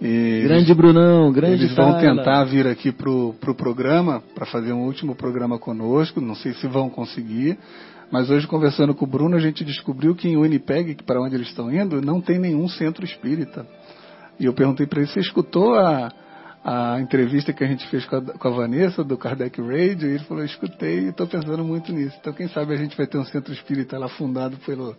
e 0.00 0.42
grande 0.44 0.72
Brunão, 0.74 1.32
grande 1.32 1.64
Eles 1.64 1.74
vão 1.74 1.98
tentar 1.98 2.44
vir 2.44 2.66
aqui 2.68 2.92
pro, 2.92 3.34
pro 3.40 3.54
programa, 3.54 4.22
para 4.34 4.46
fazer 4.46 4.72
um 4.72 4.84
último 4.84 5.14
programa 5.16 5.58
conosco, 5.58 6.20
não 6.20 6.36
sei 6.36 6.52
se 6.54 6.68
vão 6.68 6.88
conseguir, 6.88 7.58
mas 8.10 8.30
hoje 8.30 8.46
conversando 8.46 8.94
com 8.94 9.04
o 9.04 9.08
Bruno 9.08 9.36
a 9.36 9.40
gente 9.40 9.64
descobriu 9.64 10.14
que 10.14 10.28
em 10.28 10.40
Winnipeg, 10.40 10.94
que 10.94 11.04
para 11.04 11.20
onde 11.20 11.34
eles 11.34 11.48
estão 11.48 11.72
indo, 11.72 12.00
não 12.00 12.20
tem 12.20 12.38
nenhum 12.38 12.68
centro 12.68 13.04
espírita. 13.04 13.66
E 14.38 14.46
eu 14.46 14.54
perguntei 14.54 14.86
para 14.86 15.00
ele, 15.00 15.08
você 15.08 15.20
escutou 15.20 15.74
a, 15.74 16.10
a 16.64 17.00
entrevista 17.00 17.52
que 17.52 17.62
a 17.62 17.66
gente 17.66 17.86
fez 17.88 18.06
com 18.06 18.16
a, 18.16 18.22
com 18.22 18.48
a 18.48 18.50
Vanessa, 18.50 19.04
do 19.04 19.18
Kardec 19.18 19.60
Radio? 19.60 20.08
E 20.08 20.14
ele 20.14 20.24
falou, 20.24 20.44
escutei 20.44 21.00
e 21.00 21.08
estou 21.08 21.26
pensando 21.26 21.64
muito 21.64 21.92
nisso. 21.92 22.16
Então 22.20 22.32
quem 22.32 22.48
sabe 22.48 22.72
a 22.72 22.76
gente 22.76 22.96
vai 22.96 23.06
ter 23.06 23.18
um 23.18 23.24
centro 23.24 23.52
espírita 23.52 23.98
lá 23.98 24.08
fundado 24.08 24.56
pelo 24.58 24.96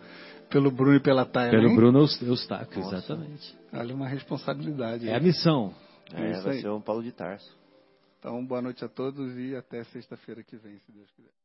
pelo 0.50 0.70
Bruno 0.70 0.96
e 0.96 1.00
pela 1.00 1.24
Taia. 1.24 1.50
Pelo 1.50 1.68
hein? 1.68 1.76
Bruno 1.76 2.00
Eustáquio, 2.00 2.80
exatamente. 2.80 3.56
Olha 3.72 3.94
uma 3.94 4.08
responsabilidade. 4.08 5.08
É 5.08 5.14
a 5.14 5.20
missão. 5.20 5.72
É, 6.12 6.32
é 6.32 6.40
vai 6.40 6.60
ser 6.60 6.68
um 6.68 6.80
Paulo 6.80 7.02
de 7.02 7.12
Tarso. 7.12 7.56
Então, 8.18 8.44
boa 8.44 8.60
noite 8.60 8.84
a 8.84 8.88
todos 8.88 9.38
e 9.38 9.54
até 9.56 9.82
sexta-feira 9.84 10.42
que 10.42 10.56
vem, 10.56 10.76
se 10.80 10.92
Deus 10.92 11.08
quiser. 11.12 11.39